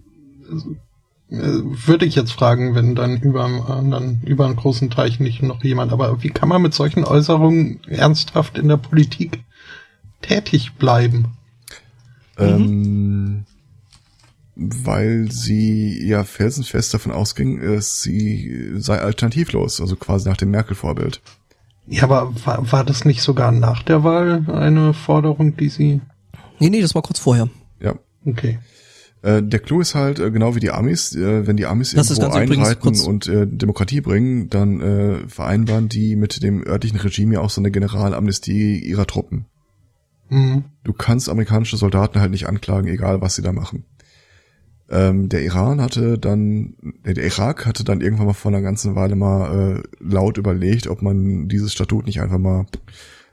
äh, 0.50 0.60
würde 1.30 2.04
ich 2.04 2.14
jetzt 2.14 2.32
fragen, 2.32 2.74
wenn 2.74 2.94
dann 2.94 3.20
über 3.22 3.46
einem 3.46 3.62
anderen, 3.62 4.22
über 4.24 4.44
einen 4.44 4.56
großen 4.56 4.90
Teich 4.90 5.20
nicht 5.20 5.42
noch 5.42 5.64
jemand, 5.64 5.90
aber 5.90 6.22
wie 6.22 6.28
kann 6.28 6.50
man 6.50 6.60
mit 6.60 6.74
solchen 6.74 7.04
Äußerungen 7.04 7.80
ernsthaft 7.84 8.58
in 8.58 8.68
der 8.68 8.76
Politik 8.76 9.42
tätig 10.20 10.74
bleiben? 10.74 11.32
Ähm, 12.38 13.44
weil 14.54 15.30
sie 15.30 16.06
ja 16.06 16.24
felsenfest 16.24 16.92
davon 16.92 17.12
ausging, 17.12 17.60
es 17.60 18.02
sie 18.02 18.72
sei 18.76 18.98
alternativlos, 18.98 19.80
also 19.80 19.96
quasi 19.96 20.28
nach 20.28 20.36
dem 20.36 20.50
Merkel-Vorbild. 20.50 21.22
Ja, 21.86 22.04
aber 22.04 22.32
war, 22.44 22.70
war 22.70 22.84
das 22.84 23.04
nicht 23.04 23.22
sogar 23.22 23.50
nach 23.50 23.82
der 23.82 24.04
Wahl 24.04 24.46
eine 24.48 24.94
Forderung, 24.94 25.56
die 25.56 25.68
sie, 25.68 26.00
Nee, 26.62 26.70
nee, 26.70 26.80
das 26.80 26.94
war 26.94 27.02
kurz 27.02 27.18
vorher. 27.18 27.48
Ja. 27.80 27.96
okay. 28.24 28.60
Äh, 29.22 29.42
der 29.42 29.58
Clou 29.58 29.80
ist 29.80 29.96
halt, 29.96 30.20
äh, 30.20 30.30
genau 30.30 30.54
wie 30.54 30.60
die 30.60 30.70
Amis, 30.70 31.12
äh, 31.14 31.44
wenn 31.44 31.56
die 31.56 31.66
Amis 31.66 31.92
Das 31.92 32.10
irgendwo 32.10 32.36
einreiten 32.36 33.00
und 33.00 33.26
äh, 33.26 33.48
Demokratie 33.48 34.00
bringen, 34.00 34.48
dann 34.48 34.80
äh, 34.80 35.28
vereinbaren 35.28 35.88
die 35.88 36.14
mit 36.14 36.40
dem 36.42 36.64
örtlichen 36.64 37.00
Regime 37.00 37.34
ja 37.34 37.40
auch 37.40 37.50
so 37.50 37.60
eine 37.60 37.72
Generalamnestie 37.72 38.78
ihrer 38.78 39.06
Truppen. 39.06 39.46
Mhm. 40.28 40.64
Du 40.84 40.92
kannst 40.92 41.28
amerikanische 41.28 41.76
Soldaten 41.76 42.20
halt 42.20 42.30
nicht 42.30 42.46
anklagen, 42.46 42.88
egal 42.88 43.20
was 43.20 43.34
sie 43.34 43.42
da 43.42 43.52
machen. 43.52 43.84
Ähm, 44.88 45.28
der 45.28 45.42
Iran 45.42 45.80
hatte 45.80 46.18
dann, 46.18 46.74
der 47.04 47.24
Irak 47.24 47.66
hatte 47.66 47.84
dann 47.84 48.00
irgendwann 48.00 48.26
mal 48.26 48.32
vor 48.34 48.50
einer 48.50 48.62
ganzen 48.62 48.94
Weile 48.94 49.16
mal 49.16 49.78
äh, 49.78 49.82
laut 50.00 50.36
überlegt, 50.36 50.86
ob 50.86 51.02
man 51.02 51.48
dieses 51.48 51.72
Statut 51.72 52.06
nicht 52.06 52.20
einfach 52.20 52.38
mal 52.38 52.66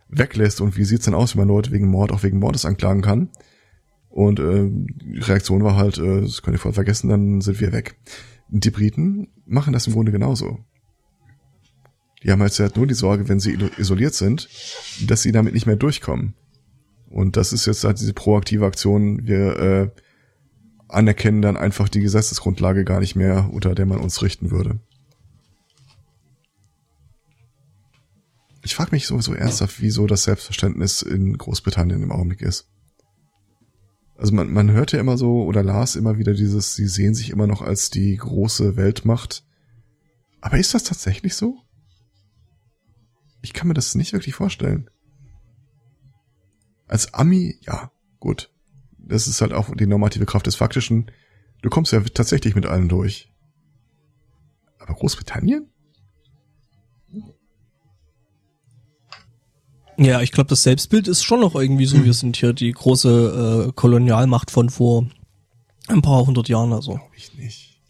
weglässt 0.10 0.62
und 0.62 0.78
wie 0.78 0.86
sieht's 0.86 1.06
denn 1.06 1.14
aus, 1.14 1.36
wenn 1.36 1.42
man 1.42 1.50
Leute 1.50 1.72
wegen 1.72 1.88
Mord 1.88 2.12
auch 2.12 2.24
wegen 2.24 2.40
Mordes 2.40 2.66
anklagen 2.66 3.02
kann. 3.02 3.30
Und 4.10 4.40
äh, 4.40 4.68
die 4.70 5.20
Reaktion 5.20 5.64
war 5.64 5.76
halt, 5.76 5.98
äh, 5.98 6.22
das 6.22 6.42
könnt 6.42 6.56
ihr 6.56 6.62
voll 6.62 6.74
vergessen, 6.74 7.10
dann 7.10 7.42
sind 7.42 7.60
wir 7.60 7.72
weg. 7.72 7.96
Die 8.50 8.72
Briten 8.72 9.28
machen 9.46 9.74
das 9.74 9.88
im 9.88 9.94
Grunde 9.94 10.12
genauso. 10.12 10.60
Die 12.24 12.32
haben 12.32 12.42
halt 12.42 12.76
nur 12.76 12.88
die 12.88 12.96
Sorge, 12.96 13.30
wenn 13.30 13.40
sie 13.40 13.58
isoliert 13.78 14.14
sind, 14.14 14.50
dass 15.08 15.22
sie 15.22 15.32
damit 15.32 15.54
nicht 15.54 15.68
mehr 15.68 15.78
durchkommen. 15.78 16.34
Und 17.10 17.38
das 17.38 17.54
ist 17.54 17.66
jetzt 17.66 17.84
halt 17.84 18.00
diese 18.00 18.14
proaktive 18.14 18.66
Aktion. 18.66 19.26
Wir 19.26 19.60
äh, 19.60 19.90
anerkennen 20.90 21.42
dann 21.42 21.58
einfach 21.58 21.88
die 21.88 22.02
Gesetzesgrundlage 22.02 22.84
gar 22.84 23.00
nicht 23.00 23.16
mehr, 23.16 23.50
unter 23.52 23.76
der 23.76 23.86
man 23.86 24.00
uns 24.00 24.22
richten 24.22 24.52
würde. 24.52 24.80
Ich 28.64 28.76
frage 28.76 28.92
mich 28.92 29.08
sowieso 29.08 29.34
ernsthaft, 29.34 29.82
wieso 29.82 30.06
das 30.06 30.24
Selbstverständnis 30.24 31.02
in 31.02 31.38
Großbritannien 31.38 32.04
im 32.04 32.12
Augenblick 32.12 32.42
ist. 32.42 32.68
Also 34.18 34.34
man, 34.34 34.52
man 34.52 34.70
hört 34.72 34.92
ja 34.92 35.00
immer 35.00 35.18
so 35.18 35.44
oder 35.44 35.64
las 35.64 35.96
immer 35.96 36.18
wieder 36.18 36.34
dieses, 36.34 36.76
sie 36.76 36.88
sehen 36.88 37.16
sich 37.16 37.30
immer 37.30 37.48
noch 37.48 37.62
als 37.62 37.90
die 37.90 38.18
große 38.18 38.76
Weltmacht. 38.76 39.46
Aber 40.42 40.58
ist 40.58 40.74
das 40.74 40.84
tatsächlich 40.84 41.36
so? 41.36 41.58
Ich 43.42 43.54
kann 43.54 43.70
mir 43.70 43.74
das 43.74 43.96
nicht 43.96 44.12
wirklich 44.12 44.36
vorstellen. 44.36 44.90
Als 46.88 47.14
Ami, 47.14 47.58
ja, 47.62 47.92
gut. 48.20 48.52
Das 49.10 49.28
ist 49.28 49.42
halt 49.42 49.54
auch 49.54 49.76
die 49.76 49.88
normative 49.88 50.26
Kraft 50.26 50.48
des 50.48 50.56
Faktischen. 50.56 51.12
Du 51.62 51.70
kommst 51.70 51.92
ja 51.92 52.00
tatsächlich 52.02 52.56
mit 52.56 52.66
allen 52.66 52.88
durch. 52.88 53.34
Aber 54.78 54.94
Großbritannien? 54.94 55.70
Ja, 59.98 60.22
ich 60.22 60.32
glaube, 60.32 60.50
das 60.50 60.64
Selbstbild 60.64 61.10
ist 61.10 61.24
schon 61.24 61.42
noch 61.42 61.56
irgendwie 61.56 61.86
so, 61.86 62.06
wir 62.06 62.14
sind 62.14 62.38
hier 62.38 62.54
die 62.54 62.72
große 62.72 63.68
äh, 63.68 63.72
Kolonialmacht 63.74 64.50
von 64.50 64.70
vor 64.70 65.10
ein 65.90 66.02
paar 66.02 66.26
hundert 66.26 66.48
Jahren. 66.48 66.72
Also. 66.72 66.94
Glaube 66.94 67.16
ich 67.18 67.36
nicht. 67.36 67.82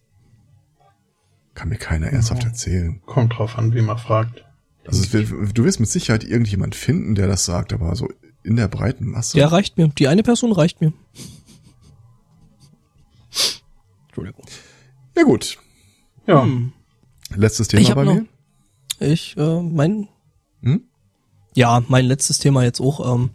Kann 1.54 1.70
mir 1.70 1.78
keiner 1.78 2.08
ernsthaft 2.08 2.46
erzählen. 2.46 3.02
Kommt 3.06 3.38
drauf 3.38 3.58
an, 3.58 3.76
wie 3.76 3.82
man 3.82 3.98
fragt. 3.98 4.46
Also 4.88 5.04
es 5.04 5.14
wird, 5.14 5.30
du 5.56 5.64
wirst 5.66 5.80
mit 5.80 5.90
Sicherheit 5.90 6.24
irgendjemand 6.24 6.74
finden, 6.74 7.14
der 7.14 7.28
das 7.28 7.46
sagt, 7.46 7.74
aber 7.74 7.96
so 7.96 8.10
in 8.44 8.56
der 8.56 8.68
breiten 8.68 9.06
Masse. 9.11 9.38
Ja, 9.38 9.48
reicht 9.48 9.78
mir. 9.78 9.88
Die 9.90 10.07
eine 10.07 10.24
Person 10.24 10.52
reicht 10.52 10.82
mir. 10.82 10.94
Entschuldigung. 14.07 14.45
Ja 15.16 15.24
gut. 15.24 15.57
Ja, 16.28 16.44
Hm. 16.44 16.74
Letztes 17.36 17.68
Thema 17.68 17.82
Ich 17.84 17.94
bei 17.94 18.03
noch- 18.03 18.14
mir. 18.16 18.26
Ich, 18.99 19.38
äh, 19.38 19.61
mein, 19.61 20.07
Hm? 20.61 20.84
ja, 21.56 21.84
mein 21.88 22.06
letztes 22.06 22.40
Thema 22.40 22.64
jetzt 22.64 22.82
auch, 22.82 23.14
ähm, 23.14 23.30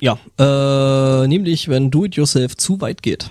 ja, 0.00 0.18
äh, 0.38 1.26
nämlich, 1.28 1.68
wenn 1.68 1.90
Do-it-yourself 1.90 2.56
zu 2.56 2.80
weit 2.80 3.02
geht. 3.02 3.30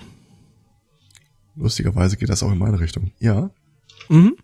Lustigerweise 1.56 2.16
geht 2.16 2.28
das 2.28 2.42
auch 2.42 2.52
in 2.52 2.58
meine 2.58 2.78
Richtung. 2.78 3.10
Ja. 3.18 3.50
Mhm. 4.08 4.36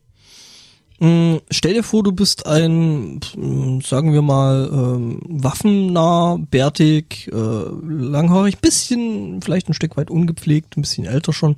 Mm, 0.98 1.36
Stell 1.50 1.74
dir 1.74 1.82
vor, 1.82 2.02
du 2.02 2.12
bist 2.12 2.46
ein, 2.46 3.20
mm, 3.36 3.80
sagen 3.82 4.12
wir 4.12 4.22
mal, 4.22 4.70
ähm, 4.72 5.20
waffennah, 5.24 6.38
bärtig, 6.50 7.28
äh, 7.32 7.36
langhaarig, 7.36 8.60
bisschen, 8.60 9.42
vielleicht 9.42 9.68
ein 9.68 9.74
Stück 9.74 9.96
weit 9.96 10.10
ungepflegt, 10.10 10.76
ein 10.76 10.82
bisschen 10.82 11.04
älter 11.04 11.32
schon, 11.32 11.56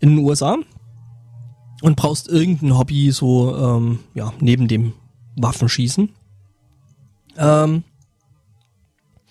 in 0.00 0.10
den 0.10 0.18
USA 0.18 0.56
und 1.82 1.96
brauchst 1.96 2.28
irgendein 2.28 2.76
Hobby 2.76 3.10
so, 3.10 3.56
ähm, 3.56 4.00
ja, 4.14 4.32
neben 4.40 4.68
dem 4.68 4.92
Waffenschießen. 5.36 6.08
Ähm, 7.36 7.84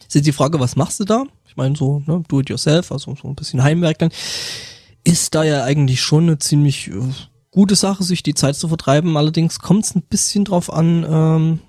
ist 0.08 0.16
jetzt 0.16 0.28
die 0.28 0.32
Frage, 0.32 0.60
was 0.60 0.76
machst 0.78 1.00
du 1.02 1.04
da? 1.04 1.26
Ich 1.48 1.58
meine 1.58 1.76
so, 1.76 2.02
ne, 2.06 2.24
do 2.28 2.40
it 2.40 2.50
yourself, 2.50 2.92
also 2.92 3.16
so 3.22 3.28
ein 3.28 3.36
bisschen 3.36 3.64
Heimwerk 3.64 4.00
dann. 4.00 4.12
Ist 5.04 5.36
da 5.36 5.44
ja 5.44 5.64
eigentlich 5.64 6.02
schon 6.02 6.24
eine 6.24 6.38
ziemlich 6.38 6.88
äh, 6.88 7.02
gute 7.58 7.76
Sache, 7.76 8.04
sich 8.04 8.22
die 8.22 8.36
Zeit 8.36 8.56
zu 8.56 8.68
vertreiben. 8.68 9.18
Allerdings 9.18 9.58
kommt 9.58 9.84
es 9.84 9.96
ein 9.96 10.04
bisschen 10.04 10.46
drauf 10.46 10.72
an, 10.72 11.04
ähm, 11.10 11.60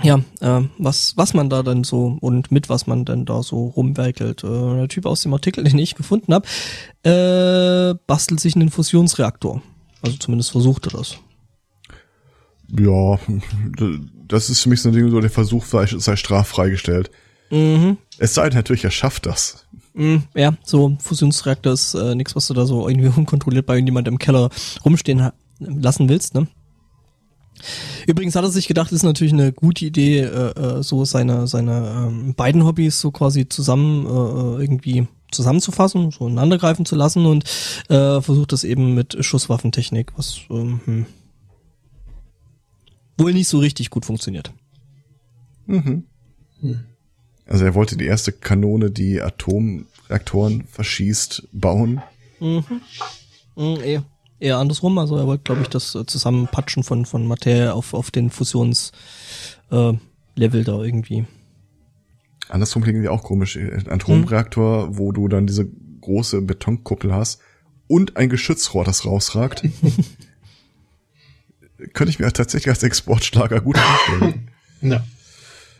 ja, 0.00 0.20
äh, 0.40 0.64
was, 0.78 1.16
was 1.16 1.34
man 1.34 1.50
da 1.50 1.64
dann 1.64 1.82
so 1.82 2.18
und 2.20 2.52
mit 2.52 2.68
was 2.68 2.86
man 2.86 3.04
denn 3.04 3.24
da 3.24 3.42
so 3.42 3.66
rumwerkelt. 3.66 4.44
Äh, 4.44 4.76
der 4.76 4.86
Typ 4.86 5.04
aus 5.06 5.22
dem 5.22 5.34
Artikel, 5.34 5.64
den 5.68 5.78
ich 5.80 5.96
gefunden 5.96 6.32
habe, 6.32 6.46
äh, 7.02 7.98
bastelt 8.06 8.38
sich 8.38 8.54
einen 8.54 8.70
Fusionsreaktor. 8.70 9.60
Also 10.02 10.18
zumindest 10.18 10.52
versucht 10.52 10.86
er 10.86 10.98
das. 10.98 11.16
Ja, 12.78 13.18
das 14.28 14.50
ist 14.50 14.60
für 14.60 14.68
mich 14.68 14.82
so 14.82 14.88
ein 14.88 14.94
Ding, 14.94 15.10
so 15.10 15.20
der 15.20 15.30
Versuch 15.30 15.64
sei, 15.64 15.84
sei 15.86 16.14
straffrei 16.14 16.70
gestellt. 16.70 17.10
Mhm. 17.50 17.98
Es 18.18 18.34
sei 18.34 18.48
denn 18.48 18.56
natürlich, 18.56 18.84
er 18.84 18.92
schafft 18.92 19.26
das. 19.26 19.66
Mm, 19.94 20.18
ja, 20.34 20.54
so 20.64 20.96
Fusionsreaktor 21.00 21.72
ist 21.72 21.94
äh, 21.94 22.14
nichts, 22.14 22.34
was 22.34 22.46
du 22.46 22.54
da 22.54 22.66
so 22.66 22.88
irgendwie 22.88 23.08
unkontrolliert 23.16 23.66
bei 23.66 23.74
irgendjemand 23.74 24.08
im 24.08 24.18
Keller 24.18 24.50
rumstehen 24.84 25.30
lassen 25.58 26.08
willst, 26.08 26.34
ne? 26.34 26.48
Übrigens 28.06 28.34
hat 28.34 28.44
er 28.44 28.50
sich 28.50 28.66
gedacht, 28.66 28.90
ist 28.90 29.04
natürlich 29.04 29.32
eine 29.32 29.52
gute 29.52 29.84
Idee, 29.84 30.20
äh, 30.20 30.78
äh, 30.78 30.82
so 30.82 31.04
seine 31.04 31.46
seine 31.46 32.08
ähm, 32.08 32.34
beiden 32.34 32.64
Hobbys 32.64 32.98
so 33.00 33.12
quasi 33.12 33.48
zusammen 33.48 34.06
äh, 34.06 34.62
irgendwie 34.62 35.06
zusammenzufassen, 35.30 36.10
so 36.10 36.26
ineinandergreifen 36.26 36.84
zu 36.84 36.96
lassen 36.96 37.26
und 37.26 37.44
äh, 37.88 38.20
versucht 38.20 38.52
das 38.52 38.64
eben 38.64 38.94
mit 38.94 39.24
Schusswaffentechnik, 39.24 40.12
was 40.16 40.40
ähm, 40.50 40.80
hm, 40.84 41.06
wohl 43.18 43.32
nicht 43.32 43.48
so 43.48 43.58
richtig 43.58 43.90
gut 43.90 44.04
funktioniert. 44.04 44.52
Mhm. 45.66 46.04
Also 47.52 47.66
er 47.66 47.74
wollte 47.74 47.98
die 47.98 48.06
erste 48.06 48.32
Kanone, 48.32 48.90
die 48.90 49.20
Atomreaktoren 49.20 50.64
verschießt, 50.70 51.48
bauen. 51.52 52.00
Mhm. 52.40 52.64
Mhm, 53.56 53.76
eher, 53.84 54.04
eher 54.40 54.56
andersrum. 54.56 54.96
Also 54.96 55.18
er 55.18 55.26
wollte, 55.26 55.44
glaube 55.44 55.60
ich, 55.60 55.68
das 55.68 55.94
äh, 55.94 56.06
Zusammenpatschen 56.06 56.82
von, 56.82 57.04
von 57.04 57.26
Materie 57.26 57.74
auf, 57.74 57.92
auf 57.92 58.10
den 58.10 58.30
Fusions 58.30 58.92
äh, 59.70 59.92
da 60.34 60.82
irgendwie. 60.82 61.26
Andersrum 62.48 62.82
klingt 62.84 62.96
irgendwie 62.96 63.10
auch 63.10 63.22
komisch. 63.22 63.58
Ein 63.58 63.86
Atomreaktor, 63.86 64.96
wo 64.96 65.12
du 65.12 65.28
dann 65.28 65.46
diese 65.46 65.68
große 66.00 66.40
Betonkuppel 66.40 67.12
hast 67.12 67.42
und 67.86 68.16
ein 68.16 68.30
Geschützrohr, 68.30 68.84
das 68.84 69.04
rausragt. 69.04 69.62
Könnte 71.92 72.08
ich 72.08 72.18
mir 72.18 72.32
tatsächlich 72.32 72.70
als 72.70 72.82
Exportschlager 72.82 73.60
gut 73.60 73.76
vorstellen. 73.76 74.48
ja. 74.80 75.04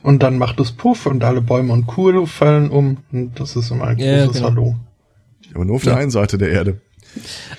Und 0.03 0.23
dann 0.23 0.39
macht 0.39 0.59
es 0.61 0.73
Puff 0.73 1.07
und 1.07 1.23
alle 1.25 1.41
Bäume 1.41 1.73
und 1.73 1.87
Kuhle 1.87 2.27
fallen 2.27 2.71
um. 2.71 2.99
Und 3.13 3.39
das 3.39 3.55
ist 3.57 3.71
immer 3.71 3.85
ein 3.87 3.99
Ja, 3.99 4.25
großes 4.27 4.41
genau. 4.43 4.51
Hallo. 4.51 4.77
Aber 5.55 5.65
nur 5.65 5.77
auf 5.77 5.83
der 5.85 5.93
Ja. 5.95 5.99
einen 5.99 6.11
Seite 6.11 6.39
der 6.39 6.51
Erde. 6.51 6.81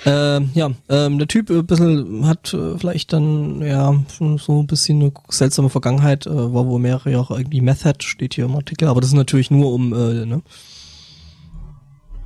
Ähm, 0.05 0.49
ja, 0.55 0.71
ähm, 0.89 1.19
der 1.19 1.27
Typ 1.27 1.51
äh, 1.51 1.59
ein 1.59 1.65
bisschen 1.67 2.25
hat 2.25 2.53
äh, 2.55 2.75
vielleicht 2.79 3.13
dann 3.13 3.61
ja 3.61 3.93
schon 4.17 4.39
so 4.39 4.61
ein 4.61 4.67
bisschen 4.67 4.99
eine 4.99 5.11
seltsame 5.29 5.69
Vergangenheit, 5.69 6.25
äh, 6.25 6.31
war 6.31 6.65
wohl 6.65 6.79
mehrere 6.79 7.11
Jahre 7.11 7.37
irgendwie 7.37 7.61
Method, 7.61 8.01
steht 8.03 8.33
hier 8.33 8.45
im 8.45 8.55
Artikel, 8.55 8.87
aber 8.87 8.99
das 8.99 9.11
ist 9.11 9.15
natürlich 9.15 9.51
nur 9.51 9.71
um, 9.71 9.93
äh, 9.93 10.25
ne? 10.25 10.41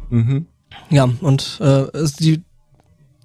Mhm. 0.10 0.46
Ja, 0.90 1.10
und 1.20 1.60
äh, 1.62 1.66
es, 1.98 2.14
die, 2.16 2.44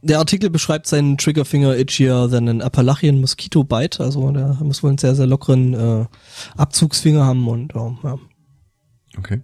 der 0.02 0.18
Artikel 0.18 0.50
beschreibt 0.50 0.86
seinen 0.86 1.16
Triggerfinger 1.16 1.76
itchier 1.78 2.28
than 2.28 2.48
an 2.48 2.60
Appalachian 2.60 3.20
Mosquito 3.20 3.64
Bite, 3.64 4.02
also 4.02 4.30
der 4.32 4.58
muss 4.62 4.82
wohl 4.82 4.90
einen 4.90 4.98
sehr, 4.98 5.14
sehr 5.14 5.26
lockeren 5.26 5.74
äh, 5.74 6.06
Abzugsfinger 6.56 7.24
haben 7.24 7.46
und 7.48 7.72
ja, 7.74 7.96
ja. 8.02 8.18
Okay. 9.18 9.40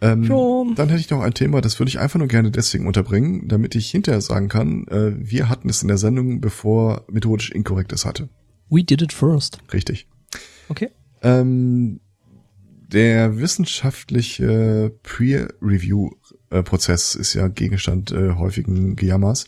Ähm, 0.00 0.24
Ja. 0.24 0.74
Dann 0.76 0.88
hätte 0.88 1.00
ich 1.00 1.10
noch 1.10 1.22
ein 1.22 1.34
Thema, 1.34 1.60
das 1.60 1.78
würde 1.78 1.88
ich 1.88 1.98
einfach 1.98 2.18
nur 2.18 2.28
gerne 2.28 2.50
deswegen 2.50 2.86
unterbringen, 2.86 3.48
damit 3.48 3.74
ich 3.74 3.90
hinterher 3.90 4.20
sagen 4.20 4.48
kann, 4.48 4.86
äh, 4.88 5.12
wir 5.16 5.48
hatten 5.48 5.68
es 5.68 5.82
in 5.82 5.88
der 5.88 5.98
Sendung, 5.98 6.40
bevor 6.40 7.04
methodisch 7.10 7.50
inkorrekt 7.50 7.92
es 7.92 8.04
hatte. 8.04 8.28
We 8.68 8.84
did 8.84 9.02
it 9.02 9.12
first. 9.12 9.58
Richtig. 9.72 10.06
Okay. 10.68 10.90
Ähm, 11.22 12.00
der 12.92 13.38
wissenschaftliche 13.38 14.92
Peer-Review-Prozess 16.50 17.14
ist 17.14 17.34
ja 17.34 17.48
Gegenstand 17.48 18.12
äh, 18.12 18.34
häufigen 18.34 18.96
Gejammers 18.96 19.46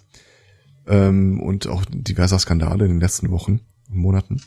ähm, 0.86 1.40
und 1.40 1.66
auch 1.66 1.84
diverser 1.88 2.38
Skandale 2.38 2.84
in 2.84 2.92
den 2.92 3.00
letzten 3.00 3.30
Wochen 3.30 3.60
und 3.90 3.96
Monaten, 3.96 4.42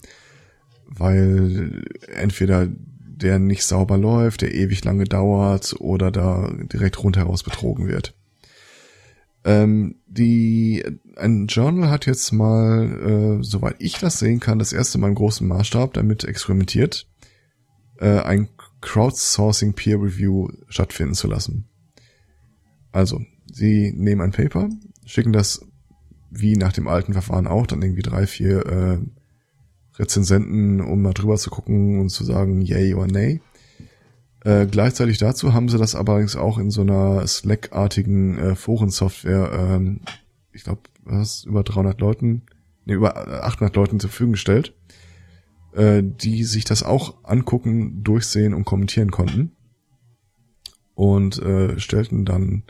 weil 0.87 1.83
entweder 2.13 2.67
der 2.69 3.39
nicht 3.39 3.63
sauber 3.63 3.97
läuft, 3.97 4.41
der 4.41 4.53
ewig 4.53 4.83
lange 4.83 5.03
dauert 5.05 5.75
oder 5.79 6.11
da 6.11 6.51
direkt 6.73 7.03
rundheraus 7.03 7.43
betrogen 7.43 7.87
wird. 7.87 8.15
Ähm, 9.43 9.95
die, 10.07 10.83
ein 11.15 11.47
Journal 11.47 11.89
hat 11.89 12.05
jetzt 12.05 12.31
mal, 12.31 13.39
äh, 13.39 13.43
soweit 13.43 13.75
ich 13.79 13.97
das 13.99 14.19
sehen 14.19 14.39
kann, 14.39 14.59
das 14.59 14.73
erste 14.73 14.97
Mal 14.97 15.09
im 15.09 15.15
großen 15.15 15.47
Maßstab 15.47 15.93
damit 15.93 16.23
experimentiert, 16.23 17.07
äh, 17.99 18.19
ein 18.19 18.49
Crowdsourcing 18.81 19.73
Peer 19.73 20.01
Review 20.01 20.49
stattfinden 20.67 21.13
zu 21.13 21.27
lassen. 21.27 21.70
Also, 22.91 23.21
sie 23.51 23.93
nehmen 23.95 24.21
ein 24.21 24.31
Paper, 24.31 24.69
schicken 25.05 25.33
das 25.33 25.65
wie 26.29 26.55
nach 26.55 26.73
dem 26.73 26.87
alten 26.87 27.13
Verfahren 27.13 27.47
auch, 27.47 27.67
dann 27.67 27.81
irgendwie 27.81 28.01
drei, 28.01 28.25
vier 28.25 28.65
äh, 28.65 28.97
Rezensenten, 29.99 30.79
um 30.81 31.01
mal 31.01 31.13
drüber 31.13 31.37
zu 31.37 31.49
gucken 31.49 31.99
und 31.99 32.09
zu 32.09 32.23
sagen, 32.23 32.61
yay 32.61 32.93
oder 32.93 33.11
nay. 33.11 33.41
Äh, 34.43 34.65
gleichzeitig 34.65 35.17
dazu 35.17 35.53
haben 35.53 35.69
sie 35.69 35.77
das 35.77 35.93
allerdings 35.93 36.35
auch 36.35 36.57
in 36.57 36.71
so 36.71 36.81
einer 36.81 37.27
Slack-artigen 37.27 38.37
äh, 38.37 38.55
Forensoftware, 38.55 39.51
ähm, 39.53 39.99
ich 40.53 40.63
glaube, 40.63 40.81
was 41.03 41.43
über 41.43 41.63
300 41.63 41.99
Leuten, 41.99 42.43
nee, 42.85 42.93
über 42.93 43.43
800 43.43 43.75
Leuten 43.75 43.99
zur 43.99 44.09
Verfügung 44.09 44.33
gestellt, 44.33 44.73
äh, 45.73 46.01
die 46.03 46.43
sich 46.43 46.65
das 46.65 46.81
auch 46.81 47.23
angucken, 47.23 48.03
durchsehen 48.03 48.53
und 48.53 48.65
kommentieren 48.65 49.11
konnten 49.11 49.51
und 50.95 51.39
äh, 51.39 51.79
stellten 51.79 52.25
dann 52.25 52.63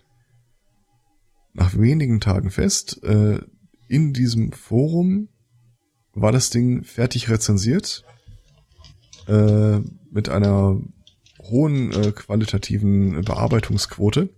nach 1.54 1.78
wenigen 1.78 2.20
Tagen 2.20 2.52
fest, 2.52 3.04
äh, 3.04 3.40
in 3.88 4.14
diesem 4.14 4.52
Forum 4.52 5.30
war 6.14 6.32
das 6.32 6.50
Ding 6.50 6.84
fertig 6.84 7.30
rezensiert 7.30 8.04
äh, 9.28 9.80
mit 10.12 10.30
einer 10.30 10.80
hohen 11.40 11.92
äh, 11.92 12.12
qualitativen 12.12 13.22
Bearbeitungsquote. 13.24 14.30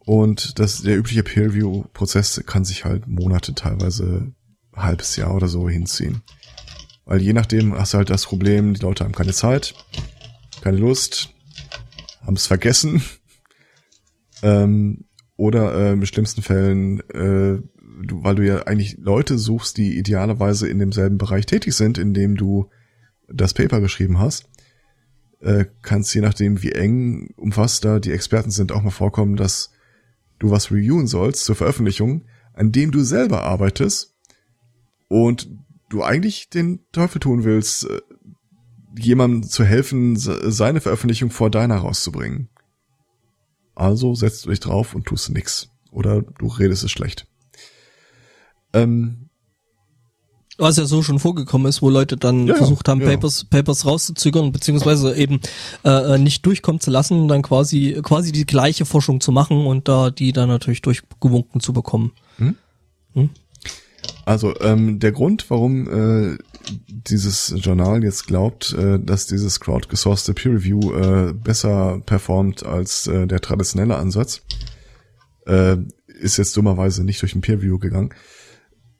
Und 0.00 0.58
das, 0.58 0.82
der 0.82 0.96
übliche 0.96 1.22
Peer-Review-Prozess 1.22 2.42
kann 2.46 2.64
sich 2.64 2.84
halt 2.84 3.06
Monate, 3.06 3.54
teilweise 3.54 4.32
halbes 4.74 5.16
Jahr 5.16 5.34
oder 5.34 5.46
so 5.46 5.68
hinziehen. 5.68 6.22
Weil 7.04 7.22
je 7.22 7.32
nachdem 7.32 7.74
hast 7.74 7.94
du 7.94 7.98
halt 7.98 8.10
das 8.10 8.24
Problem, 8.24 8.74
die 8.74 8.80
Leute 8.80 9.04
haben 9.04 9.12
keine 9.12 9.32
Zeit, 9.32 9.74
keine 10.62 10.78
Lust, 10.78 11.30
haben 12.22 12.36
es 12.36 12.46
vergessen. 12.46 13.02
ähm, 14.42 15.04
oder 15.40 15.74
äh, 15.74 15.92
in 15.94 16.04
schlimmsten 16.04 16.42
Fällen, 16.42 17.00
äh, 17.08 17.62
du, 18.06 18.22
weil 18.22 18.34
du 18.34 18.46
ja 18.46 18.64
eigentlich 18.64 18.98
Leute 18.98 19.38
suchst, 19.38 19.78
die 19.78 19.96
idealerweise 19.96 20.68
in 20.68 20.78
demselben 20.78 21.16
Bereich 21.16 21.46
tätig 21.46 21.74
sind, 21.74 21.96
in 21.96 22.12
dem 22.12 22.36
du 22.36 22.68
das 23.26 23.54
Paper 23.54 23.80
geschrieben 23.80 24.18
hast, 24.18 24.50
äh, 25.40 25.64
kann 25.80 26.02
es 26.02 26.12
je 26.12 26.20
nachdem, 26.20 26.62
wie 26.62 26.72
eng 26.72 27.32
umfasst 27.38 27.86
da 27.86 28.00
die 28.00 28.12
Experten 28.12 28.50
sind, 28.50 28.70
auch 28.70 28.82
mal 28.82 28.90
vorkommen, 28.90 29.36
dass 29.36 29.72
du 30.38 30.50
was 30.50 30.70
reviewen 30.70 31.06
sollst 31.06 31.46
zur 31.46 31.56
Veröffentlichung, 31.56 32.26
an 32.52 32.70
dem 32.70 32.90
du 32.90 33.02
selber 33.02 33.42
arbeitest 33.44 34.14
und 35.08 35.48
du 35.88 36.02
eigentlich 36.02 36.50
den 36.50 36.80
Teufel 36.92 37.18
tun 37.18 37.44
willst, 37.44 37.88
äh, 37.88 38.02
jemandem 38.98 39.48
zu 39.48 39.64
helfen, 39.64 40.16
seine 40.16 40.82
Veröffentlichung 40.82 41.30
vor 41.30 41.50
deiner 41.50 41.76
rauszubringen. 41.76 42.50
Also 43.80 44.14
setzt 44.14 44.44
du 44.44 44.50
dich 44.50 44.60
drauf 44.60 44.94
und 44.94 45.06
tust 45.06 45.30
nix. 45.30 45.70
Oder 45.90 46.20
du 46.20 46.48
redest 46.48 46.84
es 46.84 46.90
schlecht. 46.90 47.26
Ähm, 48.74 49.30
was 50.58 50.76
ja 50.76 50.84
so 50.84 51.02
schon 51.02 51.18
vorgekommen 51.18 51.66
ist, 51.66 51.80
wo 51.80 51.88
Leute 51.88 52.18
dann 52.18 52.46
ja, 52.46 52.56
versucht 52.56 52.88
haben, 52.88 53.00
ja. 53.00 53.08
Papers, 53.08 53.44
Papers 53.44 53.86
rauszuzögern, 53.86 54.52
beziehungsweise 54.52 55.16
eben 55.16 55.40
äh, 55.82 56.18
nicht 56.18 56.44
durchkommen 56.44 56.78
zu 56.78 56.90
lassen 56.90 57.18
und 57.22 57.28
dann 57.28 57.40
quasi, 57.40 57.98
quasi 58.02 58.32
die 58.32 58.44
gleiche 58.44 58.84
Forschung 58.84 59.22
zu 59.22 59.32
machen 59.32 59.64
und 59.64 59.88
da 59.88 60.10
die 60.10 60.34
dann 60.34 60.50
natürlich 60.50 60.82
durchgewunken 60.82 61.62
zu 61.62 61.72
bekommen. 61.72 62.12
Hm? 62.36 62.56
Hm? 63.14 63.30
Also 64.26 64.54
ähm, 64.60 64.98
der 64.98 65.12
Grund, 65.12 65.46
warum 65.48 65.88
äh, 65.88 66.38
dieses 66.68 67.54
Journal 67.58 68.02
jetzt 68.04 68.26
glaubt, 68.26 68.72
äh, 68.72 68.98
dass 68.98 69.26
dieses 69.26 69.60
crowdgesourcete 69.60 70.34
Peer 70.34 70.52
Review 70.52 70.92
äh, 70.92 71.32
besser 71.32 72.00
performt 72.04 72.64
als 72.64 73.06
äh, 73.06 73.26
der 73.26 73.40
traditionelle 73.40 73.96
Ansatz, 73.96 74.42
äh, 75.46 75.76
ist 76.06 76.36
jetzt 76.36 76.56
dummerweise 76.56 77.04
nicht 77.04 77.22
durch 77.22 77.34
ein 77.34 77.40
Peer 77.40 77.56
Review 77.56 77.78
gegangen. 77.78 78.10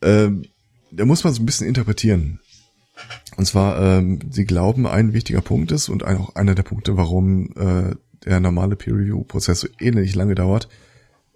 Äh, 0.00 0.30
da 0.90 1.04
muss 1.04 1.24
man 1.24 1.32
so 1.32 1.42
ein 1.42 1.46
bisschen 1.46 1.66
interpretieren. 1.66 2.40
Und 3.36 3.46
zwar, 3.46 3.80
ähm, 3.80 4.20
sie 4.30 4.44
glauben, 4.44 4.86
ein 4.86 5.12
wichtiger 5.12 5.40
Punkt 5.40 5.72
ist 5.72 5.88
und 5.88 6.04
auch 6.04 6.34
einer 6.34 6.54
der 6.54 6.62
Punkte, 6.62 6.96
warum 6.96 7.52
äh, 7.56 7.94
der 8.24 8.40
normale 8.40 8.76
Peer 8.76 8.94
Review 8.94 9.22
Prozess 9.24 9.60
so 9.60 9.68
ähnlich 9.78 10.14
lange 10.14 10.34
dauert, 10.34 10.68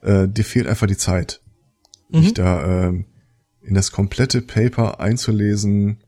äh, 0.03 0.29
dir 0.29 0.45
fehlt 0.45 0.67
einfach 0.67 0.87
die 0.87 0.97
Zeit, 0.97 1.41
mhm. 2.11 2.21
dich 2.21 2.35
da 2.35 2.89
äh, 2.89 3.05
in 3.63 3.75
das 3.75 3.93
komplette 3.93 4.43
Paper 4.43 5.01
einzulesen, 5.01 6.04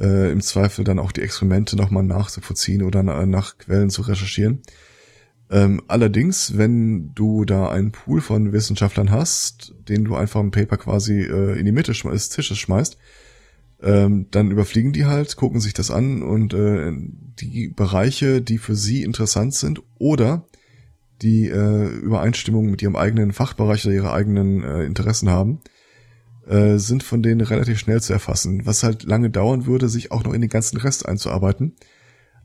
äh, 0.00 0.32
im 0.32 0.40
Zweifel 0.40 0.84
dann 0.84 0.98
auch 0.98 1.12
die 1.12 1.22
Experimente 1.22 1.76
nochmal 1.76 2.02
nachzuvollziehen 2.02 2.82
oder 2.82 3.02
nach, 3.02 3.26
nach 3.26 3.58
Quellen 3.58 3.90
zu 3.90 4.02
recherchieren. 4.02 4.62
Ähm, 5.50 5.82
allerdings, 5.88 6.56
wenn 6.56 7.12
du 7.14 7.44
da 7.44 7.70
einen 7.70 7.92
Pool 7.92 8.20
von 8.20 8.52
Wissenschaftlern 8.52 9.10
hast, 9.10 9.74
den 9.88 10.04
du 10.04 10.14
einfach 10.14 10.40
im 10.40 10.52
Paper 10.52 10.76
quasi 10.76 11.22
äh, 11.22 11.58
in 11.58 11.66
die 11.66 11.72
Mitte 11.72 11.92
des 11.92 12.28
Tisches 12.28 12.58
schmeißt, 12.58 12.96
ähm, 13.82 14.26
dann 14.30 14.50
überfliegen 14.50 14.92
die 14.92 15.06
halt, 15.06 15.36
gucken 15.36 15.60
sich 15.60 15.74
das 15.74 15.90
an 15.90 16.22
und 16.22 16.54
äh, 16.54 16.92
die 17.40 17.68
Bereiche, 17.68 18.42
die 18.42 18.58
für 18.58 18.76
sie 18.76 19.02
interessant 19.02 19.54
sind 19.54 19.82
oder 19.98 20.46
die 21.22 21.48
äh, 21.48 21.86
Übereinstimmung 21.86 22.70
mit 22.70 22.82
ihrem 22.82 22.96
eigenen 22.96 23.32
Fachbereich 23.32 23.84
oder 23.86 23.94
ihre 23.94 24.12
eigenen 24.12 24.62
äh, 24.62 24.84
Interessen 24.84 25.30
haben, 25.30 25.60
äh, 26.50 26.78
sind 26.78 27.04
von 27.04 27.22
denen 27.22 27.40
relativ 27.40 27.78
schnell 27.78 28.02
zu 28.02 28.12
erfassen, 28.12 28.66
was 28.66 28.82
halt 28.82 29.04
lange 29.04 29.30
dauern 29.30 29.66
würde, 29.66 29.88
sich 29.88 30.10
auch 30.10 30.24
noch 30.24 30.32
in 30.32 30.40
den 30.40 30.50
ganzen 30.50 30.78
Rest 30.78 31.06
einzuarbeiten. 31.06 31.76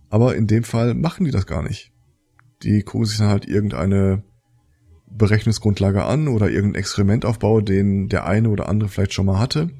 Aber 0.09 0.35
in 0.35 0.45
dem 0.45 0.63
Fall 0.63 0.93
machen 0.93 1.25
die 1.25 1.31
das 1.31 1.47
gar 1.47 1.63
nicht. 1.63 1.91
Die 2.61 2.83
gucken 2.83 3.07
sich 3.07 3.17
dann 3.17 3.29
halt 3.29 3.47
irgendeine 3.47 4.23
Berechnungsgrundlage 5.09 6.03
an 6.03 6.27
oder 6.27 6.49
irgendeinen 6.49 6.81
Experimentaufbau, 6.81 7.61
den 7.61 8.07
der 8.07 8.27
eine 8.27 8.49
oder 8.49 8.69
andere 8.69 8.89
vielleicht 8.89 9.13
schon 9.13 9.25
mal 9.25 9.39
hatte. 9.39 9.71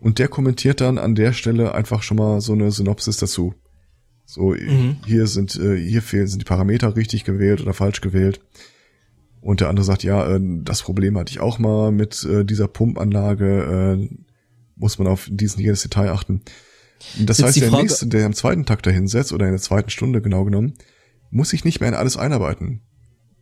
Und 0.00 0.18
der 0.18 0.28
kommentiert 0.28 0.80
dann 0.80 0.98
an 0.98 1.14
der 1.14 1.32
Stelle 1.32 1.74
einfach 1.74 2.02
schon 2.02 2.16
mal 2.16 2.40
so 2.40 2.52
eine 2.52 2.70
Synopsis 2.72 3.18
dazu. 3.18 3.54
So, 4.26 4.50
mhm. 4.50 4.96
hier 5.06 5.26
sind, 5.26 5.54
äh, 5.56 5.76
hier 5.76 6.02
fehlen, 6.02 6.26
sind 6.26 6.40
die 6.40 6.46
Parameter 6.46 6.96
richtig 6.96 7.24
gewählt 7.24 7.60
oder 7.60 7.72
falsch 7.72 8.00
gewählt. 8.00 8.40
Und 9.44 9.60
der 9.60 9.68
andere 9.68 9.84
sagt, 9.84 10.02
ja, 10.04 10.26
äh, 10.26 10.40
das 10.40 10.82
Problem 10.82 11.18
hatte 11.18 11.30
ich 11.30 11.38
auch 11.38 11.58
mal 11.58 11.92
mit 11.92 12.24
äh, 12.24 12.46
dieser 12.46 12.66
Pumpanlage, 12.66 13.98
äh, 14.00 14.16
muss 14.74 14.98
man 14.98 15.06
auf 15.06 15.28
diesen 15.30 15.60
jedes 15.60 15.82
Detail 15.82 16.12
achten. 16.12 16.40
Das 17.18 17.36
Jetzt 17.36 17.48
heißt, 17.48 17.60
der 17.60 17.68
Frage 17.68 17.82
nächste, 17.82 18.06
der 18.06 18.24
am 18.24 18.32
zweiten 18.32 18.64
Tag 18.64 18.82
dahinsetzt 18.82 19.34
oder 19.34 19.44
in 19.44 19.52
der 19.52 19.60
zweiten 19.60 19.90
Stunde 19.90 20.22
genau 20.22 20.44
genommen, 20.44 20.72
muss 21.30 21.50
sich 21.50 21.62
nicht 21.62 21.80
mehr 21.80 21.90
in 21.90 21.94
alles 21.94 22.16
einarbeiten. 22.16 22.80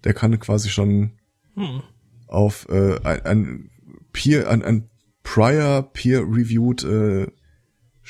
Der 0.03 0.13
kann 0.13 0.41
quasi 0.41 0.71
schon 0.71 1.13
hm. 1.55 1.83
auf 2.27 2.67
äh, 2.69 2.99
ein, 3.05 3.21
ein 3.25 3.71
Peer, 4.13 4.51
ein, 4.51 4.65
ein 4.65 4.91
prior 5.23 5.83
peer-reviewed 5.85 6.83
äh, 6.83 7.29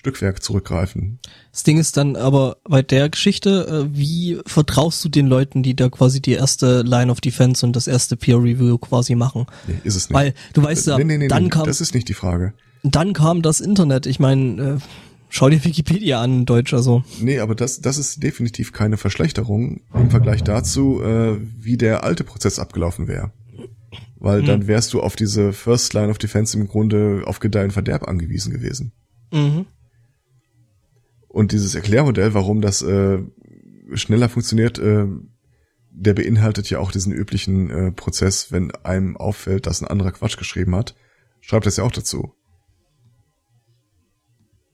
Stückwerk 0.03 0.43
zurückgreifen. 0.43 1.21
Das 1.53 1.63
Ding 1.63 1.79
ist 1.79 1.97
dann 1.97 2.17
aber 2.17 2.57
bei 2.65 2.83
der 2.83 3.09
Geschichte, 3.09 3.87
äh, 3.93 3.97
wie 3.97 4.41
vertraust 4.47 5.05
du 5.05 5.09
den 5.09 5.29
Leuten, 5.29 5.63
die 5.63 5.77
da 5.77 5.89
quasi 5.91 6.21
die 6.21 6.33
erste 6.33 6.83
Line 6.83 7.11
of 7.11 7.21
Defense 7.21 7.65
und 7.65 7.77
das 7.77 7.87
erste 7.87 8.17
Peer 8.17 8.39
Review 8.39 8.79
quasi 8.79 9.15
machen? 9.15 9.47
Nee, 9.69 9.77
ist 9.85 9.95
es 9.95 10.11
nicht. 10.11 10.19
Weil 10.19 10.35
du 10.55 10.65
weißt 10.65 10.89
ja, 10.89 10.99
nee, 10.99 11.05
nee, 11.05 11.19
nee, 11.19 11.29
dann 11.29 11.51
kam 11.51 11.67
das 11.67 11.81
ist 11.81 11.95
nicht 11.95 12.09
die 12.09 12.15
Frage. 12.15 12.53
Dann 12.83 13.13
kam 13.13 13.43
das 13.43 13.61
Internet. 13.61 14.07
Ich 14.07 14.19
meine, 14.19 14.63
äh, 14.63 14.79
schau 15.29 15.49
dir 15.49 15.65
Wikipedia 15.65 16.21
an, 16.21 16.39
in 16.39 16.47
Deutsch 16.47 16.75
also. 16.75 17.05
Nee, 17.21 17.39
aber 17.39 17.55
das 17.55 17.81
das 17.81 17.97
ist 17.97 18.25
definitiv 18.25 18.73
keine 18.73 18.97
Verschlechterung 18.97 19.83
im 19.95 20.11
Vergleich 20.11 20.43
dazu, 20.43 21.01
äh, 21.01 21.39
wie 21.61 21.77
der 21.77 22.03
alte 22.03 22.25
Prozess 22.25 22.59
abgelaufen 22.59 23.07
wäre. 23.07 23.31
Weil 24.19 24.43
mhm. 24.43 24.47
dann 24.47 24.67
wärst 24.67 24.95
du 24.95 25.01
auf 25.01 25.15
diese 25.15 25.53
First 25.53 25.95
Line 25.95 26.09
of 26.09 26.19
Defense 26.19 26.59
im 26.59 26.67
Grunde 26.67 27.23
auf 27.25 27.39
Gedeih 27.39 27.63
und 27.63 27.73
Verderb 27.73 28.09
angewiesen 28.09 28.53
gewesen. 28.53 28.91
Mhm. 29.33 29.67
Und 31.33 31.53
dieses 31.53 31.75
Erklärmodell, 31.75 32.35
warum 32.35 32.61
das 32.61 32.83
äh, 32.83 33.19
schneller 33.95 34.29
funktioniert, 34.29 34.79
äh, 34.79 35.07
der 35.91 36.13
beinhaltet 36.13 36.69
ja 36.69 36.79
auch 36.79 36.93
diesen 36.93 37.13
üblichen 37.13 37.71
äh, 37.71 37.91
Prozess, 37.91 38.53
wenn 38.53 38.71
einem 38.71 39.17
auffällt, 39.17 39.67
dass 39.67 39.81
ein 39.81 39.89
anderer 39.89 40.13
Quatsch 40.13 40.37
geschrieben 40.37 40.77
hat, 40.77 40.95
schreibt 41.41 41.65
das 41.65 41.79
ja 41.79 41.85
auch 41.85 41.91
dazu. 41.91 42.35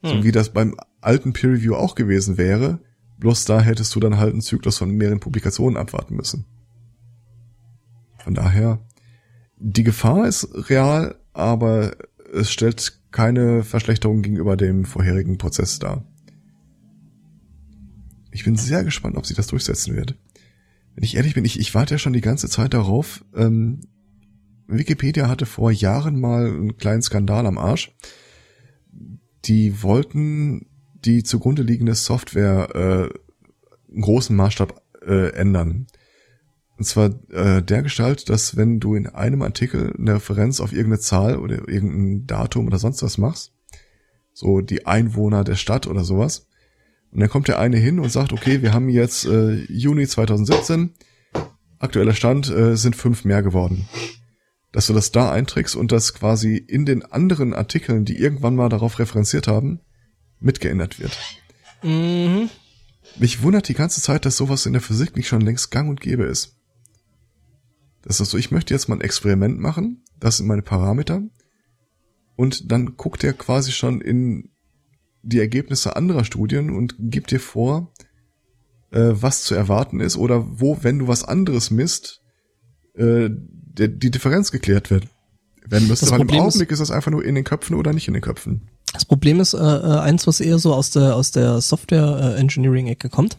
Hm. 0.03 0.11
So 0.11 0.25
wie 0.25 0.33
das 0.33 0.53
beim 0.53 0.77
alten 1.01 1.33
Peer 1.33 1.51
Review 1.51 1.77
auch 1.77 1.95
gewesen 1.95 2.39
wäre, 2.39 2.81
bloß 3.19 3.45
da 3.45 3.61
hättest 3.61 3.95
du 3.95 4.01
dann 4.01 4.17
halt 4.17 4.33
einen 4.33 4.43
Zyklus 4.43 4.79
von 4.79 4.91
mehreren 4.91 5.21
Publikationen 5.21 5.77
abwarten 5.77 6.17
müssen. 6.17 6.45
Von 8.19 8.35
daher, 8.35 8.85
die 9.57 9.85
Gefahr 9.85 10.27
ist 10.27 10.49
real, 10.69 11.21
aber 11.33 11.97
es 12.33 12.51
stellt 12.51 13.01
keine 13.13 13.63
Verschlechterung 13.63 14.23
gegenüber 14.23 14.57
dem 14.57 14.85
vorherigen 14.85 15.39
Prozess 15.39 15.79
dar. 15.79 16.05
Ich 18.31 18.45
bin 18.45 18.57
sehr 18.57 18.85
gespannt, 18.85 19.17
ob 19.17 19.27
sie 19.27 19.35
das 19.35 19.47
durchsetzen 19.47 19.97
wird. 19.97 20.15
Wenn 20.95 21.05
ich 21.05 21.17
ehrlich 21.17 21.35
bin, 21.35 21.45
ich, 21.45 21.59
ich 21.59 21.75
warte 21.75 21.95
ja 21.95 21.99
schon 21.99 22.13
die 22.13 22.21
ganze 22.21 22.49
Zeit 22.49 22.75
darauf. 22.75 23.25
Ähm, 23.35 23.81
Wikipedia 24.67 25.29
hatte 25.29 25.47
vor 25.47 25.71
Jahren 25.71 26.21
mal 26.21 26.47
einen 26.47 26.77
kleinen 26.77 27.03
Skandal 27.03 27.47
am 27.47 27.57
Arsch. 27.57 27.95
Die 29.45 29.83
wollten 29.83 30.67
die 31.05 31.23
zugrunde 31.23 31.63
liegende 31.63 31.95
Software 31.95 32.75
äh, 32.75 33.95
in 33.95 34.03
großen 34.03 34.35
Maßstab 34.37 34.83
äh, 35.07 35.31
ändern. 35.33 35.87
Und 36.77 36.85
zwar 36.85 37.11
äh, 37.31 37.63
der 37.63 37.83
Gestalt, 37.83 38.29
dass 38.29 38.57
wenn 38.57 38.79
du 38.79 38.95
in 38.95 39.07
einem 39.07 39.43
Artikel 39.43 39.95
eine 39.99 40.15
Referenz 40.15 40.61
auf 40.61 40.73
irgendeine 40.73 41.01
Zahl 41.01 41.37
oder 41.39 41.69
irgendein 41.69 42.27
Datum 42.27 42.67
oder 42.67 42.79
sonst 42.79 43.03
was 43.03 43.19
machst, 43.19 43.53
so 44.33 44.61
die 44.61 44.87
Einwohner 44.87 45.45
der 45.45 45.57
Stadt 45.57 45.87
oder 45.87 46.05
sowas, 46.05 46.48
und 47.11 47.21
dann 47.21 47.29
kommt 47.29 47.49
der 47.49 47.59
eine 47.59 47.79
hin 47.79 47.99
und 47.99 48.11
sagt, 48.11 48.33
okay, 48.33 48.63
wir 48.63 48.73
haben 48.73 48.89
jetzt 48.89 49.27
äh, 49.27 49.55
Juni 49.73 50.07
2017, 50.07 50.95
aktueller 51.79 52.15
Stand 52.15 52.51
äh, 52.51 52.77
sind 52.77 52.97
fünf 52.97 53.25
mehr 53.25 53.43
geworden. 53.43 53.89
Dass 54.73 54.87
du 54.87 54.93
das 54.93 55.13
da 55.13 55.31
einträgst 55.33 55.75
und 55.77 55.93
das 55.93 56.13
quasi 56.13 56.57
in 56.57 56.85
den 56.85 57.03
anderen 57.05 57.55
Artikeln, 57.55 58.05
die 58.05 58.19
irgendwann 58.19 58.55
mal 58.55 58.69
darauf 58.69 58.99
referenziert 58.99 59.49
haben, 59.49 59.81
mitgeändert 60.41 61.01
wird. 61.01 61.17
Mhm. 61.83 62.51
Mich 63.19 63.43
wundert 63.43 63.69
die 63.69 63.75
ganze 63.75 64.03
Zeit, 64.03 64.27
dass 64.27 64.37
sowas 64.37 64.67
in 64.67 64.75
der 64.75 64.83
Physik 64.83 65.17
nicht 65.17 65.29
schon 65.29 65.41
längst 65.41 65.71
gang 65.71 65.89
und 65.89 66.01
gäbe 66.01 66.25
ist. 66.25 66.57
Das 68.03 68.21
ist 68.21 68.31
so, 68.31 68.39
ich 68.39 68.51
möchte 68.51 68.75
jetzt 68.75 68.89
mal 68.89 68.97
ein 68.97 69.01
Experiment 69.01 69.59
machen, 69.59 70.05
das 70.21 70.37
sind 70.37 70.47
meine 70.47 70.63
Parameter, 70.63 71.23
und 72.37 72.71
dann 72.71 72.97
guckt 72.97 73.25
er 73.25 73.33
quasi 73.33 73.73
schon 73.73 74.01
in 74.01 74.51
die 75.29 75.41
Ergebnisse 75.41 75.97
anderer 75.97 76.25
Studien 76.25 76.71
und 76.71 76.95
gibt 76.99 77.31
dir 77.31 77.41
vor, 77.41 77.93
äh, 78.91 79.11
was 79.13 79.43
zu 79.43 79.55
erwarten 79.55 80.01
ist 80.01 80.17
oder 80.17 80.47
wo, 80.61 80.79
wenn 80.83 80.99
du 80.99 81.09
was 81.09 81.25
anderes 81.25 81.71
misst, 81.71 82.23
äh, 82.95 83.29
der, 83.31 83.89
die 83.89 84.11
Differenz 84.11 84.51
geklärt 84.51 84.91
wird 84.91 85.07
werden 85.71 85.89
müsste. 85.89 86.07
Das 86.07 86.13
weil 86.13 86.21
Problem 86.21 86.41
im 86.41 86.47
Augenblick 86.47 86.71
ist, 86.71 86.81
ist 86.81 86.89
das 86.89 86.91
einfach 86.91 87.11
nur 87.11 87.25
in 87.25 87.35
den 87.35 87.45
Köpfen 87.45 87.77
oder 87.77 87.93
nicht 87.93 88.09
in 88.09 88.15
den 88.15 88.23
Köpfen. 88.23 88.69
Das 88.93 89.05
Problem 89.05 89.41
ist 89.41 89.55
äh, 89.55 89.59
äh, 89.59 89.99
eins, 89.99 90.27
was 90.27 90.41
eher 90.41 90.59
so 90.59 90.75
aus 90.75 90.91
der 90.91 91.15
aus 91.15 91.31
der 91.31 91.61
Software 91.61 92.35
äh, 92.37 92.41
Engineering 92.41 92.87
Ecke 92.87 93.09
kommt. 93.09 93.37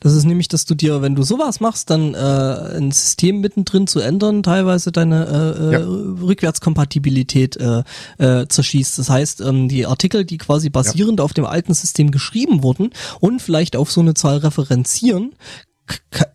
Das 0.00 0.14
ist 0.14 0.24
nämlich, 0.24 0.48
dass 0.48 0.64
du 0.64 0.74
dir, 0.74 1.00
wenn 1.00 1.14
du 1.14 1.22
sowas 1.22 1.60
machst, 1.60 1.90
dann 1.90 2.14
äh, 2.14 2.76
ein 2.76 2.90
System 2.90 3.40
mittendrin 3.40 3.86
zu 3.86 4.00
ändern, 4.00 4.42
teilweise 4.42 4.90
deine 4.90 5.26
äh, 5.26 5.62
äh 5.62 5.72
ja. 5.72 5.78
Rückwärtskompatibilität 6.26 7.56
äh, 7.56 7.82
äh, 8.18 8.48
zerschießt. 8.48 8.98
Das 8.98 9.08
heißt, 9.08 9.40
ähm, 9.42 9.68
die 9.68 9.86
Artikel, 9.86 10.24
die 10.24 10.38
quasi 10.38 10.70
basierend 10.70 11.20
ja. 11.20 11.24
auf 11.24 11.34
dem 11.34 11.46
alten 11.46 11.74
System 11.74 12.10
geschrieben 12.10 12.62
wurden 12.62 12.90
und 13.20 13.40
vielleicht 13.40 13.76
auf 13.76 13.92
so 13.92 14.00
eine 14.00 14.14
Zahl 14.14 14.38
referenzieren, 14.38 15.34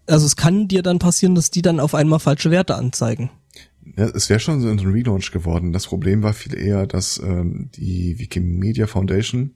also 0.07 0.25
es 0.25 0.35
kann 0.35 0.67
dir 0.67 0.83
dann 0.83 0.99
passieren, 0.99 1.35
dass 1.35 1.51
die 1.51 1.61
dann 1.61 1.79
auf 1.79 1.95
einmal 1.95 2.19
falsche 2.19 2.51
Werte 2.51 2.75
anzeigen. 2.75 3.29
Ja, 3.97 4.05
es 4.05 4.29
wäre 4.29 4.39
schon 4.39 4.61
so 4.61 4.69
ein 4.69 4.79
Relaunch 4.79 5.31
geworden. 5.31 5.71
Das 5.71 5.87
Problem 5.87 6.21
war 6.21 6.33
viel 6.33 6.57
eher, 6.57 6.85
dass 6.85 7.17
ähm, 7.17 7.69
die 7.75 8.19
Wikimedia 8.19 8.87
Foundation 8.87 9.53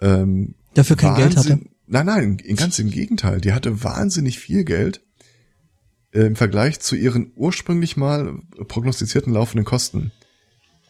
ähm, 0.00 0.54
dafür 0.72 0.96
kein 0.96 1.14
Geld 1.16 1.36
hatte. 1.36 1.60
Nein, 1.86 2.06
nein, 2.06 2.36
ganz 2.56 2.78
im 2.78 2.90
Gegenteil. 2.90 3.40
Die 3.40 3.52
hatte 3.52 3.84
wahnsinnig 3.84 4.38
viel 4.38 4.64
Geld 4.64 5.02
äh, 6.12 6.22
im 6.22 6.36
Vergleich 6.36 6.80
zu 6.80 6.96
ihren 6.96 7.32
ursprünglich 7.36 7.96
mal 7.96 8.38
prognostizierten 8.68 9.32
laufenden 9.32 9.66
Kosten. 9.66 10.12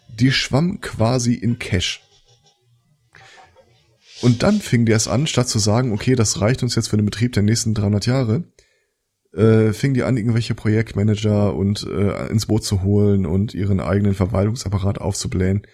Die 0.09 0.31
schwamm 0.31 0.81
quasi 0.81 1.35
in 1.35 1.59
Cash. 1.59 2.03
Und 4.23 4.45
dann 4.45 4.61
fing 4.61 4.87
die 4.87 4.93
es 4.93 5.09
an, 5.09 5.27
statt 5.27 5.49
zu 5.49 5.59
sagen, 5.59 5.93
okay, 5.93 6.15
das 6.15 6.41
reicht 6.41 6.63
uns 6.63 6.77
jetzt 6.77 6.89
für 6.89 6.97
den 6.97 7.05
Betrieb 7.05 7.33
der 7.33 7.43
nächsten 7.43 7.75
300 7.75 8.07
Jahre, 8.07 8.45
äh, 9.35 9.73
fing 9.73 9.95
die 9.95 10.05
an, 10.05 10.17
irgendwelche 10.17 10.55
Projektmanager 10.55 11.55
und 11.55 11.87
äh, 11.87 12.29
ins 12.29 12.47
Boot 12.47 12.65
zu 12.65 12.83
holen 12.83 13.27
und 13.27 13.55
ihren 13.55 13.81
eigenen 13.81 14.15
Verwaltungsapparat 14.15 15.01
aufzublähen, 15.01 15.67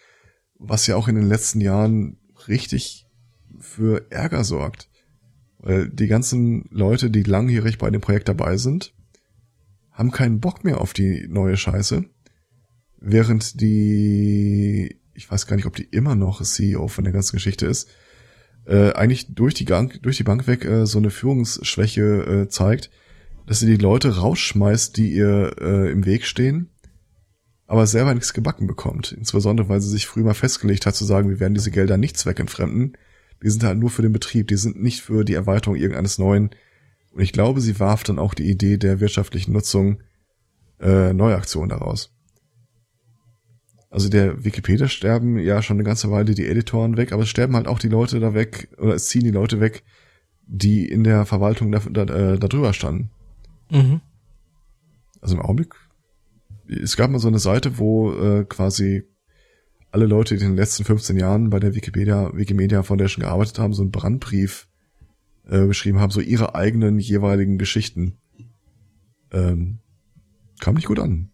was 0.58 0.86
ja 0.86 0.96
auch 0.96 1.08
in 1.08 1.14
den 1.14 1.28
letzten 1.28 1.60
Jahren 1.60 2.18
richtig 2.48 3.06
für 3.58 4.10
Ärger 4.10 4.44
sorgt. 4.44 4.88
Weil 5.58 5.90
die 5.90 6.06
ganzen 6.06 6.68
Leute, 6.70 7.10
die 7.10 7.22
langjährig 7.22 7.76
bei 7.76 7.90
dem 7.90 8.00
Projekt 8.00 8.28
dabei 8.28 8.56
sind, 8.56 8.94
haben 9.90 10.10
keinen 10.10 10.40
Bock 10.40 10.64
mehr 10.64 10.80
auf 10.80 10.94
die 10.94 11.26
neue 11.28 11.58
Scheiße, 11.58 12.04
während 12.98 13.60
die, 13.60 14.98
ich 15.12 15.30
weiß 15.30 15.46
gar 15.46 15.56
nicht, 15.56 15.66
ob 15.66 15.76
die 15.76 15.84
immer 15.84 16.14
noch 16.14 16.40
CEO 16.42 16.88
von 16.88 17.04
der 17.04 17.12
ganzen 17.12 17.36
Geschichte 17.36 17.66
ist, 17.66 17.90
äh, 18.64 18.92
eigentlich 18.92 19.34
durch 19.34 19.52
die, 19.52 19.66
Gang, 19.66 20.00
durch 20.02 20.16
die 20.16 20.24
Bank 20.24 20.46
weg 20.46 20.64
äh, 20.64 20.86
so 20.86 20.98
eine 20.98 21.10
Führungsschwäche 21.10 22.44
äh, 22.44 22.48
zeigt, 22.48 22.90
dass 23.50 23.58
sie 23.58 23.66
die 23.66 23.82
Leute 23.82 24.18
rausschmeißt, 24.18 24.96
die 24.96 25.12
ihr 25.12 25.56
äh, 25.60 25.90
im 25.90 26.06
Weg 26.06 26.24
stehen, 26.24 26.70
aber 27.66 27.84
selber 27.88 28.14
nichts 28.14 28.32
gebacken 28.32 28.68
bekommt. 28.68 29.10
Insbesondere, 29.10 29.68
weil 29.68 29.80
sie 29.80 29.88
sich 29.88 30.06
früher 30.06 30.22
mal 30.22 30.34
festgelegt 30.34 30.86
hat 30.86 30.94
zu 30.94 31.04
sagen, 31.04 31.28
wir 31.28 31.40
werden 31.40 31.54
diese 31.54 31.72
Gelder 31.72 31.96
nicht 31.96 32.16
zweckentfremden. 32.16 32.96
Die 33.42 33.50
sind 33.50 33.64
halt 33.64 33.76
nur 33.76 33.90
für 33.90 34.02
den 34.02 34.12
Betrieb, 34.12 34.46
die 34.46 34.56
sind 34.56 34.80
nicht 34.80 35.00
für 35.02 35.24
die 35.24 35.34
Erweiterung 35.34 35.74
irgendeines 35.74 36.16
neuen. 36.16 36.50
Und 37.10 37.22
ich 37.22 37.32
glaube, 37.32 37.60
sie 37.60 37.80
warf 37.80 38.04
dann 38.04 38.20
auch 38.20 38.34
die 38.34 38.48
Idee 38.48 38.76
der 38.76 39.00
wirtschaftlichen 39.00 39.52
Nutzung 39.52 40.00
äh, 40.78 41.12
Neuaktionen 41.12 41.70
daraus. 41.70 42.14
Also 43.90 44.08
der 44.08 44.44
Wikipedia 44.44 44.86
sterben 44.86 45.40
ja 45.40 45.60
schon 45.60 45.78
eine 45.78 45.84
ganze 45.84 46.08
Weile 46.12 46.36
die 46.36 46.46
Editoren 46.46 46.96
weg, 46.96 47.10
aber 47.10 47.24
es 47.24 47.28
sterben 47.28 47.56
halt 47.56 47.66
auch 47.66 47.80
die 47.80 47.88
Leute 47.88 48.20
da 48.20 48.32
weg, 48.32 48.68
oder 48.78 48.94
es 48.94 49.08
ziehen 49.08 49.24
die 49.24 49.32
Leute 49.32 49.58
weg, 49.58 49.82
die 50.46 50.88
in 50.88 51.02
der 51.02 51.26
Verwaltung 51.26 51.72
da, 51.72 51.80
da, 51.80 52.02
äh, 52.02 52.38
da 52.38 52.46
drüber 52.46 52.72
standen. 52.72 53.10
Mhm. 53.70 54.00
Also 55.20 55.36
im 55.36 55.42
Augenblick, 55.42 55.74
es 56.66 56.96
gab 56.96 57.10
mal 57.10 57.18
so 57.18 57.28
eine 57.28 57.38
Seite, 57.38 57.78
wo 57.78 58.12
äh, 58.12 58.44
quasi 58.44 59.04
alle 59.90 60.06
Leute, 60.06 60.36
die 60.36 60.44
in 60.44 60.52
den 60.52 60.56
letzten 60.56 60.84
15 60.84 61.16
Jahren 61.16 61.50
bei 61.50 61.58
der 61.58 61.74
Wikipedia, 61.74 62.30
Wikimedia 62.34 62.82
Foundation 62.82 63.24
gearbeitet 63.24 63.58
haben, 63.58 63.74
so 63.74 63.82
einen 63.82 63.90
Brandbrief 63.90 64.68
äh, 65.48 65.66
geschrieben 65.66 65.98
haben, 65.98 66.10
so 66.10 66.20
ihre 66.20 66.54
eigenen 66.54 66.98
jeweiligen 66.98 67.58
Geschichten. 67.58 68.18
Ähm, 69.32 69.80
kam 70.60 70.74
nicht 70.74 70.86
gut 70.86 71.00
an. 71.00 71.30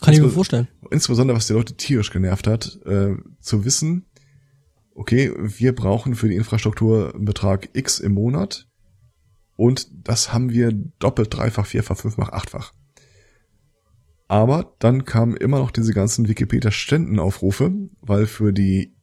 Kann 0.00 0.14
ich 0.14 0.20
mir 0.20 0.28
vorstellen. 0.28 0.68
Insbesondere, 0.90 1.36
was 1.36 1.46
die 1.46 1.54
Leute 1.54 1.76
tierisch 1.76 2.10
genervt 2.10 2.46
hat, 2.46 2.78
äh, 2.84 3.16
zu 3.40 3.64
wissen, 3.64 4.06
okay, 4.94 5.32
wir 5.38 5.74
brauchen 5.74 6.14
für 6.14 6.28
die 6.28 6.36
Infrastruktur 6.36 7.14
einen 7.14 7.24
Betrag 7.24 7.70
X 7.72 7.98
im 7.98 8.12
Monat 8.12 8.67
und 9.58 9.88
das 10.06 10.32
haben 10.32 10.50
wir 10.50 10.70
doppelt, 11.00 11.34
dreifach, 11.34 11.66
vierfach, 11.66 11.96
fünffach, 11.96 12.28
achtfach. 12.28 12.72
Aber 14.28 14.72
dann 14.78 15.04
kamen 15.04 15.36
immer 15.36 15.58
noch 15.58 15.72
diese 15.72 15.92
ganzen 15.92 16.28
Wikipedia-Ständenaufrufe, 16.28 17.72
weil 18.00 18.26
für 18.26 18.52
die 18.52 18.94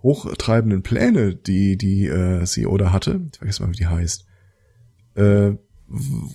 hochtreibenden 0.00 0.84
Pläne, 0.84 1.34
die 1.34 1.76
die 1.76 2.06
äh, 2.06 2.44
CEO 2.44 2.78
da 2.78 2.92
hatte, 2.92 3.22
ich 3.32 3.38
vergesse 3.38 3.64
mal, 3.64 3.72
wie 3.72 3.76
die 3.76 3.88
heißt, 3.88 4.24
äh, 5.16 5.54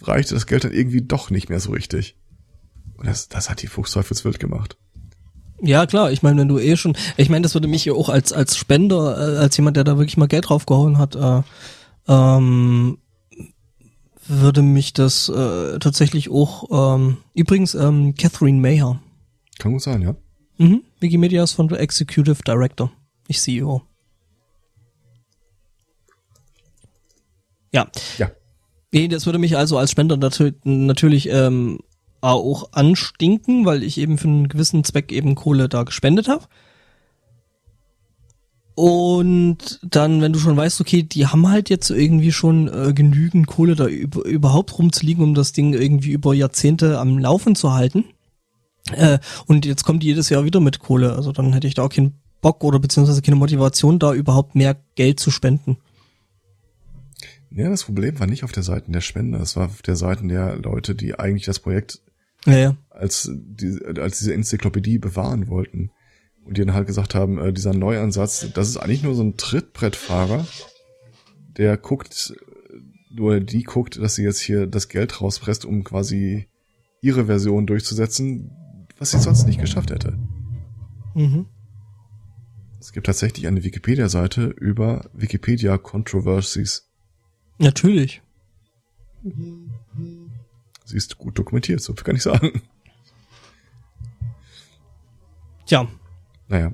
reichte 0.02 0.34
das 0.34 0.46
Geld 0.46 0.66
dann 0.66 0.74
irgendwie 0.74 1.04
doch 1.04 1.30
nicht 1.30 1.48
mehr 1.48 1.62
so 1.62 1.72
richtig. 1.72 2.18
Und 2.98 3.08
das, 3.08 3.30
das 3.30 3.50
hat 3.50 3.62
die 3.62 3.68
Fuchsteufelswild 3.68 4.42
gemacht. 4.42 4.76
Ja, 5.62 5.86
klar, 5.86 6.12
ich 6.12 6.24
meine, 6.24 6.42
wenn 6.42 6.50
du 6.50 6.60
eh 6.60 6.76
schon, 6.76 6.98
ich 7.16 7.30
meine, 7.30 7.44
das 7.44 7.54
würde 7.54 7.70
mich 7.70 7.86
ja 7.86 7.94
auch 7.94 8.10
als, 8.10 8.34
als 8.34 8.58
Spender, 8.58 9.36
äh, 9.36 9.38
als 9.38 9.56
jemand, 9.56 9.78
der 9.78 9.86
da 9.86 9.98
wirklich 9.98 10.18
mal 10.18 10.28
Geld 10.28 10.50
draufgehauen 10.50 10.98
hat, 10.98 11.16
äh, 11.16 11.42
ähm, 12.10 12.98
würde 14.30 14.62
mich 14.62 14.94
das 14.94 15.30
äh, 15.30 15.80
tatsächlich 15.80 16.30
auch, 16.30 16.96
ähm, 16.96 17.18
übrigens 17.34 17.74
ähm, 17.74 18.16
Catherine 18.16 18.60
Mayer. 18.60 19.02
Kann 19.58 19.74
gut 19.74 19.82
sein, 19.82 20.02
ja. 20.02 20.16
Mhm. 20.58 20.84
Wikimedia 21.00 21.44
ist 21.44 21.54
von 21.54 21.68
der 21.68 21.80
Executive 21.80 22.44
Director, 22.46 22.92
nicht 23.28 23.42
CEO. 23.42 23.82
Ja. 27.72 27.88
Ja. 28.18 28.32
Nee, 28.92 29.08
das 29.08 29.26
würde 29.26 29.40
mich 29.40 29.58
also 29.58 29.78
als 29.78 29.92
Spender 29.92 30.18
natür 30.18 30.54
natürlich 30.64 31.30
ähm, 31.30 31.80
auch 32.22 32.74
anstinken, 32.74 33.66
weil 33.66 33.84
ich 33.84 33.98
eben 33.98 34.18
für 34.18 34.28
einen 34.28 34.48
gewissen 34.48 34.84
Zweck 34.84 35.12
eben 35.12 35.36
Kohle 35.36 35.70
da 35.70 35.84
gespendet 35.84 36.28
habe. 36.28 36.46
Und 38.80 39.82
dann, 39.84 40.22
wenn 40.22 40.32
du 40.32 40.40
schon 40.40 40.56
weißt, 40.56 40.80
okay, 40.80 41.04
die 41.04 41.28
haben 41.28 41.50
halt 41.50 41.70
jetzt 41.70 41.90
irgendwie 41.90 42.32
schon 42.32 42.70
äh, 42.70 42.94
genügend 42.94 43.46
Kohle 43.46 43.76
da 43.76 43.88
über, 43.88 44.24
überhaupt 44.24 44.80
rumzuliegen, 44.80 45.22
um 45.22 45.34
das 45.34 45.52
Ding 45.52 45.74
irgendwie 45.74 46.12
über 46.12 46.34
Jahrzehnte 46.34 46.98
am 46.98 47.18
Laufen 47.18 47.56
zu 47.56 47.74
halten. 47.74 48.06
Äh, 48.94 49.20
und 49.48 49.66
jetzt 49.66 49.84
kommt 49.84 50.02
die 50.02 50.08
jedes 50.08 50.30
Jahr 50.30 50.46
wieder 50.46 50.62
mit 50.62 50.80
Kohle. 50.80 51.14
Also 51.14 51.34
dann 51.34 51.52
hätte 51.52 51.68
ich 51.68 51.74
da 51.74 51.84
auch 51.84 51.90
keinen 51.90 52.22
Bock 52.40 52.64
oder 52.64 52.80
beziehungsweise 52.80 53.22
keine 53.22 53.36
Motivation, 53.36 54.00
da 54.00 54.14
überhaupt 54.14 54.56
mehr 54.56 54.78
Geld 54.96 55.20
zu 55.20 55.30
spenden. 55.30 55.76
Ja, 57.52 57.68
das 57.68 57.84
Problem 57.84 58.18
war 58.22 58.28
nicht 58.28 58.46
auf 58.46 58.54
der 58.54 58.64
Seite 58.64 58.90
der 58.90 59.02
Spender, 59.02 59.42
es 59.42 59.58
war 59.58 59.66
auf 59.66 59.82
der 59.82 59.98
Seite 59.98 60.26
der 60.26 60.56
Leute, 60.56 60.96
die 60.96 61.20
eigentlich 61.20 61.44
das 61.44 61.60
Projekt 61.60 62.00
ja, 62.46 62.58
ja. 62.58 62.78
als, 62.90 63.30
die, 63.36 63.78
als 63.98 64.20
diese 64.20 64.34
Enzyklopädie 64.34 65.00
bewahren 65.00 65.50
wollten 65.50 65.92
und 66.46 66.58
die 66.58 66.66
dann 66.66 66.74
halt 66.74 66.88
gesagt 66.88 67.16
haben, 67.16 67.40
äh, 67.40 67.54
dieser 67.54 67.74
Neuansatz, 67.74 68.52
das 68.54 68.70
ist 68.70 68.78
eigentlich 68.78 69.04
nur 69.04 69.16
so 69.16 69.24
ein 69.24 69.38
Trittbrettfahrer, 69.38 70.46
der 71.58 71.78
guckt, 71.78 72.34
nur 73.12 73.40
die 73.40 73.64
guckt, 73.64 73.98
dass 73.98 74.16
sie 74.16 74.24
jetzt 74.24 74.40
hier 74.40 74.68
das 74.68 74.88
Geld 74.88 75.22
rauspresst, 75.22 75.66
um 75.66 75.84
quasi 75.84 76.48
ihre 77.02 77.26
Version 77.26 77.68
durchzusetzen, 77.68 78.52
was 78.98 79.12
sie 79.12 79.20
sonst 79.20 79.46
nicht 79.46 79.60
geschafft 79.60 79.92
hätte. 79.92 80.18
Mhm. 81.16 81.46
Es 82.80 82.94
gibt 82.94 83.08
tatsächlich 83.08 83.48
eine 83.48 83.64
Wikipedia-Seite 83.64 84.46
über 84.46 85.10
Wikipedia 85.14 85.78
Controversies. 85.78 86.90
Natürlich. 87.58 88.22
Sie 90.86 90.96
ist 90.98 91.18
gut 91.18 91.38
dokumentiert, 91.38 91.82
so 91.82 91.94
kann 91.94 92.16
ich 92.16 92.24
sagen. 92.24 92.62
Tja, 95.66 95.88
naja. 96.50 96.74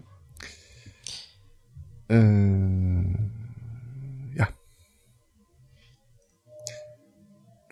Äh, 2.07 2.15
ja. 4.35 4.47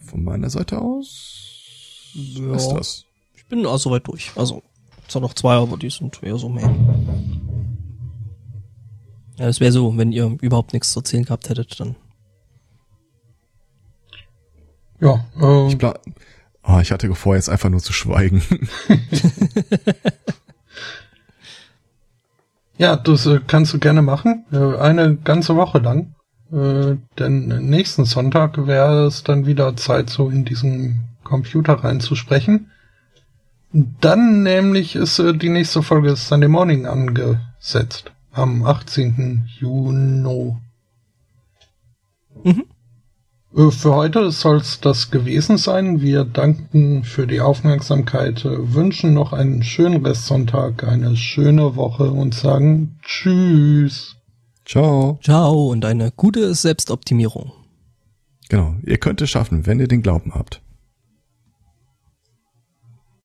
Von 0.01 0.23
meiner 0.23 0.49
Seite 0.49 0.79
aus 0.79 2.11
ja. 2.13 2.55
ist 2.55 2.69
das. 2.69 3.05
Ich 3.35 3.45
bin 3.47 3.65
auch 3.65 3.77
soweit 3.77 4.07
durch. 4.07 4.31
Also, 4.35 4.61
zwar 5.07 5.21
noch 5.21 5.33
zwei, 5.33 5.53
aber 5.53 5.77
die 5.77 5.89
sind 5.89 6.21
eher 6.21 6.37
so 6.37 6.49
mehr. 6.49 6.73
Ja, 9.37 9.47
es 9.47 9.59
wäre 9.59 9.71
so, 9.71 9.97
wenn 9.97 10.11
ihr 10.11 10.37
überhaupt 10.41 10.73
nichts 10.73 10.91
zu 10.91 10.99
erzählen 10.99 11.23
gehabt 11.23 11.49
hättet, 11.49 11.79
dann. 11.79 11.95
Ja, 14.99 15.25
ähm. 15.41 15.67
Ich, 15.67 15.77
oh, 16.63 16.79
ich 16.79 16.91
hatte 16.91 17.13
vor, 17.15 17.35
jetzt 17.35 17.49
einfach 17.49 17.69
nur 17.69 17.81
zu 17.81 17.93
schweigen. 17.93 18.41
Ja, 22.77 22.95
das 22.95 23.25
äh, 23.25 23.39
kannst 23.45 23.73
du 23.73 23.79
gerne 23.79 24.01
machen. 24.01 24.45
Äh, 24.51 24.77
eine 24.77 25.15
ganze 25.15 25.55
Woche 25.55 25.79
lang. 25.79 26.15
Äh, 26.51 26.97
denn 27.17 27.47
nächsten 27.69 28.05
Sonntag 28.05 28.67
wäre 28.67 29.05
es 29.05 29.23
dann 29.23 29.45
wieder 29.45 29.75
Zeit, 29.75 30.09
so 30.09 30.29
in 30.29 30.45
diesen 30.45 31.07
Computer 31.23 31.73
reinzusprechen. 31.73 32.71
Dann 33.71 34.43
nämlich 34.43 34.95
ist 34.95 35.19
äh, 35.19 35.33
die 35.33 35.49
nächste 35.49 35.81
Folge 35.81 36.15
Sunday 36.15 36.49
Morning 36.49 36.85
angesetzt. 36.85 38.11
Am 38.31 38.63
18. 38.65 39.47
Juni. 39.59 40.55
Mhm. 42.43 42.65
Äh, 43.55 43.71
für 43.71 43.93
heute 43.93 44.31
soll 44.31 44.57
es 44.57 44.79
das 44.79 45.11
gewesen 45.11 45.57
sein. 45.57 46.01
Wir 46.01 46.25
danken 46.25 47.03
für 47.03 47.27
die 47.27 47.41
Aufmerksamkeit, 47.41 48.45
äh, 48.45 48.73
wünschen 48.73 49.13
noch 49.13 49.33
einen 49.33 49.63
schönen 49.63 50.05
Restsonntag, 50.05 50.83
eine 50.83 51.15
schöne 51.15 51.75
Woche 51.75 52.09
und 52.11 52.33
sagen 52.33 52.97
Tschüss. 53.03 54.15
Ciao. 54.65 55.19
Ciao 55.21 55.67
und 55.67 55.85
eine 55.85 56.11
gute 56.11 56.53
Selbstoptimierung. 56.55 57.51
Genau, 58.49 58.75
ihr 58.83 58.97
könnt 58.97 59.21
es 59.21 59.29
schaffen, 59.29 59.65
wenn 59.65 59.79
ihr 59.79 59.87
den 59.87 60.01
Glauben 60.01 60.33
habt. 60.33 60.62